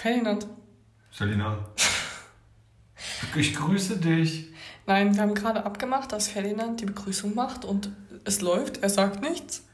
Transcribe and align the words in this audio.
Ferdinand. 0.00 0.46
Selina. 1.12 1.58
Ich 3.36 3.54
grüße 3.54 3.98
dich. 3.98 4.46
Nein, 4.86 5.14
wir 5.14 5.20
haben 5.22 5.34
gerade 5.34 5.64
abgemacht, 5.66 6.10
dass 6.12 6.28
Ferdinand 6.28 6.80
die 6.80 6.86
Begrüßung 6.86 7.34
macht 7.34 7.66
und 7.66 7.90
es 8.24 8.40
läuft, 8.40 8.78
er 8.82 8.88
sagt 8.88 9.20
nichts. 9.20 9.64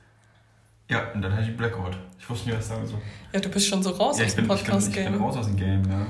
Ja, 0.89 1.13
und 1.13 1.23
dann 1.23 1.33
hatte 1.33 1.49
ich 1.49 1.57
Blackout. 1.57 1.97
Ich 2.19 2.29
wusste 2.29 2.49
nicht, 2.49 2.59
was 2.59 2.65
ich 2.65 2.69
sagen 2.71 2.87
soll. 2.89 3.01
Ja, 3.33 3.39
du 3.41 3.49
bist 3.49 3.69
schon 3.69 3.83
so 3.85 3.91
raus 3.91 4.19
ja, 4.19 4.25
aus 4.27 4.35
dem 4.35 4.47
bin, 4.49 4.57
ich, 4.57 4.63
bin, 4.65 4.73
Podcast-Game. 4.73 5.15
raus 5.23 5.37
aus 5.37 5.47
dem 5.47 5.57
Game, 5.57 5.89
ja. 5.89 6.07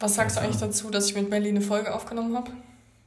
Was 0.00 0.14
sagst 0.16 0.36
du 0.36 0.40
Ja. 0.40 0.46
eigentlich 0.46 0.60
dazu, 0.60 0.90
dass 0.90 1.06
ich 1.08 1.14
mit 1.14 1.30
Melly 1.30 1.50
eine 1.50 1.60
Folge 1.60 1.94
aufgenommen 1.94 2.36
habe? 2.36 2.50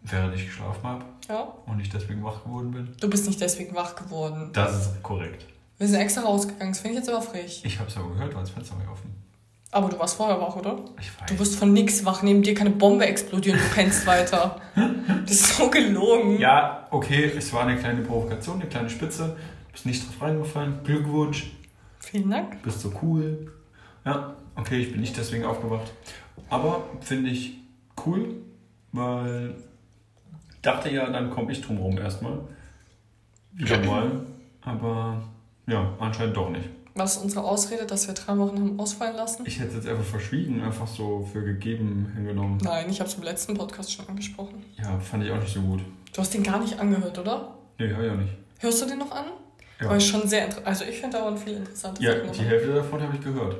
Während 0.03 0.33
ich 0.35 0.45
geschlafen 0.45 0.83
habe 0.83 1.05
Ja. 1.27 1.41
und 1.65 1.79
ich 1.81 1.89
deswegen 1.89 2.23
wach 2.23 2.41
geworden 2.43 2.71
bin. 2.71 2.95
Du 3.01 3.09
bist 3.09 3.27
nicht 3.27 3.41
deswegen 3.41 3.75
wach 3.75 3.95
geworden. 3.97 4.51
Das 4.53 4.73
ist 4.87 5.03
korrekt. 5.03 5.45
Wir 5.77 5.87
sind 5.87 5.99
extra 5.99 6.21
rausgegangen, 6.21 6.69
das 6.73 6.79
finde 6.79 6.99
ich 6.99 7.05
jetzt 7.05 7.09
aber 7.13 7.21
frech. 7.21 7.61
Ich 7.65 7.79
habe 7.79 7.89
es 7.89 7.97
aber 7.97 8.09
gehört, 8.13 8.33
weil 8.33 8.41
das 8.41 8.49
Fenster 8.51 8.75
war 8.77 8.91
offen. 8.93 9.13
Aber 9.77 9.89
du 9.89 9.99
warst 9.99 10.17
vorher 10.17 10.41
wach, 10.41 10.55
oder? 10.55 10.79
Ich 10.99 11.11
weiß. 11.21 11.29
Du 11.29 11.37
wirst 11.37 11.55
von 11.59 11.71
nix 11.71 12.03
wach, 12.03 12.23
neben 12.23 12.41
dir 12.41 12.55
keine 12.55 12.71
Bombe 12.71 13.05
explodieren, 13.05 13.59
du 13.59 13.75
pennst 13.75 14.07
weiter. 14.07 14.59
Das 14.73 15.31
ist 15.35 15.55
so 15.55 15.69
gelogen. 15.69 16.39
Ja, 16.39 16.87
okay, 16.89 17.31
es 17.37 17.53
war 17.53 17.61
eine 17.61 17.77
kleine 17.77 18.01
Provokation, 18.01 18.59
eine 18.59 18.67
kleine 18.67 18.89
Spitze. 18.89 19.35
Du 19.67 19.71
bist 19.73 19.85
nicht 19.85 20.03
drauf 20.07 20.19
reingefallen. 20.19 20.79
Glückwunsch, 20.83 21.51
Vielen 21.99 22.31
Dank. 22.31 22.63
bist 22.63 22.81
so 22.81 22.91
cool. 23.03 23.51
Ja, 24.03 24.33
okay, 24.55 24.79
ich 24.79 24.91
bin 24.91 25.01
nicht 25.01 25.15
deswegen 25.15 25.45
aufgewacht. 25.45 25.91
Aber 26.49 26.83
finde 27.01 27.29
ich 27.29 27.53
cool, 28.03 28.33
weil 28.93 29.53
ich 30.55 30.61
dachte 30.63 30.89
ja, 30.89 31.07
dann 31.07 31.29
komme 31.29 31.51
ich 31.51 31.61
drum 31.61 31.77
rum 31.77 31.99
erstmal. 31.99 32.39
Wieder 33.51 33.77
mal. 33.85 34.21
Aber 34.61 35.21
ja, 35.67 35.93
anscheinend 35.99 36.35
doch 36.35 36.49
nicht. 36.49 36.65
Was 36.97 37.17
ist 37.17 37.23
unsere 37.23 37.43
Ausrede, 37.43 37.85
dass 37.85 38.07
wir 38.07 38.15
drei 38.15 38.37
Wochen 38.37 38.57
haben 38.59 38.79
ausfallen 38.79 39.15
lassen? 39.15 39.43
Ich 39.45 39.59
hätte 39.59 39.69
es 39.69 39.75
jetzt 39.75 39.87
einfach 39.87 40.03
verschwiegen, 40.03 40.61
einfach 40.63 40.87
so 40.87 41.27
für 41.31 41.43
gegeben 41.43 42.11
hingenommen. 42.15 42.57
Nein, 42.63 42.89
ich 42.89 42.99
habe 42.99 43.09
es 43.09 43.15
im 43.15 43.23
letzten 43.23 43.53
Podcast 43.55 43.91
schon 43.93 44.07
angesprochen. 44.07 44.63
Ja, 44.77 44.99
fand 44.99 45.23
ich 45.23 45.31
auch 45.31 45.39
nicht 45.39 45.53
so 45.53 45.61
gut. 45.61 45.81
Du 46.13 46.21
hast 46.21 46.33
den 46.33 46.41
gar 46.43 46.59
nicht 46.59 46.79
angehört, 46.79 47.17
oder? 47.19 47.53
Nee, 47.77 47.87
hör 47.89 48.03
ja 48.03 48.15
nicht. 48.15 48.33
Hörst 48.59 48.81
du 48.81 48.87
den 48.87 48.97
noch 48.99 49.11
an? 49.11 49.25
Ja, 49.79 49.89
Weil 49.91 50.01
schon 50.01 50.27
sehr 50.27 50.45
inter- 50.45 50.65
Also 50.65 50.85
ich 50.85 50.99
finde 50.99 51.17
da 51.19 51.23
waren 51.25 51.37
viele 51.37 51.57
interessante 51.57 52.01
ja 52.01 52.13
Sachen 52.13 52.31
die 52.31 52.37
dabei. 52.39 52.49
Hälfte 52.49 52.73
davon 52.73 53.01
habe 53.03 53.15
ich 53.15 53.21
gehört. 53.23 53.55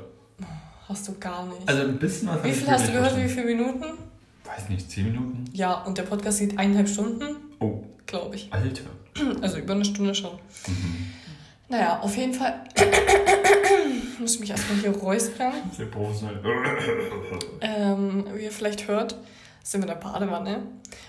Hast 0.88 1.06
du 1.06 1.12
gar 1.20 1.46
nicht. 1.46 1.68
Also 1.68 1.82
ein 1.82 1.98
bisschen 1.98 2.26
was 2.28 2.42
wie 2.42 2.50
viel 2.50 2.62
ich 2.64 2.70
hast 2.70 2.88
du 2.88 2.92
gehört? 2.92 3.16
Wie 3.16 3.20
verstanden. 3.28 3.48
viele 3.50 3.56
Minuten? 3.56 3.84
Weiß 4.44 4.68
nicht, 4.68 4.90
10 4.90 5.04
Minuten? 5.04 5.44
Ja, 5.52 5.84
und 5.84 5.96
der 5.98 6.02
Podcast 6.04 6.40
geht 6.40 6.58
eineinhalb 6.58 6.88
Stunden, 6.88 7.36
Oh, 7.60 7.84
glaube 8.06 8.34
ich. 8.34 8.48
Alter. 8.52 8.82
Also 9.42 9.58
über 9.58 9.74
eine 9.74 9.84
Stunde 9.84 10.14
schon. 10.14 10.32
Mhm. 10.66 11.06
Naja, 11.68 12.00
auf 12.00 12.16
jeden 12.16 12.32
Fall. 12.32 12.64
ich 12.76 14.18
muss 14.18 14.40
mich 14.40 14.50
erstmal 14.50 14.78
hier 14.78 14.90
räuspern. 14.90 15.52
Sehr 15.76 15.86
professionell. 15.86 16.40
Ähm, 17.60 18.24
wie 18.34 18.44
ihr 18.44 18.52
vielleicht 18.52 18.86
hört, 18.86 19.18
sind 19.62 19.82
wir 19.82 19.88
in 19.88 19.94
der 19.94 20.00
Badewanne. 20.00 20.62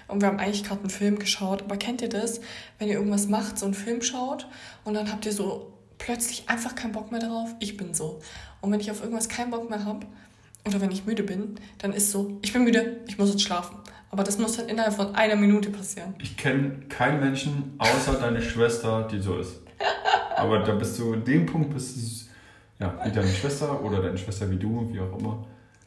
Und 0.08 0.22
wir 0.22 0.28
haben 0.28 0.40
eigentlich 0.40 0.64
gerade 0.64 0.82
einen 0.82 0.90
Film 0.90 1.20
geschaut. 1.20 1.62
Aber 1.62 1.78
kennt 1.78 2.02
ihr 2.02 2.10
das, 2.10 2.42
wenn 2.78 2.88
ihr 2.88 2.96
irgendwas 2.96 3.28
macht, 3.28 3.58
so 3.58 3.66
einen 3.66 3.76
Film 3.76 4.02
schaut 4.02 4.48
und 4.84 4.96
dann 4.96 5.12
habt 5.12 5.26
ihr 5.26 5.32
so 5.32 5.74
plötzlich 5.98 6.50
einfach 6.50 6.76
keinen 6.76 6.92
Bock 6.92 7.12
mehr 7.12 7.22
darauf? 7.22 7.54
Ich 7.60 7.78
bin 7.78 7.94
so. 7.94 8.20
Und 8.62 8.72
wenn 8.72 8.80
ich 8.80 8.92
auf 8.92 9.02
irgendwas 9.02 9.30
keinen 9.30 9.52
Bock 9.52 9.70
mehr 9.70 9.86
habe 9.86 10.06
oder 10.66 10.82
wenn 10.82 10.92
ich 10.92 11.06
müde 11.06 11.24
bin, 11.24 11.56
dann 11.78 11.94
ist 11.94 12.12
so, 12.12 12.40
ich 12.42 12.52
bin 12.52 12.64
müde, 12.64 13.02
ich 13.08 13.18
muss 13.18 13.30
jetzt 13.30 13.44
schlafen. 13.44 13.78
Aber 14.12 14.24
das 14.24 14.40
muss 14.40 14.58
dann 14.58 14.68
innerhalb 14.68 14.96
von 14.96 15.14
einer 15.16 15.36
Minute 15.36 15.70
passieren. 15.70 16.16
Ich 16.20 16.36
kenne 16.36 16.80
keinen 16.90 17.20
Menschen 17.20 17.76
außer 17.78 18.14
deine 18.20 18.42
Schwester, 18.42 19.08
die 19.10 19.20
so 19.20 19.38
ist. 19.38 19.62
Aber 20.40 20.60
da 20.60 20.74
bist 20.76 20.98
du, 21.00 21.14
in 21.14 21.24
dem 21.26 21.46
Punkt 21.46 21.74
bist 21.74 21.98
du, 21.98 22.84
ja, 22.86 22.94
wie 23.06 23.12
deine 23.12 23.28
Schwester 23.28 23.84
oder 23.84 24.02
deine 24.02 24.18
Schwester 24.18 24.50
wie 24.50 24.58
du, 24.58 24.90
wie 24.92 25.00
auch 25.00 25.18
immer. 25.20 25.46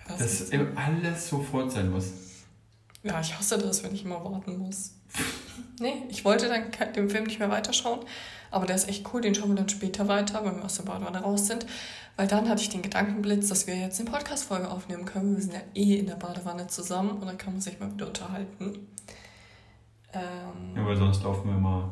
Was 0.08 0.19
Dass 0.19 0.41
ist- 0.41 0.53
eben 0.53 0.77
alles 0.77 1.28
sofort 1.28 1.72
sein 1.72 1.91
muss. 1.91 2.11
Ja, 3.03 3.20
ich 3.20 3.36
hasse 3.36 3.58
das, 3.58 3.83
wenn 3.83 3.95
ich 3.95 4.05
immer 4.05 4.25
warten 4.25 4.58
muss. 4.58 4.92
nee, 5.80 6.05
ich 6.08 6.25
wollte 6.25 6.48
dann 6.48 6.92
den 6.95 7.11
Film 7.11 7.24
nicht 7.24 7.39
mehr 7.40 7.51
weiterschauen, 7.51 8.01
aber 8.51 8.67
der 8.67 8.77
ist 8.77 8.89
echt 8.89 9.13
cool, 9.13 9.20
den 9.20 9.35
schauen 9.35 9.48
wir 9.51 9.57
dann 9.57 9.68
später 9.68 10.07
weiter, 10.08 10.45
wenn 10.45 10.57
wir 10.57 10.64
aus 10.64 10.77
der 10.77 10.84
Badewanne 10.84 11.20
raus 11.20 11.46
sind. 11.46 11.67
Weil 12.17 12.29
dann 12.29 12.48
hatte 12.48 12.61
ich 12.63 12.69
den 12.69 12.83
Gedankenblitz, 12.83 13.48
dass 13.48 13.67
wir 13.67 13.74
jetzt 13.74 13.98
eine 13.98 14.11
Podcast-Folge 14.11 14.70
aufnehmen 14.70 15.05
können. 15.07 15.34
Wir 15.34 15.42
sind 15.42 15.55
ja 15.55 15.61
eh 15.74 15.96
in 15.98 16.07
der 16.07 16.17
Badewanne 16.17 16.67
zusammen 16.67 17.11
und 17.13 17.27
dann 17.27 17.39
kann 17.39 17.55
man 17.55 17.63
sich 17.63 17.80
mal 17.80 17.90
wieder 17.92 18.07
unterhalten. 18.07 18.86
Ähm, 20.13 20.77
Ja, 20.77 20.84
weil 20.86 20.96
sonst 20.96 21.23
laufen 21.23 21.48
wir 21.48 21.58
mal 21.58 21.90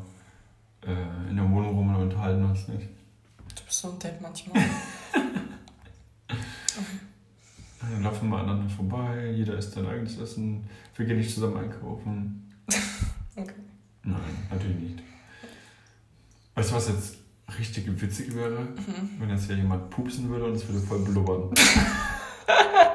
äh, 0.86 1.28
in 1.30 1.36
der 1.36 1.50
Wohnung 1.50 1.76
rum 1.76 1.94
und 1.94 2.02
unterhalten 2.02 2.44
uns 2.44 2.68
nicht. 2.68 2.88
Du 3.54 3.64
bist 3.64 3.80
so 3.80 3.90
ein 3.90 3.98
Date 3.98 4.20
manchmal. 4.20 4.62
Dann 7.80 8.02
laufen 8.02 8.28
wir 8.28 8.38
aneinander 8.38 8.68
vorbei, 8.68 9.30
jeder 9.34 9.56
isst 9.56 9.72
sein 9.72 9.86
eigenes 9.86 10.18
Essen. 10.18 10.64
Wir 10.96 11.06
gehen 11.06 11.18
nicht 11.18 11.34
zusammen 11.34 11.56
einkaufen. 11.58 12.46
Okay. 13.36 13.54
Nein, 14.02 14.20
natürlich 14.50 14.76
nicht. 14.76 15.02
Weißt 16.54 16.70
du, 16.70 16.74
was 16.74 16.88
jetzt 16.88 17.16
richtig 17.58 18.00
witzig 18.02 18.34
wäre? 18.34 18.60
Mhm. 18.60 19.10
Wenn 19.18 19.30
jetzt 19.30 19.46
hier 19.46 19.56
jemand 19.56 19.88
pupsen 19.88 20.28
würde 20.28 20.46
und 20.46 20.54
es 20.54 20.66
würde 20.68 20.80
voll 20.80 20.98
blubbern. 20.98 21.54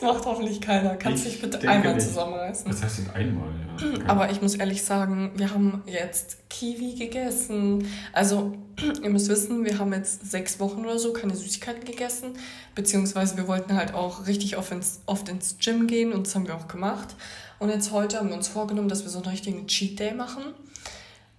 Das 0.00 0.14
macht 0.14 0.26
hoffentlich 0.26 0.60
keiner. 0.60 0.96
Kannst 0.96 1.24
dich 1.24 1.40
bitte 1.40 1.58
einmal 1.68 1.94
nicht. 1.94 2.06
zusammenreißen? 2.06 2.70
Das 2.70 2.82
heißt 2.82 2.98
denn 2.98 3.10
einmal, 3.10 3.48
ja. 3.80 4.04
Aber 4.06 4.30
ich 4.30 4.40
muss 4.40 4.54
ehrlich 4.54 4.82
sagen, 4.84 5.32
wir 5.34 5.52
haben 5.52 5.82
jetzt 5.86 6.48
Kiwi 6.48 6.94
gegessen. 6.94 7.86
Also, 8.12 8.56
ihr 9.02 9.10
müsst 9.10 9.28
wissen, 9.28 9.64
wir 9.64 9.78
haben 9.78 9.92
jetzt 9.92 10.30
sechs 10.30 10.60
Wochen 10.60 10.84
oder 10.84 10.98
so 10.98 11.12
keine 11.12 11.34
Süßigkeiten 11.34 11.84
gegessen. 11.84 12.34
Beziehungsweise 12.74 13.36
wir 13.36 13.48
wollten 13.48 13.74
halt 13.74 13.92
auch 13.94 14.26
richtig 14.26 14.56
oft 14.56 14.70
ins, 14.70 15.00
oft 15.06 15.28
ins 15.28 15.56
Gym 15.58 15.88
gehen 15.88 16.12
und 16.12 16.26
das 16.26 16.34
haben 16.34 16.46
wir 16.46 16.54
auch 16.54 16.68
gemacht. 16.68 17.16
Und 17.58 17.70
jetzt 17.70 17.90
heute 17.90 18.18
haben 18.18 18.28
wir 18.28 18.36
uns 18.36 18.46
vorgenommen, 18.46 18.88
dass 18.88 19.02
wir 19.02 19.10
so 19.10 19.18
einen 19.18 19.28
richtigen 19.28 19.66
Cheat 19.66 19.98
Day 19.98 20.14
machen. 20.14 20.44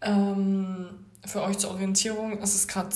Ähm, 0.02 0.88
für 1.26 1.44
euch 1.44 1.58
zur 1.58 1.72
Orientierung, 1.72 2.40
es 2.42 2.56
ist 2.56 2.68
gerade 2.68 2.90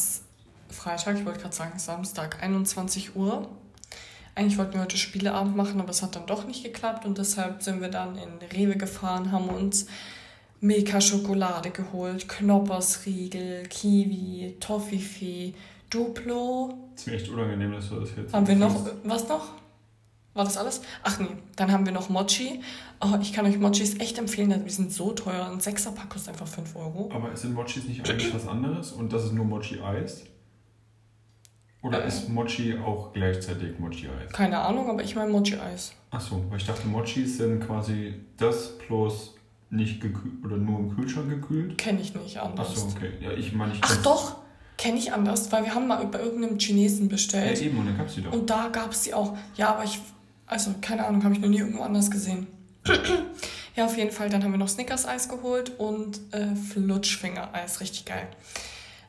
Freitag, 0.70 1.18
ich 1.18 1.26
wollte 1.26 1.40
gerade 1.40 1.56
sagen 1.56 1.80
Samstag, 1.80 2.44
21 2.44 3.16
Uhr. 3.16 3.50
Eigentlich 4.36 4.58
wollten 4.58 4.74
wir 4.74 4.82
heute 4.82 4.98
Spieleabend 4.98 5.56
machen, 5.56 5.80
aber 5.80 5.92
es 5.92 6.02
hat 6.02 6.16
dann 6.16 6.26
doch 6.26 6.48
nicht 6.48 6.64
geklappt 6.64 7.06
und 7.06 7.18
deshalb 7.18 7.62
sind 7.62 7.82
wir 7.82 7.90
dann 7.90 8.18
in 8.18 8.48
Rewe 8.52 8.76
gefahren, 8.76 9.32
haben 9.32 9.50
uns 9.50 9.86
Milka 10.60 11.02
Schokolade 11.02 11.70
geholt, 11.70 12.28
Knoppersriegel, 12.28 13.64
Kiwi, 13.68 14.56
Toffifee, 14.60 15.54
Duplo. 15.90 16.74
ist 16.96 17.06
mir 17.06 17.14
echt 17.14 17.30
unangenehm, 17.30 17.74
dass 17.74 17.90
du 17.90 18.00
das 18.00 18.10
jetzt. 18.16 18.34
Haben 18.34 18.48
wir 18.48 18.56
noch, 18.56 18.88
was 19.04 19.28
noch? 19.28 19.50
War 20.34 20.46
das 20.46 20.58
alles? 20.58 20.82
Ach 21.04 21.20
nee, 21.20 21.28
dann 21.56 21.72
haben 21.72 21.86
wir 21.86 21.94
noch 21.94 22.10
Mochi. 22.10 22.62
Oh, 23.02 23.18
ich 23.22 23.34
kann 23.34 23.46
euch 23.46 23.60
Mochis 23.60 24.00
echt 24.00 24.18
empfehlen, 24.18 24.64
die 24.66 24.72
sind 24.72 24.92
so 24.92 25.12
teuer. 25.12 25.48
Ein 25.52 25.60
Sechserpack 25.60 26.10
kostet 26.10 26.30
einfach 26.34 26.48
5 26.48 26.76
Euro. 26.76 27.12
Aber 27.14 27.36
sind 27.36 27.54
Mochis 27.54 27.84
nicht 27.84 28.10
eigentlich 28.10 28.34
was 28.34 28.48
anderes 28.48 28.94
und 28.94 29.14
das 29.14 29.26
ist 29.26 29.34
nur 29.34 29.46
Mochi-Eis? 29.46 30.24
Oder 31.84 32.06
ist 32.06 32.30
Mochi 32.30 32.78
auch 32.78 33.12
gleichzeitig 33.14 33.78
Mochi-Eis? 33.78 34.32
Keine 34.32 34.58
Ahnung, 34.60 34.90
aber 34.90 35.04
ich 35.04 35.16
meine 35.16 35.30
Mochi-Eis. 35.32 35.94
Achso, 36.12 36.44
weil 36.50 36.58
ich 36.58 36.66
dachte, 36.66 36.88
Mochis 36.88 37.38
sind 37.38 37.60
quasi 37.66 38.14
das 38.38 38.78
plus 38.78 39.36
nicht 39.70 40.00
gekühlt 40.00 40.46
oder 40.46 40.56
nur 40.58 40.80
im 40.80 40.96
Kühlschrank 40.96 41.30
gekühlt. 41.30 41.78
Kenne 41.78 42.00
ich 42.00 42.16
nicht 42.16 42.38
anders. 42.40 42.70
Achso, 42.70 42.88
okay. 42.96 43.12
Ja, 43.20 43.32
ich 43.32 43.52
meine, 43.54 43.74
ich 43.74 43.80
Ach 43.82 44.02
doch, 44.04 44.38
kenne 44.78 44.98
ich 44.98 45.12
anders, 45.12 45.52
weil 45.52 45.66
wir 45.66 45.76
haben 45.76 45.88
mal 45.88 46.06
bei 46.06 46.20
irgendeinem 46.20 46.58
Chinesen 46.58 47.06
Ja, 47.06 47.10
bestellt. 47.10 47.62
eben, 47.62 47.78
und 47.78 47.88
dann 47.88 47.98
gab's 47.98 48.16
die 48.16 48.22
doch. 48.22 48.32
Und 48.32 48.50
da 48.50 48.70
gab 48.70 48.92
es 48.92 49.02
die 49.02 49.14
auch. 49.14 49.36
Ja, 49.56 49.70
aber 49.74 49.84
ich, 49.84 50.00
also 50.48 50.74
keine 50.80 51.06
Ahnung, 51.06 51.24
habe 51.24 51.34
ich 51.34 51.42
noch 51.42 51.50
nie 51.50 51.58
irgendwo 51.60 51.82
anders 51.84 52.10
gesehen. 52.12 52.48
ja, 53.76 53.86
auf 53.86 53.98
jeden 53.98 54.12
Fall. 54.12 54.30
Dann 54.30 54.44
haben 54.44 54.52
wir 54.52 54.58
noch 54.58 54.70
Snickers-Eis 54.70 55.28
geholt 55.28 55.78
und 55.80 56.20
äh, 56.32 56.56
Flutschfinger-Eis. 56.56 57.82
Richtig 57.82 58.06
geil. 58.06 58.28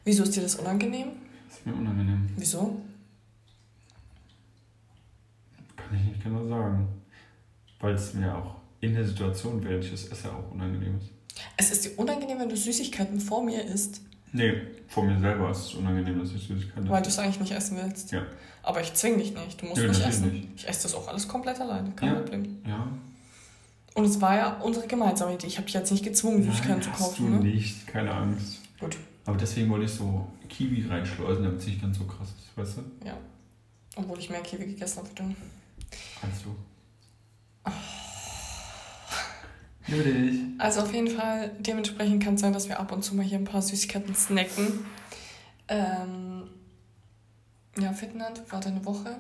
Wieso 0.05 0.23
ist 0.25 0.35
dir 0.35 0.43
das 0.43 0.57
unangenehm? 0.57 1.09
Ist 1.65 1.67
mir 1.67 1.75
unangenehm. 1.75 2.29
Wieso? 2.37 2.81
Kann 5.77 5.99
ich 5.99 6.05
nicht 6.13 6.23
genau 6.23 6.47
sagen. 6.47 6.89
Weil 7.81 7.95
es 7.95 8.15
mir 8.15 8.35
auch 8.37 8.57
in 8.81 8.95
der 8.95 9.05
Situation, 9.05 9.63
während 9.65 9.85
ich 9.85 9.91
das 9.91 10.05
esse, 10.09 10.31
auch 10.33 10.51
unangenehm 10.53 10.99
ist. 10.99 11.11
Es 11.57 11.71
ist 11.71 11.85
dir 11.85 11.99
unangenehm, 11.99 12.39
wenn 12.39 12.49
du 12.49 12.57
Süßigkeiten 12.57 13.19
vor 13.21 13.43
mir 13.45 13.63
isst, 13.65 14.01
Nee, 14.37 14.53
vor 14.89 15.05
mir 15.05 15.17
selber 15.21 15.49
ist 15.53 15.59
es 15.59 15.75
unangenehm, 15.75 16.19
dass 16.19 16.33
ich 16.33 16.43
Süßigkeiten 16.49 16.89
weil 16.91 17.01
du 17.03 17.09
es 17.09 17.19
eigentlich 17.21 17.39
nicht 17.39 17.53
essen 17.53 17.77
willst. 17.81 18.11
Ja. 18.11 18.27
Aber 18.65 18.81
ich 18.81 18.93
zwing 18.95 19.17
dich 19.17 19.33
nicht. 19.33 19.63
Du 19.63 19.67
musst 19.67 19.81
Nö, 19.81 19.87
nicht 19.87 20.05
essen. 20.05 20.33
nicht. 20.33 20.49
Ich 20.57 20.69
esse 20.69 20.83
das 20.83 20.95
auch 20.97 21.07
alles 21.07 21.29
komplett 21.29 21.61
alleine. 21.61 21.93
Kein 21.93 22.09
Ja. 22.09 22.15
Problem. 22.17 22.57
Ja. 22.67 22.89
Und 23.95 24.05
es 24.07 24.21
war 24.21 24.37
ja 24.37 24.55
unsere 24.61 24.89
gemeinsame 24.89 25.35
Idee. 25.35 25.47
Ich 25.47 25.57
habe 25.57 25.67
dich 25.67 25.75
jetzt 25.75 25.93
nicht 25.93 26.03
gezwungen, 26.03 26.43
Süßigkeiten 26.43 26.83
zu 26.83 26.91
hast 26.91 26.99
kaufen. 26.99 27.27
du 27.27 27.33
Ne? 27.45 27.45
nicht, 27.45 27.87
keine 27.87 28.11
Angst. 28.13 28.59
Gut. 28.81 28.97
Aber 29.27 29.37
deswegen 29.37 29.71
wollte 29.71 29.87
ich 29.87 29.93
so 29.93 30.27
Kiwi 30.49 30.87
reinschleusen, 30.87 31.45
damit 31.45 31.61
es 31.61 31.67
nicht 31.67 31.81
ganz 31.81 31.99
so 31.99 32.05
krass 32.05 32.29
ist, 32.29 32.57
weißt 32.57 32.79
du? 32.79 33.07
Ja. 33.07 33.17
Obwohl 33.97 34.19
ich 34.19 34.29
mehr 34.29 34.43
Kiwi 34.43 34.67
gegessen 34.67 34.99
habe. 34.99 35.09
du. 35.15 35.35
Kannst 36.21 36.45
du. 36.45 36.57
Liebe 39.87 40.03
dich. 40.03 40.41
Also 40.59 40.81
auf 40.81 40.93
jeden 40.93 41.09
Fall, 41.09 41.53
dementsprechend 41.61 42.23
kann 42.23 42.35
es 42.35 42.41
sein, 42.41 42.53
dass 42.53 42.69
wir 42.69 42.81
ab 42.81 42.91
und 42.93 43.03
zu 43.03 43.15
mal 43.15 43.25
hier 43.25 43.39
ein 43.39 43.45
paar 43.45 43.63
Süßigkeiten 43.63 44.15
snacken. 44.15 44.85
Ähm, 45.69 46.45
ja, 47.77 47.85
Ja, 47.85 47.93
Ferdinand, 47.93 48.41
war 48.51 48.61
deine 48.61 48.85
Woche? 48.85 49.19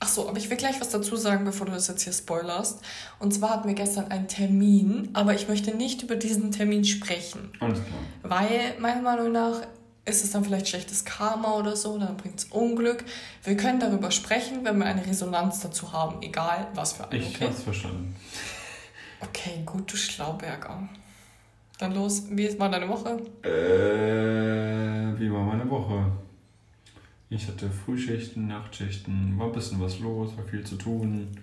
Ach 0.00 0.08
so, 0.08 0.28
aber 0.28 0.38
ich 0.38 0.50
will 0.50 0.56
gleich 0.56 0.80
was 0.80 0.90
dazu 0.90 1.16
sagen, 1.16 1.44
bevor 1.44 1.66
du 1.66 1.72
das 1.72 1.88
jetzt 1.88 2.02
hier 2.02 2.12
spoilerst. 2.12 2.80
Und 3.18 3.32
zwar 3.32 3.50
hatten 3.50 3.68
wir 3.68 3.74
gestern 3.74 4.10
einen 4.10 4.28
Termin, 4.28 5.08
aber 5.14 5.34
ich 5.34 5.48
möchte 5.48 5.74
nicht 5.74 6.02
über 6.02 6.16
diesen 6.16 6.50
Termin 6.52 6.84
sprechen. 6.84 7.50
Alles 7.60 7.78
klar. 7.78 7.98
Weil 8.22 8.74
meiner 8.80 9.02
Meinung 9.02 9.32
nach 9.32 9.62
ist 10.04 10.22
es 10.24 10.32
dann 10.32 10.44
vielleicht 10.44 10.68
schlechtes 10.68 11.04
Karma 11.04 11.54
oder 11.54 11.76
so, 11.76 11.98
dann 11.98 12.16
bringt 12.16 12.38
es 12.38 12.44
Unglück. 12.46 13.04
Wir 13.42 13.56
können 13.56 13.80
darüber 13.80 14.10
sprechen, 14.10 14.64
wenn 14.64 14.78
wir 14.78 14.84
eine 14.86 15.06
Resonanz 15.06 15.60
dazu 15.60 15.92
haben, 15.92 16.22
egal 16.22 16.66
was 16.74 16.94
für 16.94 17.08
eine. 17.08 17.18
Ich 17.18 17.34
okay? 17.36 17.46
hab's 17.46 17.62
verstanden. 17.62 18.14
Okay, 19.20 19.62
gut, 19.64 19.90
du 19.90 19.96
Schlauberger. 19.96 20.88
Dann 21.78 21.94
los, 21.94 22.24
wie 22.30 22.58
war 22.58 22.68
deine 22.68 22.88
Woche? 22.88 23.16
Äh, 23.42 25.18
wie 25.18 25.32
war 25.32 25.42
meine 25.42 25.68
Woche? 25.68 26.04
Ich 27.34 27.48
hatte 27.48 27.68
Frühschichten, 27.68 28.46
Nachtschichten, 28.46 29.36
war 29.36 29.46
ein 29.46 29.52
bisschen 29.52 29.80
was 29.80 29.98
los, 29.98 30.36
war 30.36 30.44
viel 30.44 30.64
zu 30.64 30.76
tun. 30.76 31.36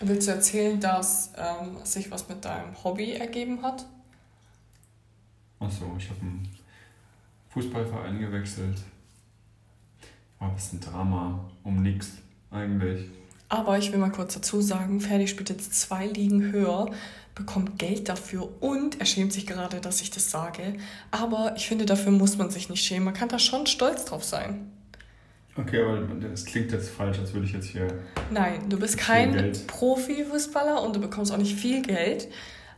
Willst 0.00 0.26
du 0.26 0.32
erzählen, 0.32 0.80
dass 0.80 1.32
ähm, 1.36 1.76
sich 1.84 2.10
was 2.10 2.28
mit 2.28 2.44
deinem 2.44 2.74
Hobby 2.82 3.12
ergeben 3.12 3.62
hat? 3.62 3.86
Achso, 5.60 5.94
ich 5.96 6.10
habe 6.10 6.20
einen 6.22 6.48
Fußballverein 7.50 8.18
gewechselt. 8.18 8.78
War 10.40 10.48
ein 10.48 10.54
bisschen 10.56 10.80
Drama, 10.80 11.48
um 11.62 11.80
nichts 11.80 12.14
eigentlich. 12.50 13.08
Aber 13.48 13.78
ich 13.78 13.92
will 13.92 14.00
mal 14.00 14.10
kurz 14.10 14.34
dazu 14.34 14.60
sagen, 14.60 15.00
Ferdi 15.00 15.28
spielt 15.28 15.50
jetzt 15.50 15.74
zwei 15.74 16.06
Ligen 16.06 16.50
höher, 16.50 16.90
bekommt 17.40 17.78
Geld 17.78 18.08
dafür 18.08 18.48
und 18.60 19.00
er 19.00 19.06
schämt 19.06 19.32
sich 19.32 19.46
gerade, 19.46 19.80
dass 19.80 20.00
ich 20.00 20.10
das 20.10 20.30
sage. 20.30 20.74
Aber 21.10 21.54
ich 21.56 21.66
finde, 21.66 21.86
dafür 21.86 22.12
muss 22.12 22.38
man 22.38 22.50
sich 22.50 22.68
nicht 22.68 22.84
schämen. 22.84 23.04
Man 23.04 23.14
kann 23.14 23.28
da 23.28 23.38
schon 23.38 23.66
stolz 23.66 24.04
drauf 24.04 24.22
sein. 24.22 24.70
Okay, 25.56 25.82
aber 25.82 25.98
das 26.28 26.44
klingt 26.44 26.70
jetzt 26.70 26.90
falsch, 26.90 27.18
als 27.18 27.32
würde 27.32 27.46
ich 27.46 27.52
jetzt 27.52 27.66
hier. 27.66 27.88
Nein, 28.30 28.68
du 28.68 28.78
bist 28.78 28.96
kein. 28.96 29.52
Profifußballer 29.66 30.82
und 30.82 30.94
du 30.94 31.00
bekommst 31.00 31.32
auch 31.32 31.38
nicht 31.38 31.58
viel 31.58 31.82
Geld, 31.82 32.28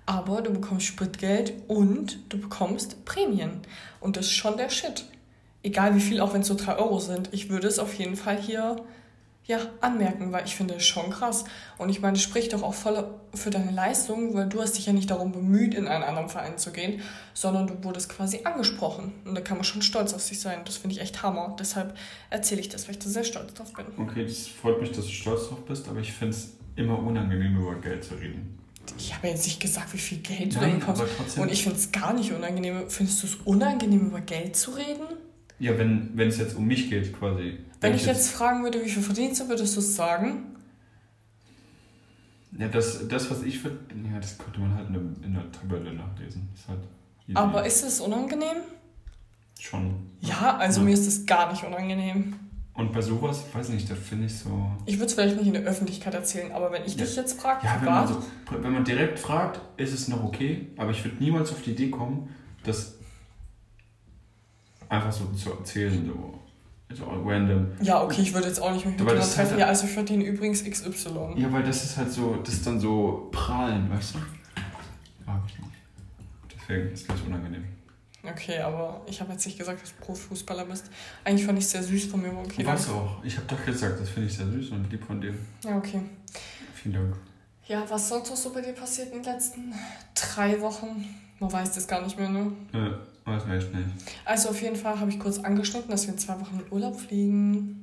aber 0.07 0.41
du 0.41 0.53
bekommst 0.53 0.87
Spritgeld 0.87 1.53
und 1.69 2.19
du 2.31 2.39
bekommst 2.39 3.05
Prämien. 3.05 3.61
Und 4.01 4.17
das 4.17 4.27
ist 4.27 4.33
schon 4.33 4.57
der 4.57 4.71
Shit. 4.71 5.05
Egal 5.63 5.95
wie 5.95 6.01
viel, 6.01 6.21
auch 6.21 6.35
wenn 6.35 6.41
es 6.41 6.49
so 6.49 6.55
3 6.55 6.77
Euro 6.77 6.99
sind. 6.99 7.29
Ich 7.33 7.51
würde 7.51 7.69
es 7.69 7.79
auf 7.79 7.95
jeden 7.95 8.17
Fall 8.17 8.41
hier 8.41 8.77
ja, 9.45 9.59
anmerken, 9.81 10.31
weil 10.31 10.45
ich 10.45 10.55
finde 10.55 10.75
es 10.75 10.87
schon 10.87 11.11
krass. 11.11 11.45
Und 11.79 11.89
ich 11.89 12.01
meine, 12.01 12.17
es 12.17 12.23
spricht 12.23 12.53
doch 12.53 12.63
auch 12.63 12.75
voll 12.75 13.05
für 13.35 13.51
deine 13.51 13.73
Leistung, 13.73 14.35
weil 14.35 14.49
du 14.49 14.61
hast 14.63 14.79
dich 14.79 14.87
ja 14.87 14.93
nicht 14.93 15.11
darum 15.11 15.33
bemüht, 15.33 15.75
in 15.75 15.89
einen 15.89 16.05
anderen 16.05 16.29
Verein 16.29 16.59
zu 16.59 16.71
gehen, 16.71 17.01
sondern 17.35 17.67
du 17.67 17.83
wurdest 17.83 18.09
quasi 18.09 18.41
angesprochen. 18.45 19.13
Und 19.25 19.35
da 19.35 19.41
kann 19.41 19.57
man 19.57 19.65
schon 19.65 19.83
stolz 19.83 20.15
auf 20.15 20.23
sich 20.23 20.41
sein. 20.41 20.61
Das 20.65 20.77
finde 20.77 20.95
ich 20.95 21.03
echt 21.03 21.23
Hammer. 21.25 21.57
Deshalb 21.59 21.97
erzähle 22.31 22.61
ich 22.61 22.69
das, 22.69 22.87
weil 22.87 22.95
ich 22.95 23.01
da 23.03 23.09
sehr 23.11 23.25
stolz 23.25 23.53
drauf 23.55 23.73
bin. 23.73 23.87
Okay, 23.99 24.25
das 24.25 24.47
freut 24.47 24.81
mich, 24.81 24.93
dass 24.93 25.07
du 25.07 25.11
stolz 25.13 25.49
drauf 25.49 25.65
bist, 25.67 25.89
aber 25.89 25.99
ich 26.01 26.13
finde 26.13 26.37
es 26.37 26.51
immer 26.77 26.99
unangenehm, 26.99 27.57
über 27.61 27.75
Geld 27.81 28.05
zu 28.05 28.15
reden. 28.15 28.59
Ich 28.99 29.15
habe 29.15 29.29
jetzt 29.29 29.45
nicht 29.45 29.61
gesagt, 29.61 29.93
wie 29.93 29.99
viel 29.99 30.19
Geld 30.19 30.55
du 30.55 30.61
Nein, 30.61 30.73
da 30.73 30.79
bekommst. 30.79 31.01
aber 31.03 31.11
trotzdem- 31.17 31.43
Und 31.43 31.53
ich 31.53 31.63
finde 31.63 31.79
es 31.79 31.91
gar 31.93 32.13
nicht 32.13 32.33
unangenehm. 32.33 32.89
Findest 32.89 33.23
du 33.23 33.27
es 33.27 33.35
unangenehm, 33.45 34.07
über 34.07 34.21
Geld 34.21 34.57
zu 34.57 34.73
reden? 34.73 35.03
Ja, 35.63 35.79
wenn 35.79 36.11
wenn 36.19 36.27
es 36.29 36.39
jetzt 36.39 36.57
um 36.57 36.67
mich 36.67 36.91
geht, 36.91 37.17
quasi. 37.17 37.59
Wenn 37.81 37.95
ich 37.95 38.05
jetzt 38.05 38.33
fragen 38.33 38.65
würde, 38.65 38.85
wie 38.85 38.89
viel 38.89 39.03
verdienst 39.03 39.41
du, 39.41 39.49
würdest 39.49 39.77
du 39.77 39.81
es 39.81 39.95
sagen? 39.95 40.57
Ja, 42.59 42.67
das, 42.67 43.07
das 43.09 43.31
was 43.31 43.43
ich 43.45 43.61
für. 43.61 43.69
Ja, 43.71 44.19
das 44.21 44.39
könnte 44.39 44.59
man 44.59 44.75
halt 44.75 44.89
in 44.89 44.93
der, 44.95 45.03
in 45.25 45.35
der 45.35 45.53
Tabelle 45.53 45.95
nachlesen. 45.95 46.49
Ist 46.53 46.67
halt. 46.69 46.81
Aber 47.35 47.65
ist 47.65 47.85
es 47.85 48.01
unangenehm? 48.01 48.57
Schon. 49.61 49.95
Ja, 50.21 50.57
also 50.59 50.81
Ja. 50.81 50.87
mir 50.87 50.95
ist 50.95 51.07
es 51.07 51.25
gar 51.27 51.51
nicht 51.53 51.63
unangenehm. 51.63 52.35
Und 52.75 52.93
bei 52.93 53.01
sowas, 53.01 53.45
ich 53.49 53.55
weiß 53.55 53.69
nicht, 53.69 53.89
da 53.89 53.95
finde 53.95 54.27
ich 54.27 54.37
so. 54.37 54.69
Ich 54.87 54.97
würde 54.97 55.07
es 55.07 55.15
vielleicht 55.15 55.37
nicht 55.37 55.47
in 55.47 55.53
der 55.53 55.63
Öffentlichkeit 55.63 56.15
erzählen, 56.15 56.51
aber 56.51 56.73
wenn 56.73 56.85
ich 56.85 56.97
Ja. 56.97 57.05
dich 57.05 57.15
jetzt 57.15 57.41
frage, 57.41 57.65
Ja, 57.67 57.77
wenn 57.81 57.89
man, 57.89 58.09
so, 58.09 58.21
wenn 58.51 58.73
man 58.73 58.85
direkt 58.85 59.21
fragt, 59.21 59.61
ist 59.79 59.93
es 59.95 60.09
noch 60.09 60.25
okay, 60.25 60.71
aber 60.77 60.91
ich 60.91 61.05
würde 61.05 61.19
niemals 61.23 61.53
auf 61.53 61.63
die 61.63 61.71
Idee 61.71 61.91
kommen, 61.91 62.31
das 62.65 62.97
einfach 64.93 65.13
so 65.13 65.27
zu 65.33 65.51
erzählen, 65.53 66.07
so, 66.07 66.39
so 66.95 67.05
random. 67.25 67.69
ja, 67.81 68.03
okay, 68.03 68.21
ich 68.23 68.33
würde 68.35 68.49
jetzt 68.49 68.61
auch 68.61 68.71
nicht 68.73 68.85
mich 68.85 68.93
mit 68.95 69.01
jemandem 69.01 69.23
ist 69.23 69.35
treffen. 69.35 69.51
halt- 69.53 69.61
Ja, 69.61 69.67
also 69.67 69.87
ich 69.87 69.93
verdiene 69.93 70.25
übrigens 70.25 70.63
XY. 70.65 71.35
Ja, 71.37 71.51
weil 71.53 71.63
das 71.63 71.85
ist 71.85 71.97
halt 71.97 72.11
so, 72.13 72.37
das 72.45 72.55
ist 72.55 72.67
dann 72.67 72.79
so 72.79 73.29
prahlen, 73.33 73.91
weißt 73.91 74.15
du? 74.15 74.19
Mag 75.27 75.41
ich 75.47 75.59
nicht. 75.59 75.71
Deswegen 76.55 76.93
ist 76.93 77.09
das 77.11 77.21
unangenehm. 77.23 77.65
Okay, 78.25 78.61
aber 78.61 79.01
ich 79.07 79.21
habe 79.21 79.33
jetzt 79.33 79.45
nicht 79.47 79.59
gesagt, 79.59 79.83
dass 79.83 79.97
du 79.97 80.05
Profifußballer 80.05 80.67
bist. 80.67 80.89
Eigentlich 81.25 81.45
fand 81.45 81.59
ich 81.59 81.65
es 81.65 81.73
sehr 81.73 81.83
süß 81.83 82.05
von 82.07 82.23
mir, 82.23 82.29
aber 82.29 82.41
okay. 82.43 82.63
Danke. 82.63 82.91
auch, 82.93 83.25
ich 83.25 83.37
habe 83.37 83.47
doch 83.49 83.65
gesagt, 83.65 84.01
das 84.01 84.09
finde 84.11 84.29
ich 84.29 84.37
sehr 84.37 84.47
süß 84.47 84.71
und 84.71 84.89
lieb 84.93 85.05
von 85.05 85.21
dir. 85.21 85.35
Ja, 85.65 85.77
okay. 85.77 86.03
Vielen 86.75 86.95
Dank. 86.95 87.17
Ja, 87.67 87.85
was 87.89 88.09
sonst 88.09 88.29
noch 88.31 88.37
so 88.37 88.53
bei 88.53 88.61
dir 88.61 88.75
passiert 88.75 89.09
in 89.13 89.23
den 89.23 89.33
letzten 89.33 89.73
drei 90.15 90.61
Wochen? 90.61 91.05
Man 91.41 91.51
weiß 91.53 91.73
das 91.73 91.89
gar 91.89 92.03
nicht 92.03 92.17
mehr, 92.19 92.29
ne? 92.29 92.53
Ja, 92.73 92.99
weiß 93.25 93.43
echt 93.49 93.75
nicht. 93.75 93.89
Also 94.25 94.51
auf 94.51 94.61
jeden 94.63 94.77
Fall 94.77 94.99
habe 94.99 95.11
ich 95.11 95.19
kurz 95.19 95.39
angeschnitten, 95.39 95.91
dass 95.91 96.07
wir 96.07 96.13
in 96.15 96.19
zwei 96.19 96.39
Wochen 96.41 96.61
in 96.65 96.73
Urlaub 96.73 96.99
fliegen. 96.99 97.79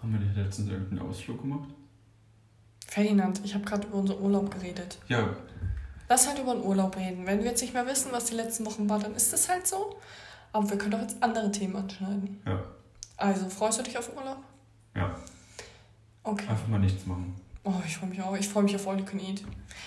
Haben 0.00 0.12
wir 0.12 0.20
nicht 0.20 0.36
letztens 0.36 0.68
irgendeinen 0.70 1.08
Ausflug 1.08 1.40
gemacht? 1.40 1.68
Ferdinand, 2.86 3.40
ich 3.44 3.54
habe 3.54 3.64
gerade 3.64 3.86
über 3.86 3.98
unseren 3.98 4.20
Urlaub 4.22 4.50
geredet. 4.50 4.98
Ja, 5.08 5.36
Lass 6.08 6.28
halt 6.28 6.38
über 6.40 6.52
den 6.54 6.62
Urlaub 6.62 6.94
reden. 6.96 7.24
Wenn 7.24 7.38
wir 7.38 7.46
jetzt 7.46 7.62
nicht 7.62 7.72
mehr 7.72 7.86
wissen, 7.86 8.12
was 8.12 8.26
die 8.26 8.34
letzten 8.34 8.66
Wochen 8.66 8.86
war, 8.90 8.98
dann 8.98 9.14
ist 9.14 9.32
das 9.32 9.48
halt 9.48 9.66
so. 9.66 9.96
Aber 10.52 10.68
wir 10.68 10.76
können 10.76 10.90
doch 10.90 11.00
jetzt 11.00 11.16
andere 11.22 11.50
Themen 11.50 11.74
anschneiden. 11.74 12.38
ja, 12.44 12.62
Also, 13.16 13.48
freust 13.48 13.78
du 13.78 13.82
dich 13.84 13.96
auf 13.96 14.08
den 14.08 14.18
Urlaub? 14.18 14.38
ja. 14.94 15.14
Okay. 16.24 16.46
Einfach 16.48 16.68
mal 16.68 16.78
nichts 16.78 17.06
machen. 17.06 17.34
Oh, 17.64 17.72
ich 17.86 17.96
freue 17.96 18.10
mich 18.10 18.20
auch. 18.22 18.36
Ich 18.36 18.48
freue 18.48 18.62
mich 18.64 18.76
auf 18.76 18.86
All 18.86 18.98
You 18.98 19.04
Can 19.04 19.18
Eat. 19.20 19.42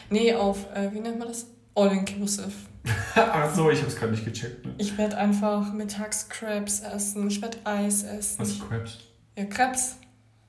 Nee, 0.09 0.33
auf, 0.33 0.65
äh, 0.73 0.91
wie 0.91 0.99
nennt 0.99 1.17
man 1.19 1.27
das? 1.27 1.45
All 1.75 1.91
Inclusive. 1.91 2.51
Ach 3.15 3.53
so, 3.53 3.69
ich 3.71 3.79
habe 3.79 3.87
es 3.89 3.95
gerade 3.95 4.11
nicht 4.11 4.25
gecheckt. 4.25 4.65
Ne? 4.65 4.73
Ich 4.77 4.97
werde 4.97 5.17
einfach 5.17 5.71
mittags 5.73 6.29
Crabs 6.29 6.81
essen. 6.81 7.27
Ich 7.27 7.41
werde 7.41 7.57
Eis 7.63 8.03
essen. 8.03 8.39
Was, 8.39 8.59
Crabs? 8.59 8.97
Ja, 9.37 9.45
Crabs. 9.45 9.95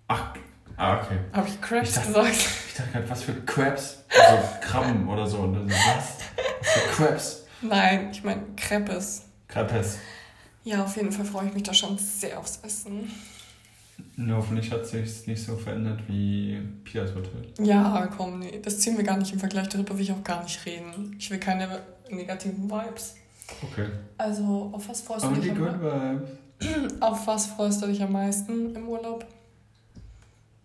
Ach, 0.09 0.35
ah, 0.77 1.01
okay. 1.01 1.19
Habe 1.33 1.49
ich 1.49 1.61
Crabs 1.61 1.89
Ich 1.91 1.95
dachte- 1.95 2.09
gesagt? 2.09 2.35
Ich 2.69 2.75
dachte 2.77 2.91
gerade, 2.93 3.11
was 3.11 3.23
für 3.23 3.33
Crabs? 3.45 4.05
Also 4.29 4.49
Krabben 4.61 5.09
oder 5.09 5.27
so. 5.27 5.39
Und 5.39 5.55
dann, 5.55 5.69
so, 5.69 5.75
was? 5.75 6.19
Was 6.61 6.71
für 6.73 6.89
Crabs? 7.05 7.43
Nein, 7.63 8.09
ich 8.13 8.23
meine 8.23 8.43
Crepes. 8.57 9.23
Crabes. 9.49 9.99
Ja, 10.65 10.85
auf 10.85 10.97
jeden 10.97 11.13
Fall 11.13 11.25
freue 11.25 11.47
ich 11.49 11.55
mich 11.55 11.63
da 11.63 11.73
schon 11.73 11.97
sehr 11.97 12.39
aufs 12.39 12.59
Essen. 12.63 13.11
Nur 14.17 14.39
hoffentlich 14.39 14.71
hat 14.73 14.87
sich 14.87 15.27
nicht 15.27 15.43
so 15.43 15.57
verändert 15.57 16.01
wie 16.07 16.61
Pias 16.85 17.15
Hotel. 17.15 17.47
Ja, 17.61 18.09
komm, 18.15 18.41
nee, 18.41 18.61
das 18.63 18.81
ziehen 18.81 18.97
wir 18.99 19.05
gar 19.05 19.17
nicht 19.17 19.33
im 19.33 19.39
Vergleich. 19.39 19.69
Darüber 19.69 19.95
will 19.97 20.03
ich 20.05 20.13
auch 20.13 20.23
gar 20.25 20.43
nicht 20.43 20.67
reden. 20.67 21.17
Ich 21.19 21.31
will 21.31 21.39
keine 21.39 21.81
negativen 22.11 22.71
Vibes. 22.71 23.15
Okay. 23.63 23.89
Also, 24.19 24.71
auf 24.73 24.89
was 24.89 25.01
freust 25.03 25.25
du 25.25 25.31
dich 25.31 25.51
am 25.51 25.59
good 25.59 25.81
vibes. 25.81 26.31
Auf 27.01 27.27
was 27.27 27.47
freust 27.49 27.83
du 27.83 27.87
dich 27.87 28.03
am 28.03 28.13
meisten 28.13 28.75
im 28.75 28.89
Urlaub? 28.89 29.27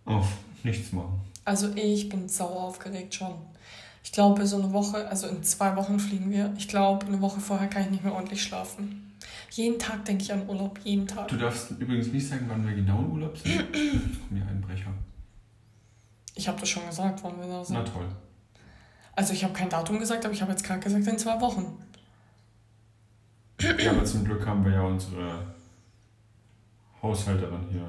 Auf 0.06 0.26
nichts 0.62 0.90
machen. 0.92 1.20
Also, 1.44 1.68
ich 1.74 2.08
bin 2.08 2.28
sauer 2.30 2.62
aufgeregt 2.62 3.14
schon. 3.14 3.34
Ich 4.02 4.10
glaube, 4.10 4.46
so 4.46 4.56
eine 4.56 4.72
Woche, 4.72 5.06
also 5.08 5.26
in 5.28 5.42
zwei 5.42 5.76
Wochen 5.76 5.98
fliegen 6.00 6.30
wir. 6.30 6.52
Ich 6.56 6.66
glaube, 6.66 7.06
eine 7.06 7.20
Woche 7.20 7.40
vorher 7.40 7.68
kann 7.68 7.82
ich 7.82 7.90
nicht 7.90 8.04
mehr 8.04 8.14
ordentlich 8.14 8.42
schlafen. 8.42 9.12
Jeden 9.50 9.78
Tag 9.78 10.04
denke 10.06 10.22
ich 10.22 10.32
an 10.32 10.48
Urlaub, 10.48 10.78
jeden 10.82 11.06
Tag. 11.06 11.28
Du 11.28 11.36
darfst 11.36 11.70
übrigens 11.72 12.08
nicht 12.08 12.26
sagen, 12.26 12.46
wann 12.48 12.66
wir 12.66 12.74
genau 12.74 13.00
in 13.00 13.10
Urlaub 13.12 13.36
sind. 13.36 13.52
Hier 14.30 14.46
Einbrecher. 14.48 14.92
Ich 16.34 16.48
habe 16.48 16.58
das 16.58 16.68
schon 16.68 16.86
gesagt, 16.86 17.22
wann 17.22 17.38
wir 17.38 17.46
da 17.46 17.64
sind. 17.64 17.76
Na 17.76 17.84
toll. 17.84 18.06
Also, 19.14 19.32
ich 19.32 19.44
habe 19.44 19.52
kein 19.52 19.68
Datum 19.68 19.98
gesagt, 19.98 20.24
aber 20.24 20.34
ich 20.34 20.42
habe 20.42 20.52
jetzt 20.52 20.64
gerade 20.64 20.80
gesagt, 20.80 21.06
in 21.06 21.18
zwei 21.18 21.40
Wochen. 21.40 21.78
Ja, 23.60 23.90
aber 23.92 24.04
zum 24.04 24.24
Glück 24.24 24.46
haben 24.46 24.64
wir 24.64 24.72
ja 24.72 24.82
unsere 24.82 25.46
Haushälterin 27.02 27.66
hier. 27.70 27.88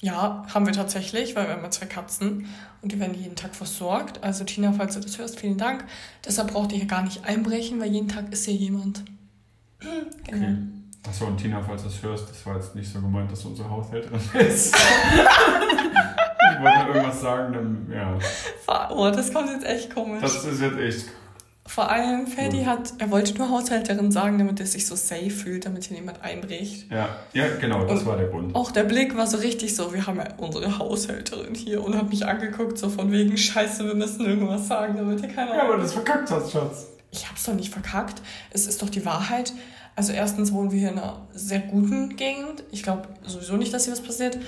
Ja, 0.00 0.44
haben 0.52 0.66
wir 0.66 0.72
tatsächlich, 0.72 1.36
weil 1.36 1.46
wir 1.46 1.54
haben 1.54 1.62
ja 1.62 1.70
zwei 1.70 1.86
Katzen 1.86 2.48
und 2.80 2.90
die 2.90 2.98
werden 2.98 3.14
jeden 3.14 3.36
Tag 3.36 3.54
versorgt. 3.54 4.22
Also 4.24 4.42
Tina, 4.42 4.72
falls 4.72 4.94
du 4.94 5.00
das 5.00 5.16
hörst, 5.18 5.38
vielen 5.38 5.58
Dank. 5.58 5.84
Deshalb 6.24 6.52
braucht 6.52 6.72
ihr 6.72 6.78
hier 6.78 6.88
gar 6.88 7.02
nicht 7.02 7.24
einbrechen, 7.24 7.80
weil 7.80 7.92
jeden 7.92 8.08
Tag 8.08 8.32
ist 8.32 8.44
hier 8.44 8.54
jemand. 8.54 9.04
Genau. 9.78 9.98
Okay. 10.26 10.56
Achso, 11.08 11.26
und 11.26 11.36
Tina, 11.36 11.62
falls 11.62 11.82
du 11.82 11.88
das 11.88 12.02
hörst, 12.02 12.30
das 12.30 12.44
war 12.46 12.56
jetzt 12.56 12.74
nicht 12.74 12.92
so 12.92 13.00
gemeint, 13.00 13.30
dass 13.30 13.42
du 13.42 13.48
unsere 13.48 13.70
Haushälterin 13.70 14.20
bist. 14.32 14.74
ich 16.58 16.60
wollte 16.64 16.88
irgendwas 16.98 17.20
sagen, 17.20 17.52
dann, 17.52 17.92
ja. 17.92 18.18
Oh, 18.90 19.10
das 19.10 19.32
kommt 19.32 19.50
jetzt 19.50 19.66
echt 19.66 19.94
komisch. 19.94 20.20
Das 20.20 20.44
ist 20.44 20.60
jetzt 20.60 20.78
echt. 20.78 21.06
Vor 21.64 21.88
allem, 21.88 22.26
Ferdi 22.26 22.64
hat, 22.64 22.92
er 22.98 23.10
wollte 23.12 23.38
nur 23.38 23.48
Haushälterin 23.48 24.10
sagen, 24.10 24.36
damit 24.36 24.58
er 24.58 24.66
sich 24.66 24.84
so 24.86 24.96
safe 24.96 25.30
fühlt, 25.30 25.64
damit 25.64 25.84
hier 25.84 25.96
niemand 25.96 26.20
einbricht. 26.20 26.90
Ja, 26.90 27.08
ja 27.32 27.44
genau, 27.60 27.84
das 27.86 28.00
Und- 28.00 28.06
war 28.06 28.16
der 28.16 28.26
Grund. 28.28 28.54
Auch 28.56 28.72
der 28.72 28.82
Blick 28.82 29.16
war 29.16 29.28
so 29.28 29.36
richtig 29.36 29.76
so, 29.76 29.94
wir 29.94 30.06
haben 30.06 30.18
ja 30.18 30.26
unsere 30.38 30.78
Haushälterin 30.78 31.54
hier 31.54 31.82
und 31.84 31.96
hat 31.96 32.08
mich 32.08 32.26
angeguckt, 32.26 32.78
so 32.78 32.88
von 32.88 33.12
wegen, 33.12 33.36
scheiße, 33.36 33.86
wir 33.86 33.94
müssen 33.94 34.26
irgendwas 34.26 34.66
sagen, 34.66 34.96
damit 34.96 35.20
hier 35.20 35.28
keiner... 35.28 35.54
Ja, 35.54 35.62
aber 35.62 35.76
das 35.76 35.92
verkackt 35.92 36.30
hast, 36.32 36.50
Schatz. 36.50 36.88
Ich 37.12 37.28
hab's 37.28 37.44
doch 37.44 37.54
nicht 37.54 37.72
verkackt. 37.72 38.20
Es 38.50 38.66
ist 38.66 38.82
doch 38.82 38.90
die 38.90 39.04
Wahrheit. 39.06 39.52
Also 39.94 40.12
erstens 40.12 40.52
wohnen 40.52 40.72
wir 40.72 40.78
hier 40.80 40.88
in 40.90 40.98
einer 40.98 41.26
sehr 41.32 41.60
guten 41.60 42.16
Gegend. 42.16 42.64
Ich 42.72 42.82
glaube 42.82 43.08
sowieso 43.24 43.56
nicht, 43.56 43.72
dass 43.72 43.84
hier 43.84 43.92
was 43.92 44.00
passiert. 44.00 44.38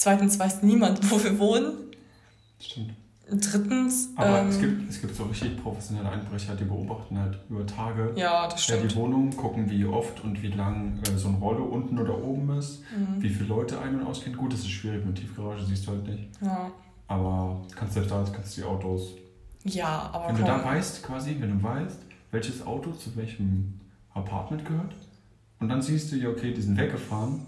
Zweitens 0.00 0.38
weiß 0.38 0.62
niemand, 0.62 1.10
wo 1.10 1.22
wir 1.22 1.38
wohnen. 1.38 1.72
Stimmt. 2.58 2.94
Drittens. 3.30 4.08
Aber 4.16 4.40
ähm, 4.40 4.48
es, 4.48 4.58
gibt, 4.58 4.88
es 4.90 4.98
gibt 5.02 5.14
so 5.14 5.24
richtig 5.24 5.62
professionelle 5.62 6.08
Einbrecher, 6.08 6.56
die 6.56 6.64
beobachten 6.64 7.18
halt 7.18 7.38
über 7.50 7.66
Tage 7.66 8.10
Ja, 8.16 8.48
das 8.48 8.64
stimmt. 8.64 8.90
die 8.90 8.96
Wohnung, 8.96 9.28
gucken, 9.36 9.70
wie 9.70 9.84
oft 9.84 10.24
und 10.24 10.42
wie 10.42 10.48
lang 10.48 10.98
äh, 11.06 11.18
so 11.18 11.28
ein 11.28 11.34
Rollo 11.34 11.64
unten 11.66 11.98
oder 11.98 12.16
oben 12.16 12.48
ist, 12.58 12.80
Mhm. 12.96 13.22
wie 13.22 13.28
viele 13.28 13.48
Leute 13.50 13.78
ein- 13.78 14.00
und 14.00 14.06
ausgehen. 14.06 14.34
Gut, 14.38 14.54
das 14.54 14.60
ist 14.60 14.70
schwierig 14.70 15.04
mit 15.04 15.16
Tiefgarage, 15.16 15.66
siehst 15.66 15.86
du 15.86 15.90
halt 15.92 16.08
nicht. 16.08 16.30
Ja. 16.40 16.70
Aber 17.06 17.60
kannst 17.76 17.94
du 17.96 18.00
da 18.00 18.24
kannst 18.32 18.56
du 18.56 18.62
die 18.62 18.66
Autos. 18.66 19.10
ja, 19.64 20.08
aber 20.14 20.28
Wenn 20.28 20.36
du 20.36 20.42
komm. 20.42 20.50
da 20.50 20.64
weißt, 20.64 21.02
quasi, 21.02 21.36
wenn 21.38 21.58
du 21.58 21.62
weißt, 21.62 21.98
welches 22.30 22.66
Auto 22.66 22.92
zu 22.92 23.14
welchem 23.16 23.78
Apartment 24.14 24.64
gehört, 24.64 24.94
und 25.60 25.68
dann 25.68 25.82
siehst 25.82 26.10
du, 26.10 26.16
ja, 26.16 26.30
okay, 26.30 26.54
die 26.54 26.62
sind 26.62 26.78
weggefahren, 26.78 27.42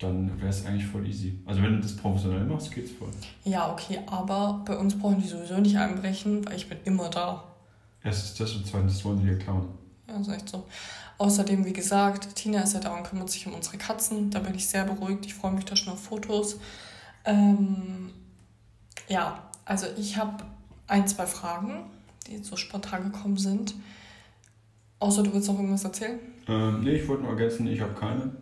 dann 0.00 0.40
wäre 0.40 0.48
es 0.48 0.64
eigentlich 0.64 0.86
voll 0.86 1.06
easy. 1.06 1.38
Also 1.44 1.62
wenn 1.62 1.74
du 1.74 1.80
das 1.80 1.94
professionell 1.94 2.44
machst, 2.44 2.74
geht's 2.74 2.90
voll. 2.92 3.10
Ja, 3.44 3.70
okay, 3.70 4.00
aber 4.06 4.62
bei 4.64 4.76
uns 4.76 4.98
brauchen 4.98 5.20
die 5.20 5.28
sowieso 5.28 5.58
nicht 5.58 5.76
einbrechen, 5.76 6.44
weil 6.46 6.56
ich 6.56 6.68
bin 6.68 6.78
immer 6.84 7.10
da. 7.10 7.44
Erstens 8.02 8.34
das 8.34 8.56
und 8.56 8.66
zweitens 8.66 9.04
wollen 9.04 9.20
sie 9.20 9.26
dir 9.26 9.38
klauen. 9.38 9.68
Ja, 10.08 10.18
ist 10.18 10.28
echt 10.28 10.48
so. 10.48 10.66
Außerdem, 11.18 11.66
wie 11.66 11.74
gesagt, 11.74 12.34
Tina 12.34 12.62
ist 12.62 12.72
ja 12.72 12.80
da 12.80 12.96
und 12.96 13.04
kümmert 13.04 13.28
sich 13.28 13.46
um 13.46 13.52
unsere 13.52 13.76
Katzen. 13.76 14.30
Da 14.30 14.38
bin 14.38 14.54
ich 14.54 14.66
sehr 14.66 14.84
beruhigt. 14.84 15.26
Ich 15.26 15.34
freue 15.34 15.52
mich 15.52 15.66
da 15.66 15.76
schon 15.76 15.92
auf 15.92 16.02
Fotos. 16.02 16.58
Ähm, 17.26 18.10
ja, 19.06 19.50
also 19.66 19.86
ich 19.98 20.16
habe 20.16 20.44
ein, 20.86 21.06
zwei 21.06 21.26
Fragen, 21.26 21.84
die 22.26 22.36
jetzt 22.36 22.48
so 22.48 22.56
spontan 22.56 23.12
gekommen 23.12 23.36
sind. 23.36 23.74
Außer 24.98 25.22
du 25.22 25.34
willst 25.34 25.48
noch 25.48 25.56
irgendwas 25.56 25.84
erzählen? 25.84 26.18
Ähm, 26.48 26.84
nee, 26.84 26.92
ich 26.92 27.06
wollte 27.06 27.24
nur 27.24 27.32
ergänzen, 27.32 27.66
ich 27.66 27.82
habe 27.82 27.92
keine. 27.92 28.32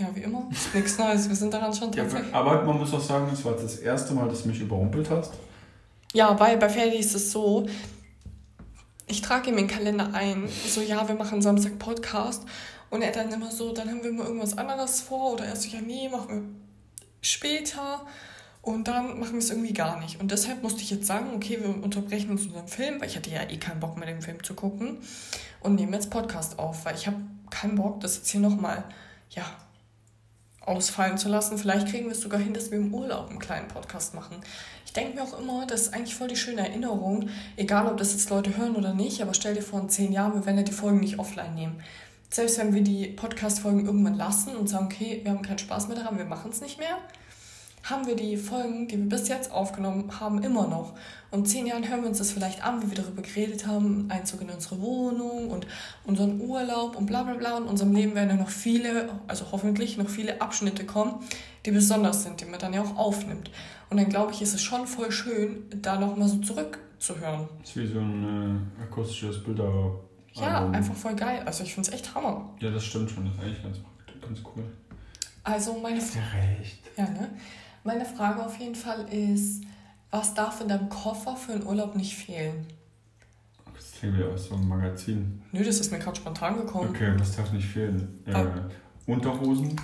Ja, 0.00 0.08
wie 0.14 0.20
immer. 0.20 0.48
Ist 0.50 0.74
nichts 0.74 0.96
Neues. 0.98 1.28
Wir 1.28 1.36
sind 1.36 1.52
daran 1.52 1.74
schon 1.74 1.92
Ja, 1.92 2.04
tatsächlich. 2.04 2.34
aber 2.34 2.64
man 2.64 2.78
muss 2.78 2.92
auch 2.94 3.00
sagen, 3.00 3.28
es 3.32 3.44
war 3.44 3.52
das 3.52 3.76
erste 3.76 4.14
Mal, 4.14 4.28
dass 4.28 4.42
du 4.42 4.48
mich 4.48 4.58
überrumpelt 4.60 5.10
hast. 5.10 5.34
Ja, 6.14 6.32
bei, 6.32 6.56
bei 6.56 6.68
Ferdi 6.70 6.96
ist 6.96 7.14
es 7.14 7.30
so, 7.30 7.68
ich 9.06 9.20
trage 9.20 9.50
ihm 9.50 9.56
den 9.56 9.68
Kalender 9.68 10.10
ein, 10.14 10.48
so, 10.66 10.80
ja, 10.80 11.06
wir 11.06 11.14
machen 11.14 11.42
Samstag 11.42 11.78
Podcast. 11.78 12.44
Und 12.88 13.02
er 13.02 13.12
dann 13.12 13.30
immer 13.30 13.50
so, 13.50 13.72
dann 13.72 13.88
haben 13.88 14.02
wir 14.02 14.10
immer 14.10 14.24
irgendwas 14.24 14.56
anderes 14.56 15.02
vor. 15.02 15.34
Oder 15.34 15.44
er 15.44 15.54
so, 15.54 15.68
ja, 15.68 15.80
nee, 15.80 16.08
machen 16.08 16.28
wir 16.28 16.42
später. 17.20 18.00
Und 18.62 18.88
dann 18.88 19.20
machen 19.20 19.32
wir 19.34 19.38
es 19.38 19.50
irgendwie 19.50 19.72
gar 19.74 20.00
nicht. 20.00 20.18
Und 20.18 20.30
deshalb 20.30 20.62
musste 20.62 20.80
ich 20.82 20.90
jetzt 20.90 21.06
sagen, 21.06 21.30
okay, 21.34 21.58
wir 21.60 21.84
unterbrechen 21.84 22.30
uns 22.30 22.46
unseren 22.46 22.68
Film, 22.68 23.00
weil 23.00 23.08
ich 23.08 23.16
hatte 23.16 23.30
ja 23.30 23.42
eh 23.42 23.58
keinen 23.58 23.80
Bock 23.80 23.96
mehr, 23.96 24.06
den 24.06 24.22
Film 24.22 24.42
zu 24.42 24.54
gucken. 24.54 24.98
Und 25.60 25.74
nehmen 25.74 25.92
jetzt 25.92 26.10
Podcast 26.10 26.58
auf, 26.58 26.84
weil 26.86 26.94
ich 26.94 27.06
habe 27.06 27.16
keinen 27.50 27.76
Bock, 27.76 28.00
das 28.00 28.16
jetzt 28.16 28.30
hier 28.30 28.40
nochmal, 28.40 28.84
ja, 29.30 29.44
ausfallen 30.70 31.18
zu 31.18 31.28
lassen. 31.28 31.58
Vielleicht 31.58 31.88
kriegen 31.88 32.06
wir 32.06 32.12
es 32.12 32.20
sogar 32.20 32.40
hin, 32.40 32.54
dass 32.54 32.70
wir 32.70 32.78
im 32.78 32.94
Urlaub 32.94 33.28
einen 33.28 33.38
kleinen 33.38 33.68
Podcast 33.68 34.14
machen. 34.14 34.36
Ich 34.86 34.92
denke 34.92 35.14
mir 35.14 35.22
auch 35.22 35.38
immer, 35.38 35.66
das 35.66 35.82
ist 35.82 35.94
eigentlich 35.94 36.14
voll 36.14 36.28
die 36.28 36.36
schöne 36.36 36.66
Erinnerung, 36.66 37.28
egal 37.56 37.86
ob 37.86 37.96
das 37.96 38.12
jetzt 38.12 38.30
Leute 38.30 38.56
hören 38.56 38.76
oder 38.76 38.94
nicht, 38.94 39.20
aber 39.22 39.34
stell 39.34 39.54
dir 39.54 39.62
vor, 39.62 39.80
in 39.80 39.88
zehn 39.88 40.12
Jahren, 40.12 40.34
wir 40.34 40.46
werden 40.46 40.58
ja 40.58 40.64
die 40.64 40.72
Folgen 40.72 41.00
nicht 41.00 41.18
offline 41.18 41.54
nehmen. 41.54 41.82
Selbst 42.30 42.58
wenn 42.58 42.74
wir 42.74 42.82
die 42.82 43.08
Podcast-Folgen 43.08 43.84
irgendwann 43.84 44.14
lassen 44.14 44.56
und 44.56 44.68
sagen, 44.68 44.86
okay, 44.86 45.20
wir 45.22 45.32
haben 45.32 45.42
keinen 45.42 45.58
Spaß 45.58 45.88
mehr 45.88 45.96
daran, 45.96 46.16
wir 46.16 46.24
machen 46.24 46.50
es 46.52 46.60
nicht 46.60 46.78
mehr, 46.78 46.96
haben 47.82 48.06
wir 48.06 48.16
die 48.16 48.36
Folgen, 48.36 48.88
die 48.88 48.98
wir 48.98 49.08
bis 49.08 49.28
jetzt 49.28 49.50
aufgenommen 49.50 50.20
haben, 50.20 50.42
immer 50.42 50.66
noch. 50.66 50.94
Und 51.30 51.40
in 51.40 51.46
zehn 51.46 51.66
Jahren 51.66 51.88
hören 51.88 52.02
wir 52.02 52.08
uns 52.08 52.18
das 52.18 52.32
vielleicht 52.32 52.64
an, 52.64 52.82
wie 52.82 52.90
wir 52.90 53.02
darüber 53.02 53.22
geredet 53.22 53.66
haben, 53.66 54.06
Einzug 54.10 54.42
in 54.42 54.50
unsere 54.50 54.80
Wohnung 54.80 55.50
und 55.50 55.66
unseren 56.04 56.40
Urlaub 56.40 56.96
und 56.96 57.06
bla 57.06 57.22
bla 57.22 57.34
bla. 57.34 57.56
Und 57.56 57.64
in 57.64 57.68
unserem 57.68 57.92
Leben 57.94 58.14
werden 58.14 58.30
ja 58.30 58.36
noch 58.36 58.48
viele, 58.48 59.08
also 59.28 59.46
hoffentlich 59.52 59.96
noch 59.96 60.08
viele 60.08 60.40
Abschnitte 60.40 60.84
kommen, 60.84 61.14
die 61.64 61.70
besonders 61.70 62.24
sind, 62.24 62.40
die 62.40 62.46
man 62.46 62.58
dann 62.58 62.72
ja 62.72 62.82
auch 62.82 62.96
aufnimmt. 62.96 63.50
Und 63.88 63.96
dann 63.96 64.08
glaube 64.08 64.32
ich, 64.32 64.42
ist 64.42 64.54
es 64.54 64.62
schon 64.62 64.86
voll 64.86 65.10
schön, 65.10 65.64
da 65.82 65.98
nochmal 65.98 66.28
so 66.28 66.38
zurückzuhören. 66.38 67.48
Das 67.60 67.70
ist 67.70 67.76
wie 67.76 67.86
so 67.86 68.00
ein 68.00 68.68
äh, 68.78 68.82
akustisches 68.82 69.42
Bilder. 69.42 69.94
Ja, 70.34 70.68
einfach 70.70 70.94
voll 70.94 71.14
geil. 71.14 71.42
Also 71.44 71.64
ich 71.64 71.74
finde 71.74 71.88
es 71.88 71.94
echt 71.94 72.14
Hammer. 72.14 72.50
Ja, 72.60 72.70
das 72.70 72.84
stimmt 72.84 73.10
schon. 73.10 73.24
Das 73.24 73.34
ist 73.34 73.40
eigentlich 73.40 73.62
ganz, 73.62 73.78
ganz 74.20 74.40
cool. 74.54 74.64
Also 75.42 75.78
meine, 75.80 75.98
recht. 75.98 76.78
ja, 76.96 77.04
ne? 77.04 77.30
Meine 77.84 78.04
Frage 78.04 78.44
auf 78.44 78.58
jeden 78.58 78.74
Fall 78.74 79.06
ist, 79.12 79.62
was 80.10 80.34
darf 80.34 80.60
in 80.60 80.68
deinem 80.68 80.88
Koffer 80.88 81.36
für 81.36 81.52
einen 81.52 81.66
Urlaub 81.66 81.94
nicht 81.96 82.14
fehlen? 82.16 82.66
Das 83.74 83.92
klingt 83.92 84.18
wie 84.18 84.24
aus 84.24 84.46
so 84.48 84.54
einem 84.54 84.68
Magazin. 84.68 85.42
Nö, 85.52 85.64
das 85.64 85.80
ist 85.80 85.90
mir 85.92 85.98
gerade 85.98 86.16
spontan 86.16 86.56
gekommen. 86.56 86.90
Okay, 86.90 87.12
was 87.18 87.36
darf 87.36 87.52
nicht 87.52 87.66
fehlen? 87.68 88.22
Äh, 88.26 88.32
Ah. 88.34 88.68
Unterhosen. 89.06 89.76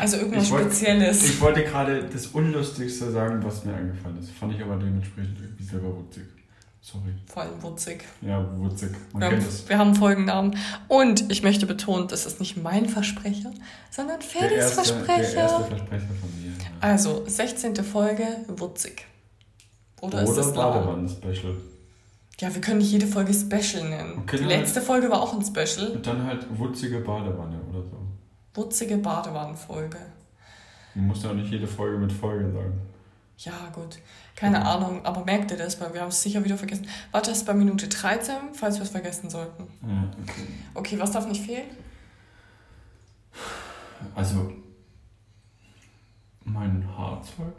Also 0.00 0.16
irgendwas 0.16 0.44
Ich 0.44 0.50
wollt- 0.50 0.64
Spezielles. 0.64 1.24
Ich 1.24 1.40
wollte 1.40 1.62
gerade 1.64 2.02
das 2.04 2.26
Unlustigste 2.28 3.10
sagen, 3.10 3.42
was 3.44 3.64
mir 3.64 3.74
eingefallen 3.74 4.18
ist. 4.18 4.30
Fand 4.32 4.54
ich 4.54 4.62
aber 4.62 4.76
dementsprechend 4.76 5.38
irgendwie 5.40 5.64
selber 5.64 5.94
wutzig. 5.96 6.24
Sorry. 6.90 7.12
Vor 7.26 7.42
allem 7.42 7.62
wutzig. 7.62 8.04
Ja, 8.22 8.42
wutzig. 8.58 8.90
Man 9.12 9.20
Wir 9.22 9.28
kennt 9.28 9.42
haben, 9.42 9.48
es. 9.48 9.68
wir 9.68 9.78
haben 9.78 9.94
Folgennamen. 9.94 10.56
Und 10.88 11.30
ich 11.30 11.42
möchte 11.42 11.66
betonen, 11.66 12.08
das 12.08 12.24
ist 12.24 12.40
nicht 12.40 12.56
mein 12.62 12.88
Versprecher, 12.88 13.50
sondern 13.90 14.20
Der 14.20 14.28
Ferdis 14.28 14.56
erste, 14.58 14.74
Versprecher. 14.76 15.30
der 15.32 15.42
erste 15.42 15.64
Versprecher 15.64 16.06
von 16.06 16.42
mir. 16.42 16.48
Ja. 16.52 16.64
Also, 16.80 17.24
16. 17.26 17.76
Folge, 17.84 18.26
wutzig. 18.48 19.04
Oder, 20.00 20.22
ist 20.22 20.30
Oder 20.30 20.40
es 20.40 20.54
lau? 20.54 20.72
Badewannen-Special. 20.72 21.54
Ja, 22.40 22.54
wir 22.54 22.60
können 22.62 22.78
nicht 22.78 22.92
jede 22.92 23.06
Folge 23.06 23.34
Special 23.34 23.86
nennen. 23.88 24.18
Okay, 24.22 24.36
Die 24.36 24.42
dann- 24.44 24.48
letzte 24.48 24.80
Folge 24.80 25.10
war 25.10 25.20
auch 25.20 25.34
ein 25.34 25.44
Special. 25.44 25.90
Und 25.90 26.06
dann 26.06 26.24
halt 26.24 26.46
wutzige 26.58 27.00
Badewanne 27.00 27.60
oder 27.70 27.82
so. 27.82 27.98
Wutzige 28.54 28.96
Badewannenfolge. 28.96 29.98
Du 30.94 31.00
musst 31.02 31.22
ja 31.22 31.30
auch 31.30 31.34
nicht 31.34 31.50
jede 31.50 31.66
Folge 31.66 31.98
mit 31.98 32.12
Folge 32.12 32.50
sagen. 32.50 32.80
Ja, 33.38 33.70
gut. 33.72 33.98
Keine 34.34 34.66
Ahnung, 34.66 35.04
aber 35.04 35.24
merkt 35.24 35.52
ihr 35.52 35.56
das, 35.56 35.80
weil 35.80 35.94
wir 35.94 36.00
haben 36.00 36.08
es 36.08 36.22
sicher 36.22 36.44
wieder 36.44 36.58
vergessen. 36.58 36.88
Warte, 37.12 37.30
das 37.30 37.38
ist 37.38 37.46
bei 37.46 37.54
Minute 37.54 37.86
13, 37.86 38.52
falls 38.52 38.76
wir 38.76 38.82
es 38.82 38.90
vergessen 38.90 39.30
sollten. 39.30 39.68
Ja, 39.82 40.10
okay. 40.22 40.46
Okay, 40.74 40.98
was 40.98 41.12
darf 41.12 41.26
nicht 41.28 41.44
fehlen? 41.44 41.68
Also, 44.14 44.52
mein 46.44 46.84
Haarzeug? 46.96 47.54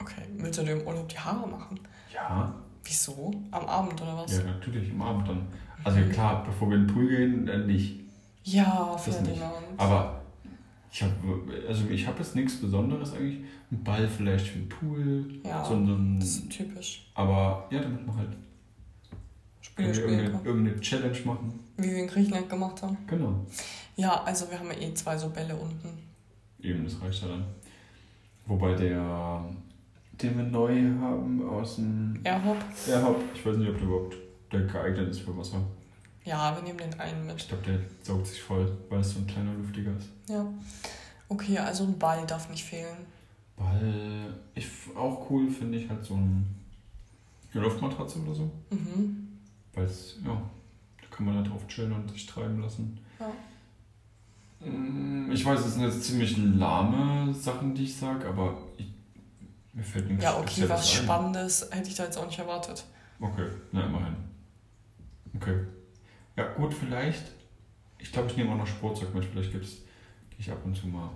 Okay, 0.00 0.22
willst 0.36 0.60
du 0.60 0.64
dir 0.64 0.72
im 0.72 0.86
Urlaub 0.86 1.08
die 1.08 1.18
Haare 1.18 1.48
machen? 1.48 1.80
Ja. 2.12 2.54
Wieso? 2.84 3.32
Am 3.50 3.66
Abend 3.66 4.00
oder 4.00 4.16
was? 4.16 4.36
Ja, 4.36 4.44
natürlich, 4.44 4.90
im 4.90 5.02
Abend 5.02 5.28
dann. 5.28 5.48
Also 5.84 6.00
klar, 6.10 6.44
bevor 6.44 6.70
wir 6.70 6.76
in 6.76 6.86
den 6.86 6.94
Pool 6.94 7.08
gehen, 7.08 7.46
dann 7.46 7.66
nicht. 7.66 8.00
Ja. 8.44 8.96
Ferdinand. 8.96 9.52
Aber 9.76 10.21
ich 10.92 11.02
habe 11.02 11.12
also 11.66 11.88
ich 11.88 12.06
habe 12.06 12.18
jetzt 12.18 12.36
nichts 12.36 12.56
Besonderes 12.60 13.12
eigentlich. 13.14 13.38
Ein 13.70 13.82
Ball 13.82 14.06
vielleicht 14.08 14.46
für 14.48 14.58
den 14.58 14.68
Pool. 14.68 15.40
Ja, 15.44 15.64
So, 15.64 15.70
so 15.70 15.92
ein, 15.94 16.20
Das 16.20 16.28
ist 16.28 16.50
typisch. 16.50 17.10
aber 17.14 17.66
ja, 17.70 17.80
damit 17.80 18.06
man 18.06 18.16
halt 18.16 18.28
Spiele 19.62 19.94
spielen 19.94 20.18
irgendeine, 20.18 20.44
irgendeine 20.44 20.80
Challenge 20.80 21.18
machen. 21.24 21.60
Wie 21.78 21.90
wir 21.90 21.98
in 21.98 22.06
Griechenland 22.06 22.48
gemacht 22.50 22.82
haben. 22.82 22.98
Genau. 23.06 23.46
Ja, 23.96 24.22
also 24.24 24.50
wir 24.50 24.58
haben 24.58 24.68
ja 24.70 24.78
eh 24.88 24.92
zwei 24.94 25.16
so 25.16 25.30
Bälle 25.30 25.54
unten. 25.56 25.88
Eben, 26.60 26.84
das 26.84 27.00
reicht 27.00 27.22
ja 27.22 27.28
dann. 27.28 27.44
Wobei 28.46 28.74
der, 28.74 29.44
den 30.20 30.36
wir 30.36 30.44
neu 30.44 30.74
haben 31.00 31.48
aus 31.48 31.76
dem 31.76 32.20
Airhop. 32.24 32.56
Airhop, 32.88 33.22
ich 33.34 33.46
weiß 33.46 33.56
nicht, 33.56 33.70
ob 33.70 33.76
der 33.78 33.86
überhaupt 33.86 34.16
der 34.52 34.60
geeignet 34.62 35.08
ist 35.10 35.20
für 35.20 35.36
Wasser. 35.36 35.62
Ja, 36.24 36.54
wir 36.54 36.62
nehmen 36.62 36.78
den 36.78 36.98
einen 37.00 37.26
mit. 37.26 37.36
Ich 37.36 37.48
glaube, 37.48 37.64
der 37.64 37.78
saugt 38.02 38.26
sich 38.28 38.40
voll, 38.42 38.70
weil 38.88 39.00
es 39.00 39.12
so 39.12 39.18
ein 39.20 39.26
kleiner 39.26 39.52
luftiger 39.54 39.96
ist. 39.96 40.08
Ja. 40.28 40.46
Okay, 41.28 41.58
also 41.58 41.84
ein 41.84 41.98
Ball 41.98 42.24
darf 42.26 42.48
nicht 42.48 42.64
fehlen. 42.64 42.96
Weil 43.56 44.34
ich 44.54 44.66
auch 44.96 45.28
cool 45.30 45.50
finde 45.50 45.78
ich 45.78 45.88
halt 45.88 46.04
so 46.04 46.14
ein, 46.14 46.46
eine 47.52 47.62
Luftmatratze 47.62 48.20
oder 48.20 48.34
so. 48.34 48.50
Mhm. 48.70 49.28
Weil 49.74 49.84
es, 49.84 50.16
ja, 50.24 50.40
da 51.00 51.16
kann 51.16 51.26
man 51.26 51.36
halt 51.36 51.48
drauf 51.50 51.66
chillen 51.66 51.92
und 51.92 52.10
sich 52.10 52.26
treiben 52.26 52.60
lassen. 52.60 52.98
Ja. 53.18 54.66
Mm, 54.68 55.30
Ich 55.32 55.44
weiß, 55.44 55.60
es 55.60 55.74
sind 55.74 55.82
jetzt 55.82 56.04
ziemlich 56.04 56.36
lahme 56.36 57.32
Sachen, 57.34 57.74
die 57.74 57.84
ich 57.84 57.96
sage, 57.96 58.28
aber 58.28 58.58
ich, 58.76 58.86
mir 59.72 59.82
fällt 59.82 60.08
nichts 60.08 60.22
Ja, 60.24 60.38
okay, 60.38 60.68
was 60.68 60.80
ein. 60.98 61.02
Spannendes 61.04 61.68
hätte 61.70 61.88
ich 61.88 61.94
da 61.94 62.04
jetzt 62.04 62.16
auch 62.18 62.26
nicht 62.26 62.38
erwartet. 62.38 62.84
Okay, 63.20 63.48
na 63.72 63.86
immerhin. 63.86 64.16
Okay. 65.34 65.56
Ja, 66.36 66.44
gut, 66.56 66.74
vielleicht. 66.74 67.24
Ich 67.98 68.12
glaube, 68.12 68.28
ich 68.28 68.36
nehme 68.36 68.52
auch 68.52 68.56
noch 68.58 68.66
Sportzeug 68.66 69.14
mit. 69.14 69.24
Vielleicht 69.24 69.52
gibt's, 69.52 69.70
gehe 70.30 70.38
ich 70.40 70.50
ab 70.50 70.58
und 70.64 70.76
zu 70.76 70.86
mal 70.86 71.10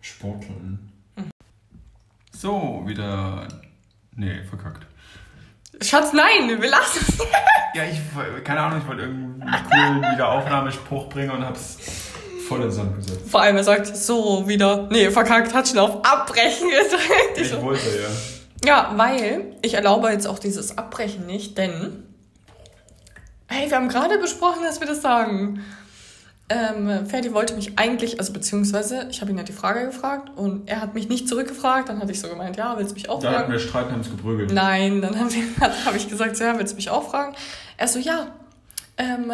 sporteln. 0.00 0.92
Mhm. 1.16 1.30
So, 2.32 2.82
wieder. 2.86 3.46
Nee, 4.16 4.42
verkackt. 4.44 4.86
Schatz, 5.82 6.12
nein, 6.12 6.60
wir 6.60 6.70
lassen 6.70 7.04
es. 7.08 7.18
Ja, 7.72 7.84
ich, 7.84 8.00
keine 8.42 8.58
Ahnung, 8.62 8.80
ich 8.80 8.88
wollte 8.88 9.02
irgendeinen 9.02 9.64
coolen 9.70 10.02
Wiederaufnahmespruch 10.02 11.08
bringen 11.08 11.30
und 11.30 11.44
hab's 11.44 11.78
voll 12.48 12.62
ins 12.62 12.74
Sand 12.74 12.96
gesetzt. 12.96 13.30
Vor 13.30 13.42
allem, 13.42 13.56
er 13.58 13.62
sagt 13.62 13.96
so 13.96 14.48
wieder, 14.48 14.88
nee, 14.90 15.08
verkackt, 15.08 15.54
hat 15.54 15.68
schon 15.68 15.78
auf 15.78 16.04
Abbrechen 16.04 16.68
gedrückt. 16.68 17.36
Ich 17.36 17.42
Ich 17.42 17.48
so, 17.50 17.62
wollte, 17.62 17.86
ja. 17.96 18.08
Ja, 18.64 18.92
weil 18.96 19.56
ich 19.62 19.74
erlaube 19.74 20.10
jetzt 20.10 20.26
auch 20.26 20.40
dieses 20.40 20.76
Abbrechen 20.78 21.26
nicht, 21.26 21.56
denn 21.58 22.02
Hey, 23.52 23.68
wir 23.68 23.76
haben 23.76 23.88
gerade 23.88 24.16
besprochen, 24.16 24.62
dass 24.62 24.78
wir 24.78 24.86
das 24.86 25.02
sagen. 25.02 25.64
Ähm, 26.48 27.04
Ferdi 27.06 27.34
wollte 27.34 27.54
mich 27.56 27.80
eigentlich, 27.80 28.20
also 28.20 28.32
beziehungsweise, 28.32 29.08
ich 29.10 29.20
habe 29.20 29.32
ihn 29.32 29.38
ja 29.38 29.42
die 29.42 29.52
Frage 29.52 29.86
gefragt 29.86 30.30
und 30.36 30.68
er 30.68 30.80
hat 30.80 30.94
mich 30.94 31.08
nicht 31.08 31.28
zurückgefragt. 31.28 31.88
Dann 31.88 31.98
hatte 31.98 32.12
ich 32.12 32.20
so 32.20 32.28
gemeint, 32.28 32.56
ja, 32.56 32.78
willst 32.78 32.92
du 32.92 32.94
mich 32.94 33.08
auch 33.08 33.20
Da 33.20 33.30
hatten 33.30 33.38
fragen? 33.38 33.52
wir 33.52 33.58
Streit 33.58 33.86
und 33.86 33.92
haben 33.92 34.00
es 34.02 34.10
geprügelt. 34.10 34.52
Nein, 34.52 35.02
dann 35.02 35.18
habe 35.18 35.30
hab 35.84 35.96
ich 35.96 36.08
gesagt, 36.08 36.36
so, 36.36 36.44
ja, 36.44 36.56
willst 36.56 36.74
du 36.74 36.76
mich 36.76 36.90
auch 36.90 37.10
fragen? 37.10 37.34
Er 37.76 37.88
so, 37.88 37.98
ja, 37.98 38.28
ähm, 38.98 39.32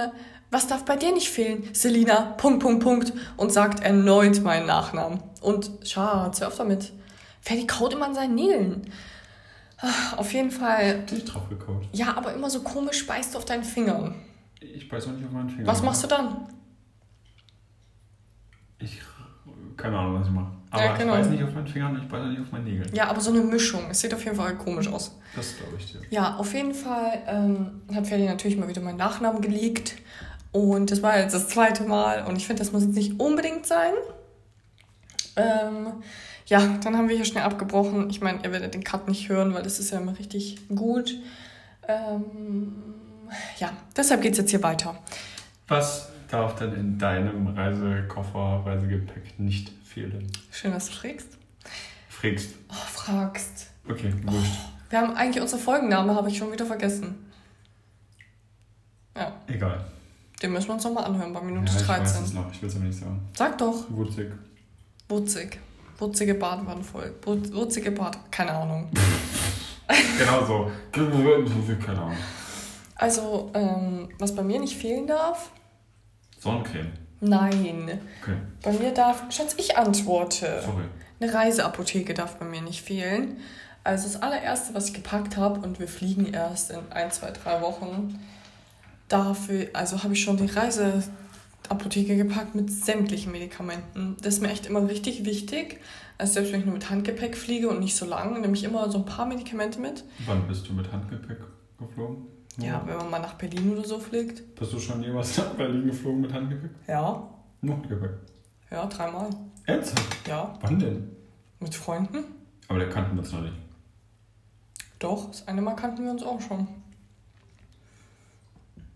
was 0.51 0.67
darf 0.67 0.87
bei 0.87 0.97
dir 0.97 1.13
nicht 1.13 1.29
fehlen? 1.29 1.69
Selina, 1.75 2.35
Punkt, 2.39 2.61
Punkt, 2.61 2.83
Punkt. 2.83 3.13
Und 3.37 3.53
sagt 3.53 3.83
erneut 3.83 4.43
meinen 4.43 4.65
Nachnamen. 4.65 5.23
Und 5.43 5.71
Schatz, 5.85 6.41
hör 6.41 6.49
auf 6.49 6.57
damit. 6.57 6.91
Ferdi 7.43 7.67
kaut 7.67 7.93
immer 7.93 8.07
an 8.07 8.15
seinen 8.15 8.35
Nägeln. 8.35 8.91
Auf 10.17 10.33
jeden 10.33 10.51
Fall. 10.51 10.99
Hab 10.99 11.07
dich 11.07 11.25
drauf 11.25 11.49
gekaut. 11.49 11.85
Ja, 11.93 12.15
aber 12.17 12.33
immer 12.33 12.49
so 12.49 12.63
komisch 12.63 13.07
beißt 13.07 13.35
du 13.35 13.39
auf 13.39 13.45
deinen 13.45 13.65
Fingern. 13.65 14.15
Ich 14.61 14.89
beiß 14.89 15.07
auch 15.09 15.13
nicht 15.13 15.27
auf 15.27 15.33
meinen 15.33 15.51
Finger. 15.51 15.67
Was 15.67 15.83
machst 15.83 16.03
du 16.03 16.09
dann? 16.09 16.49
Ich. 18.79 19.01
Keine 19.77 19.99
Ahnung, 19.99 20.21
was 20.21 20.27
ich 20.29 20.33
mache. 20.33 20.53
Aber 20.71 20.85
Ja, 20.85 20.97
genau. 20.97 21.15
ich 21.15 21.21
beiß 21.21 21.29
nicht 21.31 21.43
auf 21.45 21.55
meinen 21.55 21.67
Fingern 21.67 21.95
und 21.95 22.03
ich 22.03 22.09
beiß 22.09 22.23
auch 22.23 22.29
nicht 22.29 22.41
auf 22.41 22.53
meinen 22.53 22.65
Nägeln. 22.65 22.91
Ja, 22.95 23.09
aber 23.09 23.21
so 23.21 23.31
eine 23.31 23.41
Mischung. 23.41 23.83
Es 23.91 24.01
sieht 24.01 24.15
auf 24.15 24.25
jeden 24.25 24.37
Fall 24.37 24.57
komisch 24.57 24.89
aus. 24.89 25.19
Das 25.35 25.57
glaube 25.59 25.77
ich 25.79 25.93
dir. 25.93 26.01
Ja, 26.11 26.37
auf 26.37 26.55
jeden 26.55 26.73
Fall 26.75 27.23
ähm, 27.27 27.83
hat 27.95 28.07
Ferdi 28.07 28.25
natürlich 28.25 28.57
mal 28.57 28.69
wieder 28.69 28.81
meinen 28.81 28.97
Nachnamen 28.97 29.43
geleakt. 29.43 29.97
Und 30.53 30.91
das 30.91 31.03
war 31.03 31.19
jetzt 31.19 31.35
das 31.35 31.49
zweite 31.49 31.85
Mal. 31.85 32.25
Und 32.25 32.37
ich 32.37 32.47
finde, 32.47 32.63
das 32.63 32.73
muss 32.73 32.83
jetzt 32.83 32.95
nicht 32.95 33.21
unbedingt 33.21 33.67
sein. 33.67 33.93
Ähm, 35.37 35.93
ja, 36.47 36.79
dann 36.83 36.97
haben 36.97 37.09
wir 37.09 37.17
hier 37.17 37.25
schnell 37.25 37.45
abgebrochen. 37.45 38.09
Ich 38.11 38.21
meine, 38.21 38.43
ihr 38.45 38.53
werdet 38.53 38.75
den 38.75 38.85
Cut 38.85 39.09
nicht 39.09 39.29
hören, 39.29 39.53
weil 39.55 39.63
das 39.63 39.79
ist 39.79 39.91
ja 39.91 39.99
immer 39.99 40.19
richtig 40.19 40.59
gut. 40.69 41.15
Ähm, 41.89 42.73
ja, 43.59 43.73
deshalb 43.97 44.23
geht 44.23 44.33
es 44.33 44.39
jetzt 44.39 44.51
hier 44.51 44.63
weiter. 44.63 44.97
Was 45.69 46.09
darf 46.29 46.57
denn 46.57 46.73
in 46.75 46.99
deinem 46.99 47.49
Reisekoffer, 47.49 48.63
Reisegepäck 48.65 49.39
nicht 49.39 49.71
fehlen? 49.85 50.31
Schön, 50.53 50.73
dass 50.73 50.87
du 50.87 50.93
fragst. 50.93 51.29
Frägst. 52.09 52.55
Oh, 52.69 52.75
fragst. 52.75 53.71
Okay, 53.89 54.13
wurscht. 54.23 54.53
Wir 54.91 55.01
haben 55.01 55.15
eigentlich 55.15 55.43
unsere 55.43 55.61
Folgenname, 55.61 56.15
habe 56.15 56.29
ich 56.29 56.39
schon 56.39 56.53
wieder 56.53 56.65
vergessen. 56.67 57.17
Ja, 59.17 59.33
Egal. 59.49 59.85
den 60.43 60.53
müssen 60.53 60.69
wir 60.69 60.75
uns 60.75 60.85
nochmal 60.85 61.05
anhören 61.05 61.33
bei 61.33 61.41
Minute 61.41 61.73
ja, 61.73 61.81
ich 61.81 61.87
13. 61.87 62.05
weiß 62.05 62.21
es 62.21 62.33
noch, 62.35 62.53
ich 62.53 62.63
will 62.63 62.69
es 62.69 62.77
aber 62.77 62.85
nicht 62.85 62.99
sagen. 62.99 63.21
Sag 63.35 63.59
doch. 63.59 63.91
Wurzig. 63.91 64.29
Wutzig. 65.99 66.29
Wutzige 66.29 66.35
Badewanne 66.35 66.83
Wutzige 67.53 67.91
Bad. 67.91 68.19
Keine 68.31 68.53
Ahnung. 68.53 68.91
Genau 70.19 70.45
so. 70.45 70.71
Keine 70.93 72.01
Ahnung. 72.01 72.17
Also, 72.97 73.51
ähm, 73.55 74.09
was 74.19 74.35
bei 74.35 74.43
mir 74.43 74.59
nicht 74.59 74.77
fehlen 74.77 75.07
darf? 75.07 75.51
Sonnencreme. 76.39 76.93
Nein. 77.21 78.01
Okay, 78.23 78.37
Bei 78.63 78.73
mir 78.73 78.93
darf. 78.93 79.23
Schatz, 79.31 79.55
ich 79.59 79.77
antworte. 79.77 80.63
sorry. 80.65 80.85
Eine 81.19 81.33
Reiseapotheke 81.33 82.13
darf 82.15 82.37
bei 82.37 82.45
mir 82.45 82.61
nicht 82.61 82.83
fehlen. 82.83 83.39
Also 83.85 84.05
das 84.09 84.21
allererste, 84.21 84.75
was 84.75 84.89
ich 84.89 84.95
gepackt 84.95 85.37
habe, 85.37 85.61
und 85.61 85.79
wir 85.79 85.89
fliegen 85.89 86.27
erst 86.33 86.71
in 86.71 86.81
ein, 86.91 87.11
zwei, 87.11 87.31
drei 87.31 87.63
Wochen, 87.63 88.19
dafür, 89.09 89.69
also 89.73 90.03
habe 90.03 90.13
ich 90.15 90.23
schon 90.23 90.37
die 90.37 90.47
Reiseapotheke 91.67 92.17
gepackt 92.17 92.55
mit 92.55 92.71
sämtlichen 92.71 93.33
Medikamenten. 93.33 94.17
Das 94.23 94.35
ist 94.35 94.43
mir 94.43 94.51
echt 94.51 94.67
immer 94.67 94.89
richtig 94.89 95.25
wichtig. 95.25 95.81
Also 96.19 96.35
selbst 96.35 96.53
wenn 96.53 96.61
ich 96.61 96.67
nur 96.67 96.75
mit 96.75 96.89
Handgepäck 96.89 97.37
fliege 97.37 97.69
und 97.69 97.81
nicht 97.81 97.97
so 97.97 98.07
lang, 98.07 98.41
nehme 98.41 98.55
ich 98.55 98.65
immer 98.65 98.91
so 98.91 98.99
ein 98.99 99.05
paar 99.05 99.27
Medikamente 99.27 99.81
mit. 99.81 100.05
Wann 100.27 100.47
bist 100.47 100.69
du 100.69 100.73
mit 100.73 100.91
Handgepäck 100.91 101.39
geflogen? 101.79 102.27
Ja, 102.59 102.83
wenn 102.87 102.97
man 102.97 103.11
mal 103.11 103.19
nach 103.21 103.35
Berlin 103.35 103.73
oder 103.73 103.85
so 103.85 103.99
fliegt. 103.99 104.55
Bist 104.55 104.73
du 104.73 104.79
schon 104.79 105.03
jemals 105.03 105.37
nach 105.37 105.55
Berlin 105.55 105.87
geflogen 105.87 106.23
mit 106.23 106.33
Handgepäck? 106.33 106.71
Ja. 106.87 107.29
Nur 107.61 107.75
Handgepäck. 107.77 108.13
Ja, 108.71 108.87
dreimal. 108.87 109.29
Ernsthaft? 109.67 110.27
Ja. 110.27 110.59
Wann 110.63 110.79
denn? 110.79 111.11
Mit 111.61 111.75
Freunden? 111.75 112.25
Aber 112.69 112.79
der 112.79 112.89
kannten 112.89 113.15
wir 113.15 113.21
uns 113.21 113.33
noch 113.33 113.43
nicht. 113.43 113.55
Doch, 114.99 115.27
das 115.31 115.47
eine 115.47 115.61
Mal 115.61 115.75
kannten 115.75 116.05
wir 116.05 116.11
uns 116.11 116.23
auch 116.23 116.41
schon. 116.41 116.67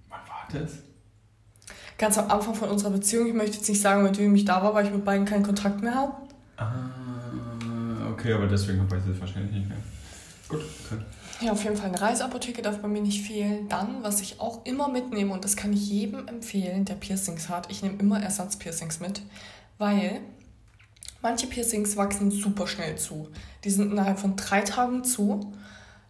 Wann 0.09 0.21
war 0.21 0.49
das? 0.51 0.79
Ganz 2.01 2.17
am 2.17 2.31
Anfang 2.31 2.55
von 2.55 2.71
unserer 2.71 2.93
Beziehung, 2.93 3.27
ich 3.27 3.35
möchte 3.35 3.59
jetzt 3.59 3.69
nicht 3.69 3.83
sagen, 3.83 4.03
mit 4.03 4.17
wem 4.17 4.35
ich 4.35 4.47
da 4.47 4.63
war, 4.63 4.73
weil 4.73 4.87
ich 4.87 4.91
mit 4.91 5.05
beiden 5.05 5.27
keinen 5.27 5.43
Kontakt 5.43 5.83
mehr 5.83 5.95
habe. 5.95 6.15
Ah, 6.57 8.11
okay, 8.11 8.33
aber 8.33 8.47
deswegen 8.47 8.91
weiß 8.91 9.03
ich 9.05 9.17
es 9.17 9.21
wahrscheinlich 9.21 9.53
nicht 9.53 9.69
mehr. 9.69 9.77
Gut, 10.49 10.63
okay. 10.87 11.03
Ja, 11.43 11.53
auf 11.53 11.63
jeden 11.63 11.77
Fall 11.77 11.89
eine 11.89 12.01
Reiseapotheke 12.01 12.63
darf 12.63 12.79
bei 12.79 12.89
mir 12.89 13.03
nicht 13.03 13.27
fehlen. 13.27 13.69
Dann, 13.69 14.03
was 14.03 14.23
ich 14.23 14.41
auch 14.41 14.65
immer 14.65 14.89
mitnehme, 14.89 15.35
und 15.35 15.45
das 15.45 15.57
kann 15.57 15.75
ich 15.75 15.91
jedem 15.91 16.27
empfehlen, 16.27 16.87
der 16.87 16.95
Piercings 16.95 17.51
hat, 17.51 17.71
ich 17.71 17.83
nehme 17.83 17.99
immer 17.99 18.23
Ersatzpiercings 18.23 19.01
mit, 19.01 19.21
weil 19.77 20.23
manche 21.21 21.49
Piercings 21.49 21.99
wachsen 21.99 22.31
super 22.31 22.67
schnell 22.67 22.97
zu. 22.97 23.29
Die 23.63 23.71
sind 23.71 23.93
innerhalb 23.93 24.19
von 24.19 24.37
drei 24.37 24.63
Tagen 24.63 25.05
zu. 25.05 25.53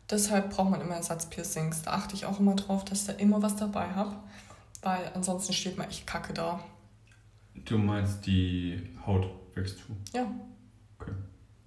Deshalb 0.08 0.50
braucht 0.50 0.70
man 0.70 0.82
immer 0.82 0.94
Ersatzpiercings. 0.94 1.82
Da 1.82 1.94
achte 1.94 2.14
ich 2.14 2.26
auch 2.26 2.38
immer 2.38 2.54
drauf, 2.54 2.84
dass 2.84 3.00
ich 3.00 3.06
da 3.08 3.12
immer 3.14 3.42
was 3.42 3.56
dabei 3.56 3.88
habe, 3.88 4.14
weil 4.82 5.10
ansonsten 5.14 5.52
steht 5.52 5.76
man 5.78 5.88
echt 5.88 6.06
kacke 6.06 6.32
da. 6.32 6.60
Du 7.64 7.78
meinst, 7.78 8.26
die 8.26 8.80
Haut 9.06 9.26
wächst 9.54 9.78
zu. 9.78 9.96
Ja. 10.16 10.26
Okay. 10.98 11.12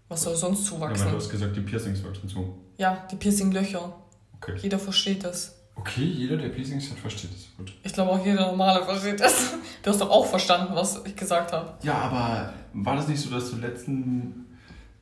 Was 0.08 0.24
soll 0.24 0.36
sonst 0.36 0.66
Ja, 0.72 0.80
weil 0.80 0.90
du 0.90 0.96
zuwachsen? 0.96 1.16
hast 1.16 1.30
gesagt, 1.30 1.56
die 1.56 1.62
Piercings 1.62 2.04
wachsen 2.04 2.28
zu. 2.30 2.58
Ja, 2.78 3.08
die 3.12 3.16
Piercinglöcher. 3.16 3.94
Okay. 4.38 4.58
Jeder 4.62 4.80
versteht 4.80 5.24
das. 5.24 5.60
Okay, 5.76 6.04
jeder, 6.04 6.38
der 6.38 6.50
Piercings 6.50 6.90
hat, 6.92 7.00
versteht 7.00 7.32
es. 7.32 7.48
Gut. 7.58 7.74
Ich 7.84 7.94
glaube 7.94 8.12
auch 8.12 8.26
jeder 8.26 8.46
normale 8.48 8.84
versteht 8.86 9.20
das. 9.20 9.54
Du 9.82 9.90
hast 9.90 10.00
doch 10.02 10.10
auch 10.10 10.26
verstanden, 10.26 10.76
was 10.76 11.04
ich 11.06 11.16
gesagt 11.16 11.52
habe. 11.52 11.74
Ja, 11.84 11.96
aber 11.96 12.54
war 12.74 12.96
das 12.96 13.08
nicht 13.08 13.20
so, 13.20 13.30
dass 13.32 13.50
du 13.52 13.58
letzten 13.58 14.46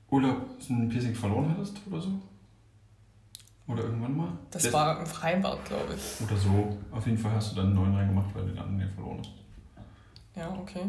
Urlaub 0.10 0.38
ein 0.69 0.88
Piercing 0.89 1.13
verloren 1.15 1.50
hattest 1.56 1.76
oder 1.89 2.02
so? 2.02 2.10
Oder 3.71 3.84
irgendwann 3.84 4.17
mal? 4.17 4.31
Das 4.51 4.63
Letzt- 4.63 4.73
war 4.73 4.99
im 4.99 5.05
Freibad, 5.05 5.63
glaube 5.65 5.93
ich. 5.95 6.25
Oder 6.27 6.38
so. 6.38 6.77
Auf 6.91 7.05
jeden 7.05 7.17
Fall 7.17 7.31
hast 7.34 7.51
du 7.51 7.55
dann 7.57 7.67
einen 7.67 7.75
neuen 7.75 7.95
reingemacht, 7.95 8.34
weil 8.36 8.43
du 8.43 8.49
den 8.49 8.60
anderen 8.60 8.79
ja 8.81 8.88
verloren 8.93 9.19
hast. 9.19 9.31
Ja, 10.36 10.49
okay. 10.60 10.86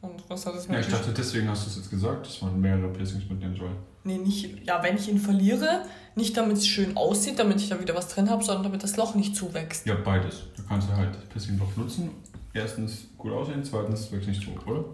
Und 0.00 0.28
was 0.28 0.44
hat 0.46 0.54
das 0.54 0.66
Ja, 0.66 0.72
mit 0.72 0.80
ich 0.86 0.92
dachte, 0.92 1.12
deswegen 1.12 1.48
hast 1.48 1.64
du 1.64 1.70
es 1.70 1.76
jetzt 1.76 1.90
gesagt, 1.90 2.26
dass 2.26 2.42
man 2.42 2.60
mehrere 2.60 2.88
Piercings 2.88 3.28
mitnehmen 3.30 3.56
soll. 3.56 3.70
Nee, 4.04 4.18
nicht. 4.18 4.66
Ja, 4.66 4.82
wenn 4.82 4.96
ich 4.96 5.08
ihn 5.08 5.18
verliere, 5.18 5.84
nicht 6.16 6.36
damit 6.36 6.56
es 6.56 6.66
schön 6.66 6.96
aussieht, 6.96 7.38
damit 7.38 7.60
ich 7.60 7.68
da 7.68 7.78
wieder 7.80 7.94
was 7.94 8.08
drin 8.08 8.28
habe, 8.28 8.42
sondern 8.42 8.64
damit 8.64 8.82
das 8.82 8.96
Loch 8.96 9.14
nicht 9.14 9.36
zuwächst. 9.36 9.86
Ja, 9.86 9.94
beides. 9.94 10.42
Du 10.56 10.62
kannst 10.66 10.88
ja 10.88 10.96
halt 10.96 11.14
das 11.14 11.24
Piercing-Loch 11.26 11.76
nutzen. 11.76 12.10
Erstens 12.52 13.06
gut 13.16 13.32
aussehen, 13.32 13.62
zweitens 13.64 14.10
wächst 14.10 14.28
nicht 14.28 14.42
zu, 14.42 14.50
oder? 14.68 14.84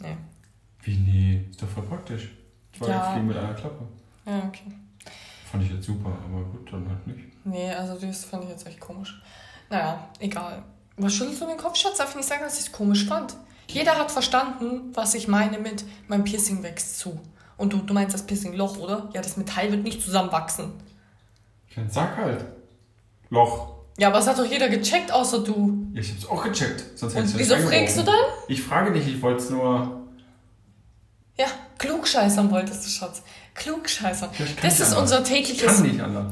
Nee. 0.00 0.16
Wie, 0.82 0.96
nee, 0.96 1.44
ist 1.50 1.62
doch 1.62 1.68
voll 1.68 1.84
praktisch. 1.84 2.30
Zwei 2.76 2.88
Ja. 2.88 3.12
Fliegen 3.12 3.28
mit 3.28 3.36
einer 3.36 3.54
Klappe. 3.54 3.84
Ja, 4.26 4.42
okay. 4.46 4.72
Fand 5.52 5.64
ich 5.64 5.70
jetzt 5.70 5.84
super, 5.84 6.08
aber 6.08 6.44
gut, 6.44 6.72
dann 6.72 6.88
halt 6.88 7.06
nicht. 7.06 7.20
Nee, 7.44 7.70
also 7.70 7.94
das 7.94 8.24
fand 8.24 8.44
ich 8.44 8.48
jetzt 8.48 8.66
echt 8.66 8.80
komisch. 8.80 9.20
Naja, 9.68 10.08
egal. 10.18 10.62
Was 10.96 11.12
schüttelst 11.12 11.42
du 11.42 11.46
den 11.46 11.58
Kopf, 11.58 11.76
Schatz? 11.76 11.98
Darf 11.98 12.08
ich 12.10 12.16
nicht 12.16 12.28
sagen, 12.28 12.40
dass 12.42 12.54
ich 12.58 12.66
es 12.68 12.72
komisch 12.72 13.04
fand? 13.04 13.36
Jeder 13.68 13.98
hat 13.98 14.10
verstanden, 14.10 14.92
was 14.94 15.14
ich 15.14 15.28
meine 15.28 15.58
mit 15.58 15.84
mein 16.08 16.24
Piercing 16.24 16.62
wächst 16.62 16.98
zu. 16.98 17.20
Und 17.58 17.74
du, 17.74 17.76
du 17.76 17.92
meinst 17.92 18.14
das 18.14 18.24
Piercing-Loch, 18.24 18.78
oder? 18.78 19.10
Ja, 19.12 19.20
das 19.20 19.36
Metall 19.36 19.70
wird 19.70 19.82
nicht 19.82 20.00
zusammenwachsen. 20.00 20.72
Kein 21.74 21.90
Sack 21.90 22.16
halt. 22.16 22.46
Loch. 23.28 23.74
Ja, 23.98 24.08
aber 24.08 24.16
das 24.16 24.28
hat 24.28 24.38
doch 24.38 24.46
jeder 24.46 24.70
gecheckt, 24.70 25.12
außer 25.12 25.44
du. 25.44 25.86
Ja, 25.92 26.00
ich 26.00 26.12
hab's 26.12 26.24
auch 26.24 26.42
gecheckt. 26.42 26.98
Sonst 26.98 27.14
Und 27.14 27.38
wieso 27.38 27.56
fragst 27.58 27.98
du 27.98 28.04
dann? 28.04 28.14
Ich 28.48 28.62
frage 28.62 28.90
nicht, 28.90 29.06
ich 29.06 29.20
wollte 29.20 29.42
es 29.42 29.50
nur. 29.50 30.00
Ja, 31.36 31.46
klugscheißern 31.76 32.50
wolltest 32.50 32.86
du, 32.86 32.88
Schatz. 32.88 33.22
Kann 33.54 33.74
Das 34.62 34.80
ist 34.80 34.92
anders. 34.94 34.98
unser 34.98 35.22
Ich 35.22 35.28
tägliches. 35.28 35.82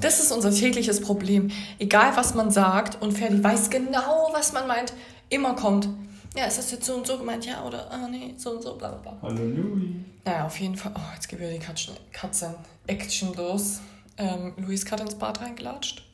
Das 0.01 0.21
ist 0.21 0.33
unser 0.33 0.51
tägliches 0.51 1.01
Problem. 1.01 1.51
Egal, 1.79 2.17
was 2.17 2.35
man 2.35 2.51
sagt, 2.51 3.01
und 3.03 3.13
Ferdi 3.13 3.43
weiß 3.43 3.71
genau, 3.71 4.31
was 4.33 4.53
man 4.53 4.67
meint, 4.67 4.93
immer 5.29 5.55
kommt. 5.55 5.89
Ja, 6.37 6.45
ist 6.47 6.59
das 6.59 6.71
jetzt 6.71 6.87
so 6.87 6.95
und 6.95 7.07
so 7.07 7.19
gemeint? 7.19 7.45
Ja, 7.45 7.65
oder, 7.65 7.91
ah, 7.91 8.09
nee, 8.09 8.35
so 8.37 8.53
und 8.53 8.63
so, 8.63 8.77
bla, 8.77 8.89
bla, 8.91 9.13
bla. 9.13 9.29
Halleluja. 9.29 9.95
Naja, 10.25 10.47
auf 10.47 10.59
jeden 10.61 10.77
Fall. 10.77 10.93
Oh, 10.95 11.15
jetzt 11.15 11.29
geht 11.29 11.41
wieder 11.41 11.51
die 11.51 11.59
Katzen, 11.59 11.95
Katzen 12.13 12.55
Action 12.87 13.35
los. 13.35 13.81
Ähm, 14.17 14.55
Luis 14.57 14.85
gerade 14.85 15.03
ins 15.03 15.15
Bad 15.17 15.41
reingelatscht. 15.41 16.05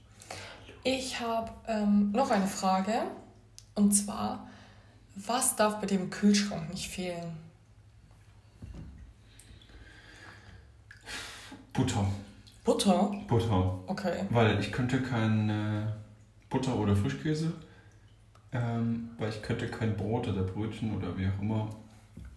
Ich 0.84 1.20
habe 1.20 1.50
ähm, 1.68 2.12
noch 2.12 2.30
eine 2.30 2.46
Frage. 2.46 2.92
Und 3.74 3.92
zwar, 3.92 4.46
was 5.14 5.56
darf 5.56 5.80
bei 5.80 5.86
dem 5.86 6.08
Kühlschrank 6.10 6.70
nicht 6.70 6.88
fehlen? 6.88 7.36
Butter. 11.76 12.06
Butter? 12.64 13.12
Butter. 13.28 13.78
Okay. 13.86 14.24
Weil 14.30 14.58
ich 14.60 14.72
könnte 14.72 15.00
kein 15.02 15.50
äh, 15.50 15.86
Butter 16.48 16.76
oder 16.76 16.96
Frischkäse, 16.96 17.52
ähm, 18.52 19.10
weil 19.18 19.28
ich 19.28 19.42
könnte 19.42 19.68
kein 19.68 19.96
Brot 19.96 20.28
oder 20.28 20.42
Brötchen 20.42 20.96
oder 20.96 21.16
wie 21.16 21.26
auch 21.26 21.40
immer 21.40 21.68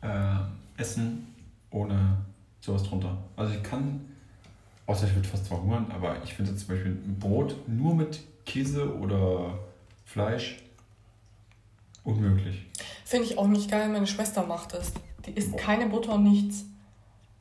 äh, 0.02 0.82
essen 0.82 1.34
ohne 1.71 2.17
sowas 2.62 2.84
drunter. 2.84 3.17
Also 3.36 3.54
ich 3.54 3.63
kann 3.63 4.02
Außer 4.89 5.06
ich 5.06 5.13
würde 5.13 5.28
fast 5.28 5.47
verhungern, 5.47 5.86
aber 5.93 6.15
ich 6.23 6.34
finde 6.34 6.56
zum 6.56 6.67
Beispiel 6.67 6.93
ein 6.93 7.19
Brot 7.19 7.56
nur 7.67 7.93
mit 7.93 8.21
Käse 8.43 8.91
oder 8.97 9.60
Fleisch 10.04 10.63
unmöglich. 12.04 12.65
Finde 13.06 13.28
ich 13.28 13.38
auch 13.38 13.45
nicht 13.45 13.69
geil, 13.69 13.88
meine 13.89 14.08
Schwester 14.08 14.47
macht 14.47 14.73
es. 14.73 14.91
Die 15.28 15.32
isst 15.34 15.56
keine 15.58 15.86
Butter 15.86 16.15
und 16.15 16.23
nichts. 16.23 16.65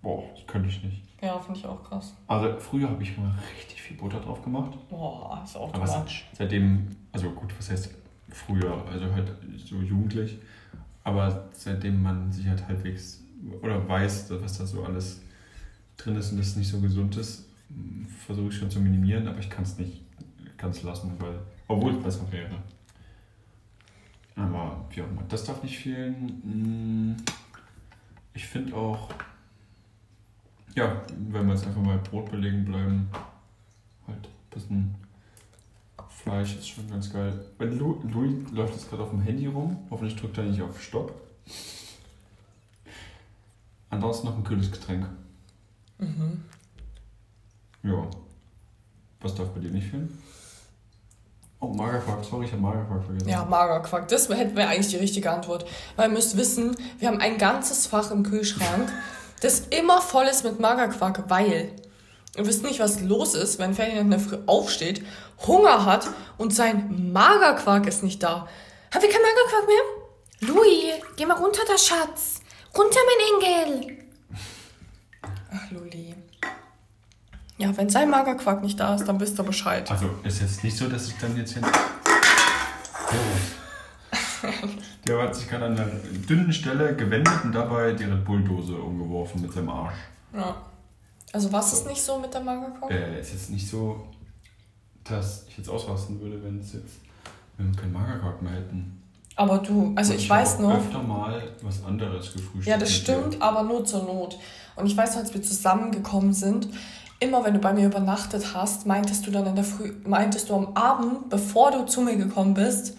Boah, 0.02 0.22
das 0.34 0.46
könnte 0.46 0.68
ich 0.68 0.82
nicht. 0.82 1.02
Ja, 1.20 1.38
finde 1.40 1.58
ich 1.60 1.66
auch 1.66 1.82
krass. 1.82 2.14
Also 2.28 2.58
früher 2.60 2.88
habe 2.88 3.02
ich 3.02 3.16
mal 3.18 3.32
richtig 3.58 3.82
viel 3.82 3.96
Butter 3.96 4.20
drauf 4.20 4.42
gemacht. 4.42 4.72
Boah, 4.88 5.40
ist 5.44 5.56
auch 5.56 5.72
Aber 5.74 5.84
much. 6.00 6.24
seitdem, 6.32 6.86
also 7.12 7.30
gut, 7.30 7.52
was 7.58 7.70
heißt 7.70 7.90
früher, 8.30 8.84
also 8.86 9.12
halt 9.12 9.32
so 9.56 9.76
jugendlich, 9.80 10.38
aber 11.02 11.48
seitdem 11.52 12.02
man 12.02 12.30
sich 12.30 12.46
halt 12.46 12.66
halbwegs 12.68 13.22
oder 13.62 13.88
weiß, 13.88 14.30
was 14.42 14.58
da 14.58 14.66
so 14.66 14.84
alles 14.84 15.22
drin 15.96 16.14
ist 16.16 16.30
und 16.32 16.38
das 16.38 16.54
nicht 16.56 16.68
so 16.68 16.80
gesund 16.80 17.16
ist, 17.16 17.48
versuche 18.24 18.48
ich 18.48 18.56
schon 18.56 18.70
zu 18.70 18.80
minimieren, 18.80 19.26
aber 19.26 19.38
ich 19.38 19.50
kann 19.50 19.64
es 19.64 19.78
nicht 19.78 20.02
ganz 20.56 20.82
lassen, 20.82 21.12
weil, 21.18 21.38
obwohl 21.66 21.96
es 21.96 22.02
besser 22.02 22.30
wäre. 22.30 22.56
Aber 24.36 24.84
wie 24.90 25.02
auch 25.02 25.08
immer, 25.08 25.22
das 25.28 25.44
darf 25.44 25.62
nicht 25.62 25.78
fehlen. 25.78 27.14
Mm, 27.14 27.16
Ich 28.34 28.46
finde 28.46 28.74
auch, 28.76 29.08
ja, 30.78 31.02
wenn 31.30 31.46
wir 31.46 31.54
jetzt 31.54 31.66
einfach 31.66 31.82
mal 31.82 31.98
Brot 31.98 32.30
belegen 32.30 32.64
bleiben, 32.64 33.10
halt 34.06 34.26
ein 34.26 34.50
bisschen 34.50 34.94
Fleisch 36.08 36.56
ist 36.56 36.68
schon 36.68 36.88
ganz 36.90 37.12
geil. 37.12 37.32
Wenn 37.58 37.78
Lu, 37.78 38.00
Louis 38.12 38.34
läuft 38.52 38.74
jetzt 38.74 38.88
gerade 38.88 39.02
auf 39.02 39.10
dem 39.10 39.20
Handy 39.20 39.46
rum, 39.46 39.76
hoffentlich 39.90 40.16
drückt 40.16 40.38
er 40.38 40.44
nicht 40.44 40.62
auf 40.62 40.80
Stopp. 40.80 41.12
Ansonsten 43.90 44.26
noch 44.26 44.36
ein 44.36 44.44
kühles 44.44 44.70
Getränk. 44.70 45.08
Mhm. 45.98 46.42
Ja. 47.82 48.08
Was 49.20 49.34
darf 49.34 49.48
bei 49.50 49.60
dir 49.60 49.70
nicht 49.70 49.88
fehlen? 49.88 50.16
Oh, 51.60 51.68
Magerquark, 51.68 52.24
sorry, 52.24 52.46
ich 52.46 52.52
habe 52.52 52.62
Magerquark 52.62 53.04
vergessen. 53.04 53.28
Ja, 53.28 53.44
Magerquark. 53.44 54.06
Das 54.08 54.28
wäre 54.28 54.54
wäre 54.54 54.68
eigentlich 54.68 54.88
die 54.88 54.96
richtige 54.96 55.30
Antwort. 55.30 55.66
Weil 55.96 56.08
ihr 56.08 56.14
müsst 56.14 56.36
wissen, 56.36 56.76
wir 56.98 57.08
haben 57.08 57.20
ein 57.20 57.38
ganzes 57.38 57.86
Fach 57.86 58.10
im 58.10 58.22
Kühlschrank, 58.22 58.92
das 59.40 59.60
immer 59.70 60.00
voll 60.00 60.26
ist 60.26 60.44
mit 60.44 60.60
Magerquark, 60.60 61.24
weil 61.28 61.72
ihr 62.36 62.46
wisst 62.46 62.62
nicht, 62.62 62.80
was 62.80 63.00
los 63.00 63.34
ist, 63.34 63.58
wenn 63.58 63.74
Ferdinand 63.74 64.04
in 64.06 64.10
der 64.10 64.20
Früh 64.20 64.38
aufsteht, 64.46 65.04
Hunger 65.46 65.84
hat 65.84 66.08
und 66.36 66.54
sein 66.54 67.12
Magerquark 67.12 67.86
ist 67.86 68.02
nicht 68.02 68.22
da. 68.22 68.48
Haben 68.92 69.02
wir 69.02 69.10
kein 69.10 69.22
Magerquark 69.22 69.66
mehr? 69.66 69.82
Louis, 70.40 70.94
geh 71.16 71.26
mal 71.26 71.36
runter, 71.36 71.62
der 71.68 71.78
Schatz. 71.78 72.40
Runter, 72.76 73.00
mein 73.06 73.80
Engel. 73.80 73.98
Ach, 75.52 75.70
Luli. 75.70 76.14
Ja, 77.56 77.76
wenn 77.76 77.90
sein 77.90 78.08
Magerquark 78.08 78.62
nicht 78.62 78.78
da 78.78 78.94
ist, 78.94 79.06
dann 79.06 79.18
wisst 79.18 79.38
ihr 79.40 79.42
Bescheid. 79.42 79.90
Also, 79.90 80.10
ist 80.22 80.40
jetzt 80.40 80.62
nicht 80.62 80.76
so, 80.76 80.86
dass 80.88 81.08
ich 81.08 81.14
dann 81.18 81.36
jetzt 81.36 81.54
hin. 81.54 81.64
Oh. 84.42 84.46
Der 85.08 85.22
hat 85.22 85.34
sich 85.34 85.48
gerade 85.48 85.64
an 85.66 85.72
einer 85.78 85.90
dünnen 86.28 86.52
Stelle 86.52 86.94
gewendet 86.94 87.32
und 87.44 87.52
dabei 87.54 87.92
die 87.92 88.04
Red 88.04 88.24
Bull-Dose 88.24 88.74
umgeworfen 88.76 89.40
mit 89.42 89.52
seinem 89.52 89.70
Arsch. 89.70 89.96
Ja. 90.34 90.54
Also 91.32 91.52
was 91.52 91.72
ist 91.72 91.86
nicht 91.86 92.00
so 92.02 92.18
mit 92.18 92.32
der 92.32 92.40
Magerquark? 92.42 92.90
Äh, 92.90 93.20
ist 93.20 93.32
jetzt 93.32 93.50
nicht 93.50 93.68
so, 93.68 94.06
dass 95.04 95.46
ich 95.48 95.58
jetzt 95.58 95.68
ausrasten 95.68 96.20
würde, 96.20 96.42
wenn 96.42 96.58
es 96.58 96.72
jetzt, 96.74 96.96
wenn 97.56 97.74
wir 97.74 97.80
keinen 97.80 97.92
Magerquark 97.92 98.42
mehr 98.42 98.52
hätten. 98.52 99.02
Aber 99.36 99.58
du, 99.58 99.92
also 99.94 100.12
Und 100.12 100.18
ich 100.18 100.28
hab 100.30 100.38
weiß 100.38 100.58
noch, 100.58 100.76
öfter 100.78 101.02
mal 101.02 101.42
was 101.62 101.84
anderes 101.84 102.32
gefrühstückt. 102.32 102.66
ja 102.66 102.76
das 102.76 102.90
mit 102.90 103.08
dir. 103.08 103.14
stimmt, 103.14 103.42
aber 103.42 103.62
nur 103.62 103.84
zur 103.84 104.02
Not. 104.02 104.38
Und 104.76 104.86
ich 104.86 104.96
weiß 104.96 105.12
noch, 105.14 105.20
als 105.22 105.32
wir 105.32 105.42
zusammengekommen 105.42 106.32
sind, 106.32 106.68
immer 107.20 107.44
wenn 107.44 107.54
du 107.54 107.60
bei 107.60 107.72
mir 107.72 107.86
übernachtet 107.86 108.52
hast, 108.54 108.86
meintest 108.86 109.26
du 109.26 109.30
dann 109.30 109.46
in 109.46 109.54
der 109.54 109.64
Früh, 109.64 109.92
meintest 110.04 110.50
du 110.50 110.54
am 110.54 110.74
Abend, 110.74 111.30
bevor 111.30 111.70
du 111.70 111.86
zu 111.86 112.00
mir 112.00 112.16
gekommen 112.16 112.54
bist, 112.54 112.96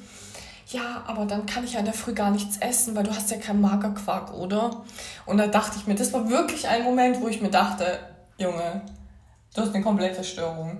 ja, 0.71 1.03
aber 1.07 1.25
dann 1.25 1.45
kann 1.45 1.63
ich 1.63 1.73
ja 1.73 1.79
in 1.79 1.85
der 1.85 1.93
Früh 1.93 2.13
gar 2.13 2.29
nichts 2.29 2.57
essen, 2.57 2.95
weil 2.95 3.03
du 3.03 3.11
hast 3.11 3.31
ja 3.31 3.37
keinen 3.37 3.61
Magerquark, 3.61 4.33
oder? 4.33 4.83
Und 5.25 5.37
da 5.37 5.47
dachte 5.47 5.77
ich 5.79 5.87
mir, 5.87 5.95
das 5.95 6.13
war 6.13 6.29
wirklich 6.29 6.67
ein 6.67 6.83
Moment, 6.83 7.19
wo 7.21 7.27
ich 7.27 7.41
mir 7.41 7.49
dachte, 7.49 7.99
Junge, 8.37 8.81
du 9.55 9.61
hast 9.61 9.73
eine 9.73 9.83
komplette 9.83 10.23
Störung. 10.23 10.77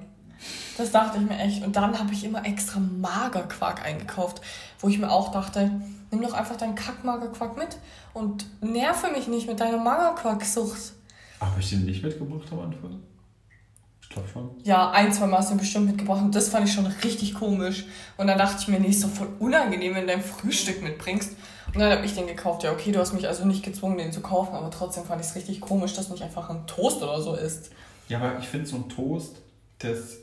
Das 0.78 0.92
dachte 0.92 1.18
ich 1.18 1.28
mir 1.28 1.38
echt. 1.38 1.66
Und 1.66 1.76
dann 1.76 1.98
habe 1.98 2.14
ich 2.14 2.24
immer 2.24 2.46
extra 2.46 2.80
Magerquark 2.80 3.84
eingekauft, 3.84 4.42
wo 4.80 4.88
ich 4.88 5.00
mir 5.00 5.12
auch 5.12 5.32
dachte, 5.32 5.72
nimm 6.12 6.22
doch 6.22 6.34
einfach 6.34 6.56
deinen 6.56 6.76
Kackmagerquark 6.76 7.58
mit 7.58 7.78
und 8.14 8.46
nerve 8.62 9.12
mich 9.12 9.28
nicht 9.28 9.48
mit 9.48 9.60
deiner 9.60 9.78
Magerquarksucht. 9.78 10.94
Habe 11.42 11.60
ich 11.60 11.70
den 11.72 11.86
nicht 11.86 12.04
mitgebracht 12.04 12.48
am 12.52 12.60
Anfang? 12.60 13.00
Glaube 14.20 14.30
schon. 14.32 14.50
Ja, 14.64 14.92
ein, 14.92 15.14
zwei 15.14 15.28
Mal 15.28 15.40
hast 15.40 15.50
du 15.50 15.56
ihn 15.56 15.60
bestimmt 15.60 15.88
mitgebracht 15.88 16.22
und 16.22 16.36
das 16.36 16.50
fand 16.50 16.68
ich 16.68 16.74
schon 16.74 16.86
richtig 16.86 17.34
komisch. 17.34 17.86
Und 18.18 18.28
dann 18.28 18.38
dachte 18.38 18.58
ich 18.60 18.68
mir, 18.68 18.80
nee, 18.80 18.90
ist 18.90 19.04
doch 19.04 19.10
voll 19.10 19.30
unangenehm, 19.40 19.96
wenn 19.96 20.08
du 20.08 20.14
dein 20.14 20.24
Frühstück 20.24 20.82
mitbringst. 20.82 21.36
Und 21.74 21.80
dann 21.80 21.92
habe 21.92 22.06
ich 22.06 22.16
den 22.16 22.28
gekauft. 22.28 22.64
Ja, 22.64 22.72
okay, 22.72 22.92
du 22.92 23.00
hast 23.00 23.14
mich 23.14 23.28
also 23.28 23.46
nicht 23.46 23.64
gezwungen, 23.64 23.98
den 23.98 24.12
zu 24.12 24.22
kaufen, 24.22 24.56
aber 24.56 24.72
trotzdem 24.72 25.06
fand 25.06 25.22
ich 25.22 25.28
es 25.28 25.36
richtig 25.36 25.62
komisch, 25.62 25.94
dass 25.94 26.10
nicht 26.10 26.24
einfach 26.24 26.50
ein 26.50 26.66
Toast 26.68 27.02
oder 27.02 27.22
so 27.22 27.36
isst. 27.36 27.72
Ja, 28.08 28.20
aber 28.20 28.40
ich 28.40 28.48
finde 28.48 28.66
so 28.66 28.78
ein 28.78 28.90
Toast, 28.90 29.36
das, 29.78 30.18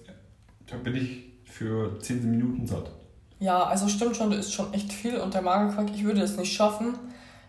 da 0.67 0.77
bin 0.77 0.97
ich 0.97 1.27
für 1.45 2.01
10 2.01 2.29
Minuten 2.31 2.67
satt. 2.67 2.91
Ja, 3.39 3.65
also 3.65 3.89
stimmt 3.89 4.17
schon, 4.17 4.31
du 4.31 4.37
isst 4.37 4.55
schon 4.55 4.73
echt 4.73 4.93
viel 4.93 5.19
und 5.19 5.35
der 5.35 5.43
Magerquark, 5.43 5.91
ich 5.95 6.05
würde 6.05 6.23
es 6.23 6.37
nicht 6.37 6.53
schaffen, 6.53 6.95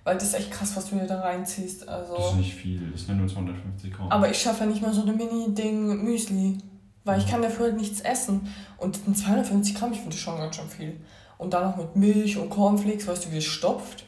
weil 0.08 0.16
das 0.16 0.30
ist 0.30 0.36
echt 0.36 0.52
krass, 0.52 0.74
was 0.78 0.90
du 0.90 0.96
dir 0.96 1.06
da 1.06 1.20
reinziehst. 1.20 1.82
Das 1.86 2.08
ist 2.08 2.16
Also. 2.16 2.36
nicht 2.38 2.54
viel, 2.56 2.80
das 2.94 3.06
sind 3.06 3.18
nur 3.18 3.28
250 3.28 3.92
Gramm. 3.92 4.10
Aber 4.10 4.32
ich 4.32 4.38
schaffe 4.42 4.62
ja 4.62 4.70
nicht 4.70 4.82
mal 4.82 4.94
so 4.94 5.02
eine 5.02 5.12
Mini-Ding 5.12 6.02
Müsli, 6.02 6.60
weil 7.04 7.20
ich 7.20 7.28
kann 7.28 7.42
dafür 7.42 7.66
halt 7.66 7.76
nichts 7.76 8.00
essen. 8.00 8.48
Und 8.78 9.06
ein 9.06 9.14
250 9.14 9.76
Gramm, 9.76 9.92
ich 9.92 9.98
finde 9.98 10.12
das 10.16 10.22
schon 10.22 10.38
ganz 10.38 10.56
schön 10.56 10.70
viel. 10.70 10.96
Und 11.38 11.54
dann 11.54 11.64
noch 11.66 11.76
mit 11.76 11.98
Milch 11.98 12.38
und 12.38 12.50
Cornflakes, 12.50 13.06
weißt 13.06 13.26
du, 13.26 13.32
wie 13.34 13.40
es 13.40 13.44
stopft? 13.44 14.06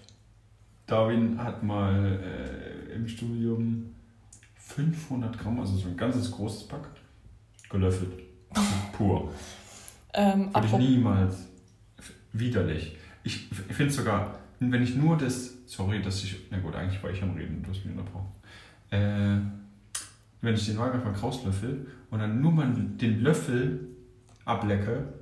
Darwin 0.87 1.37
hat 1.43 1.63
mal 1.63 2.17
äh, 2.23 2.93
im 2.95 3.05
Studium 3.05 3.93
500 4.55 5.37
Gramm, 5.37 5.59
also 5.59 5.75
so 5.75 5.89
ein 5.89 5.97
ganzes 5.97 6.31
großes 6.31 6.65
Pack, 6.69 6.87
gelöffelt. 7.69 8.13
Pur. 8.93 9.33
Ähm, 10.13 10.49
Würde 10.53 10.65
ich 10.65 10.77
niemals. 10.77 11.45
Widerlich. 12.31 12.95
Ich, 13.23 13.51
ich 13.51 13.75
finde 13.75 13.91
sogar, 13.91 14.35
wenn 14.61 14.81
ich 14.81 14.95
nur 14.95 15.17
das. 15.17 15.58
Sorry, 15.69 16.01
dass 16.01 16.23
ich. 16.23 16.35
Na 16.49 16.57
gut, 16.57 16.75
eigentlich 16.75 17.01
war 17.03 17.11
ich 17.11 17.21
am 17.21 17.35
Reden, 17.35 17.61
du 17.61 17.69
hast 17.69 17.85
mich 17.85 17.95
unterbrochen. 17.95 18.31
Äh, 18.89 19.37
wenn 20.41 20.55
ich 20.55 20.65
den 20.65 20.77
Magerquark 20.77 21.21
rauslöffel 21.21 21.85
und 22.09 22.19
dann 22.19 22.41
nur 22.41 22.51
mal 22.51 22.73
den 22.73 23.21
Löffel 23.21 23.87
ablecke, 24.45 25.13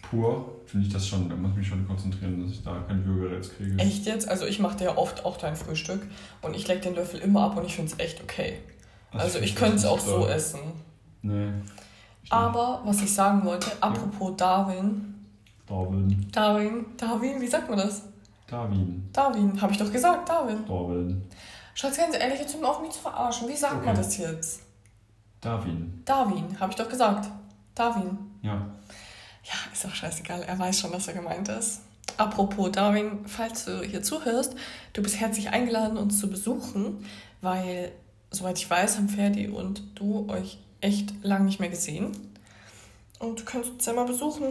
pur, 0.00 0.62
finde 0.64 0.86
ich 0.86 0.92
das 0.92 1.06
schon. 1.06 1.28
Da 1.28 1.36
muss 1.36 1.50
ich 1.50 1.58
mich 1.58 1.68
schon 1.68 1.86
konzentrieren, 1.86 2.40
dass 2.42 2.52
ich 2.52 2.64
da 2.64 2.82
kein 2.88 3.04
Würgereiz 3.04 3.50
kriege. 3.54 3.76
Echt 3.76 4.06
jetzt? 4.06 4.26
Also 4.26 4.46
ich 4.46 4.58
mache 4.58 4.78
dir 4.78 4.84
ja 4.84 4.96
oft 4.96 5.22
auch 5.26 5.36
dein 5.36 5.54
Frühstück 5.54 6.00
und 6.40 6.56
ich 6.56 6.66
leck 6.66 6.80
den 6.80 6.94
Löffel 6.94 7.20
immer 7.20 7.42
ab 7.42 7.58
und 7.58 7.66
ich 7.66 7.76
finde 7.76 7.92
es 7.92 7.98
echt 7.98 8.22
okay. 8.22 8.58
Also 9.10 9.38
ich 9.38 9.48
find 9.48 9.58
könnte 9.58 9.76
es 9.76 9.84
auch 9.84 10.00
so 10.00 10.26
essen. 10.28 10.60
Nee. 11.20 11.50
Ich 12.22 12.32
Aber 12.32 12.80
was 12.86 13.02
ich 13.02 13.12
sagen 13.12 13.44
wollte, 13.44 13.70
apropos 13.82 14.34
Darwin. 14.34 15.12
Darwin. 15.66 16.26
Darwin, 16.32 16.86
Darwin, 16.96 17.38
wie 17.38 17.46
sagt 17.48 17.68
man 17.68 17.78
das? 17.78 18.11
Darwin. 18.52 19.08
Darwin, 19.14 19.60
habe 19.62 19.72
ich 19.72 19.78
doch 19.78 19.90
gesagt, 19.90 20.28
Darwin. 20.28 20.66
Darwin. 20.66 21.22
Schatz, 21.74 21.96
ganz 21.96 22.14
ehrlich, 22.14 22.38
jetzt 22.38 22.54
hör 22.54 22.68
auf 22.68 22.82
mich 22.82 22.90
zu 22.90 23.00
verarschen. 23.00 23.48
Wie 23.48 23.56
sagt 23.56 23.76
man 23.84 23.94
Okay. 23.94 23.96
das 23.96 24.18
jetzt? 24.18 24.60
Darwin. 25.40 26.02
Darwin, 26.04 26.60
habe 26.60 26.70
ich 26.70 26.76
doch 26.76 26.88
gesagt. 26.88 27.30
Darwin. 27.74 28.18
Ja. 28.42 28.52
Ja, 29.44 29.54
ist 29.72 29.84
doch 29.84 29.94
scheißegal. 29.94 30.42
Er 30.42 30.58
weiß 30.58 30.78
schon, 30.80 30.92
dass 30.92 31.08
er 31.08 31.14
gemeint 31.14 31.48
ist. 31.48 31.80
Apropos 32.18 32.70
Darwin, 32.72 33.24
falls 33.26 33.64
du 33.64 33.82
hier 33.82 34.02
zuhörst, 34.02 34.54
du 34.92 35.02
bist 35.02 35.18
herzlich 35.18 35.48
eingeladen, 35.48 35.96
uns 35.96 36.20
zu 36.20 36.28
besuchen, 36.28 37.06
weil, 37.40 37.90
soweit 38.30 38.58
ich 38.58 38.68
weiß, 38.68 38.98
haben 38.98 39.08
Ferdi 39.08 39.48
und 39.48 39.82
du 39.98 40.28
euch 40.28 40.58
echt 40.82 41.14
lang 41.24 41.46
nicht 41.46 41.58
mehr 41.58 41.70
gesehen. 41.70 42.12
Und 43.18 43.40
du 43.40 43.44
kannst 43.46 43.70
uns 43.70 43.86
ja 43.86 43.94
mal 43.94 44.04
besuchen. 44.04 44.44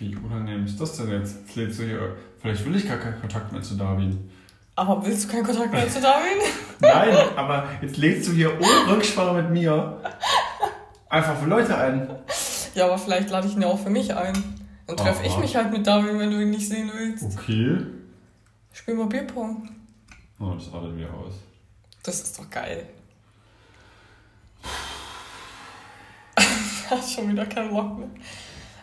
Wie 0.00 0.16
unangenehm 0.16 0.64
ist 0.64 0.80
das 0.80 0.96
denn 0.96 1.08
jetzt? 1.10 1.36
Jetzt 1.46 1.56
lädst 1.56 1.78
du 1.78 1.84
hier. 1.84 2.16
Vielleicht 2.40 2.64
will 2.64 2.76
ich 2.76 2.88
gar 2.88 2.98
keinen 2.98 3.20
Kontakt 3.20 3.52
mehr 3.52 3.62
zu 3.62 3.74
Darwin. 3.74 4.30
Aber 4.76 5.04
willst 5.04 5.24
du 5.24 5.32
keinen 5.32 5.44
Kontakt 5.44 5.72
mehr 5.72 5.88
zu 5.88 6.00
Darwin? 6.00 6.38
Nein, 6.80 7.16
aber 7.36 7.68
jetzt 7.82 7.96
lädst 7.96 8.28
du 8.28 8.32
hier 8.32 8.52
ohne 8.54 8.96
Rücksprache 8.96 9.42
mit 9.42 9.50
mir 9.50 10.00
einfach 11.08 11.36
für 11.36 11.46
Leute 11.46 11.76
ein. 11.76 12.08
Ja, 12.74 12.86
aber 12.86 12.98
vielleicht 12.98 13.30
lade 13.30 13.48
ich 13.48 13.54
ihn 13.54 13.62
ja 13.62 13.68
auch 13.68 13.78
für 13.78 13.90
mich 13.90 14.14
ein. 14.14 14.34
Dann 14.86 14.96
treffe 14.96 15.26
ich 15.26 15.36
mich 15.38 15.56
halt 15.56 15.72
mit 15.72 15.86
Darwin, 15.86 16.18
wenn 16.18 16.30
du 16.30 16.40
ihn 16.40 16.50
nicht 16.50 16.68
sehen 16.68 16.90
willst. 16.94 17.38
Okay. 17.38 17.78
Spiel 18.72 18.94
mal 18.94 19.06
Bierpong. 19.06 19.68
Oh, 20.38 20.52
das 20.54 20.72
artet 20.72 20.96
wieder 20.96 21.12
aus. 21.12 21.34
Das 22.04 22.20
ist 22.20 22.38
doch 22.38 22.48
geil. 22.48 22.86
Hat 26.90 27.04
schon 27.04 27.30
wieder 27.30 27.46
keinen 27.46 27.70
Bock 27.70 27.98
mehr. 27.98 28.08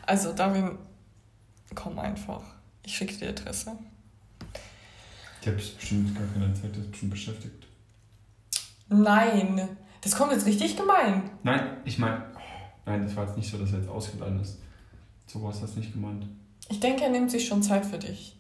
Also, 0.05 0.33
Darwin, 0.33 0.77
komm 1.73 1.97
einfach. 1.97 2.41
Ich 2.85 2.95
schicke 2.95 3.13
dir 3.13 3.31
die 3.33 3.41
Adresse. 3.41 3.77
Ich 5.41 5.47
habe 5.47 5.57
bestimmt 5.57 6.15
gar 6.15 6.27
keine 6.27 6.53
Zeit, 6.53 6.71
das 6.71 6.79
ist 6.79 6.91
bestimmt 6.91 7.11
beschäftigt. 7.11 7.67
Nein, 8.89 9.77
Das 10.01 10.15
kommt 10.15 10.31
jetzt 10.31 10.45
richtig 10.45 10.77
gemein. 10.77 11.31
Nein, 11.43 11.77
ich 11.83 11.97
meine, 11.97 12.23
nein, 12.85 13.03
das 13.03 13.15
war 13.15 13.25
jetzt 13.25 13.37
nicht 13.37 13.49
so, 13.49 13.57
dass 13.57 13.71
er 13.71 13.79
jetzt 13.79 13.89
ausgeladen 13.89 14.39
ist. 14.39 14.59
So 15.25 15.41
war 15.41 15.49
es 15.49 15.61
das 15.61 15.75
nicht 15.75 15.93
gemeint. 15.93 16.27
Ich 16.69 16.79
denke, 16.79 17.03
er 17.03 17.09
nimmt 17.09 17.31
sich 17.31 17.47
schon 17.47 17.63
Zeit 17.63 17.85
für 17.85 17.97
dich. 17.97 18.37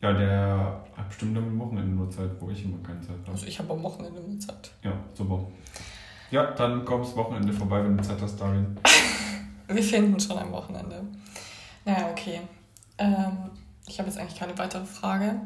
Ja, 0.00 0.14
der 0.14 0.82
hat 0.96 1.08
bestimmt 1.08 1.36
am 1.36 1.58
Wochenende 1.58 1.94
nur 1.94 2.10
Zeit, 2.10 2.30
wo 2.40 2.48
ich 2.50 2.64
immer 2.64 2.78
keine 2.82 3.02
Zeit 3.02 3.18
habe. 3.22 3.32
Also 3.32 3.46
ich 3.46 3.58
habe 3.58 3.74
am 3.74 3.82
Wochenende 3.82 4.20
nur 4.22 4.40
Zeit. 4.40 4.70
Ja, 4.82 4.92
super. 5.14 5.46
Ja, 6.30 6.52
dann 6.52 6.84
kommst 6.86 7.14
Wochenende 7.16 7.52
vorbei, 7.52 7.84
wenn 7.84 7.98
du 7.98 8.02
Zeit 8.02 8.20
hast, 8.22 8.40
Darin. 8.40 8.78
Wir 9.68 9.82
finden 9.82 10.18
schon 10.18 10.38
am 10.38 10.50
Wochenende. 10.52 11.02
Naja, 11.84 12.08
okay. 12.10 12.40
Ähm, 12.96 13.49
ich 13.90 13.98
habe 13.98 14.08
jetzt 14.08 14.18
eigentlich 14.18 14.38
keine 14.38 14.56
weitere 14.56 14.86
Frage. 14.86 15.40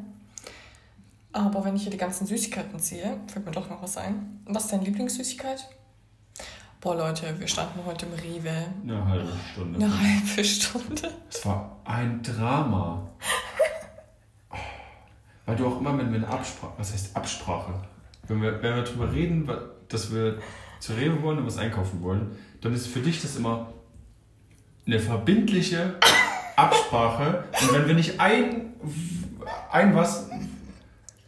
Aber 1.33 1.65
wenn 1.65 1.75
ich 1.75 1.83
hier 1.83 1.91
die 1.91 1.97
ganzen 1.97 2.27
Süßigkeiten 2.27 2.79
ziehe, 2.79 3.19
fällt 3.27 3.47
mir 3.47 3.53
doch 3.53 3.69
noch 3.69 3.83
was 3.83 3.97
ein. 3.97 4.41
Was 4.45 4.65
ist 4.65 4.73
deine 4.73 4.85
Lieblingssüßigkeit? 4.85 5.67
Boah, 6.81 6.95
Leute, 6.95 7.41
wir 7.41 7.49
standen 7.49 7.81
heute 7.87 8.07
im 8.07 8.13
Rewe. 8.13 8.67
Eine 8.83 9.09
halbe 9.09 9.33
Stunde. 9.53 9.85
Eine 9.85 9.99
halbe 9.99 10.45
Stunde. 10.45 11.11
Es 11.31 11.47
war 11.47 11.81
ein 11.85 12.23
Drama. 12.23 13.09
Weil 15.47 15.57
du 15.57 15.67
auch 15.67 15.81
immer 15.81 15.93
mit 15.93 16.11
mir 16.11 16.17
eine 16.19 16.29
Absprache, 16.29 16.73
was 16.77 16.93
heißt 16.93 17.17
Absprache? 17.17 17.73
Wenn 18.29 18.43
wir, 18.43 18.63
wenn 18.63 18.77
wir 18.77 18.83
darüber 18.83 19.13
reden, 19.13 19.51
dass 19.89 20.15
wir 20.15 20.39
zur 20.81 20.97
Rewe 20.97 21.23
wollen 21.23 21.39
und 21.39 21.47
was 21.47 21.59
einkaufen 21.59 22.03
wollen, 22.03 22.37
dann 22.61 22.75
ist 22.75 22.87
für 22.87 23.01
dich 23.01 23.23
das 23.23 23.37
immer 23.37 23.73
eine 24.87 25.01
verbindliche 25.01 25.99
Absprache. 26.57 27.45
Und 27.61 27.73
wenn 27.73 27.87
wir 27.87 27.95
nicht 27.95 28.21
ein, 28.21 28.73
ein 29.71 29.95
was 29.95 30.29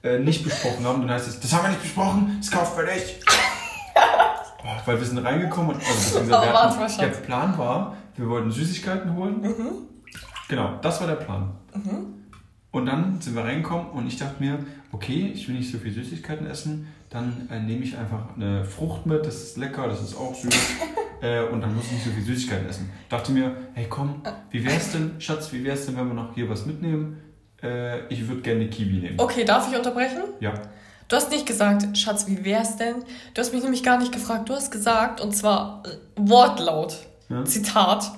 äh, 0.03 0.19
nicht 0.19 0.45
besprochen 0.45 0.85
haben, 0.85 1.01
dann 1.01 1.11
heißt 1.11 1.29
es, 1.29 1.41
das 1.41 1.53
haben 1.53 1.65
wir 1.65 1.71
nicht 1.71 1.83
besprochen, 1.83 2.37
das 2.41 2.51
kauft 2.51 2.77
wir 2.77 2.85
nicht. 2.85 3.25
Boah, 4.63 4.83
weil 4.85 4.99
wir 4.99 5.07
sind 5.07 5.19
reingekommen 5.19 5.77
und 5.77 5.83
also, 5.87 6.21
oh, 6.25 6.29
wir 6.29 6.39
hatten, 6.39 7.01
der 7.01 7.07
Plan 7.09 7.57
war, 7.59 7.97
wir 8.17 8.29
wollten 8.29 8.51
Süßigkeiten 8.51 9.15
holen. 9.15 9.41
Mhm. 9.41 9.73
Genau, 10.49 10.79
das 10.83 11.01
war 11.01 11.07
der 11.09 11.17
Plan. 11.17 11.53
Mhm. 11.75 12.15
Und 12.71 12.87
dann 12.87 13.21
sind 13.21 13.35
wir 13.35 13.45
reingekommen 13.45 13.91
und 13.91 14.07
ich 14.07 14.19
dachte 14.19 14.43
mir, 14.43 14.59
okay, 14.93 15.33
ich 15.35 15.49
will 15.49 15.57
nicht 15.57 15.71
so 15.71 15.79
viel 15.79 15.93
Süßigkeiten 15.93 16.47
essen, 16.47 16.93
dann 17.11 17.49
äh, 17.51 17.59
nehme 17.59 17.85
ich 17.85 17.97
einfach 17.97 18.37
eine 18.37 18.65
Frucht 18.65 19.07
mit, 19.07 19.25
das 19.25 19.43
ist 19.43 19.57
lecker, 19.57 19.89
das 19.89 20.03
ist 20.03 20.17
auch 20.17 20.35
süß. 20.35 20.55
äh, 21.21 21.43
und 21.43 21.61
dann 21.61 21.75
muss 21.75 21.87
ich 21.87 21.93
nicht 21.93 22.05
so 22.05 22.11
viel 22.11 22.23
Süßigkeiten 22.23 22.69
essen. 22.69 22.91
Dachte 23.09 23.33
mir, 23.33 23.57
hey 23.75 23.87
komm, 23.89 24.23
wie 24.51 24.65
wär's 24.65 24.93
denn, 24.93 25.21
Schatz, 25.21 25.53
wie 25.53 25.65
wär's 25.65 25.87
denn, 25.87 25.97
wenn 25.97 26.09
wir 26.09 26.15
noch 26.15 26.35
hier 26.35 26.49
was 26.49 26.67
mitnehmen? 26.67 27.21
Äh, 27.63 28.07
ich 28.09 28.27
würde 28.29 28.43
gerne 28.43 28.69
Kiwi 28.69 29.01
nehmen. 29.01 29.19
Okay, 29.19 29.45
darf 29.45 29.71
ich 29.71 29.77
unterbrechen? 29.77 30.23
Ja. 30.41 30.55
Du 31.09 31.17
hast 31.17 31.31
nicht 31.31 31.47
gesagt, 31.47 31.97
Schatz, 31.97 32.27
wie 32.27 32.45
wär's 32.45 32.77
denn? 32.77 32.97
Du 33.35 33.41
hast 33.41 33.53
mich 33.53 33.63
nämlich 33.63 33.83
gar 33.83 33.99
nicht 33.99 34.13
gefragt. 34.13 34.49
Du 34.49 34.55
hast 34.55 34.71
gesagt, 34.71 35.21
und 35.21 35.35
zwar 35.37 35.83
äh, 35.87 35.91
Wortlaut, 36.17 37.07
ja? 37.29 37.45
Zitat, 37.45 38.13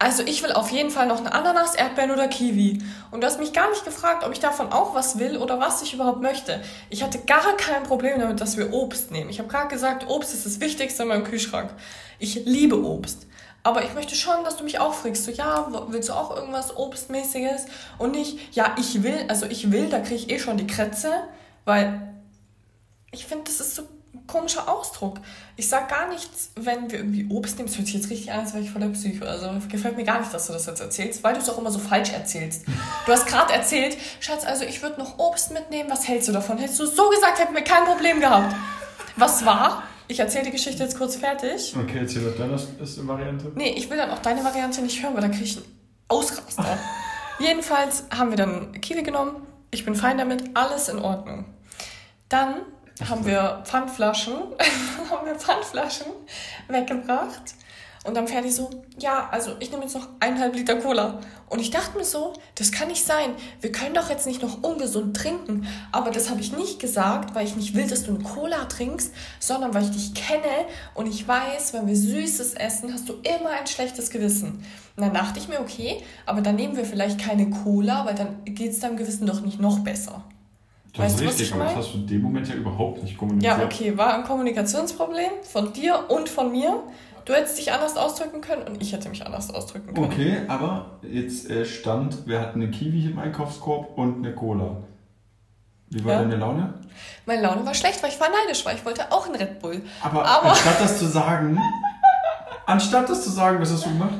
also 0.00 0.22
ich 0.22 0.44
will 0.44 0.52
auf 0.52 0.70
jeden 0.70 0.90
Fall 0.90 1.08
noch 1.08 1.18
eine 1.18 1.32
Ananas, 1.32 1.74
Erdbeeren 1.74 2.12
oder 2.12 2.28
Kiwi. 2.28 2.80
Und 3.10 3.20
du 3.20 3.26
hast 3.26 3.40
mich 3.40 3.52
gar 3.52 3.68
nicht 3.68 3.84
gefragt, 3.84 4.24
ob 4.24 4.32
ich 4.32 4.38
davon 4.38 4.70
auch 4.70 4.94
was 4.94 5.18
will 5.18 5.36
oder 5.36 5.58
was 5.58 5.82
ich 5.82 5.92
überhaupt 5.92 6.22
möchte. 6.22 6.60
Ich 6.88 7.02
hatte 7.02 7.18
gar 7.26 7.56
kein 7.56 7.82
Problem 7.82 8.20
damit, 8.20 8.40
dass 8.40 8.56
wir 8.56 8.72
Obst 8.72 9.10
nehmen. 9.10 9.28
Ich 9.28 9.40
habe 9.40 9.48
gerade 9.48 9.66
gesagt, 9.66 10.06
Obst 10.08 10.34
ist 10.34 10.46
das 10.46 10.60
Wichtigste 10.60 11.02
in 11.02 11.08
meinem 11.08 11.24
Kühlschrank. 11.24 11.70
Ich 12.18 12.44
liebe 12.44 12.82
Obst. 12.82 13.26
Aber 13.62 13.84
ich 13.84 13.92
möchte 13.94 14.14
schon, 14.14 14.44
dass 14.44 14.56
du 14.56 14.64
mich 14.64 14.78
auch 14.80 14.94
fragst, 14.94 15.24
so 15.24 15.30
ja, 15.30 15.68
willst 15.88 16.08
du 16.08 16.14
auch 16.14 16.34
irgendwas 16.34 16.76
Obstmäßiges? 16.76 17.66
Und 17.98 18.12
nicht, 18.12 18.56
ja, 18.56 18.74
ich 18.78 19.02
will, 19.02 19.26
also 19.28 19.46
ich 19.46 19.70
will, 19.70 19.88
da 19.88 19.98
kriege 19.98 20.14
ich 20.14 20.30
eh 20.30 20.38
schon 20.38 20.56
die 20.56 20.66
Krätze, 20.66 21.12
weil 21.64 22.00
ich 23.10 23.26
finde, 23.26 23.44
das 23.44 23.60
ist 23.60 23.74
so 23.74 23.82
komischer 24.26 24.68
Ausdruck. 24.68 25.18
Ich 25.56 25.68
sag 25.68 25.88
gar 25.88 26.08
nichts, 26.08 26.50
wenn 26.54 26.90
wir 26.90 26.98
irgendwie 26.98 27.26
Obst 27.30 27.56
nehmen. 27.56 27.68
Das 27.68 27.78
hört 27.78 27.86
sich 27.86 27.96
jetzt 27.96 28.10
richtig 28.10 28.30
an, 28.30 28.40
als 28.40 28.52
wäre 28.52 28.62
ich 28.62 28.70
voll 28.70 28.80
der 28.80 28.88
Psycho. 28.88 29.24
Also 29.24 29.50
gefällt 29.68 29.96
mir 29.96 30.04
gar 30.04 30.20
nicht, 30.20 30.32
dass 30.32 30.46
du 30.46 30.52
das 30.52 30.66
jetzt 30.66 30.80
erzählst, 30.80 31.24
weil 31.24 31.34
du 31.34 31.40
es 31.40 31.48
auch 31.48 31.58
immer 31.58 31.70
so 31.70 31.78
falsch 31.78 32.10
erzählst. 32.12 32.64
Du 33.06 33.12
hast 33.12 33.26
gerade 33.26 33.52
erzählt, 33.52 33.96
Schatz, 34.20 34.44
also 34.44 34.64
ich 34.64 34.82
würde 34.82 35.00
noch 35.00 35.18
Obst 35.18 35.50
mitnehmen. 35.50 35.90
Was 35.90 36.06
hältst 36.06 36.28
du 36.28 36.32
davon? 36.32 36.58
Hättest 36.58 36.78
du 36.78 36.86
so 36.86 37.08
gesagt, 37.08 37.38
hätten 37.38 37.54
wir 37.54 37.64
kein 37.64 37.84
Problem 37.84 38.20
gehabt. 38.20 38.54
Was 39.16 39.44
war? 39.44 39.82
Ich 40.08 40.18
erzähle 40.18 40.46
die 40.46 40.50
Geschichte 40.52 40.82
jetzt 40.82 40.96
kurz 40.96 41.16
fertig. 41.16 41.74
Okay, 41.78 41.98
erzähl 41.98 42.24
doch 42.24 42.36
deine 42.36 42.56
Variante. 43.06 43.52
Nee, 43.54 43.74
ich 43.76 43.90
will 43.90 43.98
dann 43.98 44.10
auch 44.10 44.20
deine 44.20 44.42
Variante 44.42 44.80
nicht 44.80 45.02
hören, 45.02 45.14
weil 45.14 45.20
dann 45.20 45.32
kriege 45.32 45.44
ich 45.44 45.56
einen 45.58 45.66
Ausraster. 46.08 46.78
Jedenfalls 47.38 48.04
haben 48.10 48.30
wir 48.30 48.36
dann 48.36 48.72
Kiwi 48.80 49.02
genommen. 49.02 49.46
Ich 49.70 49.84
bin 49.84 49.94
fein 49.94 50.16
damit, 50.16 50.44
alles 50.54 50.88
in 50.88 50.98
Ordnung. 50.98 51.44
Dann 52.30 52.62
haben 53.08 53.26
wir 53.26 53.62
Pfandflaschen, 53.64 54.34
haben 55.10 55.26
wir 55.26 55.34
Pfandflaschen 55.34 56.06
weggebracht. 56.68 57.54
Und 58.08 58.16
dann 58.16 58.26
Ferdi 58.26 58.50
so, 58.50 58.70
ja, 58.98 59.28
also 59.30 59.52
ich 59.60 59.70
nehme 59.70 59.82
jetzt 59.82 59.94
noch 59.94 60.08
eineinhalb 60.18 60.54
Liter 60.54 60.76
Cola. 60.76 61.20
Und 61.50 61.60
ich 61.60 61.70
dachte 61.70 61.98
mir 61.98 62.04
so, 62.04 62.32
das 62.54 62.72
kann 62.72 62.88
nicht 62.88 63.04
sein. 63.04 63.34
Wir 63.60 63.70
können 63.70 63.92
doch 63.92 64.08
jetzt 64.08 64.26
nicht 64.26 64.40
noch 64.40 64.62
ungesund 64.62 65.14
trinken. 65.14 65.66
Aber 65.92 66.10
das 66.10 66.30
habe 66.30 66.40
ich 66.40 66.56
nicht 66.56 66.80
gesagt, 66.80 67.34
weil 67.34 67.44
ich 67.44 67.54
nicht 67.54 67.74
will, 67.74 67.86
dass 67.86 68.04
du 68.04 68.14
eine 68.14 68.24
Cola 68.24 68.64
trinkst, 68.64 69.12
sondern 69.40 69.74
weil 69.74 69.84
ich 69.84 69.90
dich 69.90 70.14
kenne 70.14 70.66
und 70.94 71.06
ich 71.06 71.28
weiß, 71.28 71.74
wenn 71.74 71.86
wir 71.86 71.96
Süßes 71.96 72.54
essen, 72.54 72.94
hast 72.94 73.10
du 73.10 73.14
immer 73.22 73.50
ein 73.50 73.66
schlechtes 73.66 74.08
Gewissen. 74.08 74.64
Und 74.96 75.02
dann 75.02 75.12
dachte 75.12 75.38
ich 75.38 75.48
mir, 75.48 75.60
okay, 75.60 76.02
aber 76.24 76.40
dann 76.40 76.56
nehmen 76.56 76.78
wir 76.78 76.86
vielleicht 76.86 77.20
keine 77.20 77.50
Cola, 77.50 78.06
weil 78.06 78.14
dann 78.14 78.42
geht 78.46 78.72
es 78.72 78.80
deinem 78.80 78.96
Gewissen 78.96 79.26
doch 79.26 79.42
nicht 79.42 79.60
noch 79.60 79.80
besser. 79.80 80.24
Das 80.94 81.12
weißt 81.12 81.20
ist 81.20 81.28
richtig, 81.28 81.54
aber 81.54 81.64
das 81.64 81.76
hast 81.76 81.94
du 81.94 81.98
in 81.98 82.06
dem 82.06 82.22
Moment 82.22 82.48
ja 82.48 82.54
überhaupt 82.54 83.02
nicht 83.02 83.16
kommuniziert. 83.16 83.58
Ja, 83.58 83.64
okay, 83.64 83.96
war 83.96 84.14
ein 84.14 84.24
Kommunikationsproblem 84.24 85.30
von 85.42 85.72
dir 85.72 86.06
und 86.08 86.28
von 86.28 86.50
mir. 86.50 86.82
Du 87.28 87.34
hättest 87.34 87.58
dich 87.58 87.70
anders 87.70 87.94
ausdrücken 87.98 88.40
können 88.40 88.62
und 88.62 88.80
ich 88.80 88.94
hätte 88.94 89.10
mich 89.10 89.26
anders 89.26 89.52
ausdrücken 89.52 89.92
können. 89.92 90.06
Okay, 90.10 90.38
aber 90.48 90.98
jetzt 91.02 91.50
äh, 91.50 91.66
stand, 91.66 92.26
wir 92.26 92.40
hatten 92.40 92.62
eine 92.62 92.70
Kiwi 92.70 93.04
im 93.04 93.18
Einkaufskorb 93.18 93.98
und 93.98 94.24
eine 94.24 94.34
Cola. 94.34 94.78
Wie 95.90 96.02
war 96.06 96.14
ja. 96.14 96.22
deine 96.22 96.36
Laune? 96.36 96.72
Meine 97.26 97.42
Laune 97.42 97.66
war 97.66 97.74
schlecht, 97.74 98.02
weil 98.02 98.08
ich 98.08 98.18
war 98.18 98.28
neidisch, 98.30 98.64
weil 98.64 98.76
ich 98.76 98.84
wollte 98.86 99.12
auch 99.12 99.26
einen 99.26 99.34
Red 99.34 99.60
Bull. 99.60 99.82
Aber, 100.00 100.24
aber 100.24 100.52
anstatt 100.52 100.80
das 100.80 100.98
zu 100.98 101.04
sagen, 101.04 101.60
anstatt 102.66 103.10
das 103.10 103.24
zu 103.24 103.30
sagen, 103.30 103.60
was 103.60 103.74
hast 103.74 103.84
du 103.84 103.90
gemacht? 103.90 104.14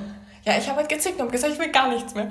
Ja, 0.44 0.58
ich 0.58 0.68
habe 0.68 0.76
halt 0.80 0.90
gezickt 0.90 1.18
und 1.18 1.32
gesagt, 1.32 1.54
ich 1.54 1.58
will 1.58 1.72
gar 1.72 1.88
nichts 1.88 2.14
mehr. 2.14 2.28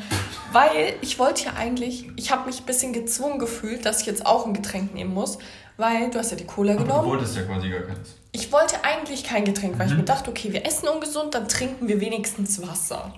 Weil 0.52 0.94
ich 1.02 1.18
wollte 1.18 1.46
ja 1.46 1.54
eigentlich, 1.58 2.08
ich 2.18 2.32
habe 2.32 2.46
mich 2.46 2.60
ein 2.60 2.66
bisschen 2.68 2.94
gezwungen 2.94 3.40
gefühlt, 3.40 3.84
dass 3.84 4.02
ich 4.02 4.06
jetzt 4.06 4.28
auch 4.28 4.46
ein 4.46 4.54
Getränk 4.54 4.94
nehmen 4.94 5.16
muss, 5.16 5.40
weil 5.78 6.12
du 6.12 6.20
hast 6.20 6.30
ja 6.30 6.38
die 6.38 6.46
Cola 6.46 6.74
Aber 6.74 6.84
genommen. 6.84 7.04
Du 7.04 7.10
wolltest 7.10 7.36
ja 7.36 7.42
quasi 7.42 7.68
gar 7.68 7.82
keins. 7.82 8.16
Ich 8.38 8.52
wollte 8.52 8.84
eigentlich 8.84 9.24
kein 9.24 9.46
Getränk, 9.46 9.80
weil 9.80 9.88
mhm. 9.88 9.94
ich 9.94 9.98
mir 9.98 10.06
dachte, 10.06 10.30
okay, 10.30 10.54
wir 10.54 10.66
essen 10.66 10.88
ungesund, 10.88 11.34
dann 11.34 11.48
trinken 11.48 11.88
wir 11.88 12.00
wenigstens 12.00 12.62
Wasser. 12.62 13.14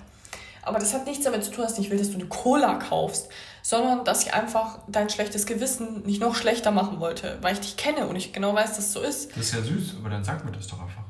Aber 0.61 0.79
das 0.79 0.93
hat 0.93 1.05
nichts 1.05 1.25
damit 1.25 1.43
zu 1.43 1.51
tun, 1.51 1.63
dass 1.63 1.73
ich 1.73 1.79
nicht 1.79 1.91
will, 1.91 1.97
dass 1.97 2.09
du 2.11 2.15
eine 2.15 2.27
Cola 2.27 2.75
kaufst, 2.75 3.27
sondern 3.61 4.05
dass 4.05 4.25
ich 4.25 4.33
einfach 4.33 4.79
dein 4.87 5.09
schlechtes 5.09 5.45
Gewissen 5.45 6.03
nicht 6.03 6.21
noch 6.21 6.35
schlechter 6.35 6.71
machen 6.71 7.01
wollte, 7.01 7.37
weil 7.41 7.53
ich 7.53 7.59
dich 7.59 7.75
kenne 7.75 8.07
und 8.07 8.15
ich 8.15 8.31
genau 8.31 8.53
weiß, 8.53 8.77
dass 8.77 8.85
es 8.85 8.93
so 8.93 9.01
ist. 9.01 9.31
Das 9.31 9.45
ist 9.45 9.53
ja 9.53 9.61
süß, 9.61 9.95
aber 9.99 10.09
dann 10.09 10.23
sag 10.23 10.45
mir 10.45 10.51
das 10.51 10.67
doch 10.67 10.81
einfach. 10.81 11.03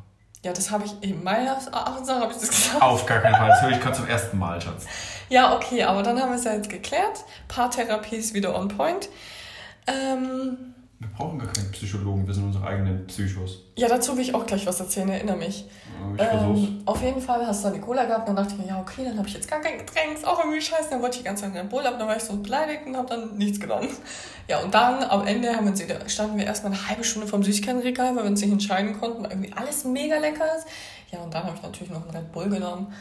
Ja, 0.44 0.54
das 0.54 0.72
habe 0.72 0.86
ich 0.86 0.94
in 1.02 1.24
meiner 1.24 1.60
Sache 1.60 1.74
habe 1.76 2.32
ich 2.32 2.40
das 2.40 2.50
gesagt. 2.50 2.82
Auf 2.82 3.06
gar 3.06 3.20
keinen 3.20 3.36
Fall. 3.36 3.50
Das 3.50 3.62
höre 3.62 3.72
ich 3.72 3.80
gerade 3.82 3.98
zum 3.98 4.08
ersten 4.08 4.40
Mal, 4.40 4.60
Schatz. 4.60 4.86
Ja, 5.28 5.56
okay, 5.56 5.84
aber 5.84 6.02
dann 6.02 6.20
haben 6.20 6.30
wir 6.30 6.38
es 6.38 6.46
ja 6.46 6.54
jetzt 6.54 6.70
geklärt. 6.70 7.26
Paartherapie 7.48 8.16
ist 8.16 8.34
wieder 8.34 8.56
on 8.56 8.70
point. 8.70 9.10
Ähm, 9.86 10.69
wir 11.00 11.08
brauchen 11.08 11.40
gar 11.40 11.48
keinen 11.48 11.72
Psychologen, 11.72 12.28
wir 12.28 12.34
sind 12.34 12.44
unsere 12.44 12.68
eigenen 12.68 13.08
Psychos. 13.08 13.64
Ja, 13.78 13.88
dazu 13.88 14.18
will 14.18 14.24
ich 14.24 14.36
auch 14.36 14.46
gleich 14.46 14.68
was 14.68 14.82
erzählen, 14.82 15.08
erinnere 15.08 15.38
mich. 15.38 15.64
Ja, 16.18 16.32
ähm, 16.44 16.82
auf 16.86 17.02
jeden 17.02 17.22
Fall 17.22 17.48
hast 17.48 17.62
du 17.62 17.70
dann 17.70 17.76
die 17.76 17.80
Cola 17.80 18.04
gehabt 18.04 18.28
und 18.28 18.36
dann 18.36 18.44
dachte 18.44 18.58
ich 18.58 18.66
mir, 18.66 18.74
ja, 18.74 18.82
okay, 18.82 19.06
dann 19.06 19.18
habe 19.18 19.26
ich 19.26 19.34
jetzt 19.34 19.50
gar 19.50 19.62
kein 19.62 19.78
Getränk, 19.78 20.16
ist 20.16 20.28
auch 20.28 20.40
irgendwie 20.40 20.60
scheiße. 20.60 20.90
Dann 20.90 21.02
wollte 21.02 21.16
ich 21.16 21.22
die 21.22 21.26
ganze 21.26 21.44
Zeit 21.44 21.56
einen 21.56 21.70
Bull, 21.70 21.88
aber 21.88 21.98
dann 21.98 22.08
war 22.08 22.18
ich 22.18 22.24
so 22.24 22.36
beleidigt 22.36 22.86
und 22.86 22.98
habe 22.98 23.08
dann 23.08 23.38
nichts 23.38 23.62
genommen. 23.62 23.88
Ja, 24.50 24.60
und 24.60 24.74
dann 24.74 25.04
am 25.04 25.26
Ende 25.26 25.56
haben 25.56 25.66
wir 25.66 25.72
uns 25.72 25.82
wieder, 25.82 26.10
standen 26.10 26.38
wir 26.38 26.46
erstmal 26.46 26.74
eine 26.74 26.90
halbe 26.90 27.06
Stunde 27.06 27.28
vom 27.28 27.44
Süßigkeitenregal, 27.44 28.16
weil 28.18 28.24
wir 28.24 28.30
uns 28.30 28.42
nicht 28.42 28.52
entscheiden 28.52 29.00
konnten, 29.00 29.24
weil 29.24 29.32
irgendwie 29.32 29.54
alles 29.54 29.86
mega 29.86 30.18
lecker 30.18 30.46
ist. 30.58 30.68
Ja, 31.12 31.20
und 31.20 31.34
dann 31.34 31.44
habe 31.44 31.56
ich 31.56 31.62
natürlich 31.62 31.94
noch 31.94 32.02
einen 32.02 32.16
Red 32.16 32.32
Bull 32.34 32.50
genommen. 32.50 32.94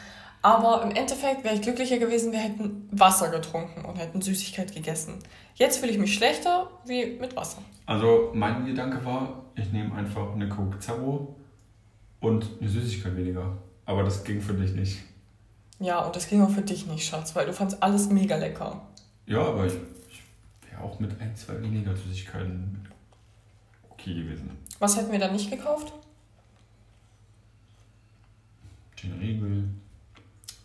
Aber 0.42 0.82
im 0.82 0.92
Endeffekt 0.92 1.42
wäre 1.44 1.54
ich 1.54 1.62
glücklicher 1.62 1.98
gewesen, 1.98 2.32
wir 2.32 2.38
hätten 2.38 2.88
Wasser 2.92 3.30
getrunken 3.30 3.84
und 3.84 3.96
hätten 3.96 4.22
Süßigkeit 4.22 4.72
gegessen. 4.72 5.18
Jetzt 5.54 5.78
fühle 5.78 5.92
ich 5.92 5.98
mich 5.98 6.14
schlechter 6.14 6.70
wie 6.86 7.18
mit 7.18 7.34
Wasser. 7.34 7.58
Also 7.86 8.30
mein 8.34 8.64
Gedanke 8.64 9.04
war, 9.04 9.44
ich 9.56 9.72
nehme 9.72 9.94
einfach 9.94 10.32
eine 10.32 10.48
Coke 10.48 10.78
Zero 10.78 11.34
und 12.20 12.46
eine 12.60 12.68
Süßigkeit 12.68 13.16
weniger. 13.16 13.58
Aber 13.84 14.04
das 14.04 14.22
ging 14.22 14.40
für 14.40 14.54
dich 14.54 14.72
nicht. 14.72 14.98
Ja, 15.80 16.04
und 16.04 16.14
das 16.14 16.28
ging 16.28 16.42
auch 16.42 16.50
für 16.50 16.62
dich 16.62 16.86
nicht, 16.86 17.06
Schatz, 17.06 17.34
weil 17.34 17.46
du 17.46 17.52
fandst 17.52 17.82
alles 17.82 18.08
mega 18.08 18.36
lecker. 18.36 18.80
Ja, 19.26 19.42
aber 19.42 19.66
ich, 19.66 19.74
ich 20.10 20.22
wäre 20.70 20.82
auch 20.82 20.98
mit 21.00 21.20
ein, 21.20 21.34
zwei 21.34 21.60
weniger 21.60 21.94
Süßigkeiten 21.96 22.86
okay 23.90 24.14
gewesen. 24.14 24.50
Was 24.78 24.96
hätten 24.96 25.10
wir 25.12 25.18
dann 25.18 25.32
nicht 25.32 25.50
gekauft? 25.50 25.92
Den 29.02 29.12
Riegel. 29.18 29.68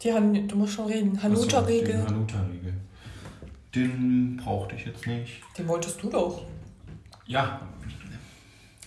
Die 0.04 0.14
Han 0.14 0.48
du 0.48 0.56
musst 0.56 0.74
schon 0.74 0.88
reden. 0.88 1.22
Hanuta-Riegel. 1.22 1.94
Den 1.94 2.08
Hanuta-Riegel. 2.08 2.74
Den 3.74 4.38
brauchte 4.38 4.76
ich 4.76 4.86
jetzt 4.86 5.08
nicht. 5.08 5.42
Den 5.58 5.68
wolltest 5.68 6.02
du 6.04 6.10
doch. 6.10 6.42
Ja. 7.26 7.62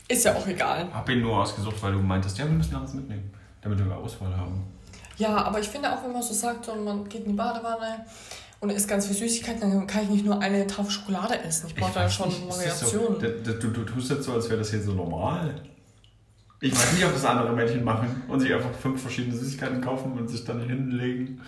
Ist 0.08 0.24
ja 0.24 0.34
auch 0.36 0.46
egal. 0.46 0.88
Hab 0.92 1.08
ihn 1.08 1.22
nur 1.22 1.40
ausgesucht, 1.40 1.82
weil 1.82 1.92
du 1.92 1.98
meintest, 1.98 2.38
ja, 2.38 2.44
wir 2.44 2.52
müssen 2.52 2.80
was 2.80 2.94
mitnehmen, 2.94 3.30
damit 3.62 3.78
wir 3.78 3.86
eine 3.86 3.96
Auswahl 3.96 4.36
haben. 4.36 4.62
Ja, 5.16 5.36
aber 5.36 5.58
ich 5.58 5.68
finde 5.68 5.92
auch, 5.92 6.04
wenn 6.04 6.12
man 6.12 6.22
so 6.22 6.34
sagt 6.34 6.68
und 6.68 6.84
man 6.84 7.08
geht 7.08 7.22
in 7.22 7.30
die 7.30 7.36
Badewanne 7.36 8.04
und 8.60 8.70
isst 8.70 8.86
ganz 8.86 9.06
viel 9.06 9.16
Süßigkeiten, 9.16 9.60
dann 9.62 9.86
kann 9.86 10.04
ich 10.04 10.10
nicht 10.10 10.24
nur 10.24 10.38
eine 10.40 10.66
Tafel 10.66 10.90
Schokolade 10.90 11.38
essen. 11.42 11.68
Ich 11.68 11.74
brauche 11.74 11.94
da 11.94 12.08
schon 12.08 12.30
Variationen. 12.48 13.20
So, 13.20 13.52
du, 13.52 13.58
du, 13.58 13.68
du 13.68 13.84
tust 13.84 14.10
jetzt 14.10 14.24
so, 14.24 14.34
als 14.34 14.48
wäre 14.48 14.58
das 14.58 14.70
hier 14.70 14.82
so 14.82 14.92
normal. 14.92 15.54
Ich 16.66 16.74
weiß 16.74 16.92
nicht, 16.94 17.04
ob 17.04 17.12
das 17.12 17.24
andere 17.24 17.52
Mädchen 17.52 17.84
machen 17.84 18.22
und 18.28 18.40
sich 18.40 18.52
einfach 18.52 18.72
fünf 18.80 19.00
verschiedene 19.00 19.36
Süßigkeiten 19.36 19.80
kaufen 19.80 20.12
und 20.12 20.28
sich 20.28 20.44
dann 20.44 20.60
hinlegen. 20.60 21.40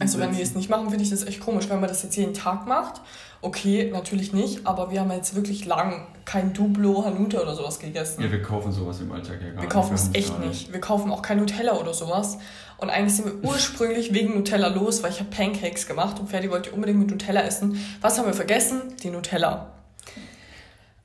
Also 0.00 0.18
wenn 0.18 0.32
die 0.34 0.42
es 0.42 0.54
nicht 0.56 0.68
machen, 0.68 0.88
finde 0.90 1.04
ich 1.04 1.10
das 1.10 1.24
echt 1.24 1.38
komisch. 1.40 1.68
Wenn 1.68 1.78
man 1.80 1.88
das 1.88 2.02
jetzt 2.02 2.16
jeden 2.16 2.34
Tag 2.34 2.66
macht, 2.66 3.00
okay, 3.42 3.90
natürlich 3.92 4.32
nicht, 4.32 4.66
aber 4.66 4.90
wir 4.90 5.00
haben 5.00 5.10
jetzt 5.12 5.36
wirklich 5.36 5.66
lang 5.66 6.08
kein 6.24 6.52
Duplo, 6.52 7.04
Hanuta 7.04 7.40
oder 7.40 7.54
sowas 7.54 7.78
gegessen. 7.78 8.20
Ja, 8.22 8.32
wir 8.32 8.42
kaufen 8.42 8.72
sowas 8.72 9.00
im 9.00 9.12
Alltag 9.12 9.36
ja 9.40 9.48
gar 9.48 9.54
Wir 9.56 9.60
nicht. 9.60 9.70
kaufen 9.70 9.94
es 9.94 10.10
echt 10.12 10.40
nicht. 10.40 10.72
Wir 10.72 10.80
kaufen 10.80 11.12
auch 11.12 11.22
kein 11.22 11.38
Nutella 11.38 11.74
oder 11.78 11.94
sowas. 11.94 12.38
Und 12.78 12.90
eigentlich 12.90 13.14
sind 13.14 13.26
wir 13.26 13.48
ursprünglich 13.48 14.12
wegen 14.12 14.34
Nutella 14.34 14.66
los, 14.68 15.02
weil 15.04 15.12
ich 15.12 15.20
habe 15.20 15.30
Pancakes 15.30 15.86
gemacht 15.86 16.18
und 16.18 16.28
Ferdi 16.28 16.50
wollte 16.50 16.72
unbedingt 16.72 16.98
mit 16.98 17.10
Nutella 17.10 17.42
essen. 17.42 17.78
Was 18.00 18.18
haben 18.18 18.26
wir 18.26 18.34
vergessen? 18.34 18.80
Die 19.02 19.10
Nutella. 19.10 19.70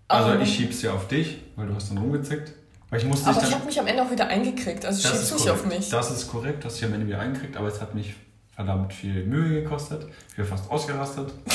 Also 0.07 0.31
Ähm, 0.31 0.41
ich 0.41 0.55
schieb's 0.55 0.81
ja 0.81 0.93
auf 0.93 1.07
dich, 1.07 1.41
weil 1.55 1.67
du 1.67 1.75
hast 1.75 1.91
dann 1.91 1.99
rumgezickt. 1.99 2.53
Weil 2.89 2.99
ich 2.99 3.05
musste 3.05 3.29
aber 3.29 3.43
ich 3.43 3.53
habe 3.53 3.65
mich 3.65 3.79
am 3.79 3.87
Ende 3.87 4.03
auch 4.03 4.11
wieder 4.11 4.27
eingekriegt. 4.27 4.85
Also 4.85 5.01
Das 5.01 5.11
schieb's 5.11 5.31
ist 5.31 5.33
nicht 5.33 5.49
auf 5.49 5.65
mich. 5.65 5.89
Das 5.89 6.09
ist 6.11 6.27
korrekt, 6.27 6.65
das 6.65 6.73
hast 6.73 6.81
du 6.81 6.87
am 6.87 6.93
Ende 6.93 7.07
wieder 7.07 7.19
eingekriegt, 7.19 7.55
aber 7.55 7.67
es 7.67 7.79
hat 7.79 7.93
mich 7.93 8.15
verdammt 8.55 8.93
viel 8.93 9.25
Mühe 9.25 9.61
gekostet. 9.61 10.07
Ich 10.29 10.35
bin 10.35 10.45
fast 10.45 10.69
ausgerastet. 10.71 11.31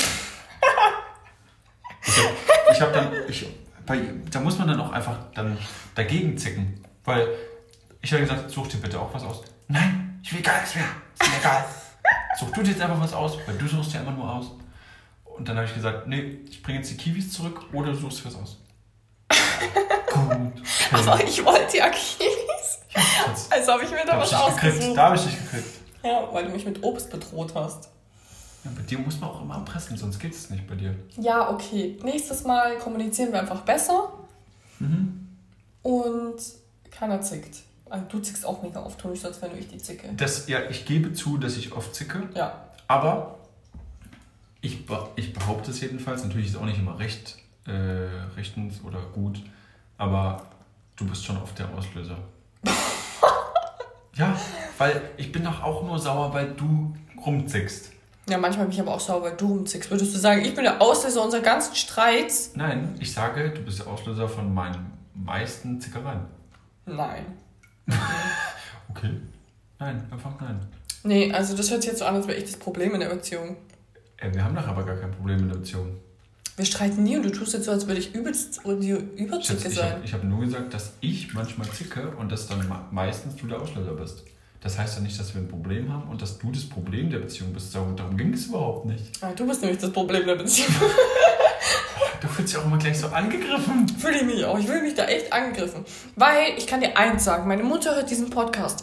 ich 2.05 2.17
habe 2.17 2.29
ich 2.71 2.81
hab 2.81 2.93
dann, 2.93 3.11
ich, 3.27 3.45
bei, 3.85 3.99
da 4.31 4.39
muss 4.39 4.57
man 4.57 4.69
dann 4.69 4.79
auch 4.79 4.91
einfach 4.91 5.17
dann 5.33 5.57
dagegen 5.93 6.37
zicken. 6.37 6.81
Weil 7.03 7.27
ich 8.01 8.11
habe 8.13 8.23
gesagt, 8.23 8.49
such 8.49 8.67
dir 8.67 8.77
bitte 8.77 8.99
auch 8.99 9.13
was 9.13 9.23
aus. 9.23 9.43
Nein, 9.67 10.19
ich 10.23 10.33
will 10.33 10.41
gar 10.41 10.55
nichts 10.59 10.75
mehr. 10.75 10.85
Ist 11.19 11.29
mir 11.29 11.37
egal. 11.39 11.65
Such 12.39 12.51
du 12.51 12.63
dir 12.63 12.71
jetzt 12.71 12.81
einfach 12.81 12.99
was 12.99 13.13
aus, 13.13 13.37
weil 13.45 13.57
du 13.57 13.67
suchst 13.67 13.93
ja 13.93 14.01
immer 14.01 14.11
nur 14.11 14.31
aus. 14.31 14.51
Und 15.25 15.49
dann 15.49 15.57
habe 15.57 15.67
ich 15.67 15.73
gesagt, 15.73 16.07
nee, 16.07 16.39
ich 16.49 16.63
bringe 16.63 16.79
jetzt 16.79 16.91
die 16.91 16.97
Kiwis 16.97 17.31
zurück 17.31 17.65
oder 17.73 17.91
du 17.91 17.97
suchst 17.97 18.19
dir 18.19 18.25
was 18.25 18.35
aus. 18.35 18.57
Gut. 19.29 20.31
Okay. 20.31 20.51
Aber 20.91 21.23
ich 21.23 21.43
wollte 21.45 21.77
ja 21.77 21.91
Schatz. 21.93 23.47
Also 23.49 23.71
habe 23.73 23.83
ich 23.83 23.91
mir 23.91 23.97
da 24.05 24.13
Da 24.13 24.19
was 24.19 24.33
ausgesucht. 24.33 24.95
Da 24.97 25.03
habe 25.03 25.15
ich 25.15 25.23
dich 25.23 25.37
gekriegt. 25.37 25.65
Ja, 26.03 26.27
weil 26.31 26.45
du 26.45 26.51
mich 26.51 26.65
mit 26.65 26.83
Obst 26.83 27.09
bedroht 27.09 27.53
hast. 27.55 27.89
Ja, 28.63 28.71
bei 28.75 28.81
dir 28.83 28.99
muss 28.99 29.19
man 29.19 29.29
auch 29.29 29.41
immer 29.41 29.59
pressen, 29.61 29.97
sonst 29.97 30.19
geht 30.19 30.33
es 30.33 30.49
nicht 30.49 30.67
bei 30.67 30.75
dir. 30.75 30.95
Ja, 31.17 31.49
okay. 31.51 31.97
Nächstes 32.03 32.43
Mal 32.43 32.77
kommunizieren 32.77 33.31
wir 33.31 33.39
einfach 33.41 33.61
besser 33.61 34.11
Mhm. 34.79 35.29
und 35.83 36.35
keiner 36.91 37.21
zickt. 37.21 37.59
Also 37.89 38.05
du 38.09 38.19
zickst 38.19 38.45
auch 38.45 38.61
mega 38.61 38.83
oft, 38.83 38.99
tu 38.99 39.07
nicht 39.07 39.21
so, 39.21 39.27
als 39.29 39.41
wenn 39.41 39.51
du 39.51 39.57
ich 39.57 39.67
die 39.67 39.77
zicke. 39.77 40.09
Das, 40.17 40.47
ja, 40.47 40.59
ich 40.69 40.85
gebe 40.85 41.13
zu, 41.13 41.37
dass 41.37 41.55
ich 41.57 41.71
oft 41.71 41.93
zicke, 41.95 42.27
Ja. 42.33 42.65
aber 42.87 43.37
ich, 44.61 44.79
ich 45.15 45.33
behaupte 45.33 45.71
es 45.71 45.79
jedenfalls. 45.81 46.23
Natürlich 46.23 46.47
ist 46.47 46.55
es 46.55 46.59
auch 46.59 46.65
nicht 46.65 46.79
immer 46.79 46.97
recht, 46.99 47.37
äh, 47.65 47.71
rechtens 48.35 48.81
oder 48.83 48.99
gut, 49.13 49.41
aber 49.97 50.41
du 50.95 51.07
bist 51.07 51.25
schon 51.25 51.37
oft 51.37 51.57
der 51.57 51.69
Auslöser. 51.69 52.17
ja, 54.13 54.35
weil 54.77 55.01
ich 55.17 55.31
bin 55.31 55.43
doch 55.43 55.61
auch 55.63 55.83
nur 55.83 55.99
sauer, 55.99 56.33
weil 56.33 56.53
du 56.53 56.95
rumzickst. 57.25 57.91
Ja, 58.27 58.37
manchmal 58.37 58.65
bin 58.65 58.73
ich 58.73 58.81
aber 58.81 58.95
auch 58.95 58.99
sauer, 58.99 59.21
weil 59.21 59.35
du 59.35 59.47
rumzickst. 59.47 59.91
Würdest 59.91 60.15
du 60.15 60.19
sagen, 60.19 60.41
ich 60.41 60.55
bin 60.55 60.63
der 60.63 60.81
Auslöser 60.81 61.23
unserer 61.23 61.41
ganzen 61.41 61.75
Streits? 61.75 62.51
Nein, 62.55 62.95
ich 62.99 63.13
sage, 63.13 63.51
du 63.51 63.61
bist 63.61 63.79
der 63.79 63.87
Auslöser 63.87 64.27
von 64.27 64.51
meinen 64.53 64.91
meisten 65.13 65.79
Zickereien. 65.79 66.21
Nein. 66.85 67.25
Okay. 68.87 69.09
Nein, 69.77 70.07
einfach 70.09 70.31
nein. 70.39 70.59
Nee, 71.03 71.31
also 71.33 71.55
das 71.57 71.69
hört 71.69 71.81
sich 71.81 71.91
jetzt 71.91 71.99
so 71.99 72.05
an, 72.05 72.15
als 72.15 72.27
wäre 72.27 72.37
ich 72.37 72.45
das 72.45 72.55
Problem 72.57 72.93
in 72.93 73.01
der 73.01 73.09
Beziehung. 73.09 73.57
Äh, 74.17 74.33
wir 74.33 74.43
haben 74.43 74.55
doch 74.55 74.67
aber 74.67 74.83
gar 74.83 74.95
kein 74.95 75.11
Problem 75.11 75.39
in 75.39 75.49
der 75.49 75.55
Beziehung. 75.55 75.97
Wir 76.57 76.65
streiten 76.65 77.03
nie 77.03 77.17
und 77.17 77.23
du 77.23 77.29
tust 77.31 77.53
jetzt 77.53 77.65
so, 77.65 77.71
als 77.71 77.85
würde 77.85 77.99
ich 77.99 78.15
übelst 78.15 78.61
dir 78.65 78.97
Schatz, 78.97 79.19
überzicke 79.19 79.67
ich 79.69 79.75
sein. 79.75 79.91
habe 80.01 80.11
hab 80.11 80.23
nur 80.23 80.39
gesagt, 80.41 80.73
dass 80.73 80.93
ich 81.01 81.33
manchmal 81.33 81.67
zicke 81.69 82.07
und 82.17 82.31
dass 82.31 82.47
dann 82.47 82.59
me- 82.67 82.85
meistens 82.91 83.35
du 83.35 83.47
der 83.47 83.61
Auslöser 83.61 83.91
bist. 83.93 84.23
Das 84.61 84.79
heißt 84.79 84.95
ja 84.97 85.03
nicht, 85.03 85.19
dass 85.19 85.33
wir 85.35 85.41
ein 85.41 85.47
Problem 85.49 85.91
haben 85.91 86.09
und 86.09 86.21
dass 86.21 86.39
du 86.39 86.51
das 86.51 86.63
Problem 86.63 87.09
der 87.09 87.19
Beziehung 87.19 87.53
bist. 87.53 87.75
Darum, 87.75 87.95
darum 87.95 88.15
ging 88.17 88.33
es 88.33 88.45
überhaupt 88.47 88.85
nicht. 88.85 89.03
Ah, 89.21 89.31
du 89.35 89.45
bist 89.45 89.61
nämlich 89.61 89.79
das 89.79 89.91
Problem 89.91 90.25
der 90.25 90.35
Beziehung. 90.35 90.69
Du 92.21 92.27
fühlst 92.29 92.53
dich 92.53 92.59
auch 92.59 92.65
immer 92.65 92.77
gleich 92.77 92.97
so 92.99 93.07
angegriffen. 93.07 93.87
Fühle 93.99 94.17
ich 94.17 94.23
mich 94.23 94.45
auch. 94.45 94.57
Ich 94.57 94.65
fühle 94.65 94.81
mich 94.81 94.95
da 94.95 95.05
echt 95.05 95.31
angegriffen. 95.31 95.85
Weil, 96.15 96.53
ich 96.57 96.65
kann 96.65 96.79
dir 96.79 96.97
eins 96.97 97.23
sagen, 97.23 97.47
meine 97.47 97.61
Mutter 97.63 97.93
hört 97.95 98.09
diesen 98.09 98.29
Podcast. 98.29 98.81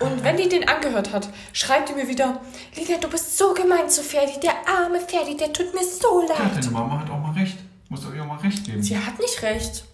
Und 0.00 0.24
wenn 0.24 0.36
die 0.36 0.48
den 0.48 0.68
angehört 0.68 1.12
hat, 1.12 1.28
schreibt 1.52 1.88
die 1.88 1.92
mir 1.94 2.08
wieder, 2.08 2.40
Lina, 2.74 2.98
du 2.98 3.08
bist 3.08 3.38
so 3.38 3.54
gemein 3.54 3.88
zu 3.88 4.02
Ferdi. 4.02 4.40
Der 4.40 4.54
arme 4.68 5.00
Ferdi, 5.00 5.36
der 5.36 5.52
tut 5.52 5.72
mir 5.72 5.84
so 5.84 6.22
Ja, 6.28 6.36
leid. 6.38 6.56
deine 6.56 6.70
Mama 6.70 7.00
hat 7.00 7.10
auch 7.10 7.20
mal 7.20 7.32
recht. 7.32 7.58
Muss 7.88 8.04
euch 8.06 8.20
auch 8.20 8.26
mal 8.26 8.38
recht 8.38 8.64
geben. 8.64 8.82
Sie 8.82 8.98
hat 8.98 9.18
nicht 9.20 9.40
recht. 9.42 9.84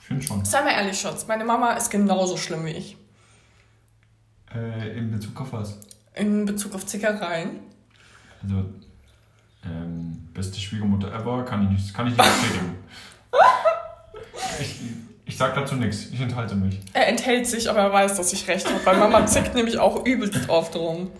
Ich 0.00 0.06
finde 0.06 0.24
schon. 0.24 0.44
Sei 0.44 0.62
mal 0.62 0.70
ehrlich, 0.70 0.98
Schatz. 0.98 1.26
Meine 1.26 1.44
Mama 1.44 1.72
ist 1.74 1.90
genauso 1.90 2.36
schlimm 2.36 2.64
wie 2.64 2.70
ich. 2.70 2.96
Äh, 4.54 4.96
in 4.96 5.10
Bezug 5.10 5.38
auf 5.40 5.52
was? 5.52 5.78
In 6.14 6.46
Bezug 6.46 6.74
auf 6.74 6.86
Zickereien. 6.86 7.60
Also, 8.42 8.64
ähm, 9.64 10.28
beste 10.32 10.58
Schwiegermutter 10.58 11.12
ever, 11.12 11.44
kann 11.44 11.64
ich 11.64 11.70
nicht, 11.70 11.94
kann 11.94 12.06
ich 12.06 12.16
nicht 12.16 12.24
bestätigen. 12.24 12.76
ich, 14.60 14.80
ich 15.26 15.36
sag 15.36 15.54
dazu 15.54 15.74
nichts. 15.74 16.06
Ich 16.12 16.20
enthalte 16.20 16.54
mich. 16.54 16.80
Er 16.92 17.08
enthält 17.08 17.46
sich, 17.46 17.68
aber 17.68 17.80
er 17.80 17.92
weiß, 17.92 18.16
dass 18.16 18.32
ich 18.32 18.46
recht 18.48 18.66
habe. 18.66 18.86
Weil 18.86 18.96
Mama 18.96 19.26
zickt 19.26 19.54
nämlich 19.54 19.78
auch 19.78 20.06
übelst 20.06 20.48
oft 20.48 20.74
rum. 20.76 21.10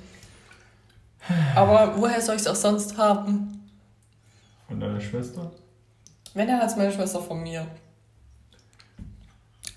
Aber 1.56 1.94
woher 1.96 2.20
soll 2.20 2.36
ich 2.36 2.42
es 2.42 2.46
auch 2.46 2.54
sonst 2.54 2.96
haben? 2.96 3.68
Von 4.68 4.78
deiner 4.80 5.00
Schwester? 5.00 5.50
Wenn 6.34 6.48
er 6.48 6.62
als 6.62 6.76
meine 6.76 6.92
Schwester 6.92 7.20
von 7.20 7.42
mir. 7.42 7.66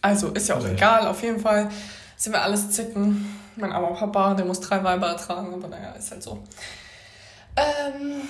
Also, 0.02 0.30
ist 0.30 0.48
ja 0.48 0.56
auch 0.56 0.63
Recht. 0.63 0.76
egal. 0.76 1.08
Auf 1.08 1.22
jeden 1.24 1.39
Fall 1.39 1.70
sind 2.15 2.34
wir 2.34 2.42
alles 2.42 2.70
zicken. 2.72 3.26
Mein 3.56 3.72
armer 3.72 3.94
Papa, 3.96 4.36
der 4.36 4.46
muss 4.46 4.60
drei 4.62 4.84
Weiber 4.84 5.08
ertragen. 5.08 5.54
Aber 5.54 5.68
naja, 5.68 5.92
ist 5.94 6.12
halt 6.12 6.22
so. 6.24 6.44
Ähm, 7.58 8.22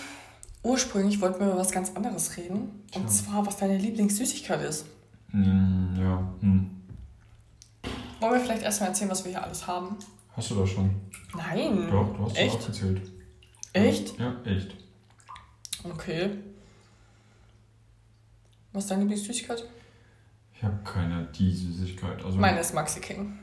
ursprünglich 0.63 1.19
wollten 1.21 1.39
wir 1.41 1.47
über 1.47 1.57
was 1.57 1.71
ganz 1.71 1.91
anderes 1.95 2.37
reden. 2.37 2.85
Und 2.95 3.07
Tja. 3.07 3.09
zwar, 3.09 3.45
was 3.45 3.57
deine 3.57 3.77
Lieblingssüßigkeit 3.77 4.61
ist. 4.61 4.85
Hm, 5.31 5.95
ja. 5.99 6.33
Hm. 6.41 6.69
Wollen 8.19 8.33
wir 8.33 8.39
vielleicht 8.39 8.63
erstmal 8.63 8.89
erzählen, 8.89 9.09
was 9.11 9.23
wir 9.23 9.31
hier 9.31 9.43
alles 9.43 9.65
haben? 9.67 9.95
Hast 10.35 10.51
du 10.51 10.55
das 10.55 10.69
schon? 10.69 10.89
Nein. 11.35 11.87
Doch, 11.89 12.15
du 12.15 12.25
hast 12.25 12.37
Echt? 12.37 12.55
aufgezählt. 12.55 13.01
Echt? 13.73 14.19
Ja, 14.19 14.35
echt. 14.45 14.75
Okay. 15.83 16.31
Was 18.73 18.83
ist 18.83 18.91
deine 18.91 19.01
Lieblingssüßigkeit? 19.03 19.63
Ich 20.55 20.63
habe 20.63 20.77
keine 20.83 21.27
die 21.37 21.53
Süßigkeit. 21.53 22.23
Also 22.23 22.37
Meine 22.37 22.59
ist 22.59 22.73
Maxi 22.73 22.99
King. 22.99 23.39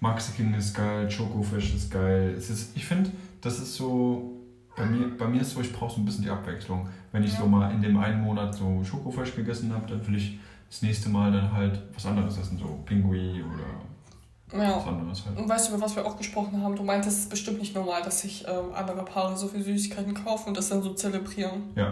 Maxi 0.00 0.32
King 0.32 0.52
ist 0.54 0.74
geil, 0.74 1.10
Schokofisch 1.10 1.74
ist 1.74 1.90
geil. 1.90 2.34
Es 2.36 2.50
ist, 2.50 2.76
ich 2.76 2.84
finde, 2.84 3.10
das 3.40 3.58
ist 3.58 3.74
so. 3.74 4.32
Bei 4.76 4.84
mir, 4.84 5.16
bei 5.16 5.26
mir 5.26 5.40
ist 5.40 5.52
so, 5.52 5.60
ich 5.62 5.72
brauche 5.72 5.94
so 5.94 6.00
ein 6.02 6.04
bisschen 6.04 6.24
die 6.24 6.30
Abwechslung. 6.30 6.86
Wenn 7.10 7.22
ich 7.24 7.32
Ja. 7.32 7.38
so 7.40 7.46
mal 7.46 7.72
in 7.72 7.80
dem 7.80 7.96
einen 7.96 8.20
Monat 8.20 8.54
so 8.54 8.84
Schokofisch 8.84 9.34
gegessen 9.34 9.72
habe, 9.72 9.86
dann 9.86 10.06
will 10.06 10.16
ich 10.16 10.38
das 10.68 10.82
nächste 10.82 11.08
Mal 11.08 11.32
dann 11.32 11.52
halt 11.52 11.80
was 11.94 12.06
anderes 12.06 12.38
essen, 12.38 12.58
so 12.58 12.78
Pinguin 12.84 13.44
oder 13.44 14.58
Ja. 14.62 14.76
was 14.76 14.86
anderes 14.86 15.24
halt. 15.26 15.38
Und 15.38 15.48
weißt 15.48 15.68
du, 15.70 15.74
über 15.74 15.84
was 15.84 15.96
wir 15.96 16.04
auch 16.06 16.16
gesprochen 16.16 16.62
haben? 16.62 16.76
Du 16.76 16.82
meintest, 16.82 17.16
es 17.18 17.22
ist 17.24 17.30
bestimmt 17.30 17.58
nicht 17.58 17.74
normal, 17.74 18.02
dass 18.02 18.20
sich 18.20 18.46
ähm, 18.48 18.72
andere 18.74 19.04
Paare 19.04 19.36
so 19.36 19.48
viel 19.48 19.62
Süßigkeiten 19.62 20.14
kaufen 20.14 20.48
und 20.48 20.56
das 20.56 20.68
dann 20.68 20.82
so 20.82 20.92
zelebrieren. 20.94 21.70
Ja. 21.74 21.88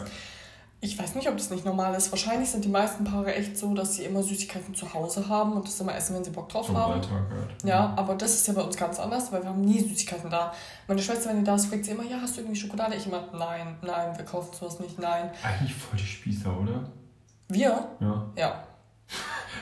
Ich 0.81 0.99
weiß 0.99 1.15
nicht, 1.15 1.27
ob 1.31 1.39
das 1.39 1.49
nicht 1.49 1.65
normal 1.65 1.95
ist. 1.95 2.13
Wahrscheinlich 2.13 2.51
sind 2.51 2.63
die 2.63 2.69
meisten 2.69 3.05
Paare 3.05 3.35
echt 3.35 3.57
so, 3.57 3.73
dass 3.73 3.95
sie 3.95 4.05
immer 4.05 4.23
Süßigkeiten 4.23 4.75
zu 4.75 4.93
Hause 4.93 5.27
haben 5.31 5.55
und 5.55 5.67
das 5.67 5.81
immer 5.81 5.95
essen, 5.97 6.15
wenn 6.15 6.23
sie 6.25 6.31
Bock 6.31 6.51
drauf 6.51 6.67
So 6.67 6.77
haben. 6.77 6.93
Alltag 6.95 7.11
halt. 7.31 7.65
Ja, 7.65 7.95
aber 7.97 8.15
das 8.17 8.35
ist 8.35 8.47
ja 8.47 8.53
bei 8.53 8.61
uns 8.61 8.77
ganz 8.77 9.01
anders, 9.01 9.33
weil 9.33 9.43
wir 9.43 9.49
haben 9.49 9.63
nie 9.63 9.81
Süßigkeiten 9.81 10.29
da. 10.29 10.53
Meine 10.87 11.01
Schwester, 11.01 11.31
wenn 11.31 11.39
die 11.39 11.45
da 11.45 11.55
ist, 11.55 11.67
fragt 11.67 11.87
sie 11.87 11.93
immer, 11.93 12.03
ja, 12.05 12.19
hast 12.21 12.37
du 12.37 12.43
irgendwie 12.43 12.61
Schokolade? 12.61 12.97
Ich 12.97 13.07
immer, 13.07 13.25
nein, 13.33 13.77
nein, 13.81 14.15
wir 14.19 14.25
kaufen 14.27 14.51
sowas 14.53 14.79
nicht, 14.79 14.99
nein. 14.99 15.31
Eigentlich 15.43 15.75
voll 15.75 15.99
die 15.99 16.05
Spießer, 16.05 16.55
oder? 16.61 16.85
Wir? 17.49 17.89
Ja. 18.01 18.33
Ja. 18.37 18.65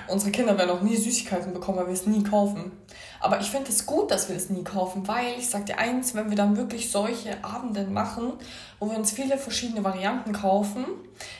Unsere 0.09 0.30
Kinder 0.30 0.59
werden 0.59 0.70
auch 0.70 0.83
nie 0.83 0.97
Süßigkeiten 0.97 1.53
bekommen, 1.53 1.78
weil 1.78 1.87
wir 1.87 1.95
es 1.95 2.07
nie 2.07 2.22
kaufen. 2.22 2.72
Aber 3.20 3.41
ich 3.41 3.51
finde 3.51 3.70
es 3.70 3.87
gut, 3.87 4.11
dass 4.11 4.28
wir 4.28 4.37
es 4.37 4.51
nie 4.51 4.64
kaufen, 4.64 5.07
weil 5.07 5.39
ich 5.39 5.49
sag 5.49 5.66
dir 5.66 5.78
eins, 5.78 6.14
wenn 6.14 6.28
wir 6.28 6.37
dann 6.37 6.57
wirklich 6.57 6.91
solche 6.91 7.45
Abende 7.45 7.85
machen, 7.85 8.33
wo 8.80 8.91
wir 8.91 8.99
uns 8.99 9.12
viele 9.12 9.39
verschiedene 9.39 9.85
Varianten 9.85 10.33
kaufen, 10.33 10.85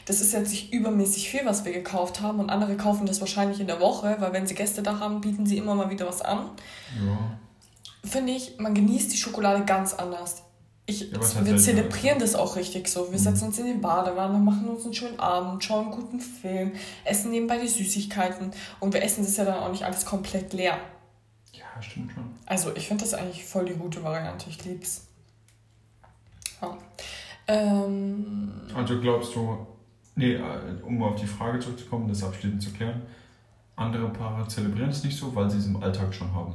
das 0.07 0.20
ist 0.20 0.32
jetzt 0.32 0.51
nicht 0.51 0.72
übermäßig 0.72 1.28
viel, 1.28 1.45
was 1.45 1.64
wir 1.64 1.72
gekauft 1.72 2.20
haben 2.20 2.38
und 2.38 2.51
andere 2.51 2.76
kaufen 2.76 3.05
das 3.05 3.20
wahrscheinlich 3.20 3.59
in 3.59 3.66
der 3.66 3.80
Woche, 3.80 4.16
weil 4.20 4.32
wenn 4.32 4.47
sie 4.47 4.55
Gäste 4.55 4.82
da 4.82 5.01
haben, 5.01 5.20
bieten 5.20 5.45
sie 5.45 5.59
immer 5.59 5.74
mal 5.74 5.90
wieder 5.90 6.07
was 6.07 6.22
an. 6.22 6.51
Ja. 7.05 7.18
Finde 8.09 8.32
ich, 8.32 8.59
man 8.59 8.74
genießt 8.74 9.12
die 9.12 9.16
Schokolade 9.16 9.64
ganz 9.64 9.95
anders. 9.95 10.45
Ich, 10.84 11.12
Ja, 11.12 11.44
wir 11.44 11.56
zelebrieren 11.58 12.18
das 12.18 12.34
auch 12.34 12.56
richtig 12.56 12.88
so. 12.88 13.04
Wir 13.12 13.18
Mhm. 13.18 13.22
setzen 13.22 13.44
uns 13.46 13.58
in 13.58 13.66
die 13.66 13.72
Badewanne, 13.74 14.38
machen 14.38 14.68
uns 14.68 14.84
einen 14.84 14.94
schönen 14.94 15.18
Abend, 15.20 15.62
schauen 15.62 15.86
einen 15.86 15.94
guten 15.94 16.20
Film, 16.20 16.72
essen 17.04 17.30
nebenbei 17.30 17.58
die 17.58 17.68
Süßigkeiten 17.68 18.50
und 18.80 18.92
wir 18.92 19.02
essen 19.02 19.24
das 19.24 19.36
ja 19.36 19.44
dann 19.44 19.60
auch 19.62 19.70
nicht 19.70 19.84
alles 19.84 20.04
komplett 20.04 20.52
leer. 20.52 20.76
Ja, 21.52 21.80
stimmt 21.80 22.10
schon. 22.12 22.24
Also 22.46 22.74
ich 22.74 22.88
finde 22.88 23.04
das 23.04 23.14
eigentlich 23.14 23.44
voll 23.44 23.64
die 23.66 23.74
gute 23.74 24.02
Variante. 24.02 24.50
Ich 24.50 24.64
lieb's. 24.64 25.06
Ja. 26.60 26.76
Ähm, 27.46 28.52
Also 28.74 29.00
glaubst 29.00 29.34
du, 29.36 29.66
nee, 30.16 30.34
äh, 30.34 30.40
um 30.82 31.02
auf 31.02 31.14
die 31.20 31.26
Frage 31.26 31.60
zurückzukommen, 31.60 32.08
das 32.08 32.22
abschließend 32.24 32.62
zu 32.62 32.72
klären, 32.72 33.02
andere 33.76 34.08
Paare 34.10 34.46
zelebrieren 34.48 34.90
es 34.90 35.02
nicht 35.04 35.16
so, 35.16 35.34
weil 35.34 35.48
sie 35.50 35.58
es 35.58 35.66
im 35.66 35.82
Alltag 35.82 36.12
schon 36.14 36.32
haben. 36.34 36.54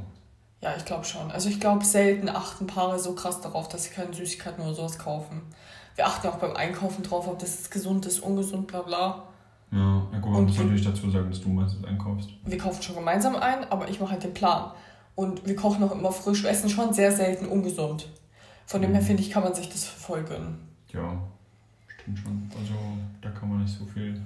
Ja, 0.60 0.74
ich 0.76 0.84
glaube 0.84 1.04
schon. 1.04 1.30
Also 1.30 1.48
ich 1.48 1.60
glaube, 1.60 1.84
selten 1.84 2.28
achten 2.28 2.66
Paare 2.66 2.98
so 2.98 3.14
krass 3.14 3.40
darauf, 3.40 3.68
dass 3.68 3.84
sie 3.84 3.90
keine 3.90 4.12
Süßigkeiten 4.12 4.62
oder 4.62 4.74
sowas 4.74 4.98
kaufen. 4.98 5.42
Wir 5.94 6.06
achten 6.06 6.28
auch 6.28 6.36
beim 6.36 6.54
Einkaufen 6.56 7.02
drauf, 7.02 7.26
ob 7.28 7.38
das 7.38 7.70
gesund 7.70 8.06
ist, 8.06 8.20
ungesund, 8.20 8.66
bla 8.66 8.82
bla. 8.82 9.28
Ja, 9.70 10.06
na 10.10 10.18
gut, 10.18 10.32
man 10.32 10.44
muss 10.44 10.56
natürlich 10.56 10.84
dazu 10.84 11.10
sagen, 11.10 11.30
dass 11.30 11.40
du 11.40 11.48
meistens 11.48 11.84
einkaufst. 11.84 12.30
Wir 12.44 12.58
kaufen 12.58 12.82
schon 12.82 12.94
gemeinsam 12.96 13.36
ein, 13.36 13.70
aber 13.70 13.88
ich 13.88 14.00
mache 14.00 14.12
halt 14.12 14.24
den 14.24 14.34
Plan. 14.34 14.72
Und 15.14 15.46
wir 15.46 15.56
kochen 15.56 15.82
auch 15.82 15.92
immer 15.92 16.12
frisch. 16.12 16.42
Wir 16.42 16.50
essen 16.50 16.70
schon 16.70 16.94
sehr 16.94 17.12
selten 17.12 17.46
ungesund. 17.46 18.08
Von 18.66 18.82
dem 18.82 18.92
her 18.92 19.02
finde 19.02 19.22
ich, 19.22 19.30
kann 19.30 19.42
man 19.42 19.54
sich 19.54 19.68
das 19.68 19.84
voll 19.84 20.22
gönnen. 20.22 20.58
Ja, 20.92 21.20
stimmt 21.88 22.18
schon. 22.18 22.50
Also 22.58 22.74
da 23.20 23.30
kann 23.30 23.48
man 23.48 23.62
nicht 23.62 23.76
so 23.76 23.84
viel 23.86 24.20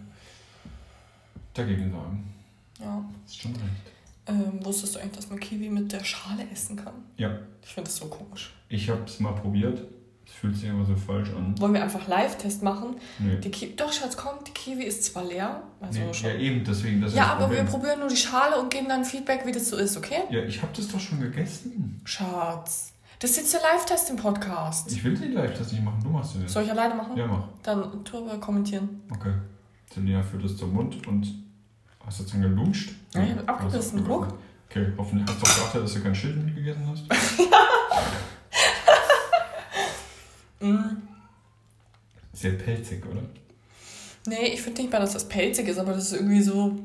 dagegen 1.54 1.90
sagen. 1.90 2.34
Ja. 2.80 3.04
Ist 3.24 3.40
schon 3.40 3.52
recht. 3.52 3.91
Ähm, 4.26 4.64
wusstest 4.64 4.94
du 4.94 5.00
eigentlich, 5.00 5.16
dass 5.16 5.30
man 5.30 5.40
Kiwi 5.40 5.68
mit 5.68 5.90
der 5.92 6.04
Schale 6.04 6.44
essen 6.52 6.76
kann? 6.76 6.94
Ja, 7.16 7.38
Ich 7.62 7.70
finde 7.74 7.88
das 7.88 7.96
so 7.96 8.06
komisch. 8.06 8.52
ich 8.68 8.88
habe 8.88 9.02
es 9.04 9.18
mal 9.20 9.32
probiert. 9.32 9.82
Es 10.24 10.32
fühlt 10.34 10.56
sich 10.56 10.70
aber 10.70 10.84
so 10.84 10.94
falsch 10.94 11.30
an. 11.30 11.58
Wollen 11.60 11.74
wir 11.74 11.82
einfach 11.82 12.06
Live-Test 12.06 12.62
machen? 12.62 12.94
Nee. 13.18 13.36
Die 13.38 13.50
Ki 13.50 13.74
Doch, 13.76 13.92
Schatz, 13.92 14.16
komm, 14.16 14.36
die 14.46 14.52
Kiwi 14.52 14.84
ist 14.84 15.02
zwar 15.04 15.24
leer. 15.24 15.62
Also 15.80 15.98
nee. 15.98 16.14
schon. 16.14 16.30
Ja, 16.30 16.36
eben, 16.36 16.64
deswegen. 16.64 17.00
Das 17.00 17.12
Ja, 17.14 17.22
das 17.24 17.30
aber 17.32 17.40
wir 17.50 17.64
Problem. 17.64 17.66
probieren 17.66 17.98
nur 17.98 18.08
die 18.08 18.16
Schale 18.16 18.60
und 18.60 18.70
geben 18.72 18.88
dann 18.88 19.04
Feedback, 19.04 19.44
wie 19.44 19.52
das 19.52 19.68
so 19.68 19.76
ist, 19.76 19.96
okay? 19.96 20.20
Ja, 20.30 20.44
ich 20.44 20.62
habe 20.62 20.72
das 20.76 20.86
doch 20.88 21.00
schon 21.00 21.20
gegessen. 21.20 22.00
Schatz. 22.04 22.92
Das 23.18 23.30
ist 23.32 23.36
jetzt 23.38 23.54
der 23.54 23.60
Live-Test 23.62 24.10
im 24.10 24.16
Podcast. 24.16 24.90
Ich 24.92 25.02
will 25.02 25.16
den 25.16 25.32
Live-Test 25.32 25.72
nicht 25.72 25.84
machen, 25.84 26.00
du 26.02 26.10
machst 26.10 26.34
den. 26.36 26.46
Soll 26.46 26.62
ich 26.62 26.70
alleine 26.70 26.94
machen? 26.94 27.16
Ja, 27.16 27.26
mach. 27.26 27.48
Dann 27.64 28.04
tu 28.04 28.18
aber 28.18 28.38
kommentieren. 28.38 29.00
Okay. 29.12 29.32
Selina 29.92 30.22
führt 30.22 30.44
es 30.44 30.56
zum 30.56 30.72
Mund 30.72 31.06
und 31.08 31.26
hast 32.06 32.18
du 32.18 32.22
jetzt 32.24 32.32
dann 32.34 32.42
gelutscht? 32.42 32.90
Ja, 33.14 33.22
ich 33.24 33.30
hab 33.32 33.48
abgebissen, 33.48 33.98
Hast 34.00 34.08
du 34.08 34.12
guck. 34.14 34.28
Okay, 34.70 34.86
hoffentlich 34.96 35.28
hast 35.28 35.40
du 35.46 35.50
auch 35.50 35.56
geachtet, 35.62 35.82
dass 35.84 35.94
du 35.94 36.02
kein 36.02 36.14
Schild 36.14 36.44
mitgegessen 36.44 36.86
hast. 36.88 37.04
Mm. 40.60 40.76
Sehr 42.32 42.52
pelzig, 42.52 43.04
oder? 43.04 43.20
Nee, 44.26 44.46
ich 44.54 44.62
finde 44.62 44.82
nicht 44.82 44.92
mal, 44.92 45.00
dass 45.00 45.12
das 45.12 45.28
pelzig 45.28 45.66
ist, 45.68 45.78
aber 45.78 45.92
das 45.92 46.04
ist 46.04 46.12
irgendwie 46.12 46.40
so 46.40 46.78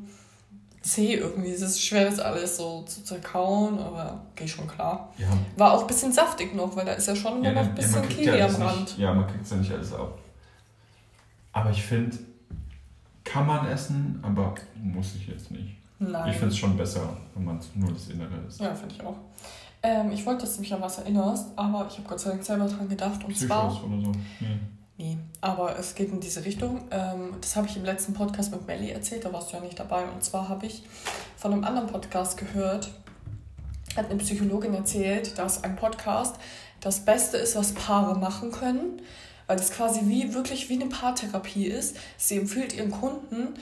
zäh 0.82 1.14
irgendwie. 1.16 1.52
Es 1.52 1.62
ist 1.62 1.82
schwer, 1.84 2.06
das 2.10 2.20
alles 2.20 2.58
so 2.58 2.82
zu 2.84 3.04
zerkauen, 3.04 3.78
aber 3.80 4.26
geht 4.36 4.50
schon 4.50 4.68
klar. 4.68 5.14
Ja, 5.18 5.28
War 5.56 5.74
auch 5.74 5.82
ein 5.82 5.88
bisschen 5.88 6.12
saftig 6.12 6.56
noch, 6.56 6.76
weil 6.76 6.86
da 6.86 6.94
ist 6.94 7.08
ja 7.08 7.16
schon 7.16 7.44
ja, 7.44 7.52
noch 7.52 7.62
ne- 7.62 7.70
ein 7.70 7.76
ja, 7.76 7.82
bisschen 7.82 8.02
kriegt 8.04 8.18
Kiwi 8.22 8.38
ja 8.40 8.48
am 8.48 8.56
Rand. 8.56 8.80
nicht, 8.82 8.98
ja, 8.98 9.14
man 9.14 9.28
kriegt 9.28 9.44
es 9.46 9.52
ja 9.52 9.58
nicht 9.58 9.72
alles 9.72 9.94
ab. 9.94 10.18
Aber 11.54 11.70
ich 11.70 11.84
finde, 11.84 12.18
kann 13.28 13.46
man 13.46 13.68
essen, 13.68 14.20
aber 14.22 14.56
muss 14.82 15.16
ich 15.16 15.28
jetzt 15.28 15.52
nicht. 15.52 15.76
Nein. 16.00 16.30
Ich 16.30 16.38
finde 16.38 16.54
es 16.54 16.58
schon 16.58 16.78
besser, 16.78 17.18
wenn 17.36 17.46
man 17.46 17.60
nur 17.76 17.92
das 17.92 18.08
Innere 18.10 18.36
isst. 18.48 18.60
ja, 18.60 18.74
finde 18.74 18.96
ich 18.96 19.04
auch. 19.04 19.16
Ähm, 19.84 20.12
ich 20.12 20.26
wollte, 20.26 20.42
dass 20.42 20.56
du 20.56 20.62
mich 20.62 20.74
an 20.74 20.82
was 20.82 21.00
erinnerst, 21.00 21.48
aber 21.56 21.88
ich 21.90 21.98
habe 21.98 22.08
Gott 22.08 22.20
sei 22.20 22.32
Dank 22.32 22.44
selber 22.44 22.66
dran 22.66 22.88
gedacht. 22.90 23.24
Und 23.24 23.38
zwar. 23.38 23.70
Psychos 23.70 23.84
oder 23.86 24.02
so. 24.02 24.12
Nee. 24.40 24.60
Nee, 25.00 25.16
aber 25.42 25.78
es 25.78 25.94
geht 25.94 26.12
in 26.12 26.20
diese 26.20 26.44
Richtung. 26.44 26.82
Ähm, 26.90 27.36
das 27.40 27.56
habe 27.56 27.68
ich 27.68 27.78
im 27.78 27.86
letzten 27.86 28.14
Podcast 28.14 28.52
mit 28.52 28.66
Melly 28.66 28.90
erzählt, 28.90 29.24
da 29.26 29.32
warst 29.32 29.52
du 29.52 29.58
ja 29.58 29.62
nicht 29.62 29.80
dabei. 29.80 30.04
Und 30.06 30.24
zwar 30.24 30.50
habe 30.50 30.66
ich 30.66 30.82
von 31.36 31.54
einem 31.54 31.64
anderen 31.64 31.88
Podcast 31.88 32.36
gehört, 32.38 32.90
hat 33.96 34.10
eine 34.10 34.18
Psychologin 34.18 34.74
erzählt, 34.74 35.38
dass 35.38 35.64
ein 35.64 35.76
Podcast 35.76 36.38
das 36.80 37.06
Beste 37.06 37.38
ist, 37.38 37.56
was 37.56 37.74
Paare 37.74 38.18
machen 38.18 38.52
können, 38.52 39.02
weil 39.48 39.58
es 39.58 39.72
quasi 39.72 40.02
wie 40.04 40.34
wirklich 40.34 40.70
wie 40.70 40.76
eine 40.76 40.88
Paartherapie 40.88 41.66
ist. 41.66 41.98
Sie 42.18 42.38
empfiehlt 42.38 42.76
ihren 42.76 42.92
Kunden, 42.92 43.56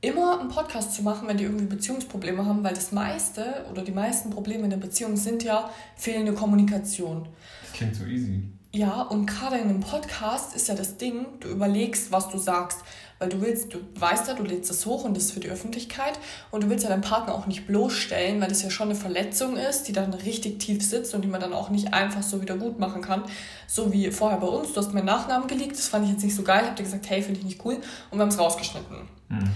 immer 0.00 0.40
einen 0.40 0.48
Podcast 0.48 0.94
zu 0.94 1.02
machen, 1.02 1.26
wenn 1.28 1.36
die 1.36 1.44
irgendwie 1.44 1.66
Beziehungsprobleme 1.66 2.46
haben, 2.46 2.62
weil 2.62 2.74
das 2.74 2.92
meiste 2.92 3.66
oder 3.70 3.82
die 3.82 3.92
meisten 3.92 4.30
Probleme 4.30 4.64
in 4.64 4.70
der 4.70 4.76
Beziehung 4.76 5.16
sind 5.16 5.42
ja 5.42 5.70
fehlende 5.96 6.32
Kommunikation. 6.32 7.28
Das 7.62 7.72
klingt 7.72 7.96
so 7.96 8.04
easy. 8.04 8.42
Ja, 8.72 9.02
und 9.02 9.26
gerade 9.26 9.56
in 9.56 9.68
einem 9.68 9.80
Podcast 9.80 10.54
ist 10.54 10.68
ja 10.68 10.74
das 10.74 10.98
Ding, 10.98 11.26
du 11.40 11.48
überlegst, 11.48 12.12
was 12.12 12.28
du 12.28 12.38
sagst. 12.38 12.80
Weil 13.18 13.28
du 13.30 13.40
willst, 13.40 13.74
du 13.74 13.78
weißt 13.96 14.28
ja, 14.28 14.34
du 14.34 14.44
lädst 14.44 14.70
es 14.70 14.86
hoch 14.86 15.04
und 15.04 15.16
das 15.16 15.24
ist 15.24 15.32
für 15.32 15.40
die 15.40 15.48
Öffentlichkeit. 15.48 16.18
Und 16.50 16.64
du 16.64 16.70
willst 16.70 16.84
ja 16.84 16.90
deinen 16.90 17.02
Partner 17.02 17.34
auch 17.34 17.46
nicht 17.46 17.66
bloßstellen, 17.66 18.40
weil 18.40 18.48
das 18.48 18.62
ja 18.62 18.70
schon 18.70 18.88
eine 18.88 18.98
Verletzung 18.98 19.56
ist, 19.56 19.84
die 19.84 19.92
dann 19.92 20.14
richtig 20.14 20.60
tief 20.60 20.82
sitzt 20.84 21.14
und 21.14 21.22
die 21.22 21.28
man 21.28 21.40
dann 21.40 21.52
auch 21.52 21.70
nicht 21.70 21.92
einfach 21.92 22.22
so 22.22 22.40
wieder 22.40 22.56
gut 22.56 22.78
machen 22.78 23.02
kann. 23.02 23.24
So 23.66 23.92
wie 23.92 24.10
vorher 24.12 24.38
bei 24.38 24.46
uns. 24.46 24.72
Du 24.72 24.80
hast 24.80 24.94
meinen 24.94 25.06
Nachnamen 25.06 25.48
geleakt, 25.48 25.72
das 25.72 25.88
fand 25.88 26.04
ich 26.04 26.12
jetzt 26.12 26.22
nicht 26.22 26.36
so 26.36 26.42
geil. 26.42 26.64
Hab 26.64 26.76
dir 26.76 26.84
gesagt, 26.84 27.10
hey, 27.10 27.20
finde 27.22 27.40
ich 27.40 27.46
nicht 27.46 27.64
cool. 27.64 27.74
Und 28.10 28.18
wir 28.18 28.20
haben 28.20 28.28
es 28.28 28.38
rausgeschnitten. 28.38 29.08
Hm. 29.28 29.50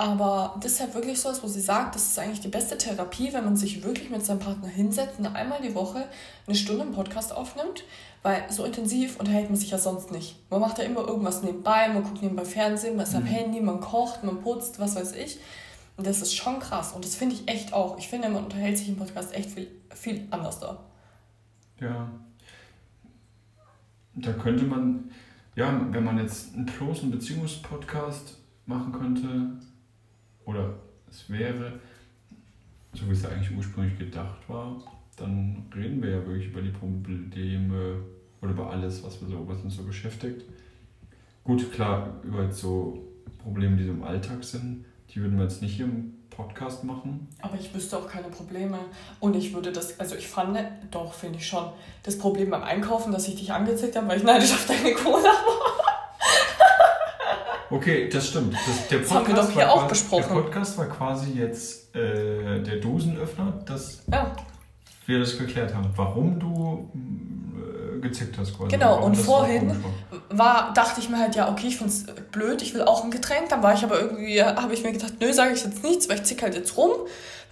Aber 0.00 0.56
das 0.62 0.72
ist 0.72 0.80
halt 0.80 0.94
wirklich 0.94 1.20
so, 1.20 1.28
was, 1.28 1.42
wo 1.42 1.46
sie 1.46 1.60
sagt, 1.60 1.94
das 1.94 2.06
ist 2.06 2.18
eigentlich 2.18 2.40
die 2.40 2.48
beste 2.48 2.78
Therapie, 2.78 3.34
wenn 3.34 3.44
man 3.44 3.58
sich 3.58 3.84
wirklich 3.84 4.08
mit 4.08 4.24
seinem 4.24 4.38
Partner 4.38 4.68
hinsetzt 4.68 5.18
und 5.18 5.26
einmal 5.26 5.60
die 5.60 5.74
Woche 5.74 6.06
eine 6.46 6.56
Stunde 6.56 6.84
einen 6.84 6.92
Podcast 6.92 7.34
aufnimmt, 7.34 7.84
weil 8.22 8.44
so 8.50 8.64
intensiv 8.64 9.18
unterhält 9.18 9.48
man 9.48 9.58
sich 9.58 9.70
ja 9.70 9.78
sonst 9.78 10.10
nicht. 10.12 10.36
Man 10.50 10.60
macht 10.60 10.78
ja 10.78 10.84
immer 10.84 11.06
irgendwas 11.06 11.42
nebenbei, 11.42 11.88
man 11.88 12.02
guckt 12.02 12.22
nebenbei 12.22 12.44
Fernsehen, 12.44 12.96
man 12.96 13.06
ist 13.06 13.14
am 13.14 13.24
Handy, 13.24 13.60
man 13.60 13.80
kocht, 13.80 14.24
man 14.24 14.42
putzt, 14.42 14.78
was 14.78 14.96
weiß 14.96 15.12
ich. 15.12 15.38
Und 15.96 16.06
das 16.06 16.22
ist 16.22 16.34
schon 16.34 16.60
krass 16.60 16.92
und 16.92 17.04
das 17.04 17.14
finde 17.14 17.34
ich 17.34 17.48
echt 17.48 17.72
auch. 17.72 17.98
Ich 17.98 18.08
finde, 18.08 18.28
man 18.28 18.44
unterhält 18.44 18.78
sich 18.78 18.88
im 18.88 18.96
Podcast 18.96 19.34
echt 19.34 19.50
viel, 19.50 19.68
viel 19.94 20.26
anders 20.30 20.60
da. 20.60 20.84
Ja. 21.80 22.10
Da 24.14 24.32
könnte 24.32 24.64
man, 24.64 25.10
ja, 25.56 25.86
wenn 25.90 26.04
man 26.04 26.18
jetzt 26.18 26.54
einen 26.54 26.66
bloßen 26.66 27.10
Beziehungspodcast 27.10 28.38
machen 28.66 28.92
könnte, 28.92 29.58
oder 30.44 30.74
es 31.08 31.28
wäre, 31.30 31.80
so 32.92 33.06
wie 33.06 33.12
es 33.12 33.24
eigentlich 33.24 33.56
ursprünglich 33.56 33.98
gedacht 33.98 34.48
war, 34.48 34.82
dann 35.20 35.66
reden 35.74 36.02
wir 36.02 36.10
ja 36.10 36.26
wirklich 36.26 36.48
über 36.48 36.62
die 36.62 36.70
Probleme 36.70 38.02
oder 38.40 38.50
über 38.52 38.70
alles, 38.70 39.02
was, 39.04 39.20
wir 39.20 39.28
so, 39.28 39.46
was 39.46 39.60
uns 39.62 39.76
so 39.76 39.82
beschäftigt. 39.82 40.42
Gut, 41.44 41.72
klar, 41.72 42.20
über 42.22 42.44
jetzt 42.44 42.58
so 42.58 42.98
Probleme, 43.42 43.76
die 43.76 43.84
so 43.84 43.90
im 43.90 44.02
Alltag 44.02 44.44
sind, 44.44 44.84
die 45.10 45.20
würden 45.20 45.36
wir 45.36 45.44
jetzt 45.44 45.62
nicht 45.62 45.76
hier 45.76 45.86
im 45.86 46.14
Podcast 46.30 46.84
machen. 46.84 47.28
Aber 47.40 47.56
ich 47.58 47.74
wüsste 47.74 47.98
auch 47.98 48.08
keine 48.08 48.28
Probleme. 48.28 48.78
Und 49.18 49.36
ich 49.36 49.52
würde 49.52 49.72
das, 49.72 49.98
also 50.00 50.14
ich 50.16 50.28
fand, 50.28 50.58
doch, 50.90 51.12
finde 51.12 51.38
ich 51.38 51.46
schon, 51.46 51.64
das 52.02 52.18
Problem 52.18 52.50
beim 52.50 52.62
Einkaufen, 52.62 53.12
dass 53.12 53.28
ich 53.28 53.36
dich 53.36 53.52
angezickt 53.52 53.96
habe, 53.96 54.08
weil 54.08 54.18
ich 54.18 54.24
neidisch 54.24 54.52
auf 54.52 54.66
deine 54.66 54.94
Cola 54.94 55.30
Okay, 57.70 58.08
das 58.08 58.28
stimmt. 58.28 58.52
Das, 58.52 58.88
der 58.88 58.98
Das 58.98 59.10
haben 59.12 59.26
wir 59.28 59.34
doch 59.34 59.48
hier 59.50 59.62
war 59.62 59.72
auch 59.72 59.86
quasi, 59.86 59.88
besprochen. 59.90 60.34
Der 60.34 60.42
Podcast 60.42 60.76
war 60.78 60.86
quasi 60.86 61.32
jetzt 61.32 61.94
äh, 61.94 62.60
der 62.62 62.76
Dosenöffner, 62.76 63.62
dass 63.64 64.02
Ja, 64.10 64.34
wir 65.10 65.18
das 65.18 65.36
geklärt 65.36 65.74
haben, 65.74 65.90
warum 65.96 66.38
du 66.38 66.88
äh, 66.94 67.79
gezickt 68.00 68.36
hast 68.38 68.56
quasi. 68.56 68.70
Genau, 68.70 69.02
und 69.04 69.14
vorhin- 69.16 69.82
war. 70.30 70.66
war, 70.66 70.72
dachte 70.74 71.00
ich 71.00 71.08
mir 71.08 71.18
halt, 71.18 71.34
ja, 71.34 71.50
okay, 71.50 71.68
ich 71.68 71.76
find's 71.78 72.04
blöd, 72.32 72.62
ich 72.62 72.74
will 72.74 72.82
auch 72.82 73.04
ein 73.04 73.10
Getränk. 73.10 73.48
Dann 73.48 73.62
war 73.62 73.74
ich 73.74 73.82
aber 73.84 74.00
irgendwie, 74.00 74.42
habe 74.42 74.72
ich 74.74 74.82
mir 74.82 74.92
gedacht, 74.92 75.14
nö, 75.20 75.32
sage 75.32 75.52
ich 75.54 75.64
jetzt 75.64 75.82
nichts, 75.82 76.08
weil 76.08 76.16
ich 76.16 76.24
zick 76.24 76.42
halt 76.42 76.54
jetzt 76.54 76.76
rum, 76.76 76.90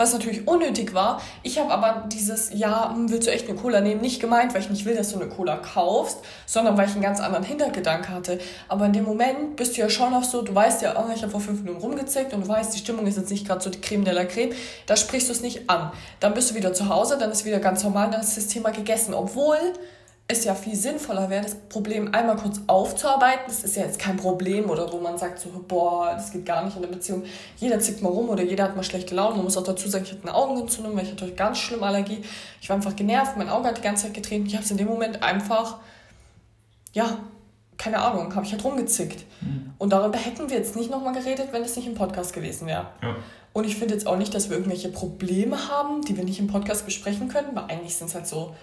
was 0.00 0.12
natürlich 0.12 0.46
unnötig 0.46 0.94
war. 0.94 1.20
Ich 1.42 1.58
habe 1.58 1.72
aber 1.72 2.04
dieses, 2.06 2.50
ja, 2.54 2.92
hm, 2.94 3.10
willst 3.10 3.26
du 3.26 3.32
echt 3.32 3.48
eine 3.48 3.58
Cola 3.58 3.80
nehmen, 3.80 4.00
nicht 4.00 4.20
gemeint, 4.20 4.54
weil 4.54 4.60
ich 4.60 4.70
nicht 4.70 4.84
will, 4.84 4.94
dass 4.94 5.10
du 5.10 5.20
eine 5.20 5.28
Cola 5.28 5.56
kaufst, 5.56 6.18
sondern 6.46 6.76
weil 6.76 6.86
ich 6.86 6.92
einen 6.92 7.02
ganz 7.02 7.18
anderen 7.18 7.42
Hintergedanke 7.44 8.10
hatte. 8.10 8.38
Aber 8.68 8.86
in 8.86 8.92
dem 8.92 9.04
Moment 9.04 9.56
bist 9.56 9.76
du 9.76 9.80
ja 9.80 9.90
schon 9.90 10.12
noch 10.12 10.22
so, 10.22 10.42
du 10.42 10.54
weißt 10.54 10.82
ja, 10.82 10.94
oh, 10.96 11.10
ich 11.12 11.22
habe 11.22 11.32
vor 11.32 11.40
fünf 11.40 11.62
Minuten 11.62 11.80
rumgezickt 11.80 12.32
und 12.32 12.42
du 12.44 12.48
weißt, 12.48 12.72
die 12.74 12.78
Stimmung 12.78 13.06
ist 13.08 13.16
jetzt 13.16 13.30
nicht 13.30 13.44
gerade 13.46 13.60
so 13.60 13.70
die 13.70 13.80
Creme 13.80 14.04
de 14.04 14.14
la 14.14 14.24
Creme, 14.24 14.52
da 14.86 14.96
sprichst 14.96 15.28
du 15.28 15.32
es 15.32 15.40
nicht 15.40 15.68
an. 15.68 15.90
Dann 16.20 16.32
bist 16.32 16.50
du 16.50 16.54
wieder 16.54 16.72
zu 16.72 16.88
Hause, 16.88 17.18
dann 17.18 17.32
ist 17.32 17.44
wieder 17.44 17.58
ganz 17.58 17.82
normal, 17.82 18.08
dann 18.12 18.20
ist 18.20 18.36
das 18.36 18.46
Thema 18.46 18.70
gegessen. 18.70 19.14
Obwohl 19.14 19.58
es 20.30 20.44
ja 20.44 20.54
viel 20.54 20.76
sinnvoller 20.76 21.30
wäre, 21.30 21.42
das 21.42 21.54
Problem 21.54 22.14
einmal 22.14 22.36
kurz 22.36 22.60
aufzuarbeiten. 22.66 23.44
Das 23.46 23.64
ist 23.64 23.76
ja 23.76 23.84
jetzt 23.84 23.98
kein 23.98 24.18
Problem 24.18 24.68
oder 24.68 24.92
wo 24.92 24.98
man 24.98 25.16
sagt 25.16 25.38
so, 25.38 25.48
boah, 25.66 26.12
das 26.14 26.30
geht 26.30 26.44
gar 26.44 26.62
nicht 26.66 26.76
in 26.76 26.82
der 26.82 26.90
Beziehung. 26.90 27.24
Jeder 27.56 27.80
zickt 27.80 28.02
mal 28.02 28.10
rum 28.10 28.28
oder 28.28 28.42
jeder 28.42 28.64
hat 28.64 28.76
mal 28.76 28.82
schlechte 28.82 29.14
Laune. 29.14 29.36
Man 29.36 29.44
muss 29.44 29.56
auch 29.56 29.64
dazu 29.64 29.88
sagen, 29.88 30.04
ich 30.04 30.12
hatte 30.12 30.22
eine 30.24 30.34
Augenentzündung, 30.34 30.94
weil 30.94 31.04
ich 31.04 31.12
hatte 31.12 31.32
ganz 31.32 31.56
schlimm 31.56 31.82
Allergie. 31.82 32.22
Ich 32.60 32.68
war 32.68 32.76
einfach 32.76 32.94
genervt, 32.94 33.38
mein 33.38 33.48
Auge 33.48 33.68
hat 33.68 33.78
die 33.78 33.82
ganze 33.82 34.04
Zeit 34.04 34.14
getreten. 34.14 34.44
Ich 34.44 34.54
habe 34.54 34.64
es 34.64 34.70
in 34.70 34.76
dem 34.76 34.88
Moment 34.88 35.22
einfach, 35.22 35.78
ja, 36.92 37.18
keine 37.78 37.98
Ahnung, 38.00 38.34
habe 38.34 38.44
ich 38.44 38.52
halt 38.52 38.62
rumgezickt. 38.64 39.24
Und 39.78 39.94
darüber 39.94 40.18
hätten 40.18 40.50
wir 40.50 40.58
jetzt 40.58 40.76
nicht 40.76 40.90
nochmal 40.90 41.14
geredet, 41.14 41.48
wenn 41.52 41.62
es 41.62 41.74
nicht 41.74 41.86
im 41.86 41.94
Podcast 41.94 42.34
gewesen 42.34 42.66
wäre. 42.66 42.88
Ja. 43.02 43.16
Und 43.54 43.64
ich 43.64 43.76
finde 43.76 43.94
jetzt 43.94 44.06
auch 44.06 44.18
nicht, 44.18 44.34
dass 44.34 44.50
wir 44.50 44.56
irgendwelche 44.58 44.90
Probleme 44.90 45.68
haben, 45.68 46.02
die 46.02 46.16
wir 46.18 46.24
nicht 46.24 46.38
im 46.38 46.48
Podcast 46.48 46.84
besprechen 46.84 47.28
können, 47.28 47.48
weil 47.54 47.64
eigentlich 47.64 47.96
sind 47.96 48.08
es 48.08 48.14
halt 48.14 48.26
so 48.26 48.54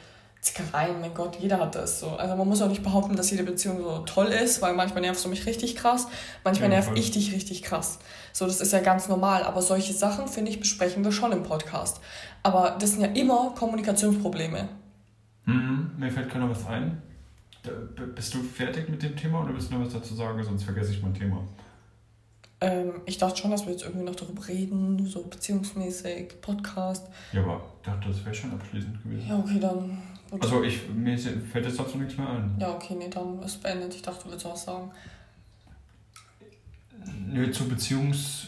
Zickereien, 0.46 1.02
mein 1.02 1.16
Gott, 1.16 1.38
jeder 1.40 1.60
hat 1.60 1.74
das 1.74 2.00
so. 2.00 2.10
Also 2.12 2.36
man 2.36 2.48
muss 2.48 2.62
auch 2.62 2.70
nicht 2.70 2.84
behaupten, 2.84 3.16
dass 3.16 3.32
jede 3.32 3.42
Beziehung 3.44 3.80
so 3.82 4.00
toll 4.06 4.28
ist, 4.28 4.62
weil 4.62 4.76
manchmal 4.76 5.02
nervst 5.02 5.26
du 5.26 5.30
mich 5.30 5.48
richtig 5.48 5.76
krass, 5.76 6.08
manchmal 6.44 6.70
Ja, 6.70 6.76
nerv 6.76 6.86
voll. 6.86 7.00
ich 7.00 7.10
dich 7.10 7.34
richtig 7.34 7.64
krass. 7.64 7.98
So, 8.32 8.46
das 8.46 8.62
ist 8.62 8.72
ja 8.72 8.80
ganz 8.80 9.08
normal. 9.08 9.42
Aber 9.44 9.64
solche 9.64 9.92
Sachen, 9.94 10.28
finde 10.28 10.52
ich, 10.52 10.60
besprechen 10.60 11.04
wir 11.04 11.12
schon 11.12 11.32
im 11.32 11.42
Podcast. 11.42 12.00
Aber 12.44 12.78
das 12.80 12.92
sind 12.92 13.02
ja 13.02 13.08
immer 13.08 13.56
Kommunikationsprobleme. 13.58 14.70
Mhm, 15.46 15.92
mir 15.98 16.12
fällt 16.12 16.36
noch 16.36 16.50
was 16.52 16.68
ein. 16.68 17.02
Bist 18.16 18.36
du 18.36 18.44
fertig 18.44 18.88
mit 18.88 19.02
dem 19.02 19.16
Thema 19.16 19.42
oder 19.44 19.52
willst 19.52 19.72
du 19.72 19.76
noch 19.80 19.86
was 19.88 19.94
dazu 19.94 20.14
sagen? 20.14 20.44
Sonst 20.44 20.64
vergesse 20.64 20.92
ich 20.92 21.02
mein 21.02 21.16
Thema. 21.16 21.42
Ähm, 22.62 23.02
ich 23.08 23.18
dachte 23.18 23.42
schon, 23.42 23.50
dass 23.50 23.66
wir 23.66 23.72
jetzt 23.72 23.82
irgendwie 23.84 24.06
noch 24.06 24.16
darüber 24.16 24.48
reden, 24.48 25.08
so 25.08 25.24
beziehungsmäßig, 25.24 26.40
Podcast. 26.42 27.08
Ja, 27.34 27.42
aber 27.42 27.64
ich 27.82 27.86
dachte, 27.88 28.10
das 28.10 28.24
wäre 28.24 28.36
schon 28.36 28.52
abschließend 28.54 29.02
gewesen. 29.02 29.28
Ja, 29.28 29.40
okay, 29.40 29.60
dann. 29.60 29.98
Also 30.42 30.64
ich, 30.64 30.88
mir 30.90 31.18
fällt 31.18 31.66
jetzt 31.66 31.80
dazu 31.80 31.98
nichts 31.98 32.18
mehr 32.18 32.30
ein. 32.30 32.56
Ja, 32.60 32.74
okay, 32.74 32.96
nee, 32.96 33.10
dann 33.10 33.42
ist 33.44 33.62
beendet. 33.62 33.94
Ich 33.96 34.02
dachte, 34.02 34.26
du 34.26 34.32
willst 34.32 34.46
was 34.46 34.64
sagen. 34.64 34.92
Nö, 37.28 37.52
zu 37.52 37.68
Beziehungs... 37.68 38.48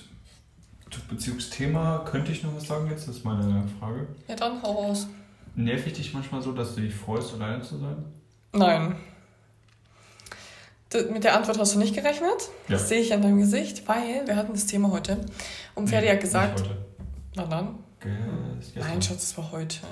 Zu 0.89 1.01
Beziehungsthema 1.01 1.99
könnte 2.09 2.31
ich 2.31 2.43
noch 2.43 2.55
was 2.55 2.63
sagen 2.65 2.89
jetzt? 2.89 3.07
Das 3.09 3.17
ist 3.17 3.25
meine 3.25 3.67
Frage. 3.77 4.07
Ja, 4.29 4.35
dann 4.35 4.61
hau 4.63 4.71
raus. 4.85 5.07
Nerv 5.53 5.85
ich 5.85 5.93
dich 5.93 6.13
manchmal 6.13 6.41
so, 6.41 6.53
dass 6.53 6.75
du 6.75 6.81
dich 6.81 6.95
freust, 6.95 7.33
alleine 7.33 7.61
zu 7.61 7.77
sein? 7.77 8.05
Nein. 8.53 8.95
Mit 11.11 11.25
der 11.25 11.35
Antwort 11.35 11.59
hast 11.59 11.75
du 11.75 11.79
nicht 11.79 11.93
gerechnet. 11.93 12.31
Ja. 12.69 12.77
Das 12.77 12.87
sehe 12.87 13.01
ich 13.01 13.13
an 13.13 13.21
deinem 13.21 13.39
Gesicht, 13.39 13.85
weil 13.87 14.25
wir 14.25 14.37
hatten 14.37 14.53
das 14.53 14.65
Thema 14.65 14.89
heute. 14.89 15.19
Und 15.75 15.89
Ferdi 15.89 16.07
hat 16.07 16.21
gesagt. 16.21 16.61
Nicht 16.61 16.69
heute. 16.69 16.85
Wann 17.35 17.49
dann? 17.49 17.67
Gest- 17.99 18.73
gestern. 18.73 18.89
Nein, 18.89 19.01
Schatz, 19.01 19.23
es 19.23 19.37
war 19.37 19.51
heute. 19.51 19.77
Im 19.83 19.89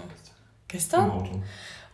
Gestern? 0.70 1.12
Auto. 1.12 1.43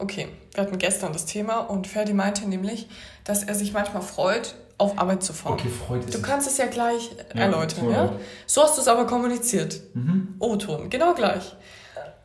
Okay, 0.01 0.29
wir 0.55 0.63
hatten 0.63 0.79
gestern 0.79 1.13
das 1.13 1.27
Thema 1.27 1.59
und 1.59 1.85
Ferdi 1.85 2.13
meinte 2.13 2.49
nämlich, 2.49 2.87
dass 3.23 3.43
er 3.43 3.53
sich 3.53 3.71
manchmal 3.71 4.01
freut, 4.01 4.55
auf 4.79 4.97
Arbeit 4.97 5.21
zu 5.21 5.31
fahren. 5.31 5.53
Okay, 5.53 5.69
freut 5.69 6.05
ist 6.05 6.15
Du 6.15 6.23
kannst 6.23 6.47
es 6.47 6.57
ja 6.57 6.65
gleich 6.65 7.11
Ja, 7.35 7.41
erläutern, 7.41 7.85
so 7.85 7.91
ja? 7.91 8.13
So 8.47 8.63
hast 8.63 8.77
du 8.77 8.81
es 8.81 8.87
aber 8.87 9.05
kommuniziert. 9.05 9.79
Mhm. 9.93 10.35
O-Ton, 10.39 10.89
genau 10.89 11.13
gleich. 11.13 11.55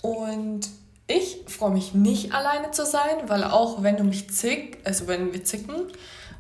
Und 0.00 0.70
ich 1.06 1.44
freue 1.48 1.70
mich 1.70 1.92
nicht 1.92 2.32
alleine 2.32 2.70
zu 2.70 2.86
sein, 2.86 3.16
weil 3.26 3.44
auch 3.44 3.82
wenn 3.82 3.98
du 3.98 4.04
mich 4.04 4.30
zick, 4.30 4.78
also 4.84 5.06
wenn 5.06 5.34
wir 5.34 5.44
zicken 5.44 5.74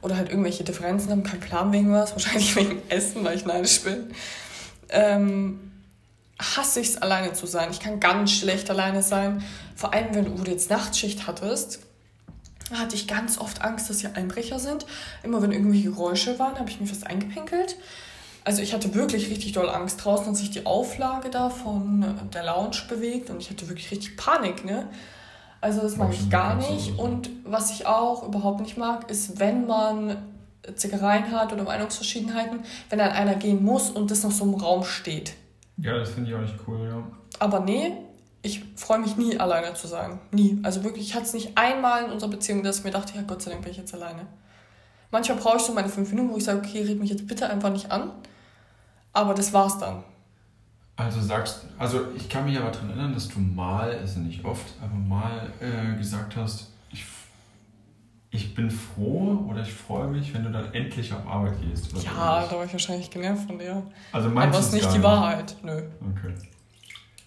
oder 0.00 0.16
halt 0.16 0.30
irgendwelche 0.30 0.64
Differenzen 0.64 1.10
haben, 1.10 1.22
kein 1.22 1.40
Plan 1.40 1.70
wegen 1.70 1.92
was, 1.92 2.12
wahrscheinlich 2.12 2.56
wegen 2.56 2.80
Essen, 2.88 3.22
weil 3.24 3.36
ich 3.36 3.44
neidisch 3.44 3.82
bin, 3.82 4.14
ähm, 4.88 5.72
hasse 6.38 6.80
ich 6.80 6.88
es 6.88 6.96
alleine 6.98 7.32
zu 7.32 7.46
sein. 7.46 7.70
Ich 7.70 7.80
kann 7.80 8.00
ganz 8.00 8.32
schlecht 8.32 8.70
alleine 8.70 9.02
sein. 9.02 9.42
Vor 9.74 9.92
allem, 9.92 10.14
wenn 10.14 10.36
du 10.36 10.50
jetzt 10.50 10.70
Nachtschicht 10.70 11.26
hattest, 11.26 11.80
hatte 12.72 12.96
ich 12.96 13.06
ganz 13.06 13.38
oft 13.38 13.62
Angst, 13.62 13.88
dass 13.88 14.00
hier 14.00 14.16
Einbrecher 14.16 14.58
sind. 14.58 14.86
Immer 15.22 15.40
wenn 15.40 15.52
irgendwelche 15.52 15.90
Geräusche 15.90 16.38
waren, 16.38 16.58
habe 16.58 16.68
ich 16.68 16.80
mir 16.80 16.86
fast 16.86 17.06
eingepinkelt. 17.06 17.76
Also 18.44 18.62
ich 18.62 18.74
hatte 18.74 18.94
wirklich 18.94 19.30
richtig 19.30 19.52
doll 19.52 19.68
Angst. 19.68 20.04
Draußen 20.04 20.26
hat 20.26 20.36
sich 20.36 20.50
die 20.50 20.66
Auflage 20.66 21.30
da 21.30 21.50
von 21.50 22.30
der 22.32 22.44
Lounge 22.44 22.76
bewegt 22.88 23.30
und 23.30 23.40
ich 23.40 23.50
hatte 23.50 23.68
wirklich 23.68 23.90
richtig 23.90 24.16
Panik, 24.16 24.64
ne? 24.64 24.88
Also 25.60 25.80
das 25.80 25.96
mag 25.96 26.12
ich 26.12 26.30
gar 26.30 26.54
nicht. 26.54 26.98
Und 26.98 27.30
was 27.44 27.72
ich 27.72 27.86
auch 27.86 28.22
überhaupt 28.22 28.60
nicht 28.60 28.76
mag, 28.76 29.10
ist, 29.10 29.40
wenn 29.40 29.66
man 29.66 30.16
Zickereien 30.74 31.32
hat 31.32 31.52
oder 31.52 31.64
Meinungsverschiedenheiten, 31.64 32.60
wenn 32.90 32.98
dann 32.98 33.10
einer 33.10 33.34
gehen 33.34 33.64
muss 33.64 33.90
und 33.90 34.10
das 34.10 34.22
noch 34.22 34.30
so 34.30 34.44
im 34.44 34.54
Raum 34.54 34.84
steht. 34.84 35.32
Ja, 35.78 35.98
das 35.98 36.10
finde 36.10 36.30
ich 36.30 36.36
auch 36.36 36.40
nicht 36.40 36.54
cool, 36.66 36.88
ja. 36.88 37.02
Aber 37.38 37.60
nee, 37.60 37.92
ich 38.42 38.64
freue 38.76 38.98
mich 38.98 39.16
nie, 39.16 39.38
alleine 39.38 39.74
zu 39.74 39.86
sein. 39.86 40.18
Nie. 40.30 40.58
Also 40.62 40.84
wirklich, 40.84 41.06
ich 41.06 41.14
hatte 41.14 41.26
es 41.26 41.34
nicht 41.34 41.58
einmal 41.58 42.04
in 42.04 42.12
unserer 42.12 42.30
Beziehung, 42.30 42.62
dass 42.62 42.78
ich 42.78 42.84
mir 42.84 42.90
dachte, 42.90 43.16
ja 43.16 43.22
Gott 43.22 43.42
sei 43.42 43.50
Dank 43.50 43.62
bin 43.62 43.72
ich 43.72 43.78
jetzt 43.78 43.94
alleine. 43.94 44.26
Manchmal 45.10 45.38
brauche 45.38 45.56
ich 45.56 45.62
so 45.62 45.72
meine 45.72 45.88
fünf 45.88 46.10
Minuten, 46.10 46.30
wo 46.32 46.36
ich 46.36 46.44
sage, 46.44 46.58
okay, 46.58 46.82
red 46.82 46.98
mich 46.98 47.10
jetzt 47.10 47.26
bitte 47.26 47.48
einfach 47.48 47.70
nicht 47.70 47.90
an. 47.90 48.10
Aber 49.12 49.34
das 49.34 49.52
war's 49.52 49.78
dann. 49.78 50.04
Also 50.96 51.20
sagst, 51.20 51.66
also 51.78 52.06
ich 52.16 52.28
kann 52.28 52.44
mich 52.44 52.58
aber 52.58 52.70
daran 52.70 52.90
erinnern, 52.90 53.14
dass 53.14 53.28
du 53.28 53.38
mal, 53.38 53.90
also 53.98 54.20
nicht 54.20 54.44
oft, 54.44 54.64
aber 54.82 54.94
mal 54.94 55.52
äh, 55.60 55.96
gesagt 55.98 56.36
hast, 56.36 56.68
ich, 58.30 58.54
bin 58.54 58.70
froh 58.70 59.46
oder 59.48 59.62
ich 59.62 59.72
freue 59.72 60.08
mich, 60.08 60.32
wenn 60.34 60.44
du 60.44 60.50
dann 60.50 60.72
endlich 60.74 61.12
auf 61.12 61.26
Arbeit 61.26 61.60
gehst. 61.62 61.92
Ja, 62.04 62.46
da 62.46 62.56
war 62.56 62.64
ich 62.64 62.72
wahrscheinlich 62.72 63.10
genervt 63.10 63.46
von 63.46 63.58
dir. 63.58 63.82
also 64.12 64.26
Aber 64.28 64.34
meinst 64.34 64.58
es 64.58 64.70
du 64.70 64.76
ist 64.76 64.82
nicht 64.84 64.94
die 64.96 65.02
Wahrheit. 65.02 65.56
Nö, 65.62 65.82
Okay. 66.00 66.34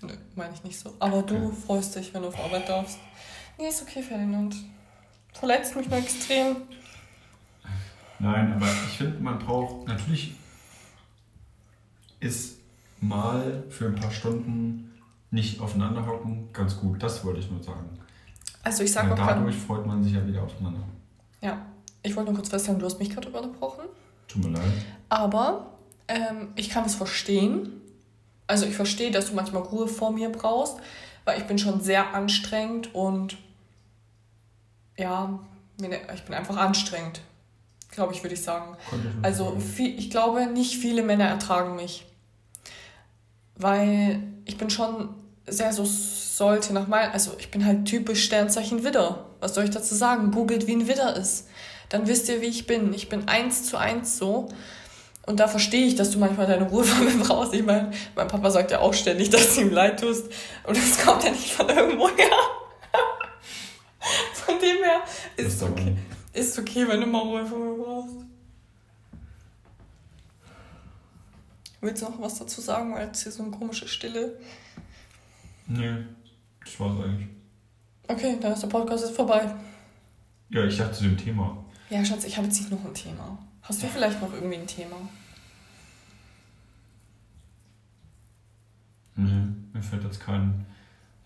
nö, 0.02 0.14
meine 0.36 0.54
ich 0.54 0.64
nicht 0.64 0.80
so. 0.80 0.94
Aber 1.00 1.22
du 1.24 1.36
Okay. 1.48 1.56
freust 1.66 1.96
dich, 1.96 2.14
wenn 2.14 2.22
du 2.22 2.28
auf 2.28 2.40
Arbeit 2.40 2.68
darfst. 2.70 3.00
Nee, 3.58 3.68
ist 3.70 3.82
okay, 3.82 4.02
Ferdinand. 4.02 4.56
Verletzt 5.34 5.76
mich 5.76 5.90
nur 5.90 5.98
extrem. 6.00 6.56
Nein, 8.20 8.54
aber 8.54 8.66
ich 8.66 8.98
finde, 8.98 9.20
man 9.20 9.40
braucht, 9.40 9.88
natürlich 9.88 10.34
ist 12.20 12.58
mal 13.00 13.64
für 13.70 13.86
ein 13.88 13.96
paar 13.96 14.12
Stunden 14.12 14.92
nicht 15.32 15.62
aufeinander 15.62 16.06
hocken 16.06 16.50
ganz 16.52 16.78
gut. 16.78 17.02
Das 17.02 17.24
wollte 17.24 17.40
ich 17.40 17.50
nur 17.50 17.64
sagen. 17.64 17.88
Also 18.70 18.84
ich 18.84 18.92
sag 18.92 19.06
Weil 19.10 19.14
auch 19.14 19.28
dadurch 19.28 19.56
grad, 19.56 19.66
freut 19.66 19.86
man 19.88 20.04
sich 20.04 20.14
ja 20.14 20.26
wieder 20.28 20.44
aufeinander. 20.44 20.82
Ja, 21.42 21.66
ich 22.04 22.16
wollte 22.16 22.30
nur 22.32 22.36
kurz 22.40 22.50
feststellen, 22.50 22.80
du 22.80 22.86
hast 22.86 23.00
mich 23.00 23.10
gerade 23.10 23.28
unterbrochen. 23.30 23.86
Tut 24.28 24.44
mir 24.46 24.52
leid. 24.52 24.72
Aber 25.10 25.72
ähm, 26.08 26.50
ich 26.56 26.70
kann 26.70 26.86
es 26.86 26.94
verstehen. 26.96 27.82
Also 28.46 28.66
ich 28.68 28.76
verstehe, 28.76 29.10
dass 29.12 29.28
du 29.30 29.36
manchmal 29.36 29.64
Ruhe 29.64 29.88
vor 29.88 30.12
mir 30.12 30.30
brauchst, 30.32 30.78
weil 31.26 31.40
ich 31.40 31.46
bin 31.48 31.58
schon 31.58 31.82
sehr 31.82 32.14
anstrengend 32.14 32.94
und 32.94 33.38
ja, 34.98 35.40
mir- 35.80 36.14
ich 36.14 36.24
bin 36.24 36.34
einfach 36.36 36.58
anstrengend, 36.58 37.22
glaube 37.92 38.14
ich, 38.14 38.24
würde 38.24 38.36
ich 38.36 38.44
sagen. 38.44 38.76
Ich 38.92 39.26
Also 39.26 39.60
viel, 39.60 39.98
ich 39.98 40.10
glaube, 40.12 40.46
nicht 40.46 40.76
viele 40.78 41.02
Männer 41.04 41.26
ertragen 41.26 41.76
mich. 41.76 42.06
Weil 43.56 44.22
ich 44.46 44.58
bin 44.58 44.70
schon 44.70 45.10
sehr 45.48 45.74
so 45.74 45.86
sollte 46.40 46.72
meinem, 46.72 47.12
also 47.12 47.34
ich 47.38 47.52
bin 47.52 47.66
halt 47.66 47.84
typisch 47.84 48.24
Sternzeichen 48.24 48.86
Widder. 48.86 49.26
Was 49.42 49.56
soll 49.56 49.66
ich 49.66 49.72
dazu 49.72 49.94
sagen? 49.94 50.32
Googelt, 50.32 50.68
wie 50.68 50.72
ein 50.72 50.88
Widder 50.88 51.18
ist. 51.18 51.50
Dann 51.90 52.08
wisst 52.08 52.30
ihr, 52.30 52.40
wie 52.40 52.46
ich 52.46 52.66
bin. 52.66 52.94
Ich 52.94 53.10
bin 53.10 53.28
eins 53.28 53.66
zu 53.66 53.76
eins 53.76 54.18
so. 54.18 54.48
Und 55.26 55.42
da 55.42 55.50
verstehe 55.50 55.86
ich, 55.86 55.96
dass 55.96 56.12
du 56.12 56.18
manchmal 56.18 56.48
deine 56.48 56.70
Ruhe 56.70 56.84
von 56.86 57.04
mir 57.04 57.26
brauchst. 57.26 57.54
Ich 57.54 57.66
meine, 57.66 57.92
mein 58.16 58.30
Papa 58.30 58.50
sagt 58.52 58.72
ja 58.72 58.80
auch 58.80 58.94
ständig, 58.94 59.30
dass 59.30 59.54
du 59.54 59.62
ihm 59.62 59.72
leid 59.72 60.00
tust. 60.00 60.32
Und 60.66 60.78
das 60.78 61.06
kommt 61.06 61.26
ja 61.26 61.32
nicht 61.32 61.52
von 61.52 61.68
irgendwo 61.68 62.08
her. 62.08 62.32
Von 64.34 64.58
dem 64.60 64.78
her 64.78 65.02
ist 65.36 65.62
okay. 65.62 65.98
Ist 66.32 66.58
okay, 66.58 66.88
wenn 66.88 67.02
du 67.02 67.08
mal 67.08 67.22
Ruhe 67.22 67.46
von 67.46 67.60
mir 67.60 67.84
brauchst. 67.84 68.16
Willst 71.82 72.02
du 72.02 72.06
noch 72.06 72.22
was 72.22 72.40
dazu 72.40 72.62
sagen, 72.62 72.94
weil 72.94 73.08
jetzt 73.08 73.24
hier 73.24 73.32
so 73.34 73.44
eine 73.44 73.52
komische 73.52 73.90
Stille? 73.90 74.40
Nee, 75.68 76.06
das 76.70 76.80
war's 76.80 77.00
eigentlich. 77.04 77.28
Okay, 78.08 78.38
dann 78.42 78.54
ist 78.54 78.64
der 78.64 78.68
Podcast 78.68 79.06
jetzt 79.06 79.16
vorbei. 79.16 79.54
Ja, 80.50 80.66
ich 80.66 80.78
dachte 80.78 80.94
zu 80.94 81.04
dem 81.04 81.18
Thema. 81.18 81.64
Ja, 81.90 82.04
Schatz, 82.04 82.24
ich 82.24 82.38
habe 82.38 82.48
jetzt 82.48 82.60
nicht 82.60 82.72
noch 82.72 82.84
ein 82.84 82.94
Thema. 82.94 83.38
Hast 83.62 83.84
du 83.84 83.88
vielleicht 83.88 84.22
noch 84.22 84.34
irgendwie 84.34 84.58
ein 84.58 84.68
Thema? 84.68 84.96
Nee, 89.16 89.44
mir 89.74 89.82
fällt 89.82 90.04
jetzt 90.04 90.20
kein 90.20 90.66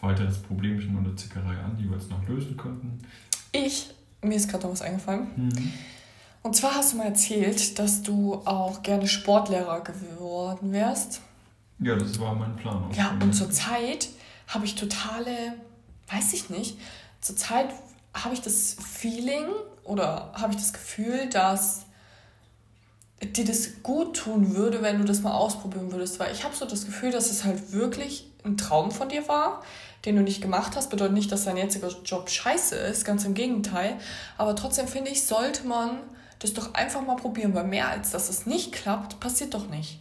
weiteres 0.01 0.41
Problemchen 0.41 0.97
oder 0.99 1.15
Zickerei 1.15 1.55
an, 1.57 1.77
die 1.77 1.89
wir 1.89 1.97
jetzt 1.97 2.09
noch 2.09 2.27
lösen 2.27 2.57
könnten. 2.57 2.99
Ich, 3.51 3.91
mir 4.21 4.35
ist 4.35 4.49
gerade 4.49 4.63
noch 4.63 4.71
was 4.71 4.81
eingefallen. 4.81 5.27
Mhm. 5.35 5.73
Und 6.41 6.55
zwar 6.55 6.75
hast 6.75 6.93
du 6.93 6.97
mal 6.97 7.05
erzählt, 7.07 7.79
dass 7.79 8.01
du 8.03 8.35
auch 8.45 8.83
gerne 8.83 9.07
Sportlehrer 9.07 9.81
geworden 9.81 10.73
wärst. 10.73 11.21
Ja, 11.79 11.95
das 11.95 12.19
war 12.19 12.35
mein 12.35 12.55
Plan. 12.57 12.83
auch. 12.83 12.95
Ja, 12.95 13.17
und 13.21 13.33
zurzeit 13.33 14.09
habe 14.53 14.65
ich 14.65 14.75
totale, 14.75 15.53
weiß 16.09 16.33
ich 16.33 16.49
nicht, 16.49 16.77
zurzeit 17.21 17.69
habe 18.13 18.33
ich 18.33 18.41
das 18.41 18.75
Feeling 18.79 19.47
oder 19.83 20.31
habe 20.33 20.53
ich 20.53 20.57
das 20.57 20.73
Gefühl, 20.73 21.27
dass 21.29 21.85
dir 23.21 23.45
das 23.45 23.81
gut 23.83 24.17
tun 24.17 24.55
würde, 24.55 24.81
wenn 24.81 24.99
du 24.99 25.05
das 25.05 25.21
mal 25.21 25.33
ausprobieren 25.33 25.91
würdest. 25.91 26.19
Weil 26.19 26.33
ich 26.33 26.43
habe 26.43 26.55
so 26.55 26.65
das 26.65 26.85
Gefühl, 26.85 27.11
dass 27.11 27.31
es 27.31 27.43
halt 27.43 27.71
wirklich 27.71 28.29
ein 28.43 28.57
Traum 28.57 28.91
von 28.91 29.09
dir 29.09 29.27
war, 29.27 29.63
den 30.05 30.17
du 30.17 30.21
nicht 30.21 30.41
gemacht 30.41 30.75
hast. 30.75 30.89
Bedeutet 30.89 31.13
nicht, 31.13 31.31
dass 31.31 31.45
dein 31.45 31.57
jetziger 31.57 31.89
Job 32.03 32.29
scheiße 32.29 32.75
ist, 32.75 33.05
ganz 33.05 33.23
im 33.23 33.33
Gegenteil. 33.33 33.97
Aber 34.37 34.55
trotzdem 34.55 34.87
finde 34.87 35.11
ich, 35.11 35.25
sollte 35.25 35.65
man 35.65 35.99
das 36.39 36.53
doch 36.53 36.73
einfach 36.73 37.01
mal 37.01 37.15
probieren, 37.15 37.53
weil 37.53 37.63
mehr 37.63 37.87
als 37.87 38.11
dass 38.11 38.29
es 38.29 38.45
nicht 38.45 38.73
klappt, 38.73 39.19
passiert 39.19 39.53
doch 39.53 39.69
nicht. 39.69 39.99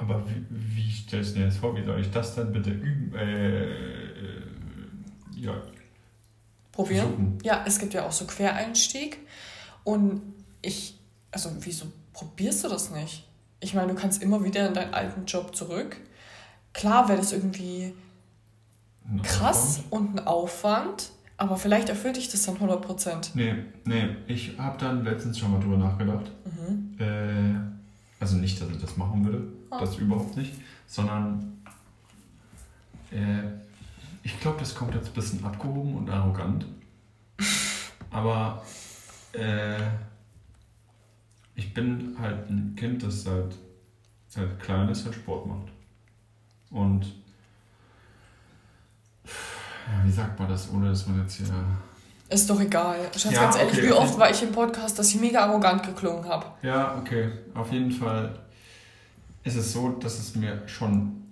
Aber 0.00 0.24
wie, 0.28 0.44
wie 0.50 0.90
stellst 0.90 1.34
du 1.34 1.40
dir 1.40 1.46
das 1.46 1.56
vor? 1.58 1.76
Wie 1.76 1.84
soll 1.84 2.00
ich 2.00 2.10
das 2.10 2.34
dann 2.34 2.52
bitte 2.52 2.70
üben? 2.70 3.14
Äh, 3.14 3.64
äh, 3.64 4.42
ja, 5.36 5.52
Probieren? 6.72 7.06
versuchen. 7.06 7.38
Ja, 7.42 7.64
es 7.66 7.78
gibt 7.78 7.92
ja 7.94 8.06
auch 8.06 8.12
so 8.12 8.26
Quereinstieg. 8.26 9.18
Und 9.84 10.22
ich, 10.62 10.98
also 11.30 11.50
wieso 11.60 11.86
probierst 12.12 12.64
du 12.64 12.68
das 12.68 12.90
nicht? 12.90 13.26
Ich 13.60 13.74
meine, 13.74 13.92
du 13.92 14.00
kannst 14.00 14.22
immer 14.22 14.42
wieder 14.42 14.66
in 14.66 14.74
deinen 14.74 14.94
alten 14.94 15.26
Job 15.26 15.54
zurück. 15.54 15.98
Klar 16.72 17.08
wäre 17.08 17.18
das 17.18 17.32
irgendwie 17.32 17.92
Ein 19.10 19.20
krass 19.22 19.80
und 19.90 20.18
ein 20.18 20.26
Aufwand, 20.26 21.10
Aber 21.36 21.56
vielleicht 21.56 21.88
erfüllt 21.88 22.16
dich 22.16 22.28
das 22.28 22.42
dann 22.44 22.56
100%. 22.58 23.30
Nee, 23.34 23.54
nee, 23.84 24.08
ich 24.28 24.58
habe 24.58 24.78
dann 24.78 25.04
letztens 25.04 25.38
schon 25.38 25.50
mal 25.52 25.60
drüber 25.60 25.78
nachgedacht. 25.78 26.30
Mhm. 26.44 26.94
Äh, 26.98 27.69
also 28.20 28.36
nicht, 28.36 28.60
dass 28.60 28.70
ich 28.70 28.78
das 28.80 28.96
machen 28.96 29.24
würde, 29.24 29.42
Ah. 29.70 29.80
das 29.80 29.96
überhaupt 29.96 30.36
nicht, 30.36 30.52
sondern 30.86 31.58
äh, 33.10 33.42
ich 34.22 34.38
glaube, 34.40 34.58
das 34.60 34.74
kommt 34.74 34.94
jetzt 34.94 35.08
ein 35.08 35.14
bisschen 35.14 35.44
abgehoben 35.44 35.96
und 35.96 36.10
arrogant. 36.10 36.66
Aber 38.10 38.62
äh, 39.32 39.80
ich 41.54 41.72
bin 41.72 42.16
halt 42.18 42.50
ein 42.50 42.74
Kind, 42.76 43.02
das 43.02 43.22
seit, 43.22 43.56
seit 44.28 44.58
klein 44.60 44.88
ist, 44.88 45.04
halt 45.04 45.14
Sport 45.14 45.46
macht. 45.46 45.68
Und 46.70 47.06
ja, 49.24 50.04
wie 50.04 50.10
sagt 50.10 50.38
man 50.38 50.48
das, 50.48 50.70
ohne 50.70 50.88
dass 50.90 51.06
man 51.06 51.20
jetzt 51.20 51.36
hier 51.36 51.46
Ist 52.30 52.48
doch 52.48 52.60
egal. 52.60 52.96
Schatz, 53.16 53.32
Ja, 53.32 53.42
ganz 53.42 53.56
ehrlich, 53.56 53.78
okay. 53.78 53.88
wie 53.88 53.92
oft 53.92 54.16
war 54.18 54.30
ich 54.30 54.40
im 54.42 54.52
Podcast, 54.52 54.98
dass 54.98 55.08
ich 55.08 55.20
mega 55.20 55.44
arrogant 55.44 55.82
geklungen 55.82 56.24
habe? 56.28 56.46
Ja, 56.62 56.96
okay. 56.96 57.32
Auf 57.54 57.72
jeden 57.72 57.90
Fall 57.90 58.38
ist 59.42 59.56
es 59.56 59.72
so, 59.72 59.90
dass 59.90 60.18
es 60.18 60.36
mir 60.36 60.62
schon, 60.68 61.24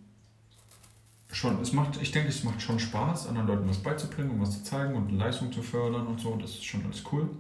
schon, 1.31 1.63
es 1.63 1.73
macht, 1.73 2.03
ich 2.03 2.11
denke, 2.11 2.31
es 2.31 2.43
macht 2.43 2.61
schon 2.61 2.81
Spaß, 2.81 3.29
anderen 3.29 3.47
Leuten 3.47 3.69
was 3.69 3.79
beizubringen 3.79 4.33
und 4.33 4.41
was 4.41 4.53
zu 4.59 4.65
zeigen 4.65 4.97
und 4.97 5.13
Leistung 5.13 5.53
zu 5.53 5.63
fördern 5.63 6.07
und 6.09 6.21
so. 6.21 6.35
Das 6.37 6.51
ist 6.51 6.65
schon 6.65 6.85
alles 6.85 7.05
cool. 7.13 7.31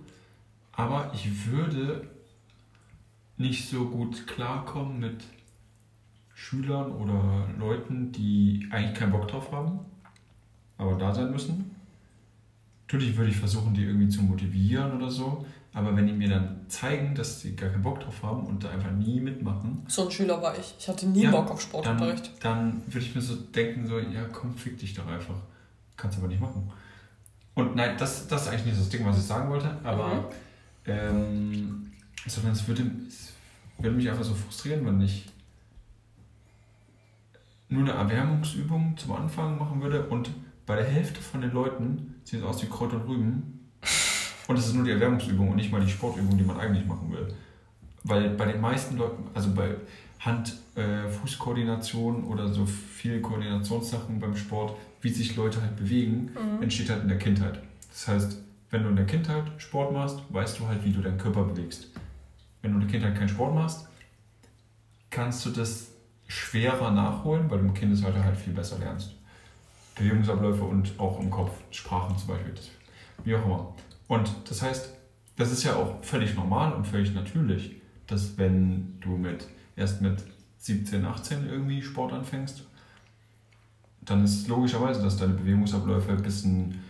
Aber 0.72 1.10
ich 1.12 1.46
würde 1.50 2.08
nicht 3.38 3.68
so 3.68 3.86
gut 3.86 4.28
klarkommen 4.28 5.00
mit 5.00 5.24
Schülern 6.32 6.92
oder 6.92 7.48
Leuten, 7.58 8.12
die 8.12 8.68
eigentlich 8.70 8.96
keinen 8.96 9.10
Bock 9.10 9.26
drauf 9.26 9.50
haben, 9.50 9.80
aber 10.76 10.94
da 10.94 11.12
sein 11.12 11.32
müssen. 11.32 11.74
Natürlich 12.90 13.14
würde 13.18 13.30
ich 13.30 13.36
versuchen, 13.36 13.74
die 13.74 13.84
irgendwie 13.84 14.08
zu 14.08 14.22
motivieren 14.22 14.96
oder 14.96 15.10
so, 15.10 15.44
aber 15.74 15.94
wenn 15.94 16.06
die 16.06 16.12
mir 16.14 16.30
dann 16.30 16.60
zeigen, 16.68 17.14
dass 17.14 17.42
sie 17.42 17.54
gar 17.54 17.68
keinen 17.68 17.82
Bock 17.82 18.00
drauf 18.00 18.22
haben 18.22 18.46
und 18.46 18.64
da 18.64 18.70
einfach 18.70 18.90
nie 18.92 19.20
mitmachen, 19.20 19.84
So 19.88 20.06
ein 20.06 20.10
Schüler 20.10 20.40
war 20.40 20.58
ich. 20.58 20.74
Ich 20.78 20.88
hatte 20.88 21.06
nie 21.06 21.24
Ja, 21.24 21.30
Bock 21.30 21.50
auf 21.50 21.60
dann, 21.60 21.60
Sportunterricht. 21.60 22.32
dann 22.42 22.80
würde 22.86 23.04
ich 23.04 23.14
mir 23.14 23.20
so 23.20 23.34
denken, 23.36 23.86
so, 23.86 23.98
ja 23.98 24.24
komm, 24.32 24.56
fick 24.56 24.78
dich 24.78 24.94
doch 24.94 25.06
einfach. 25.06 25.34
Kannst 25.98 26.16
aber 26.16 26.28
nicht 26.28 26.40
machen. 26.40 26.72
Und 27.54 27.76
nein, 27.76 27.94
das, 27.98 28.26
das 28.26 28.42
ist 28.42 28.48
eigentlich 28.48 28.64
nicht 28.66 28.80
das 28.80 28.88
Ding, 28.88 29.04
was 29.04 29.18
ich 29.18 29.24
sagen 29.24 29.50
wollte, 29.50 29.76
aber 29.84 30.06
Mhm. 30.14 30.24
ähm, 30.86 31.92
sondern 32.26 32.52
es 32.52 32.66
würde, 32.66 32.90
es 33.06 33.34
würde 33.76 33.96
mich 33.96 34.08
einfach 34.08 34.24
so 34.24 34.32
frustrieren, 34.34 34.86
wenn 34.86 35.02
ich 35.02 35.26
nur 37.68 37.82
eine 37.82 37.92
Erwärmungsübung 37.92 38.96
zum 38.96 39.12
Anfang 39.12 39.58
machen 39.58 39.82
würde 39.82 40.06
und 40.06 40.30
bei 40.64 40.76
der 40.76 40.86
Hälfte 40.86 41.20
von 41.20 41.42
den 41.42 41.52
Leuten 41.52 42.14
sieht 42.28 42.42
aus 42.42 42.62
wie 42.62 42.66
Kräuter 42.66 42.96
und 42.96 43.08
Rüben. 43.08 43.70
Und 44.48 44.58
es 44.58 44.66
ist 44.66 44.74
nur 44.74 44.84
die 44.84 44.90
Erwärmungsübung 44.90 45.48
und 45.50 45.56
nicht 45.56 45.72
mal 45.72 45.80
die 45.80 45.90
Sportübung, 45.90 46.36
die 46.36 46.44
man 46.44 46.58
eigentlich 46.60 46.86
machen 46.86 47.10
will. 47.12 47.32
Weil 48.04 48.30
bei 48.30 48.46
den 48.52 48.60
meisten 48.60 48.96
Leuten, 48.96 49.24
also 49.34 49.52
bei 49.54 49.74
Hand-Fußkoordination 50.20 52.24
oder 52.24 52.48
so 52.48 52.66
viel 52.66 53.20
Koordinationssachen 53.20 54.18
beim 54.20 54.36
Sport, 54.36 54.76
wie 55.00 55.10
sich 55.10 55.36
Leute 55.36 55.60
halt 55.62 55.76
bewegen, 55.76 56.30
Mhm. 56.34 56.62
entsteht 56.62 56.90
halt 56.90 57.02
in 57.02 57.08
der 57.08 57.18
Kindheit. 57.18 57.60
Das 57.90 58.08
heißt, 58.08 58.38
wenn 58.70 58.82
du 58.82 58.90
in 58.90 58.96
der 58.96 59.06
Kindheit 59.06 59.44
Sport 59.58 59.92
machst, 59.92 60.20
weißt 60.28 60.58
du 60.58 60.66
halt, 60.66 60.84
wie 60.84 60.92
du 60.92 61.00
deinen 61.00 61.18
Körper 61.18 61.44
bewegst. 61.44 61.88
Wenn 62.62 62.72
du 62.72 62.80
in 62.80 62.88
der 62.88 62.90
Kindheit 62.90 63.16
keinen 63.16 63.28
Sport 63.28 63.54
machst, 63.54 63.86
kannst 65.10 65.46
du 65.46 65.50
das 65.50 65.92
schwerer 66.26 66.90
nachholen, 66.90 67.50
weil 67.50 67.60
du 67.60 67.66
im 67.66 67.74
Kindesalter 67.74 68.22
halt 68.22 68.36
viel 68.36 68.52
besser 68.52 68.78
lernst. 68.78 69.14
Bewegungsabläufe 69.98 70.64
und 70.64 70.98
auch 70.98 71.20
im 71.20 71.30
Kopf, 71.30 71.52
Sprachen 71.70 72.16
zum 72.16 72.28
Beispiel, 72.28 72.54
wie 73.24 73.34
auch 73.34 73.44
immer. 73.44 73.74
Und 74.08 74.30
das 74.48 74.62
heißt, 74.62 74.94
das 75.36 75.52
ist 75.52 75.64
ja 75.64 75.76
auch 75.76 76.02
völlig 76.02 76.34
normal 76.34 76.72
und 76.72 76.86
völlig 76.86 77.14
natürlich, 77.14 77.76
dass 78.06 78.38
wenn 78.38 78.98
du 79.00 79.10
mit 79.10 79.46
erst 79.76 80.00
mit 80.00 80.24
17, 80.58 81.04
18 81.04 81.48
irgendwie 81.48 81.82
Sport 81.82 82.12
anfängst, 82.12 82.64
dann 84.00 84.24
ist 84.24 84.48
logischerweise, 84.48 85.02
dass 85.02 85.16
deine 85.16 85.34
Bewegungsabläufe 85.34 86.10
ein 86.10 86.22
bisschen 86.22 86.82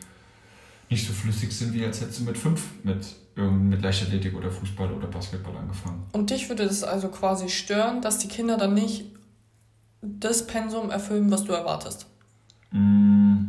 nicht 0.89 1.07
so 1.07 1.13
flüssig 1.13 1.53
sind, 1.53 1.75
wie 1.75 1.85
als 1.85 2.01
hättest 2.01 2.21
du 2.21 2.25
mit 2.25 2.39
5 2.39 2.85
mit, 2.85 3.15
mit 3.37 3.83
Leichtathletik 3.83 4.35
oder 4.35 4.51
Fußball 4.51 4.91
oder 4.93 5.07
Basketball 5.09 5.57
angefangen. 5.57 6.07
Und 6.13 6.31
dich 6.31 6.49
würde 6.49 6.67
das 6.67 6.83
also 6.83 7.09
quasi 7.09 7.49
stören, 7.49 8.01
dass 8.01 8.19
die 8.19 8.29
Kinder 8.29 8.57
dann 8.57 8.75
nicht 8.75 9.05
das 10.01 10.47
Pensum 10.47 10.91
erfüllen, 10.91 11.31
was 11.31 11.45
du 11.45 11.53
erwartest. 11.53 12.07
Mm. 12.71 13.45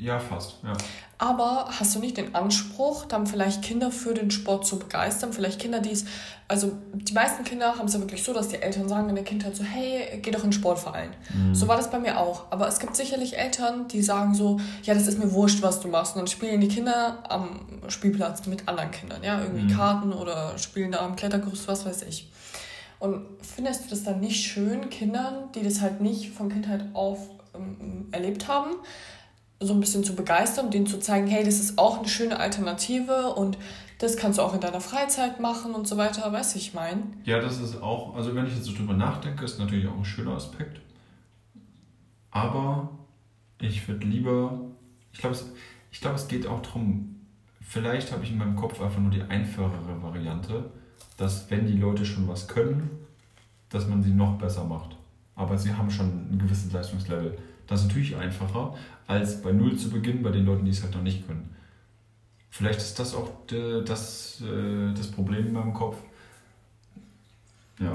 Ja, 0.00 0.18
fast. 0.18 0.56
Ja. 0.62 0.74
Aber 1.16 1.68
hast 1.70 1.94
du 1.94 2.00
nicht 2.00 2.16
den 2.18 2.34
Anspruch, 2.34 3.06
dann 3.06 3.26
vielleicht 3.26 3.62
Kinder 3.62 3.90
für 3.90 4.12
den 4.12 4.30
Sport 4.30 4.66
zu 4.66 4.78
begeistern? 4.78 5.32
Vielleicht 5.32 5.58
Kinder, 5.60 5.80
die 5.80 5.92
es, 5.92 6.04
also 6.48 6.72
die 6.92 7.14
meisten 7.14 7.44
Kinder 7.44 7.78
haben 7.78 7.86
es 7.86 7.94
ja 7.94 8.00
wirklich 8.00 8.22
so, 8.22 8.34
dass 8.34 8.48
die 8.48 8.56
Eltern 8.56 8.88
sagen 8.88 9.08
in 9.08 9.14
der 9.14 9.24
Kindheit 9.24 9.56
so, 9.56 9.64
hey, 9.64 10.18
geh 10.20 10.30
doch 10.30 10.40
in 10.40 10.50
den 10.50 10.52
Sportverein. 10.52 11.10
So 11.52 11.68
war 11.68 11.76
das 11.76 11.90
bei 11.90 11.98
mir 12.00 12.18
auch. 12.20 12.50
Aber 12.50 12.68
es 12.68 12.80
gibt 12.80 12.96
sicherlich 12.96 13.38
Eltern, 13.38 13.88
die 13.88 14.02
sagen 14.02 14.34
so, 14.34 14.60
ja, 14.82 14.92
das 14.92 15.06
ist 15.06 15.18
mir 15.18 15.32
wurscht, 15.32 15.62
was 15.62 15.80
du 15.80 15.88
machst. 15.88 16.16
Und 16.16 16.20
dann 16.20 16.26
spielen 16.26 16.60
die 16.60 16.68
Kinder 16.68 17.22
am 17.28 17.60
Spielplatz 17.88 18.46
mit 18.46 18.68
anderen 18.68 18.90
Kindern, 18.90 19.22
ja, 19.22 19.40
irgendwie 19.40 19.72
Mhm. 19.72 19.76
Karten 19.76 20.12
oder 20.12 20.58
spielen 20.58 20.92
da 20.92 20.98
am 20.98 21.16
Klettergerüst, 21.16 21.66
was 21.68 21.86
weiß 21.86 22.02
ich. 22.02 22.28
Und 23.04 23.26
findest 23.42 23.84
du 23.84 23.90
das 23.90 24.02
dann 24.02 24.20
nicht 24.20 24.46
schön, 24.46 24.88
Kindern, 24.88 25.52
die 25.54 25.62
das 25.62 25.82
halt 25.82 26.00
nicht 26.00 26.30
von 26.30 26.48
Kindheit 26.48 26.86
auf 26.94 27.28
ähm, 27.54 28.08
erlebt 28.12 28.48
haben, 28.48 28.70
so 29.60 29.74
ein 29.74 29.80
bisschen 29.80 30.04
zu 30.04 30.16
begeistern 30.16 30.70
denen 30.70 30.86
zu 30.86 30.98
zeigen, 30.98 31.26
hey, 31.26 31.44
das 31.44 31.60
ist 31.60 31.76
auch 31.78 31.98
eine 31.98 32.08
schöne 32.08 32.38
Alternative 32.38 33.34
und 33.34 33.58
das 33.98 34.16
kannst 34.16 34.38
du 34.38 34.42
auch 34.42 34.54
in 34.54 34.60
deiner 34.60 34.80
Freizeit 34.80 35.38
machen 35.38 35.74
und 35.74 35.86
so 35.86 35.98
weiter, 35.98 36.32
weißt 36.32 36.54
du, 36.54 36.58
ich 36.58 36.72
meine. 36.72 37.02
ja, 37.24 37.40
das 37.40 37.60
ist 37.60 37.82
auch, 37.82 38.16
also 38.16 38.34
wenn 38.34 38.46
ich 38.46 38.54
jetzt 38.54 38.64
so 38.64 38.72
drüber 38.72 38.94
nachdenke, 38.94 39.44
ist 39.44 39.58
natürlich 39.58 39.86
auch 39.86 39.98
ein 39.98 40.04
schöner 40.06 40.32
Aspekt. 40.32 40.80
Aber 42.30 42.88
ich 43.60 43.86
würde 43.86 44.06
lieber, 44.06 44.60
ich 45.12 45.18
glaube, 45.18 45.36
ich 45.92 46.00
glaube, 46.00 46.16
es 46.16 46.26
geht 46.26 46.46
auch 46.46 46.62
darum, 46.62 47.20
vielleicht 47.60 48.12
habe 48.12 48.24
ich 48.24 48.30
in 48.30 48.38
meinem 48.38 48.56
Kopf 48.56 48.80
einfach 48.80 48.98
nur 48.98 49.10
die 49.10 49.22
einfachere 49.22 50.02
Variante, 50.02 50.70
dass 51.16 51.50
wenn 51.50 51.66
die 51.66 51.76
Leute 51.78 52.04
schon 52.04 52.28
was 52.28 52.48
können, 52.48 52.90
dass 53.68 53.86
man 53.88 54.02
sie 54.02 54.10
noch 54.10 54.38
besser 54.38 54.64
macht. 54.64 54.96
Aber 55.36 55.58
sie 55.58 55.72
haben 55.72 55.90
schon 55.90 56.32
ein 56.32 56.38
gewisses 56.38 56.72
Leistungslevel. 56.72 57.36
Das 57.66 57.80
ist 57.80 57.88
natürlich 57.88 58.16
einfacher, 58.16 58.74
als 59.06 59.42
bei 59.42 59.52
Null 59.52 59.76
zu 59.76 59.90
beginnen, 59.90 60.22
bei 60.22 60.30
den 60.30 60.44
Leuten, 60.44 60.64
die 60.64 60.70
es 60.70 60.82
halt 60.82 60.94
noch 60.94 61.02
nicht 61.02 61.26
können. 61.26 61.54
Vielleicht 62.50 62.78
ist 62.78 62.98
das 62.98 63.14
auch 63.14 63.30
das, 63.48 64.40
äh, 64.42 64.94
das 64.94 65.10
Problem 65.10 65.46
in 65.48 65.52
meinem 65.52 65.74
Kopf. 65.74 65.96
Ja. 67.80 67.92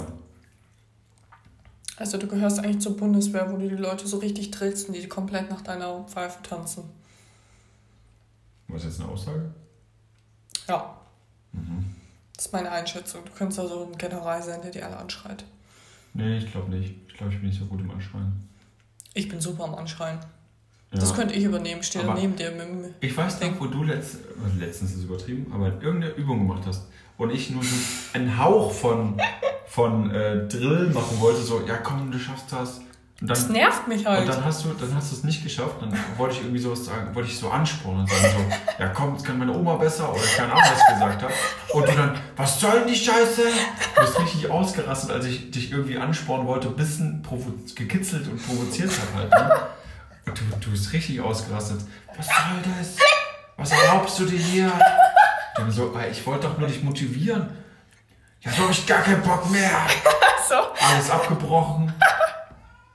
Also 1.95 2.17
du 2.17 2.27
gehörst 2.27 2.59
eigentlich 2.59 2.79
zur 2.79 2.97
Bundeswehr, 2.97 3.49
wo 3.51 3.57
du 3.57 3.69
die 3.69 3.75
Leute 3.75 4.07
so 4.07 4.17
richtig 4.17 4.51
drillst 4.51 4.87
und 4.87 4.95
die 4.95 5.07
komplett 5.07 5.49
nach 5.49 5.61
deiner 5.61 6.03
Pfeife 6.03 6.41
tanzen. 6.43 6.83
Was 8.67 8.83
ist 8.83 8.89
jetzt 8.89 9.01
eine 9.01 9.09
Aussage? 9.11 9.49
Ja, 10.67 10.99
Mhm. 11.51 11.95
Das 12.39 12.45
ist 12.45 12.53
meine 12.53 12.71
Einschätzung. 12.71 13.25
Du 13.25 13.33
könntest 13.33 13.59
also 13.59 13.85
ein 13.91 13.97
General 13.97 14.41
sein, 14.41 14.61
der 14.61 14.71
die 14.71 14.81
alle 14.81 14.95
anschreit. 14.95 15.43
Nee, 16.13 16.37
ich 16.37 16.49
glaube 16.49 16.69
nicht. 16.71 16.95
Ich 17.09 17.13
glaube, 17.15 17.33
ich 17.33 17.39
bin 17.41 17.49
nicht 17.49 17.59
so 17.59 17.65
gut 17.65 17.81
im 17.81 17.91
Anschreien. 17.91 18.47
Ich 19.13 19.27
bin 19.27 19.41
super 19.41 19.65
am 19.65 19.75
Anschreien. 19.75 20.19
Ja. 20.93 20.99
Das 21.01 21.13
könnte 21.13 21.33
ich 21.33 21.43
übernehmen, 21.43 21.83
stehe 21.83 22.05
Aber- 22.05 22.13
neben 22.17 22.37
dir 22.37 22.53
ich 23.01 23.17
weiß 23.17 23.41
noch, 23.41 23.59
wo 23.59 23.65
du 23.65 23.83
letzt, 23.83 24.15
äh, 24.15 24.57
letztens 24.57 24.93
ist 24.95 25.03
übertrieben, 25.03 25.51
aber 25.53 25.67
irgendeine 25.83 26.13
Übung 26.13 26.47
gemacht 26.47 26.63
hast 26.65 26.87
und 27.17 27.29
ich 27.29 27.49
nur 27.49 27.61
so 27.61 27.75
einen 28.13 28.37
Hauch 28.37 28.71
von, 28.71 29.19
von 29.67 30.09
äh, 30.09 30.47
Drill 30.47 30.91
machen 30.91 31.19
wollte, 31.19 31.41
so, 31.41 31.67
ja 31.67 31.75
komm, 31.75 32.09
du 32.09 32.17
schaffst 32.17 32.53
das. 32.53 32.79
Und 33.21 33.29
Das 33.29 33.43
dann, 33.43 33.53
nervt 33.53 33.87
mich 33.87 34.05
und 34.05 34.13
halt. 34.13 34.29
dann 34.29 34.45
hast 34.45 34.63
du 34.63 34.69
dann 34.73 34.95
hast 34.95 35.11
du 35.11 35.15
es 35.17 35.23
nicht 35.25 35.43
geschafft. 35.43 35.75
Dann 35.81 35.93
wollte 36.17 36.35
ich 36.35 36.41
irgendwie 36.41 36.59
sowas 36.59 36.85
sagen, 36.85 37.13
wollte 37.13 37.27
ich 37.29 37.37
so 37.37 37.49
anspornen 37.49 38.01
und 38.01 38.09
sagen 38.09 38.33
so, 38.37 38.81
ja 38.83 38.89
komm, 38.89 39.13
das 39.15 39.23
kann 39.23 39.37
meine 39.37 39.53
Oma 39.53 39.75
besser 39.75 40.09
oder 40.13 40.21
keine 40.37 40.53
Ahnung, 40.53 40.63
was 40.71 40.79
ich 40.79 40.93
gesagt 40.93 41.23
habe. 41.23 41.33
Und 41.73 41.87
du 41.87 41.91
dann, 41.91 42.17
was 42.37 42.59
soll 42.59 42.79
denn 42.79 42.87
die 42.87 42.95
Scheiße? 42.95 43.41
Du 43.95 44.01
bist 44.01 44.19
richtig 44.19 44.49
ausgerastet, 44.49 45.11
als 45.11 45.25
ich 45.25 45.51
dich 45.51 45.71
irgendwie 45.71 45.97
anspornen 45.97 46.47
wollte, 46.47 46.69
ein 46.69 46.75
bisschen 46.75 47.21
gekitzelt 47.75 48.27
und 48.29 48.45
provoziert 48.45 48.91
habe 48.91 49.19
halt. 49.21 49.31
Ne? 49.31 49.61
Und 50.27 50.39
du, 50.39 50.43
du 50.61 50.71
bist 50.71 50.93
richtig 50.93 51.19
ausgerastet. 51.19 51.81
Was 52.15 52.25
soll 52.27 52.73
das? 52.79 52.95
Was 53.57 53.71
erlaubst 53.71 54.17
du 54.19 54.25
dir 54.25 54.39
hier? 54.39 54.71
Dann 55.55 55.69
so, 55.69 55.93
ich 56.09 56.25
wollte 56.25 56.47
doch 56.47 56.57
nur 56.57 56.69
dich 56.69 56.81
motivieren. 56.83 57.49
Ja, 58.41 58.51
so 58.51 58.63
habe 58.63 58.71
ich 58.71 58.87
gar 58.87 59.01
keinen 59.01 59.21
Bock 59.21 59.49
mehr. 59.49 59.69
so. 60.47 60.55
Alles 60.55 61.09
abgebrochen. 61.09 61.91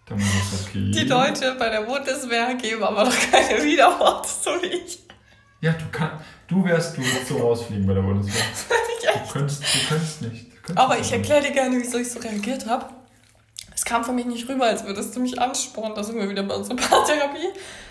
Das 0.07 0.21
okay. 0.67 0.91
Die 0.91 1.05
Leute 1.05 1.55
bei 1.59 1.71
der 1.71 1.83
Bundeswehr 1.83 2.55
geben 2.55 2.83
aber 2.83 3.05
doch 3.05 3.31
keine 3.31 3.63
Widerworte, 3.63 4.29
so 4.29 4.51
wie 4.63 4.67
ich. 4.67 4.99
Ja, 5.61 5.73
du 5.73 5.85
kannst, 5.91 6.25
du 6.47 6.65
wärst, 6.65 6.97
du 6.97 7.03
so 7.27 7.39
rausfliegen 7.39 7.87
bei 7.87 7.95
der 7.95 8.03
Bundeswehr. 8.03 8.43
Ich 9.05 9.11
Du 9.11 9.33
könntest, 9.33 9.63
du 9.63 9.89
könntest 9.89 10.23
nicht. 10.23 10.47
Du 10.47 10.57
könntest 10.63 10.79
Aber 10.79 10.99
ich 10.99 11.13
erkläre 11.13 11.43
dir 11.43 11.51
gerne, 11.53 11.77
wieso 11.79 11.99
ich 11.99 12.11
so 12.11 12.19
reagiert 12.21 12.67
habe. 12.67 12.87
Es 13.77 13.85
kam 13.85 14.05
für 14.05 14.13
mich 14.13 14.25
nicht 14.27 14.49
rüber, 14.49 14.67
als 14.67 14.85
würdest 14.85 15.15
du 15.17 15.21
mich 15.21 15.41
anspornen. 15.41 15.95
Da 15.95 16.05
sind 16.05 16.17
wir 16.19 16.29
wieder 16.31 16.43
bei 16.45 16.55
unserer 16.55 16.77
Paartherapie. 16.77 17.49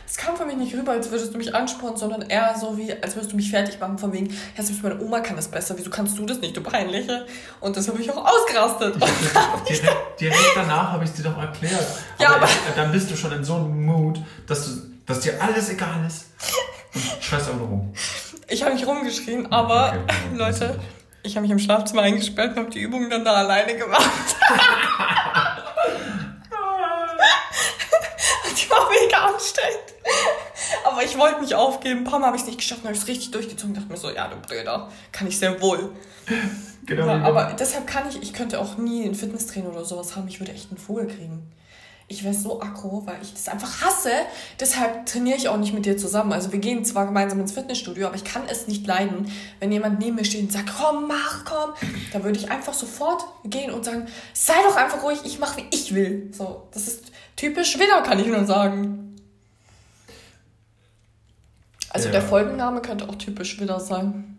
Es 0.07 0.17
kam 0.17 0.35
für 0.37 0.45
mich 0.45 0.55
nicht 0.57 0.75
rüber, 0.75 0.91
als 0.93 1.09
würdest 1.11 1.33
du 1.33 1.37
mich 1.37 1.53
anspornen, 1.55 1.97
sondern 1.97 2.21
eher 2.23 2.55
so 2.59 2.77
wie, 2.77 2.91
als 2.93 3.15
würdest 3.15 3.31
du 3.31 3.35
mich 3.35 3.49
fertig 3.49 3.79
machen, 3.79 3.97
von 3.97 4.13
wegen, 4.13 4.27
ja, 4.55 4.63
selbst 4.63 4.83
meine 4.83 4.99
Oma 5.01 5.21
kann 5.21 5.35
das 5.35 5.47
besser, 5.47 5.75
wieso 5.77 5.89
kannst 5.89 6.17
du 6.17 6.25
das 6.25 6.39
nicht, 6.39 6.55
du 6.55 6.61
Peinliche? 6.61 7.25
Und 7.61 7.75
das 7.77 7.87
habe 7.87 7.99
ich 8.01 8.11
auch 8.11 8.23
ausgerastet. 8.23 8.95
Ich, 9.67 9.79
direkt, 9.81 10.19
direkt 10.21 10.51
danach 10.55 10.91
habe 10.91 11.03
ich 11.03 11.09
es 11.09 11.15
dir 11.15 11.23
doch 11.23 11.37
erklärt. 11.37 11.85
Ja, 12.19 12.35
aber- 12.35 12.43
aber 12.43 12.49
dann 12.75 12.91
bist 12.91 13.09
du 13.11 13.15
schon 13.15 13.31
in 13.31 13.43
so 13.43 13.55
einem 13.55 13.85
Mut, 13.85 14.19
dass, 14.47 14.65
du, 14.65 14.71
dass 15.05 15.21
dir 15.21 15.41
alles 15.41 15.69
egal 15.69 16.05
ist. 16.05 16.25
Und 16.93 17.03
scheiß 17.23 17.49
einfach 17.49 17.61
rum. 17.61 17.91
Ich 18.49 18.61
habe 18.63 18.73
nicht 18.75 18.85
rumgeschrien, 18.85 19.51
aber 19.51 19.89
Okay, 19.89 19.99
okay, 20.03 20.15
Leute, 20.35 20.79
ich 21.23 21.35
habe 21.35 21.41
mich 21.43 21.51
im 21.51 21.59
Schlafzimmer 21.59 22.01
eingesperrt 22.03 22.51
und 22.51 22.63
habe 22.63 22.69
die 22.69 22.81
Übungen 22.81 23.09
dann 23.09 23.23
da 23.25 23.33
alleine 23.35 23.75
gemacht. 23.77 24.35
die 28.63 28.69
war 28.69 28.89
mega 28.89 29.17
anstrengend. 29.27 29.93
Aber 30.85 31.03
ich 31.03 31.17
wollte 31.17 31.41
nicht 31.41 31.55
aufgeben. 31.55 31.99
Ein 31.99 32.03
paar 32.03 32.19
Mal 32.19 32.27
habe 32.27 32.35
ich 32.37 32.43
es 32.43 32.47
nicht 32.47 32.59
geschafft 32.59 32.81
und 32.81 32.87
habe 32.89 32.97
es 32.97 33.07
richtig 33.07 33.31
durchgezogen. 33.31 33.73
dachte 33.73 33.87
mir 33.89 33.97
so, 33.97 34.09
ja, 34.09 34.27
du 34.27 34.35
Blöder, 34.37 34.89
kann 35.11 35.27
ich 35.27 35.37
sehr 35.39 35.61
wohl. 35.61 35.89
Genau, 36.85 37.03
Aber, 37.03 37.19
wie- 37.19 37.23
aber 37.25 37.53
deshalb 37.59 37.87
kann 37.87 38.09
ich, 38.09 38.21
ich 38.21 38.33
könnte 38.33 38.59
auch 38.59 38.77
nie 38.77 39.05
einen 39.05 39.15
Fitnesstrainer 39.15 39.69
oder 39.69 39.85
sowas 39.85 40.15
haben. 40.15 40.27
Ich 40.27 40.39
würde 40.39 40.51
echt 40.51 40.69
einen 40.69 40.77
Vogel 40.77 41.07
kriegen. 41.07 41.49
Ich 42.09 42.23
wäre 42.25 42.33
so 42.33 42.61
aggro, 42.61 43.03
weil 43.05 43.15
ich 43.21 43.33
das 43.33 43.47
einfach 43.47 43.81
hasse. 43.81 44.11
Deshalb 44.59 45.05
trainiere 45.05 45.37
ich 45.37 45.47
auch 45.47 45.55
nicht 45.57 45.73
mit 45.73 45.85
dir 45.85 45.95
zusammen. 45.97 46.33
Also 46.33 46.51
wir 46.51 46.59
gehen 46.59 46.83
zwar 46.83 47.05
gemeinsam 47.05 47.39
ins 47.39 47.53
Fitnessstudio, 47.53 48.07
aber 48.07 48.15
ich 48.17 48.25
kann 48.25 48.43
es 48.49 48.67
nicht 48.67 48.85
leiden, 48.85 49.31
wenn 49.61 49.71
jemand 49.71 49.99
neben 49.99 50.17
mir 50.17 50.25
steht 50.25 50.41
und 50.41 50.51
sagt, 50.51 50.69
komm, 50.77 51.07
mach, 51.07 51.45
komm. 51.45 51.71
Da 52.11 52.21
würde 52.23 52.37
ich 52.37 52.51
einfach 52.51 52.73
sofort 52.73 53.23
gehen 53.45 53.71
und 53.71 53.85
sagen, 53.85 54.07
sei 54.33 54.53
doch 54.67 54.75
einfach 54.75 55.01
ruhig, 55.01 55.19
ich 55.23 55.39
mache, 55.39 55.57
wie 55.61 55.65
ich 55.71 55.95
will. 55.95 56.29
So, 56.33 56.67
das 56.73 56.87
ist 56.87 57.05
typisch 57.35 57.75
Widder, 57.79 58.01
kann 58.03 58.19
ich 58.19 58.27
nur 58.27 58.45
sagen. 58.45 59.15
Also 61.89 62.07
Ja. 62.07 62.13
der 62.13 62.21
Folgenname 62.21 62.81
könnte 62.81 63.07
auch 63.07 63.15
typisch 63.15 63.59
Widder 63.59 63.79
sein. 63.79 64.37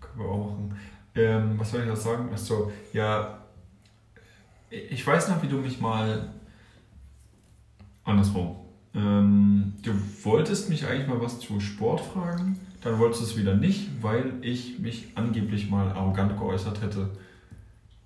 Können 0.00 0.18
wir 0.18 0.26
auch 0.26 0.50
machen. 0.50 0.78
Ähm, 1.14 1.58
was 1.58 1.70
soll 1.70 1.80
ich 1.82 1.88
noch 1.88 1.96
sagen? 1.96 2.30
Achso, 2.32 2.70
ja. 2.92 3.38
Ich 4.70 5.06
weiß 5.06 5.28
noch, 5.28 5.42
wie 5.42 5.48
du 5.48 5.56
mich 5.58 5.80
mal. 5.80 6.30
Andersrum. 8.04 8.56
Ähm, 8.94 9.74
du 9.82 9.92
wolltest 10.24 10.68
mich 10.68 10.86
eigentlich 10.86 11.06
mal 11.08 11.20
was 11.20 11.40
zu 11.40 11.60
Sport 11.60 12.00
fragen, 12.00 12.58
dann 12.82 12.98
wolltest 12.98 13.22
du 13.22 13.26
es 13.26 13.36
wieder 13.38 13.54
nicht, 13.54 13.88
weil 14.02 14.34
ich 14.42 14.78
mich 14.80 15.08
angeblich 15.14 15.70
mal 15.70 15.88
arrogant 15.92 16.36
geäußert 16.38 16.82
hätte 16.82 17.10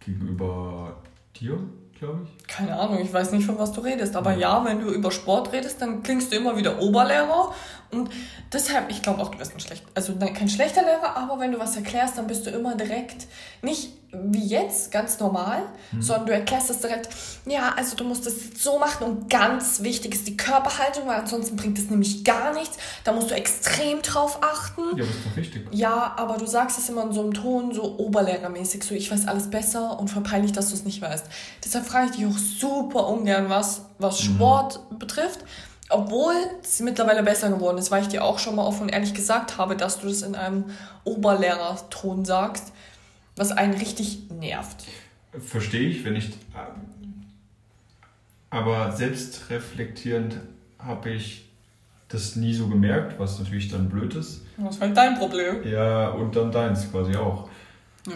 gegenüber 0.01 1.03
dir, 1.41 1.59
glaube 1.99 2.21
ich. 2.25 2.47
Keine 2.47 2.79
Ahnung, 2.79 3.01
ich 3.01 3.13
weiß 3.13 3.33
nicht, 3.33 3.47
von 3.47 3.59
was 3.59 3.73
du 3.73 3.81
redest. 3.81 4.17
Aber 4.17 4.35
ja, 4.35 4.65
wenn 4.65 4.81
du 4.81 4.91
über 4.91 5.11
Sport 5.11 5.53
redest, 5.53 5.81
dann 5.81 6.03
klingst 6.03 6.33
du 6.33 6.37
immer 6.37 6.57
wieder 6.57 6.81
Oberlehrer. 6.81 7.55
Und 7.91 8.11
deshalb, 8.53 8.91
ich 8.91 9.03
glaube 9.03 9.23
auch, 9.23 9.31
du 9.31 9.39
bist 9.39 9.55
ein 9.55 9.61
schlecht, 9.61 9.85
also 9.95 10.15
kein 10.17 10.49
schlechter 10.49 10.83
Lehrer, 10.83 11.17
aber 11.17 11.39
wenn 11.39 11.53
du 11.53 11.59
was 11.59 11.77
erklärst, 11.77 12.19
dann 12.19 12.27
bist 12.27 12.47
du 12.47 12.51
immer 12.51 12.75
direkt 12.75 13.27
nicht 13.63 13.96
wie 14.25 14.47
jetzt, 14.47 14.91
ganz 14.91 15.19
normal, 15.21 15.63
sondern 15.99 16.27
du 16.27 16.33
erklärst 16.33 16.71
es 16.71 16.81
direkt, 16.81 17.09
ja, 17.47 17.75
also 17.77 17.97
du 17.97 18.05
musst 18.05 18.27
das 18.27 18.45
jetzt 18.45 18.63
so 18.63 18.79
machen 18.79 19.05
und 19.05 19.31
ganz 19.31 19.83
wichtig 19.83 20.15
ist 20.15 20.27
die 20.27 20.37
Körperhaltung, 20.37 21.07
weil 21.07 21.21
ansonsten 21.21 21.57
bringt 21.57 21.79
es 21.79 21.91
nämlich 21.91 22.25
gar 22.25 22.53
nichts. 22.55 22.77
Da 23.05 23.13
musst 23.13 23.31
du 23.31 23.35
extrem 23.35 24.03
drauf 24.03 24.39
achten. 24.43 24.97
Ja, 24.97 25.05
das 25.05 25.09
ist 25.09 25.27
doch 25.27 25.37
wichtig. 25.37 25.67
Ja, 25.71 26.15
aber 26.17 26.39
du 26.39 26.47
sagst 26.47 26.79
es 26.79 26.89
immer 26.89 27.03
in 27.03 27.13
so 27.13 27.23
einem 27.23 27.35
Ton, 27.35 27.73
so 27.73 27.99
oberlehrermäßig, 27.99 28.85
so 28.85 28.95
ich 28.95 29.11
weiß 29.11 29.29
alles 29.29 29.51
besser 29.51 29.99
und 29.99 30.09
verpeinlich, 30.09 30.53
dass 30.53 30.69
du 30.69 30.75
es 30.75 30.85
nicht 30.85 31.03
weißt. 31.03 31.27
Deshalb 31.65 31.87
frage 31.87 32.07
ich 32.07 32.17
dich 32.17 32.27
auch 32.27 32.39
super 32.39 33.07
ungern 33.09 33.49
was, 33.49 33.83
was 33.99 34.21
Sport 34.21 34.81
betrifft, 34.99 35.41
obwohl 35.89 36.35
es 36.63 36.81
mittlerweile 36.81 37.23
besser 37.23 37.49
geworden 37.49 37.79
ist, 37.79 37.91
weil 37.91 38.03
ich 38.03 38.09
dir 38.09 38.25
auch 38.25 38.39
schon 38.39 38.57
mal 38.57 38.65
offen 38.65 38.83
und 38.83 38.89
ehrlich 38.89 39.15
gesagt 39.15 39.57
habe, 39.59 39.77
dass 39.77 40.01
du 40.01 40.09
das 40.09 40.23
in 40.23 40.35
einem 40.35 40.65
Oberlehrerton 41.05 42.25
sagst, 42.25 42.73
was 43.37 43.53
einen 43.53 43.75
richtig 43.75 44.31
nervt. 44.31 44.85
Verstehe 45.39 45.89
ich, 45.89 46.05
wenn 46.05 46.17
ich. 46.17 46.27
ähm, 46.55 47.25
Aber 48.51 48.93
selbstreflektierend 48.93 50.41
habe 50.79 51.11
ich 51.11 51.45
das 52.09 52.37
nie 52.37 52.55
so 52.55 52.69
gemerkt, 52.69 53.19
was 53.19 53.39
natürlich 53.39 53.69
dann 53.69 53.89
blöd 53.89 54.15
ist. 54.15 54.43
Was 54.57 54.81
war 54.81 54.89
dein 54.89 55.19
Problem? 55.19 55.67
Ja, 55.69 56.09
und 56.11 56.35
dann 56.37 56.51
deins 56.53 56.91
quasi 56.91 57.17
auch. 57.17 57.49
Nö. 58.07 58.15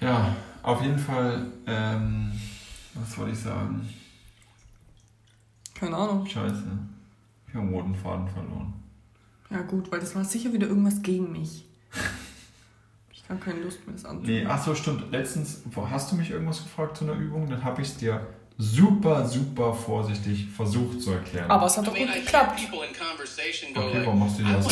Ja, 0.00 0.34
auf 0.62 0.82
jeden 0.82 0.98
Fall, 0.98 1.46
ähm, 1.66 2.32
was 2.94 3.16
wollte 3.16 3.32
ich 3.32 3.38
sagen? 3.38 3.88
Keine 5.74 5.96
Ahnung. 5.96 6.26
Scheiße. 6.26 6.64
Ich 7.48 7.54
habe 7.54 7.66
den 7.66 7.74
roten 7.74 7.94
Faden 7.94 8.28
verloren. 8.28 8.74
Ja 9.50 9.62
gut, 9.62 9.90
weil 9.90 10.00
das 10.00 10.14
war 10.14 10.24
sicher 10.24 10.52
wieder 10.52 10.66
irgendwas 10.66 11.00
gegen 11.02 11.32
mich. 11.32 11.64
Ich 13.30 13.34
habe 13.36 13.44
keine 13.44 13.60
Lust 13.64 13.86
mehr, 13.86 13.94
das 13.94 14.04
anzuhören. 14.04 14.42
Nee, 14.42 14.46
ach 14.50 14.64
so, 14.64 14.74
stimmt. 14.74 15.12
Letztens 15.12 15.62
wo- 15.66 15.88
hast 15.88 16.10
du 16.10 16.16
mich 16.16 16.30
irgendwas 16.32 16.64
gefragt 16.64 16.96
zu 16.96 17.04
einer 17.04 17.12
Übung, 17.14 17.48
dann 17.48 17.62
habe 17.62 17.80
ich 17.80 17.86
es 17.88 17.96
dir 17.96 18.26
super, 18.58 19.24
super 19.28 19.72
vorsichtig 19.72 20.48
versucht 20.54 21.00
zu 21.00 21.12
erklären. 21.12 21.48
Aber 21.48 21.66
es 21.66 21.76
hat 21.78 21.84
I 21.84 21.90
doch 21.90 21.96
gut 21.96 22.12
geklappt. 22.12 22.60
Okay, 23.72 24.02
warum 24.04 24.18
machst 24.18 24.40
du 24.40 24.42
dir 24.42 24.52
das? 24.54 24.66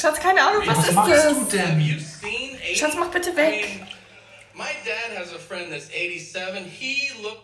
Schatz, 0.00 0.20
keine 0.20 0.40
Ahnung, 0.40 0.62
was, 0.66 0.78
Was 0.78 0.88
ist 0.88 0.94
machst 0.94 1.12
das? 1.12 1.34
du 1.34 1.44
denn? 1.56 1.66
Have 1.72 1.80
you 1.80 1.98
seen 1.98 2.56
80? 2.62 2.78
Schatz, 2.78 2.94
mach 2.96 3.08
bitte 3.08 3.30
I 3.30 3.36
weg. 3.36 3.66
mean, 3.78 3.86
my 4.54 4.64
dad 4.84 5.18
has 5.18 5.34
a 5.34 5.38
friend 5.40 5.70
that's 5.70 5.88
87. 5.90 6.64
He 6.78 7.08
look. 7.24 7.38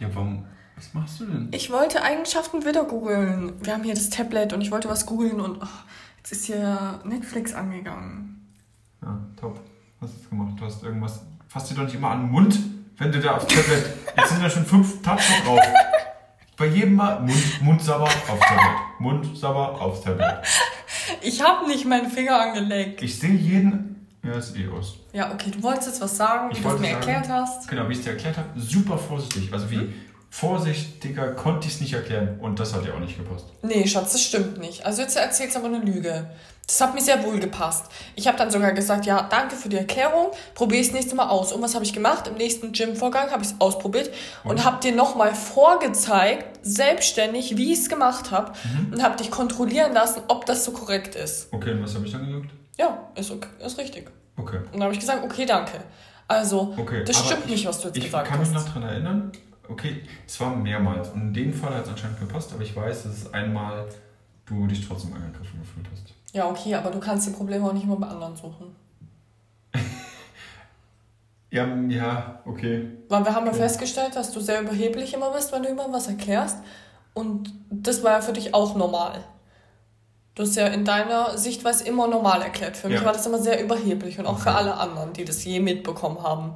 Ja, 0.00 0.08
warum? 0.14 0.44
Was 0.76 0.92
machst 0.92 1.18
du 1.20 1.24
denn? 1.24 1.48
Ich 1.52 1.70
wollte 1.72 2.02
Eigenschaften 2.02 2.64
wieder 2.66 2.84
googeln. 2.84 3.54
Wir 3.64 3.72
haben 3.72 3.84
hier 3.84 3.94
das 3.94 4.10
Tablet 4.10 4.52
und 4.52 4.60
ich 4.60 4.70
wollte 4.70 4.90
was 4.90 5.06
googeln 5.06 5.40
und 5.40 5.62
oh, 5.62 5.66
jetzt 6.18 6.30
ist 6.30 6.44
hier 6.44 7.00
Netflix 7.04 7.54
angegangen. 7.54 8.37
Ja, 9.02 9.18
top. 9.40 9.60
Was 10.00 10.10
hast 10.12 10.24
du 10.24 10.28
gemacht? 10.30 10.54
Du 10.58 10.64
hast 10.64 10.82
irgendwas. 10.82 11.20
Fass 11.48 11.68
dir 11.68 11.74
doch 11.74 11.84
nicht 11.84 11.94
immer 11.94 12.10
an 12.10 12.22
den 12.22 12.30
Mund, 12.30 12.58
wenn 12.98 13.10
du 13.12 13.20
da 13.20 13.36
aufs 13.36 13.46
Tablet. 13.46 13.84
Jetzt 14.16 14.28
sind 14.30 14.42
da 14.42 14.50
schon 14.50 14.64
fünf 14.66 15.02
Tasten 15.02 15.32
drauf. 15.44 15.60
Bei 16.56 16.66
jedem 16.66 16.94
Mal 16.96 17.20
Mund, 17.20 17.62
Mundsabber 17.62 18.04
aufs 18.04 18.20
Tablet. 18.26 18.76
Mundsabber 18.98 19.80
aufs 19.80 20.02
Tablet. 20.02 20.38
Ich 21.22 21.40
habe 21.42 21.66
nicht 21.68 21.84
meinen 21.86 22.10
Finger 22.10 22.38
angelegt. 22.40 23.02
Ich 23.02 23.18
sehe 23.18 23.30
jeden. 23.34 24.06
Ja, 24.24 24.32
ist 24.34 24.56
eh 24.56 24.68
aus. 24.68 24.96
Ja, 25.12 25.32
okay, 25.32 25.50
du 25.52 25.62
wolltest 25.62 25.86
jetzt 25.88 26.00
was 26.02 26.16
sagen, 26.16 26.50
Ich 26.50 26.58
wie 26.58 26.62
du 26.64 26.68
es 26.70 26.80
mir 26.80 26.88
sagen- 26.88 26.94
erklärt 27.08 27.28
hast. 27.28 27.68
Genau, 27.68 27.88
wie 27.88 27.92
ich 27.92 27.98
es 27.98 28.04
dir 28.04 28.10
erklärt 28.10 28.36
habe, 28.36 28.48
super 28.60 28.98
vorsichtig. 28.98 29.52
Also 29.52 29.70
wie 29.70 29.76
Hm? 29.76 29.94
vorsichtiger 30.28 31.32
konnte 31.32 31.68
ich 31.68 31.74
es 31.74 31.80
nicht 31.80 31.94
erklären. 31.94 32.38
Und 32.40 32.58
das 32.60 32.74
hat 32.74 32.84
ja 32.84 32.92
auch 32.94 32.98
nicht 33.00 33.16
gepasst. 33.16 33.46
Nee, 33.62 33.86
Schatz, 33.86 34.12
das 34.12 34.22
stimmt 34.22 34.58
nicht. 34.58 34.84
Also 34.84 35.02
jetzt 35.02 35.16
erzählst 35.16 35.54
du 35.54 35.60
aber 35.60 35.68
eine 35.68 35.84
Lüge. 35.84 36.28
Das 36.68 36.80
hat 36.82 36.94
mir 36.94 37.00
sehr 37.00 37.24
wohl 37.24 37.40
gepasst. 37.40 37.86
Ich 38.14 38.28
habe 38.28 38.36
dann 38.36 38.50
sogar 38.50 38.72
gesagt, 38.72 39.06
ja, 39.06 39.22
danke 39.22 39.56
für 39.56 39.70
die 39.70 39.78
Erklärung, 39.78 40.26
probiere 40.54 40.82
ich 40.82 40.88
das 40.88 40.94
nächste 40.96 41.14
Mal 41.16 41.28
aus. 41.30 41.50
Und 41.52 41.62
was 41.62 41.74
habe 41.74 41.82
ich 41.84 41.94
gemacht? 41.94 42.28
Im 42.28 42.34
nächsten 42.34 42.72
Gym-Vorgang 42.72 43.30
habe 43.30 43.42
ich 43.42 43.48
es 43.48 43.54
ausprobiert 43.58 44.10
und, 44.44 44.50
Und? 44.50 44.64
habe 44.66 44.78
dir 44.80 44.94
nochmal 44.94 45.34
vorgezeigt, 45.34 46.58
selbstständig, 46.62 47.56
wie 47.56 47.72
ich 47.72 47.78
es 47.80 47.88
gemacht 47.88 48.30
habe 48.30 48.52
Mhm. 48.64 48.92
und 48.92 49.02
habe 49.02 49.16
dich 49.16 49.30
kontrollieren 49.30 49.92
lassen, 49.94 50.20
ob 50.28 50.44
das 50.46 50.64
so 50.66 50.72
korrekt 50.72 51.14
ist. 51.14 51.50
Okay, 51.52 51.72
und 51.72 51.82
was 51.82 51.94
habe 51.94 52.04
ich 52.06 52.12
dann 52.12 52.26
gesagt? 52.26 52.50
Ja, 52.78 52.98
ist, 53.14 53.30
okay, 53.30 53.48
ist 53.64 53.78
richtig. 53.78 54.10
Okay. 54.36 54.58
Und 54.58 54.74
dann 54.74 54.82
habe 54.84 54.92
ich 54.92 55.00
gesagt, 55.00 55.24
okay, 55.24 55.46
danke. 55.46 55.80
Also, 56.28 56.74
Okay, 56.76 57.02
das 57.04 57.18
stimmt 57.24 57.44
ich- 57.46 57.50
nicht, 57.52 57.66
was 57.66 57.80
du 57.80 57.88
jetzt 57.88 57.96
Ich 57.96 58.04
gesagt 58.04 58.28
kann 58.28 58.38
hast. 58.40 58.48
mich 58.48 58.58
noch 58.58 58.66
daran 58.66 58.82
erinnern, 58.82 59.32
okay, 59.70 60.02
es 60.26 60.38
war 60.38 60.54
mehrmals. 60.54 61.08
Und 61.08 61.22
in 61.22 61.34
dem 61.34 61.54
Fall 61.54 61.74
hat 61.74 61.84
es 61.84 61.90
anscheinend 61.90 62.20
gepasst, 62.20 62.52
aber 62.52 62.62
ich 62.62 62.76
weiß, 62.76 63.04
dass 63.04 63.12
es 63.12 63.32
einmal 63.32 63.86
du 64.44 64.66
dich 64.66 64.86
trotzdem 64.86 65.14
angegriffen 65.14 65.60
gefühlt 65.60 65.86
hast. 65.90 66.12
Ja, 66.38 66.48
okay, 66.48 66.72
aber 66.76 66.90
du 66.90 67.00
kannst 67.00 67.26
die 67.26 67.32
Probleme 67.32 67.66
auch 67.66 67.72
nicht 67.72 67.82
immer 67.82 67.96
bei 67.96 68.06
anderen 68.06 68.36
suchen. 68.36 68.76
Ja, 71.50 71.66
ja, 71.88 72.42
okay. 72.44 72.90
Weil 73.08 73.24
wir 73.24 73.34
haben 73.34 73.46
ja 73.46 73.52
Okay. 73.52 73.62
festgestellt, 73.62 74.14
dass 74.14 74.30
du 74.32 74.38
sehr 74.40 74.60
überheblich 74.60 75.14
immer 75.14 75.30
bist, 75.32 75.50
wenn 75.50 75.62
du 75.62 75.68
jemandem 75.70 75.94
was 75.94 76.06
erklärst. 76.06 76.58
Und 77.14 77.52
das 77.70 78.02
war 78.04 78.12
ja 78.12 78.20
für 78.20 78.34
dich 78.34 78.52
auch 78.54 78.76
normal. 78.76 79.24
Du 80.34 80.42
hast 80.42 80.54
ja 80.56 80.66
in 80.68 80.84
deiner 80.84 81.36
Sichtweise 81.38 81.84
immer 81.88 82.06
normal 82.06 82.42
erklärt. 82.42 82.76
Für 82.76 82.88
mich 82.88 83.00
Ja. 83.00 83.06
war 83.06 83.12
das 83.14 83.26
immer 83.26 83.38
sehr 83.38 83.64
überheblich 83.64 84.18
und 84.20 84.26
auch 84.26 84.38
für 84.38 84.50
Okay. 84.50 84.58
alle 84.58 84.74
anderen, 84.74 85.12
die 85.14 85.24
das 85.24 85.42
je 85.44 85.58
mitbekommen 85.58 86.22
haben. 86.22 86.52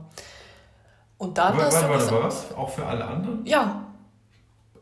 Und 1.18 1.38
dann 1.38 1.54
Warte, 1.56 1.64
hast 1.66 1.74
warte, 1.82 2.06
du 2.06 2.12
warte, 2.12 2.24
was? 2.26 2.54
Auch 2.54 2.68
für 2.68 2.86
alle 2.86 3.04
anderen? 3.06 3.46
ja, 3.46 3.86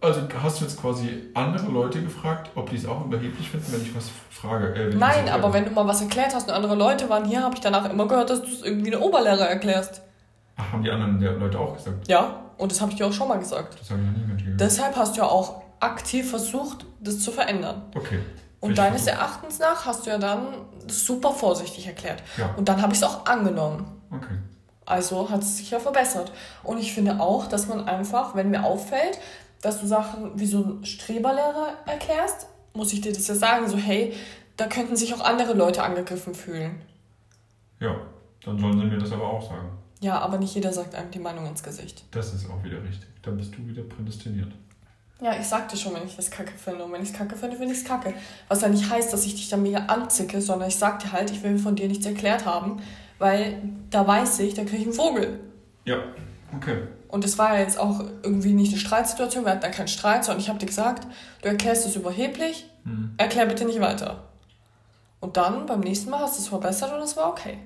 Also 0.02 0.22
hast 0.42 0.60
du 0.60 0.64
jetzt 0.64 0.80
quasi 0.80 1.24
andere 1.34 1.66
Leute 1.66 2.02
gefragt, 2.02 2.50
ob 2.54 2.70
die 2.70 2.76
es 2.76 2.86
auch 2.86 3.04
überheblich 3.04 3.50
finden, 3.50 3.70
wenn 3.72 3.82
ich 3.82 3.94
was 3.94 4.08
frage? 4.30 4.72
Äh, 4.74 4.94
nein, 4.94 5.28
aber 5.28 5.52
wenn 5.52 5.66
du 5.66 5.70
mal 5.72 5.86
was 5.86 6.00
erklärt 6.00 6.34
hast 6.34 6.48
und 6.48 6.54
andere 6.54 6.74
Leute 6.74 7.08
waren 7.10 7.24
hier, 7.26 7.42
habe 7.42 7.54
ich 7.54 7.60
danach 7.60 7.88
immer 7.90 8.08
gehört, 8.08 8.30
dass 8.30 8.40
du 8.40 8.48
es 8.48 8.62
irgendwie 8.62 8.94
eine 8.94 9.04
Oberlehrer 9.04 9.46
erklärst. 9.48 10.00
Ach, 10.56 10.72
haben 10.72 10.82
die 10.82 10.90
anderen 10.90 11.20
der 11.20 11.32
Leute 11.32 11.58
auch 11.58 11.74
gesagt? 11.76 12.08
Ja, 12.08 12.40
und 12.56 12.72
das 12.72 12.80
habe 12.80 12.90
ich 12.92 12.96
dir 12.96 13.06
auch 13.06 13.12
schon 13.12 13.28
mal 13.28 13.38
gesagt. 13.38 13.78
Das 13.80 13.90
habe 13.90 14.00
ich 14.00 14.06
noch 14.06 14.16
nie 14.16 14.24
mitgegeben. 14.24 14.56
Deshalb 14.58 14.96
hast 14.96 15.16
du 15.16 15.20
ja 15.20 15.26
auch 15.26 15.62
aktiv 15.80 16.30
versucht, 16.30 16.86
das 17.00 17.20
zu 17.20 17.30
verändern. 17.30 17.82
Okay. 17.94 18.20
Und 18.60 18.76
deines 18.78 19.04
versuch- 19.04 19.18
Erachtens 19.18 19.58
nach 19.58 19.84
hast 19.86 20.06
du 20.06 20.10
ja 20.10 20.18
dann 20.18 20.48
super 20.86 21.32
vorsichtig 21.32 21.86
erklärt. 21.86 22.22
Ja. 22.38 22.50
Und 22.56 22.68
dann 22.68 22.80
habe 22.82 22.92
ich 22.92 22.98
es 22.98 23.04
auch 23.04 23.26
angenommen. 23.26 23.86
Okay. 24.10 24.36
Also 24.84 25.30
hat 25.30 25.40
es 25.42 25.58
sich 25.58 25.70
ja 25.70 25.78
verbessert. 25.78 26.32
Und 26.62 26.78
ich 26.78 26.92
finde 26.92 27.20
auch, 27.20 27.46
dass 27.46 27.68
man 27.68 27.86
einfach, 27.86 28.34
wenn 28.34 28.50
mir 28.50 28.64
auffällt, 28.64 29.18
dass 29.62 29.80
du 29.80 29.86
Sachen 29.86 30.38
wie 30.38 30.46
so 30.46 30.64
ein 30.64 30.84
Streberlehrer 30.84 31.74
erklärst, 31.86 32.46
muss 32.72 32.92
ich 32.92 33.00
dir 33.00 33.12
das 33.12 33.26
ja 33.28 33.34
sagen, 33.34 33.68
so 33.68 33.76
hey, 33.76 34.14
da 34.56 34.66
könnten 34.66 34.96
sich 34.96 35.14
auch 35.14 35.20
andere 35.20 35.54
Leute 35.54 35.82
angegriffen 35.82 36.34
fühlen. 36.34 36.80
Ja, 37.78 37.96
dann 38.44 38.58
sollen 38.58 38.78
sie 38.78 38.86
mir 38.86 38.98
das 38.98 39.12
aber 39.12 39.28
auch 39.28 39.42
sagen. 39.42 39.70
Ja, 40.00 40.18
aber 40.18 40.38
nicht 40.38 40.54
jeder 40.54 40.72
sagt 40.72 40.94
einem 40.94 41.10
die 41.10 41.18
Meinung 41.18 41.46
ins 41.46 41.62
Gesicht. 41.62 42.04
Das 42.10 42.32
ist 42.32 42.48
auch 42.48 42.62
wieder 42.64 42.82
richtig. 42.82 43.08
Da 43.22 43.30
bist 43.30 43.54
du 43.54 43.66
wieder 43.66 43.82
prädestiniert. 43.82 44.52
Ja, 45.20 45.38
ich 45.38 45.46
sagte 45.46 45.76
schon, 45.76 45.94
wenn 45.94 46.06
ich 46.06 46.16
das 46.16 46.30
kacke 46.30 46.56
finde. 46.56 46.84
Und 46.84 46.92
wenn 46.92 47.02
ich 47.02 47.10
es 47.10 47.14
kacke 47.14 47.36
finde, 47.36 47.56
finde 47.56 47.74
ich 47.74 47.80
es 47.80 47.84
kacke. 47.84 48.14
Was 48.48 48.62
ja 48.62 48.68
nicht 48.68 48.88
heißt, 48.88 49.12
dass 49.12 49.26
ich 49.26 49.34
dich 49.34 49.50
da 49.50 49.58
mega 49.58 49.78
anzicke, 49.80 50.40
sondern 50.40 50.68
ich 50.68 50.76
sagte 50.76 51.12
halt, 51.12 51.30
ich 51.30 51.42
will 51.42 51.58
von 51.58 51.76
dir 51.76 51.88
nichts 51.88 52.06
erklärt 52.06 52.46
haben, 52.46 52.80
weil 53.18 53.60
da 53.90 54.06
weiß 54.06 54.40
ich, 54.40 54.54
da 54.54 54.62
kriege 54.62 54.78
ich 54.78 54.84
einen 54.84 54.94
Vogel. 54.94 55.40
Ja, 55.84 55.98
okay. 56.56 56.84
Und 57.10 57.24
es 57.24 57.38
war 57.38 57.54
ja 57.54 57.60
jetzt 57.60 57.78
auch 57.78 58.00
irgendwie 58.22 58.52
nicht 58.52 58.72
eine 58.72 58.80
Streitsituation, 58.80 59.44
wir 59.44 59.52
hatten 59.52 59.62
da 59.62 59.68
keinen 59.70 59.88
Streit, 59.88 60.24
sondern 60.24 60.40
ich 60.40 60.48
habe 60.48 60.58
dir 60.58 60.66
gesagt, 60.66 61.06
du 61.42 61.48
erklärst 61.48 61.86
es 61.86 61.96
überheblich, 61.96 62.66
Hm. 62.84 63.12
erklär 63.18 63.46
bitte 63.46 63.64
nicht 63.64 63.80
weiter. 63.80 64.24
Und 65.20 65.36
dann, 65.36 65.66
beim 65.66 65.80
nächsten 65.80 66.08
Mal, 66.10 66.20
hast 66.20 66.38
du 66.38 66.42
es 66.42 66.48
verbessert 66.48 66.92
und 66.94 67.00
es 67.00 67.16
war 67.16 67.28
okay. 67.28 67.58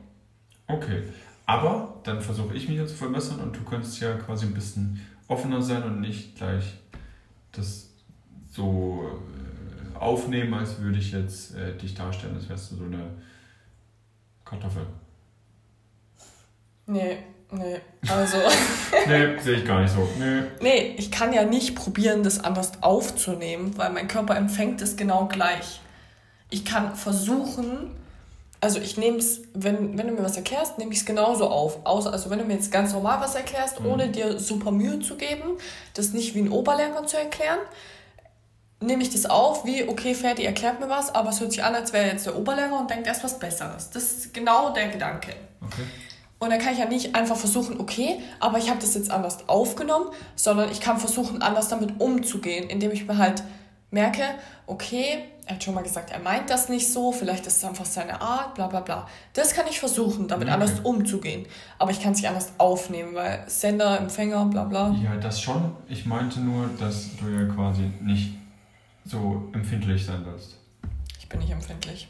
Okay. 0.67 1.05
Aber 1.47 2.01
dann 2.05 2.21
versuche 2.21 2.55
ich 2.55 2.69
mich 2.69 2.79
ja 2.79 2.87
zu 2.87 2.95
verbessern 2.95 3.39
und 3.41 3.55
du 3.55 3.63
könntest 3.63 4.01
ja 4.01 4.15
quasi 4.15 4.47
ein 4.47 4.55
bisschen 4.55 5.01
offener 5.29 5.61
sein 5.63 5.83
und 5.83 6.01
nicht 6.01 6.37
gleich 6.37 6.75
das 7.53 7.91
so 8.51 9.05
äh, 9.95 9.99
aufnehmen, 9.99 10.55
als 10.55 10.79
würde 10.81 10.99
ich 10.99 11.13
jetzt 11.13 11.55
äh, 11.55 11.77
dich 11.77 11.95
darstellen, 11.95 12.35
als 12.35 12.49
wärst 12.49 12.73
du 12.73 12.77
so 12.77 12.85
eine 12.85 13.11
Kartoffel. 14.45 14.87
Nee, 16.87 17.19
nee, 17.55 17.77
also... 18.09 18.37
Nee, 19.07 19.39
sehe 19.41 19.57
ich 19.59 19.65
gar 19.67 19.81
nicht 19.81 19.93
so. 19.93 20.09
Nee. 20.19 20.43
Nee, 20.61 20.95
ich 20.97 21.11
kann 21.11 21.33
ja 21.33 21.45
nicht 21.45 21.75
probieren, 21.75 22.23
das 22.23 22.43
anders 22.43 22.73
aufzunehmen, 22.81 23.77
weil 23.77 23.91
mein 23.91 24.09
Körper 24.09 24.37
empfängt 24.37 24.81
es 24.81 24.97
genau 24.97 25.27
gleich. 25.27 25.81
Ich 26.51 26.65
kann 26.65 26.95
versuchen, 26.95 27.91
also 28.61 28.79
ich 28.79 28.97
nehme 28.97 29.19
es, 29.19 29.43
wenn, 29.53 29.99
wenn 29.99 30.07
du 30.07 30.15
mir 30.15 30.23
was 30.25 30.37
erklärst, 30.37 30.79
nehme 30.79 30.93
ich 30.93 31.01
es 31.01 31.05
genauso 31.05 31.49
auf. 31.49 31.85
Außer, 31.85 32.13
also 32.13 32.31
wenn 32.31 32.39
du 32.39 32.45
mir 32.47 32.55
jetzt 32.55 32.73
ganz 32.73 32.93
normal 32.93 33.21
was 33.21 33.35
erklärst, 33.35 33.81
Mhm. 33.81 33.87
ohne 33.87 34.09
dir 34.09 34.39
super 34.39 34.71
Mühe 34.71 35.01
zu 35.01 35.17
geben, 35.17 35.59
das 35.95 36.13
nicht 36.13 36.35
wie 36.35 36.41
ein 36.41 36.49
Oberlehrer 36.51 37.07
zu 37.07 37.19
erklären, 37.19 37.59
nehme 38.81 39.03
ich 39.03 39.11
das 39.11 39.27
auf, 39.27 39.65
wie, 39.67 39.87
okay, 39.89 40.15
Ferdi 40.15 40.45
erklärt 40.45 40.81
mir 40.81 40.89
was, 40.89 41.15
aber 41.15 41.31
es 41.31 41.41
hört 41.41 41.51
sich 41.53 41.63
an, 41.65 41.75
als 41.75 41.93
wäre 41.93 42.07
jetzt 42.07 42.27
der 42.27 42.37
Oberlehrer 42.37 42.79
und 42.81 42.89
denkt 42.91 43.07
erst 43.07 43.25
was 43.25 43.39
Besseres. 43.39 43.91
Das 43.91 44.03
ist 44.13 44.33
genau 44.35 44.71
der 44.73 44.89
Gedanke. 44.89 45.35
Okay. 45.61 45.83
Und 46.45 46.51
dann 46.51 46.59
kann 46.61 46.73
ich 46.75 46.79
ja 46.79 46.87
nicht 46.87 47.15
einfach 47.15 47.37
versuchen, 47.37 47.81
okay, 47.81 48.19
aber 48.39 48.59
ich 48.59 48.69
habe 48.69 48.79
das 48.79 48.95
jetzt 48.95 49.11
anders 49.11 49.49
aufgenommen, 49.49 50.11
sondern 50.37 50.71
ich 50.71 50.81
kann 50.81 50.99
versuchen, 50.99 51.41
anders 51.43 51.69
damit 51.69 52.01
umzugehen, 52.01 52.69
indem 52.69 52.91
ich 52.93 53.07
mir 53.07 53.17
halt 53.19 53.43
merke, 53.91 54.23
okay, 54.67 55.25
er 55.47 55.55
hat 55.55 55.65
schon 55.65 55.75
mal 55.75 55.83
gesagt, 55.83 56.11
er 56.11 56.19
meint 56.21 56.49
das 56.51 56.69
nicht 56.69 56.91
so, 56.93 57.13
vielleicht 57.13 57.47
ist 57.47 57.59
es 57.59 57.65
einfach 57.65 57.85
seine 57.85 58.21
Art, 58.21 58.55
bla 58.55 58.67
bla 58.67 58.81
bla. 58.81 59.07
Das 59.35 59.55
kann 59.55 59.67
ich 59.69 59.79
versuchen, 59.79 60.27
damit 60.29 60.49
Okay. 60.49 60.55
anders 60.55 60.81
umzugehen. 60.81 61.47
Aber 61.79 61.91
ich 61.91 62.01
kann 62.03 62.13
es 62.13 62.19
nicht 62.19 62.29
anders 62.29 62.53
aufnehmen, 62.59 63.15
weil 63.15 63.45
Sender, 63.47 63.99
Empfänger, 63.99 64.45
bla 64.47 64.65
bla. 64.65 64.95
Ja, 65.03 65.17
das 65.17 65.41
schon. 65.41 65.73
Ich 65.89 66.07
meinte 66.07 66.41
nur, 66.41 66.69
dass 66.79 67.11
du 67.17 67.29
ja 67.29 67.45
quasi 67.55 67.91
nicht 68.03 68.35
so 69.05 69.49
empfindlich 69.53 70.05
sein 70.05 70.25
sollst. 70.25 70.57
Ich 71.19 71.29
bin 71.29 71.41
nicht 71.41 71.53
empfindlich. 71.53 72.09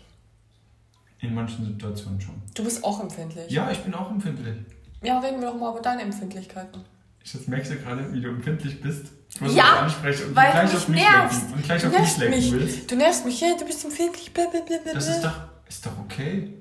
In 1.24 1.34
manchen 1.34 1.64
Situationen 1.64 2.20
schon. 2.20 2.34
Du 2.54 2.62
bist 2.64 2.84
auch 2.84 3.00
empfindlich. 3.00 3.50
Ja, 3.50 3.70
ich 3.70 3.78
bin 3.78 3.94
auch 3.94 4.10
empfindlich. 4.10 4.56
Ja, 5.02 5.18
reden 5.20 5.40
wir 5.40 5.48
doch 5.50 5.58
mal 5.58 5.70
über 5.72 5.80
deine 5.80 6.02
Empfindlichkeiten. 6.02 6.82
Ich 7.22 7.32
jetzt 7.32 7.48
merkst 7.48 7.72
du 7.72 7.76
gerade, 7.76 8.12
wie 8.12 8.20
du 8.20 8.28
empfindlich 8.28 8.80
bist. 8.82 9.06
Ich 9.30 9.40
muss 9.40 9.54
Ja, 9.54 9.80
ansprechen 9.80 10.28
und 10.28 10.36
weil 10.36 10.46
du 10.46 10.52
gleich 10.52 10.70
du 10.70 10.76
auf 10.76 10.88
mich 10.88 11.00
nervst. 11.02 11.40
lenken 11.40 11.54
und 11.54 11.62
gleich 11.64 11.80
Du 11.82 11.86
auf 11.88 11.92
mich 11.92 12.00
nervst 12.02 12.18
lenken 12.18 12.36
mich. 12.40 12.52
willst. 12.52 12.90
Du 12.90 12.96
nervst 12.96 13.24
mich, 13.24 13.40
ja, 13.40 13.48
du 13.58 13.64
bist 13.64 13.84
empfindlich, 13.84 14.32
blablabla. 14.34 14.76
Das 14.92 15.08
ist 15.08 15.24
doch, 15.24 15.40
ist 15.66 15.86
doch 15.86 15.98
okay. 16.04 16.58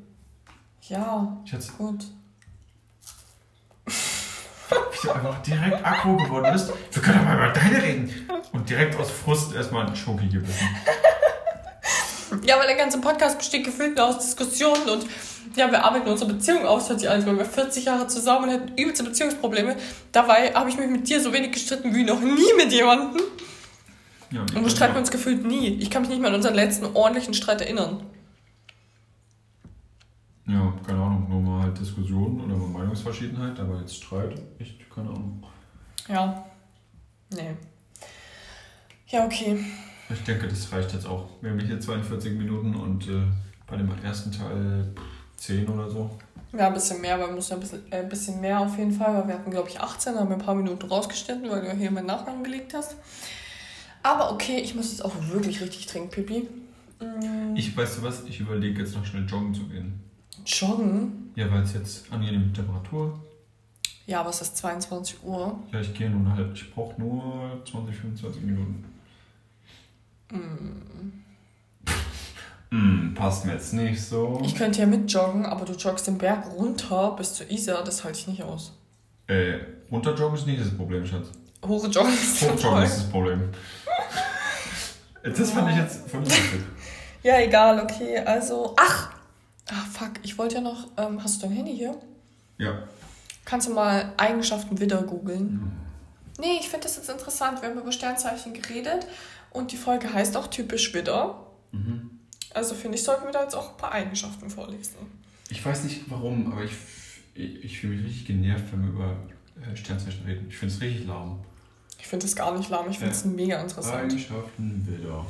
Ja, 0.87 1.37
Schatz, 1.45 1.77
gut. 1.77 2.05
wie 4.69 5.07
du 5.07 5.11
einfach 5.11 5.41
direkt 5.41 5.85
aggro 5.85 6.15
geworden 6.17 6.49
bist. 6.53 6.71
Wir 6.91 7.01
können 7.01 7.19
aber 7.19 7.35
mal 7.37 7.49
über 7.49 7.59
deine 7.59 7.83
reden. 7.83 8.09
Und 8.53 8.69
direkt 8.69 8.95
aus 8.97 9.11
Frust 9.11 9.53
erstmal 9.53 9.85
einen 9.85 9.95
Schoki 9.95 10.27
gebissen. 10.29 10.67
Ja, 12.45 12.57
weil 12.59 12.67
der 12.67 12.75
ganze 12.75 12.99
Podcast 12.99 13.37
besteht 13.37 13.63
gefühlt 13.63 13.95
nur 13.95 14.07
aus 14.07 14.19
Diskussionen 14.19 14.89
und 14.89 15.05
ja, 15.55 15.69
wir 15.69 15.83
arbeiten 15.83 16.09
unsere 16.09 16.33
Beziehung 16.33 16.65
aus, 16.65 16.89
hört 16.89 16.99
sich 16.99 17.09
an, 17.09 17.17
als 17.17 17.25
wären 17.25 17.37
wir 17.37 17.45
40 17.45 17.85
Jahre 17.85 18.07
zusammen 18.07 18.45
und 18.45 18.49
hätten 18.49 18.77
übelste 18.77 19.03
Beziehungsprobleme. 19.03 19.75
Dabei 20.11 20.53
habe 20.53 20.69
ich 20.69 20.77
mich 20.77 20.89
mit 20.89 21.07
dir 21.07 21.21
so 21.21 21.31
wenig 21.31 21.51
gestritten 21.51 21.93
wie 21.93 22.03
noch 22.03 22.19
nie 22.19 22.53
mit 22.57 22.71
jemandem. 22.71 23.21
Ja, 24.31 24.41
Und 24.41 24.63
wir 24.63 24.69
streiten 24.69 24.97
uns 24.97 25.11
gefühlt 25.11 25.45
nie. 25.45 25.67
Ich 25.79 25.91
kann 25.91 26.01
mich 26.01 26.09
nicht 26.09 26.21
mal 26.21 26.29
an 26.29 26.35
unseren 26.35 26.55
letzten 26.55 26.85
ordentlichen 26.95 27.35
Streit 27.35 27.61
erinnern. 27.61 28.03
Ja, 30.47 30.73
keine 30.85 30.99
Ahnung, 30.99 31.27
nur 31.29 31.41
mal 31.41 31.63
halt 31.63 31.79
Diskussionen 31.79 32.41
oder 32.41 32.55
mal 32.55 32.79
Meinungsverschiedenheit, 32.79 33.59
aber 33.59 33.79
jetzt 33.79 33.95
Streit, 33.95 34.41
echt, 34.59 34.89
keine 34.93 35.09
Ahnung. 35.09 35.43
Ja. 36.09 36.45
Nee. 37.29 37.55
Ja, 39.07 39.25
okay. 39.25 39.63
Ich 40.13 40.23
denke, 40.23 40.47
das 40.47 40.71
reicht 40.71 40.93
jetzt 40.93 41.05
auch. 41.05 41.27
Wir 41.41 41.51
haben 41.51 41.59
hier 41.59 41.79
42 41.79 42.33
Minuten 42.37 42.75
und 42.75 43.07
äh, 43.07 43.23
bei 43.67 43.77
dem 43.77 43.89
ersten 44.03 44.31
Teil 44.31 44.91
pff, 44.95 45.37
10 45.37 45.67
oder 45.67 45.89
so. 45.89 46.09
Ja, 46.57 46.67
ein 46.67 46.73
bisschen 46.73 47.01
mehr, 47.01 47.19
weil 47.19 47.27
wir 47.27 47.35
mussten 47.35 47.55
ein 47.55 47.59
bisschen, 47.59 47.91
äh, 47.91 47.97
ein 47.97 48.09
bisschen 48.09 48.39
mehr 48.39 48.59
auf 48.59 48.77
jeden 48.77 48.91
Fall, 48.91 49.13
weil 49.15 49.27
wir 49.27 49.33
hatten, 49.35 49.49
glaube 49.51 49.69
ich, 49.69 49.79
18, 49.79 50.15
haben 50.15 50.29
wir 50.29 50.35
ein 50.35 50.41
paar 50.41 50.55
Minuten 50.55 50.85
rausgeschnitten, 50.87 51.49
weil 51.49 51.61
du 51.61 51.71
hier 51.73 51.89
meinen 51.91 52.05
Nachnamen 52.05 52.43
gelegt 52.43 52.73
hast. 52.73 52.95
Aber 54.03 54.31
okay, 54.33 54.57
ich 54.57 54.75
muss 54.75 54.91
jetzt 54.91 55.03
auch 55.03 55.13
wirklich 55.31 55.61
richtig 55.61 55.87
trinken, 55.87 56.09
Pipi. 56.09 56.47
Mm, 56.99 57.55
Ich, 57.55 57.75
weißt 57.75 57.97
du 57.97 58.03
was, 58.03 58.23
ich 58.25 58.39
überlege 58.39 58.81
jetzt 58.81 58.95
noch 58.95 59.05
schnell 59.05 59.25
joggen 59.25 59.53
zu 59.53 59.63
gehen. 59.67 59.99
Joggen? 60.45 61.31
Ja, 61.35 61.49
weil 61.51 61.63
es 61.63 61.73
jetzt 61.73 62.11
angenehme 62.11 62.51
Temperatur. 62.53 63.19
Ja, 64.05 64.19
aber 64.19 64.29
es 64.29 64.41
ist 64.41 64.57
22 64.57 65.23
Uhr. 65.23 65.57
Ja, 65.71 65.79
ich 65.79 65.93
gehe 65.93 66.09
nur 66.09 66.29
halt, 66.35 66.51
ich 66.53 66.73
brauche 66.73 66.99
nur 67.01 67.61
20, 67.65 67.95
25 67.95 68.41
Minuten. 68.43 68.83
Mm, 72.69 73.13
passt 73.13 73.45
mir 73.45 73.53
jetzt 73.53 73.73
nicht 73.73 74.01
so. 74.01 74.41
Ich 74.43 74.55
könnte 74.55 74.79
ja 74.81 74.87
mitjoggen, 74.87 75.45
aber 75.45 75.63
du 75.65 75.73
joggst 75.73 76.07
den 76.07 76.17
Berg 76.17 76.47
runter 76.57 77.15
bis 77.15 77.35
zur 77.35 77.49
Isar, 77.51 77.83
das 77.83 78.03
halte 78.03 78.17
ich 78.17 78.27
nicht 78.27 78.41
aus. 78.41 78.73
Äh, 79.27 79.59
runterjoggen 79.91 80.37
ist 80.37 80.47
nicht 80.47 80.59
das 80.59 80.75
Problem, 80.75 81.05
Schatz. 81.05 81.27
Hohe 81.65 81.87
Joggen 81.87 82.13
ist 82.13 82.41
Hochjoggen 82.41 82.59
toll. 82.59 82.83
ist 82.83 82.97
das 82.97 83.09
Problem. 83.09 83.49
Das 85.23 85.51
fand 85.51 85.69
ich 85.69 85.77
jetzt 85.77 86.11
lustig. 86.11 86.61
Ja, 87.21 87.39
egal, 87.39 87.79
okay, 87.79 88.17
also... 88.19 88.73
Ach! 88.75 89.13
Ach, 89.71 89.87
fuck, 89.87 90.11
ich 90.23 90.37
wollte 90.37 90.55
ja 90.55 90.61
noch... 90.61 90.87
Ähm, 90.97 91.23
hast 91.23 91.41
du 91.41 91.47
dein 91.47 91.55
Handy 91.55 91.75
hier? 91.75 91.95
Ja. 92.57 92.79
Kannst 93.45 93.69
du 93.69 93.73
mal 93.73 94.11
Eigenschaften 94.17 94.79
Widder 94.79 95.03
googeln? 95.03 95.71
Nee, 96.39 96.57
ich 96.59 96.67
finde 96.67 96.87
das 96.87 96.97
jetzt 96.97 97.09
interessant. 97.09 97.61
Wir 97.61 97.69
haben 97.69 97.79
über 97.79 97.91
Sternzeichen 97.91 98.53
geredet 98.53 99.07
und 99.53 99.71
die 99.71 99.77
Folge 99.77 100.13
heißt 100.13 100.35
auch 100.37 100.47
typisch 100.47 100.93
Widder. 100.93 101.47
Mhm. 101.71 102.09
Also 102.53 102.75
finde 102.75 102.97
ich, 102.97 103.03
sollten 103.03 103.25
wir 103.25 103.31
da 103.31 103.43
jetzt 103.43 103.55
auch 103.55 103.71
ein 103.71 103.77
paar 103.77 103.91
Eigenschaften 103.91 104.49
vorlesen. 104.49 104.95
Ich 105.49 105.63
weiß 105.65 105.83
nicht 105.85 106.01
warum, 106.07 106.51
aber 106.51 106.63
ich, 106.63 106.73
ich, 107.35 107.63
ich 107.63 107.79
fühle 107.79 107.95
mich 107.95 108.05
richtig 108.05 108.27
genervt, 108.27 108.65
wenn 108.71 108.83
wir 108.83 108.89
über 108.89 109.17
äh, 109.71 109.75
Sternzeichen 109.75 110.25
reden. 110.25 110.47
Ich 110.49 110.57
finde 110.57 110.73
es 110.73 110.81
richtig 110.81 111.07
lahm. 111.07 111.39
Ich 111.99 112.07
finde 112.07 112.25
das 112.25 112.35
gar 112.35 112.55
nicht 112.57 112.69
lahm, 112.69 112.89
ich 112.89 112.99
finde 112.99 113.13
es 113.13 113.25
mega 113.25 113.61
interessant. 113.61 114.11
Eigenschaften 114.11 114.87
wieder. 114.87 115.25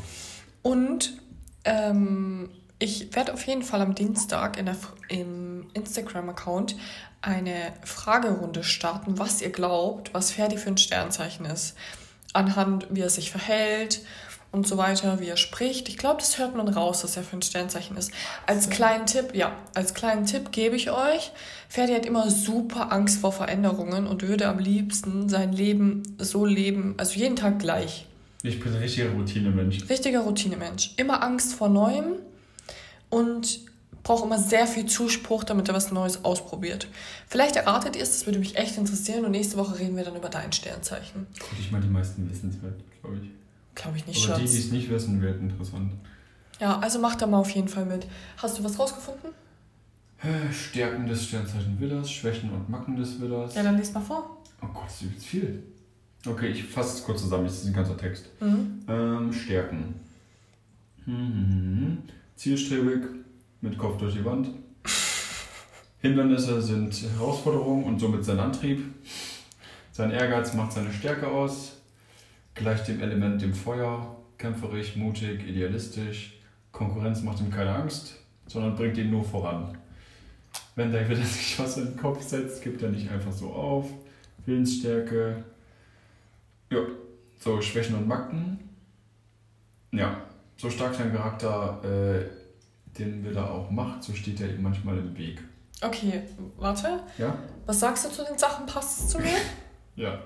Und 0.63 1.21
ähm, 1.65 2.49
ich 2.79 3.15
werde 3.15 3.33
auf 3.33 3.45
jeden 3.45 3.63
Fall 3.63 3.81
am 3.81 3.95
Dienstag 3.95 4.57
in 4.57 4.65
der, 4.65 4.75
im 5.07 5.67
Instagram-Account 5.73 6.75
eine 7.21 7.73
Fragerunde 7.83 8.63
starten, 8.63 9.17
was 9.17 9.41
ihr 9.41 9.51
glaubt, 9.51 10.13
was 10.13 10.31
Ferdi 10.31 10.57
für 10.57 10.69
ein 10.69 10.77
Sternzeichen 10.77 11.45
ist. 11.45 11.75
Anhand, 12.33 12.87
wie 12.89 13.01
er 13.01 13.09
sich 13.09 13.31
verhält 13.31 14.01
und 14.51 14.67
so 14.67 14.77
weiter, 14.77 15.19
wie 15.19 15.27
er 15.27 15.37
spricht. 15.37 15.89
Ich 15.89 15.97
glaube, 15.97 16.19
das 16.19 16.37
hört 16.37 16.55
man 16.55 16.67
raus, 16.67 17.01
dass 17.01 17.17
er 17.17 17.23
für 17.23 17.35
ein 17.35 17.41
Sternzeichen 17.41 17.97
ist. 17.97 18.11
Als 18.45 18.69
kleinen 18.69 19.07
Tipp, 19.07 19.33
ja, 19.33 19.57
als 19.73 19.93
kleinen 19.95 20.25
Tipp 20.25 20.51
gebe 20.51 20.75
ich 20.75 20.91
euch, 20.91 21.31
Ferdi 21.69 21.93
hat 21.93 22.05
immer 22.05 22.29
super 22.29 22.91
Angst 22.91 23.19
vor 23.19 23.31
Veränderungen 23.31 24.05
und 24.05 24.21
würde 24.21 24.47
am 24.47 24.59
liebsten 24.59 25.27
sein 25.27 25.53
Leben 25.53 26.03
so 26.19 26.45
leben, 26.45 26.93
also 26.97 27.19
jeden 27.19 27.35
Tag 27.35 27.59
gleich. 27.59 28.05
Ich 28.43 28.59
bin 28.59 28.73
ein 28.73 28.79
richtiger 28.79 29.09
Routinemensch. 29.11 29.89
Richtiger 29.89 30.19
Routinemensch. 30.19 30.91
Immer 30.97 31.23
Angst 31.23 31.53
vor 31.53 31.69
Neuem 31.69 32.17
und 33.09 33.59
braucht 34.03 34.23
immer 34.25 34.37
sehr 34.37 34.67
viel 34.67 34.85
Zuspruch, 34.85 35.43
damit 35.43 35.67
er 35.69 35.73
was 35.73 35.91
Neues 35.91 36.23
ausprobiert. 36.25 36.87
Vielleicht 37.27 37.55
erratet 37.55 37.95
ihr 37.95 38.03
es, 38.03 38.11
das 38.11 38.25
würde 38.25 38.39
mich 38.39 38.57
echt 38.57 38.77
interessieren 38.77 39.23
und 39.25 39.31
nächste 39.31 39.57
Woche 39.57 39.79
reden 39.79 39.95
wir 39.95 40.03
dann 40.03 40.15
über 40.15 40.29
dein 40.29 40.51
Sternzeichen. 40.51 41.25
Gut, 41.39 41.59
ich 41.59 41.71
meine, 41.71 41.85
die 41.85 41.91
meisten 41.91 42.29
wissen 42.29 42.49
es 42.49 42.61
halt, 42.61 42.75
glaube 43.01 43.17
ich. 43.21 43.29
Glaube 43.75 43.97
ich 43.97 44.05
nicht, 44.05 44.29
Aber 44.29 44.37
die, 44.37 44.43
die 44.43 44.47
Schatz. 44.49 44.65
es 44.65 44.71
nicht 44.71 44.89
wissen, 44.89 45.21
wird 45.21 45.39
interessant. 45.41 45.93
Ja, 46.59 46.79
also 46.79 46.99
mach 46.99 47.15
da 47.15 47.25
mal 47.25 47.39
auf 47.39 47.49
jeden 47.51 47.67
Fall 47.67 47.85
mit. 47.85 48.05
Hast 48.37 48.59
du 48.59 48.63
was 48.63 48.77
rausgefunden? 48.77 49.31
Äh, 50.21 50.53
Stärken 50.53 51.07
des 51.07 51.25
Sternzeichen 51.25 51.79
Widders, 51.79 52.11
Schwächen 52.11 52.51
und 52.51 52.69
Macken 52.69 52.95
des 52.95 53.19
Widders. 53.19 53.55
Ja, 53.55 53.63
dann 53.63 53.77
lies 53.77 53.93
mal 53.93 54.01
vor. 54.01 54.37
Oh 54.61 54.67
Gott, 54.67 54.85
das 54.85 55.01
ist 55.01 55.25
viel. 55.25 55.63
Okay, 56.25 56.47
ich 56.47 56.63
fasse 56.63 56.97
es 56.97 57.03
kurz 57.03 57.21
zusammen, 57.21 57.45
das 57.45 57.55
ist 57.55 57.65
ein 57.65 57.73
ganzer 57.73 57.97
Text. 57.97 58.27
Mhm. 58.39 58.83
Ähm, 58.87 59.33
Stärken. 59.33 59.95
Mhm. 61.05 61.97
Zielstrebig, 62.35 63.03
mit 63.63 63.77
Kopf 63.77 63.97
durch 63.97 64.13
die 64.13 64.25
Wand. 64.25 64.49
Hindernisse 65.99 66.61
sind 66.61 67.01
Herausforderungen 67.17 67.85
und 67.85 67.97
somit 67.97 68.25
sein 68.25 68.39
Antrieb. 68.39 68.83
Sein 69.93 70.11
Ehrgeiz 70.11 70.53
macht 70.53 70.73
seine 70.73 70.91
Stärke 70.91 71.27
aus, 71.27 71.77
gleicht 72.55 72.89
dem 72.89 73.01
Element 73.01 73.41
dem 73.41 73.53
Feuer, 73.53 74.17
kämpferisch, 74.37 74.97
mutig, 74.97 75.47
idealistisch. 75.47 76.33
Konkurrenz 76.73 77.21
macht 77.21 77.39
ihm 77.39 77.51
keine 77.51 77.73
Angst, 77.73 78.19
sondern 78.47 78.75
bringt 78.75 78.97
ihn 78.97 79.11
nur 79.11 79.23
voran. 79.23 79.77
Wenn 80.75 80.91
der 80.91 81.07
wieder 81.07 81.23
sich 81.23 81.57
was 81.57 81.77
in 81.77 81.85
den 81.85 81.97
Kopf 81.97 82.21
setzt, 82.21 82.61
gibt 82.63 82.81
er 82.81 82.89
nicht 82.89 83.09
einfach 83.09 83.31
so 83.31 83.53
auf. 83.53 83.89
Willensstärke. 84.45 85.41
Ja, 86.69 86.79
so 87.39 87.61
Schwächen 87.61 87.95
und 87.95 88.07
Macken. 88.09 88.59
Ja, 89.91 90.17
so 90.57 90.69
stark 90.69 90.95
sein 90.95 91.13
Charakter, 91.13 91.79
äh, 91.85 92.42
den 92.97 93.23
will 93.23 93.35
er 93.35 93.49
auch 93.51 93.69
macht, 93.71 94.03
so 94.03 94.13
steht 94.13 94.39
er 94.41 94.49
ihm 94.49 94.61
manchmal 94.61 94.97
im 94.97 95.17
Weg. 95.17 95.41
Okay, 95.81 96.23
warte. 96.57 97.01
Ja? 97.17 97.35
Was 97.65 97.79
sagst 97.79 98.05
du 98.05 98.09
zu 98.09 98.23
den 98.23 98.37
Sachen? 98.37 98.65
Passt 98.65 98.99
es 98.99 99.07
zu 99.09 99.19
mir? 99.19 99.29
Ja. 99.95 100.19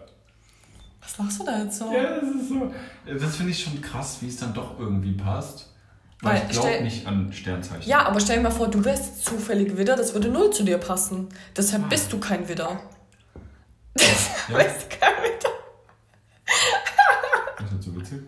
Was 1.01 1.17
machst 1.19 1.39
du 1.41 1.45
da 1.45 1.61
jetzt 1.63 1.77
so? 1.77 1.91
Ja, 1.93 2.19
das 2.21 2.23
ist 2.23 2.47
so. 2.49 2.73
Das 3.05 3.35
finde 3.35 3.51
ich 3.51 3.61
schon 3.63 3.81
krass, 3.81 4.17
wie 4.21 4.27
es 4.29 4.37
dann 4.37 4.53
doch 4.53 4.79
irgendwie 4.79 5.11
passt. 5.11 5.73
Weil, 6.21 6.33
Weil 6.41 6.43
ich 6.45 6.51
glaube 6.59 6.81
nicht 6.83 7.05
an 7.05 7.31
Sternzeichen. 7.33 7.87
Ja, 7.89 8.05
aber 8.05 8.19
stell 8.21 8.37
dir 8.37 8.43
mal 8.43 8.49
vor, 8.51 8.69
du 8.69 8.83
wärst 8.85 9.25
zufällig 9.25 9.75
Widder, 9.77 9.95
das 9.97 10.13
würde 10.13 10.29
null 10.29 10.51
zu 10.51 10.63
dir 10.63 10.77
passen. 10.77 11.27
Deshalb 11.55 11.83
Ah. 11.83 11.87
bist 11.89 12.11
du 12.13 12.19
kein 12.19 12.47
Widder. 12.47 12.79
Deshalb 13.99 14.49
Ja. 14.49 14.57
bist 14.57 14.83
du 14.91 14.97
kein 14.99 15.23
Widder. 15.23 15.49
Das 17.59 17.71
ist 17.73 17.83
so 17.83 17.95
witzig. 17.95 18.21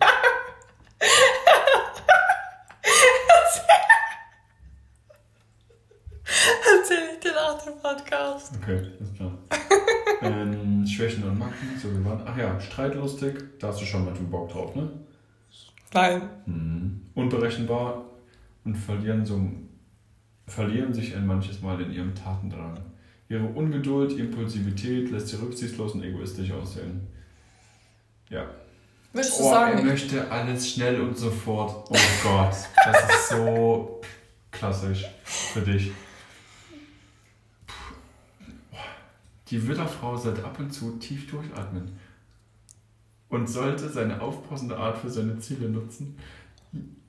Erzähl 6.24 7.10
ich 7.14 7.20
dir 7.20 7.32
nach 7.32 7.60
dem 7.62 7.69
Podcast. 7.82 8.54
Okay, 8.62 8.82
ist 9.00 9.16
klar. 9.16 9.32
ähm, 10.22 10.86
Schwächen 10.86 11.24
und 11.24 11.38
Macken, 11.38 11.78
so 11.80 11.90
wir 11.92 12.04
waren. 12.04 12.22
Ach 12.26 12.36
ja, 12.36 12.60
streitlustig, 12.60 13.34
da 13.58 13.68
hast 13.68 13.80
du 13.80 13.84
schon 13.84 14.04
manchmal 14.04 14.30
Bock 14.30 14.50
drauf, 14.50 14.74
ne? 14.74 14.90
Nein. 15.92 16.22
Mhm. 16.46 17.00
Unberechenbar 17.14 18.04
und 18.64 18.76
verlieren, 18.76 19.24
so, 19.24 19.40
verlieren 20.46 20.92
sich 20.92 21.16
ein 21.16 21.26
manches 21.26 21.62
Mal 21.62 21.80
in 21.80 21.92
ihrem 21.92 22.14
Tatendrang. 22.14 22.78
Ihre 23.28 23.44
Ungeduld, 23.46 24.12
Impulsivität 24.18 25.10
lässt 25.10 25.28
sie 25.28 25.36
rücksichtslos 25.36 25.92
und 25.92 26.02
egoistisch 26.02 26.50
aussehen. 26.52 27.06
Ja. 28.28 28.44
Würdest 29.12 29.38
du 29.38 29.44
Oh, 29.44 29.48
er 29.48 29.52
sagen, 29.52 29.86
möchte 29.86 30.30
alles 30.30 30.70
schnell 30.70 31.00
und 31.00 31.16
sofort. 31.16 31.88
Oh 31.90 31.96
Gott, 32.22 32.54
das 32.84 33.10
ist 33.10 33.28
so 33.30 34.00
klassisch 34.50 35.04
für 35.24 35.60
dich. 35.60 35.90
Die 39.50 39.66
Widderfrau 39.66 40.16
sollte 40.16 40.44
ab 40.44 40.58
und 40.58 40.70
zu 40.72 40.92
tief 40.98 41.28
durchatmen 41.30 41.92
und 43.28 43.48
sollte 43.48 43.88
seine 43.88 44.20
aufpassende 44.20 44.76
Art 44.76 44.98
für 44.98 45.10
seine 45.10 45.38
Ziele 45.38 45.68
nutzen. 45.68 46.16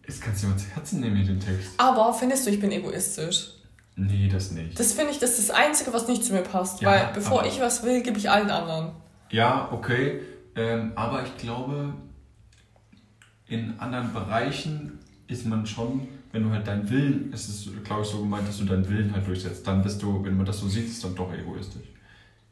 Es 0.04 0.20
kannst 0.20 0.42
du 0.42 0.48
dir 0.48 0.54
mal 0.54 0.60
zu 0.60 0.70
Herzen 0.70 1.00
nehmen, 1.02 1.26
den 1.26 1.40
Text. 1.40 1.74
aber 1.78 2.14
findest 2.14 2.46
du, 2.46 2.52
ich 2.52 2.60
bin 2.60 2.72
egoistisch? 2.72 3.52
Nee, 3.96 4.30
das 4.30 4.52
nicht. 4.52 4.80
Das 4.80 4.94
finde 4.94 5.12
ich, 5.12 5.20
das 5.20 5.38
ist 5.38 5.50
das 5.50 5.56
Einzige, 5.56 5.94
was 5.94 6.08
nicht 6.08 6.24
zu 6.24 6.34
mir 6.34 6.42
passt. 6.42 6.82
Ja, 6.82 6.90
weil 6.90 7.14
bevor 7.14 7.46
ich 7.46 7.60
was 7.60 7.84
will, 7.84 8.02
gebe 8.02 8.18
ich 8.18 8.30
allen 8.30 8.50
anderen. 8.50 8.94
Ja, 9.30 9.70
okay. 9.72 10.22
Ähm, 10.56 10.94
aber 10.96 11.24
ich 11.24 11.38
glaube, 11.38 11.94
in 13.48 13.80
anderen 13.80 14.14
Bereichen 14.14 15.00
ist 15.28 15.46
man 15.46 15.66
schon, 15.66 16.08
wenn 16.32 16.44
du 16.44 16.50
halt 16.50 16.66
deinen 16.66 16.90
Willen, 16.90 17.32
es 17.34 17.48
ist, 17.48 17.84
glaube 17.84 18.02
ich, 18.02 18.08
so 18.08 18.20
gemeint, 18.20 18.48
dass 18.48 18.58
du 18.58 18.66
deinen 18.66 18.88
Willen 18.90 19.14
halt 19.14 19.28
durchsetzt, 19.28 19.68
dann 19.68 19.84
bist 19.84 20.02
du, 20.02 20.24
wenn 20.24 20.36
man 20.36 20.46
das 20.46 20.60
so 20.60 20.68
sieht, 20.68 20.88
ist 20.88 21.04
dann 21.04 21.16
doch 21.16 21.32
egoistisch. 21.34 21.88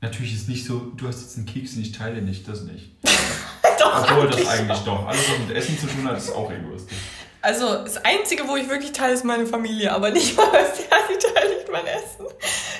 Natürlich 0.02 0.34
ist 0.34 0.48
nicht 0.48 0.66
so, 0.66 0.80
du 0.96 1.08
hast 1.08 1.22
jetzt 1.22 1.38
einen 1.38 1.46
Keks 1.46 1.76
und 1.76 1.82
ich 1.82 1.92
teile 1.92 2.22
nicht, 2.22 2.48
das 2.48 2.64
nicht. 2.64 2.92
Doch, 3.80 4.04
Obwohl 4.12 4.30
das 4.30 4.48
eigentlich 4.48 4.80
doch. 4.80 5.08
Alles, 5.08 5.30
was 5.30 5.40
mit 5.48 5.56
Essen 5.56 5.78
zu 5.80 5.88
tun 5.88 6.06
hat, 6.06 6.18
ist 6.18 6.32
auch 6.36 6.52
egoistisch. 6.52 6.98
Also, 7.42 7.82
das 7.84 7.96
Einzige, 8.04 8.46
wo 8.46 8.58
ich 8.58 8.68
wirklich 8.68 8.92
teile, 8.92 9.14
ist 9.14 9.24
meine 9.24 9.46
Familie. 9.46 9.94
Aber 9.94 10.12
nicht 10.12 10.36
mal, 10.36 10.46
ja, 10.52 10.98
die 11.10 11.34
teile 11.34 11.56
nicht 11.56 11.72
mein 11.72 11.86
Essen. 11.86 12.26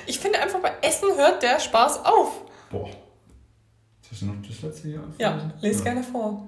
Ich 0.06 0.18
finde 0.18 0.40
einfach, 0.40 0.58
bei 0.60 0.72
Essen 0.82 1.08
hört 1.16 1.42
der 1.42 1.58
Spaß 1.58 2.04
auf. 2.04 2.42
Boah. 2.70 2.90
Hast 4.10 4.20
du 4.20 4.26
noch 4.26 4.34
das 4.46 4.60
letzte 4.60 4.88
hier? 4.88 5.04
Ja, 5.18 5.50
lese 5.62 5.82
gerne 5.84 6.02
vor. 6.02 6.46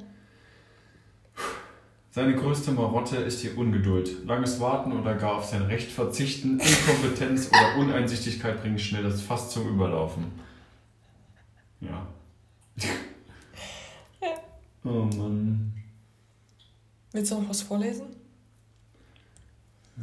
Seine 2.10 2.34
größte 2.34 2.72
Marotte 2.72 3.16
ist 3.16 3.42
die 3.42 3.50
Ungeduld. 3.50 4.26
Langes 4.26 4.60
Warten 4.60 4.92
oder 4.92 5.14
gar 5.14 5.36
auf 5.36 5.46
sein 5.46 5.62
Recht 5.62 5.90
verzichten, 5.90 6.60
Inkompetenz 6.60 7.48
oder 7.48 7.76
Uneinsichtigkeit 7.78 8.60
bringen 8.60 8.78
schnell 8.78 9.04
das 9.04 9.22
Fass 9.22 9.48
zum 9.50 9.66
Überlaufen. 9.66 10.32
Ja. 11.82 12.06
Ja. 12.76 12.88
Oh 14.84 15.04
Mann. 15.16 15.72
Willst 17.12 17.30
du 17.30 17.38
noch 17.40 17.48
was 17.50 17.62
vorlesen? 17.62 18.06
Äh, 19.96 20.02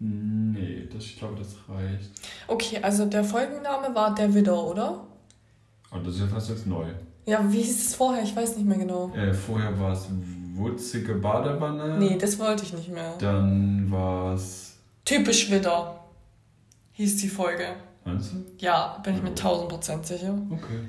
nee, 0.00 0.86
das, 0.92 1.04
ich 1.04 1.18
glaube, 1.18 1.36
das 1.38 1.54
reicht. 1.68 2.10
Okay, 2.46 2.78
also 2.82 3.06
der 3.06 3.24
Folgenname 3.24 3.94
war 3.94 4.14
Der 4.14 4.34
Widder, 4.34 4.62
oder? 4.62 5.06
Aber 5.90 6.02
das 6.02 6.16
ist 6.16 6.20
ja 6.20 6.26
fast 6.26 6.50
jetzt 6.50 6.66
neu. 6.66 6.86
Ja, 7.24 7.50
wie 7.50 7.62
hieß 7.62 7.86
es 7.88 7.94
vorher? 7.94 8.22
Ich 8.22 8.36
weiß 8.36 8.56
nicht 8.56 8.66
mehr 8.66 8.78
genau. 8.78 9.14
Äh, 9.14 9.32
vorher 9.32 9.78
war 9.80 9.92
es 9.92 10.06
Wutzige 10.54 11.14
Badewanne. 11.14 11.98
Nee, 11.98 12.18
das 12.18 12.38
wollte 12.38 12.64
ich 12.64 12.72
nicht 12.72 12.90
mehr. 12.90 13.16
Dann 13.18 13.90
war 13.90 14.34
es. 14.34 14.76
Typisch 15.04 15.50
Widder 15.50 16.04
hieß 16.92 17.16
die 17.18 17.28
Folge. 17.28 17.76
Meinst 18.06 18.32
du? 18.32 18.36
Ja, 18.58 18.98
bin 19.02 19.16
ich 19.16 19.22
mir 19.22 19.34
1000% 19.34 20.04
sicher. 20.04 20.38
Okay. 20.50 20.80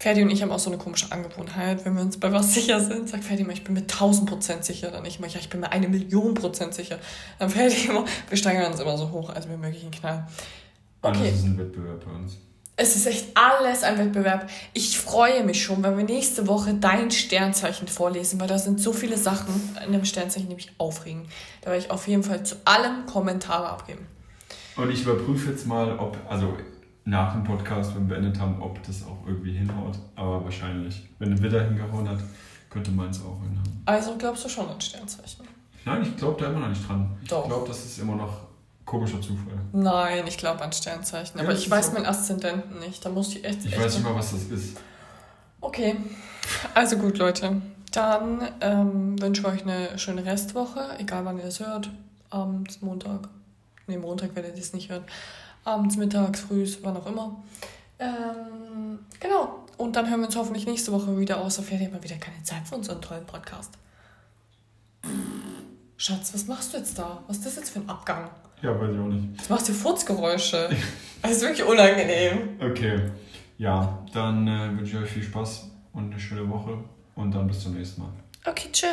Ferdi 0.00 0.22
und 0.22 0.30
ich 0.30 0.42
haben 0.42 0.50
auch 0.50 0.58
so 0.58 0.68
eine 0.68 0.78
komische 0.78 1.12
Angewohnheit, 1.12 1.84
wenn 1.84 1.94
wir 1.94 2.02
uns 2.02 2.18
bei 2.18 2.32
was 2.32 2.52
sicher 2.54 2.80
sind, 2.80 3.08
sagt 3.08 3.22
Ferdi 3.22 3.42
immer, 3.42 3.52
ich 3.52 3.62
bin 3.62 3.74
mir 3.74 3.86
1000% 3.86 4.64
sicher. 4.64 4.90
Dann 4.90 5.04
ich 5.04 5.18
immer, 5.18 5.28
ja, 5.28 5.38
ich 5.38 5.48
bin 5.48 5.60
mir 5.60 5.70
eine 5.70 5.86
Million 5.88 6.34
Prozent 6.34 6.74
sicher. 6.74 6.98
Dann 7.38 7.48
Ferdi 7.50 7.86
immer, 7.88 8.04
wir 8.28 8.36
steigern 8.36 8.72
uns 8.72 8.80
immer 8.80 8.98
so 8.98 9.10
hoch, 9.12 9.30
als 9.30 9.48
wir 9.48 9.56
möglichen 9.56 9.92
Knall. 9.92 10.26
Alles 11.02 11.18
Okay. 11.18 11.30
ist 11.30 11.44
ein 11.44 11.56
Wettbewerb 11.56 12.04
bei 12.04 12.10
uns. 12.10 12.36
Es 12.74 12.96
ist 12.96 13.06
echt 13.06 13.26
alles 13.36 13.84
ein 13.84 13.98
Wettbewerb. 13.98 14.50
Ich 14.72 14.98
freue 14.98 15.44
mich 15.44 15.62
schon, 15.62 15.82
wenn 15.84 15.96
wir 15.96 16.04
nächste 16.04 16.48
Woche 16.48 16.74
dein 16.74 17.12
Sternzeichen 17.12 17.86
vorlesen, 17.86 18.40
weil 18.40 18.48
da 18.48 18.58
sind 18.58 18.80
so 18.80 18.92
viele 18.92 19.18
Sachen 19.18 19.54
in 19.86 19.92
dem 19.92 20.04
Sternzeichen, 20.04 20.48
die 20.48 20.54
mich 20.56 20.72
aufregen. 20.78 21.28
Da 21.60 21.70
werde 21.70 21.84
ich 21.84 21.90
auf 21.92 22.08
jeden 22.08 22.24
Fall 22.24 22.44
zu 22.44 22.56
allem 22.64 23.06
Kommentare 23.06 23.68
abgeben. 23.68 24.06
Und 24.76 24.90
ich 24.90 25.02
überprüfe 25.02 25.50
jetzt 25.50 25.66
mal, 25.66 25.98
ob, 25.98 26.16
also 26.28 26.56
nach 27.04 27.32
dem 27.32 27.44
Podcast, 27.44 27.94
wenn 27.94 28.08
wir 28.08 28.16
beendet 28.16 28.40
haben, 28.40 28.60
ob 28.62 28.82
das 28.84 29.04
auch 29.04 29.26
irgendwie 29.26 29.52
hinhaut. 29.52 29.98
Aber 30.16 30.44
wahrscheinlich. 30.44 31.08
Wenn 31.18 31.32
ein 31.32 31.42
Widder 31.42 31.64
hingehauen 31.64 32.08
hat, 32.08 32.18
könnte 32.70 32.90
meins 32.90 33.20
auch 33.20 33.40
hinhauen. 33.42 33.82
Also 33.86 34.16
glaubst 34.16 34.44
du 34.44 34.48
schon 34.48 34.68
an 34.68 34.80
Sternzeichen? 34.80 35.46
Nein, 35.84 36.02
ich 36.02 36.16
glaube 36.16 36.40
da 36.40 36.50
immer 36.50 36.60
noch 36.60 36.68
nicht 36.68 36.88
dran. 36.88 37.10
Ich 37.22 37.28
Doch. 37.28 37.46
glaube, 37.46 37.66
das 37.68 37.84
ist 37.84 37.98
immer 37.98 38.14
noch 38.14 38.42
komischer 38.84 39.20
Zufall. 39.20 39.58
Nein, 39.72 40.24
ich 40.26 40.38
glaube 40.38 40.62
an 40.62 40.72
Sternzeichen. 40.72 41.38
Ja, 41.38 41.44
Aber 41.44 41.54
ich 41.54 41.68
weiß 41.68 41.92
meinen 41.92 42.06
Aszendenten 42.06 42.78
nicht. 42.78 43.04
Da 43.04 43.10
muss 43.10 43.34
ich 43.34 43.44
echt. 43.44 43.64
Ich 43.64 43.72
echt 43.72 43.82
weiß 43.82 43.94
nicht 43.96 44.04
mal, 44.04 44.14
was 44.14 44.32
das 44.32 44.44
ist. 44.44 44.78
Okay, 45.60 45.96
also 46.74 46.96
gut, 46.96 47.18
Leute. 47.18 47.60
Dann 47.92 48.48
ähm, 48.60 49.20
wünschen 49.20 49.44
wir 49.44 49.50
euch 49.52 49.62
eine 49.62 49.98
schöne 49.98 50.24
Restwoche, 50.24 50.80
egal 50.98 51.24
wann 51.24 51.38
ihr 51.38 51.44
das 51.44 51.60
hört. 51.60 51.90
Abends, 52.30 52.80
Montag. 52.80 53.28
Ne, 53.86 53.98
Montag 53.98 54.34
werdet 54.34 54.56
ihr 54.56 54.62
es 54.62 54.72
nicht 54.72 54.90
hören. 54.90 55.04
Abends, 55.64 55.96
mittags, 55.96 56.40
früh, 56.40 56.66
wann 56.82 56.96
auch 56.96 57.06
immer. 57.06 57.42
Ähm, 57.98 58.98
genau. 59.20 59.64
Und 59.76 59.96
dann 59.96 60.08
hören 60.08 60.20
wir 60.20 60.26
uns 60.26 60.36
hoffentlich 60.36 60.66
nächste 60.66 60.92
Woche 60.92 61.18
wieder, 61.18 61.40
außer 61.40 61.62
Ferdi 61.62 61.84
hat 61.84 61.92
mal 61.92 62.02
wieder 62.02 62.16
keine 62.16 62.42
Zeit 62.42 62.66
für 62.68 62.76
unseren 62.76 63.00
tollen 63.00 63.26
Podcast. 63.26 63.72
Schatz, 65.96 66.34
was 66.34 66.46
machst 66.46 66.72
du 66.72 66.78
jetzt 66.78 66.98
da? 66.98 67.22
Was 67.26 67.38
ist 67.38 67.46
das 67.46 67.56
jetzt 67.56 67.70
für 67.70 67.80
ein 67.80 67.88
Abgang? 67.88 68.28
Ja, 68.60 68.78
weiß 68.80 68.90
ich 68.92 68.98
auch 68.98 69.06
nicht. 69.06 69.48
Du 69.48 69.52
machst 69.52 69.66
hier 69.66 69.74
Furzgeräusche. 69.74 70.70
Das 71.22 71.32
ist 71.32 71.42
wirklich 71.42 71.64
unangenehm. 71.64 72.58
Okay. 72.60 73.10
Ja, 73.58 74.04
dann 74.12 74.48
äh, 74.48 74.76
wünsche 74.76 74.96
ich 74.96 75.02
euch 75.04 75.10
viel 75.10 75.22
Spaß 75.22 75.70
und 75.92 76.10
eine 76.10 76.18
schöne 76.20 76.48
Woche. 76.50 76.78
Und 77.14 77.32
dann 77.32 77.46
bis 77.46 77.60
zum 77.60 77.74
nächsten 77.74 78.02
Mal. 78.02 78.10
Okay, 78.44 78.68
tschö. 78.72 78.86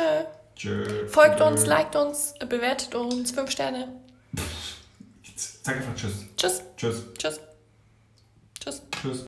Tschö. 0.54 1.08
Folgt 1.08 1.38
Tschö. 1.38 1.46
uns, 1.46 1.66
liked 1.66 1.96
uns, 1.96 2.34
bewertet 2.48 2.94
uns, 2.94 3.32
fünf 3.32 3.50
Sterne. 3.50 3.88
Sag 5.62 5.76
einfach 5.76 5.94
Tschüss. 5.94 6.12
Tschüss, 6.36 6.62
Tschüss. 6.76 7.02
tschüss, 7.18 7.40
tschüss. 8.60 8.82
Tschüss. 8.90 9.18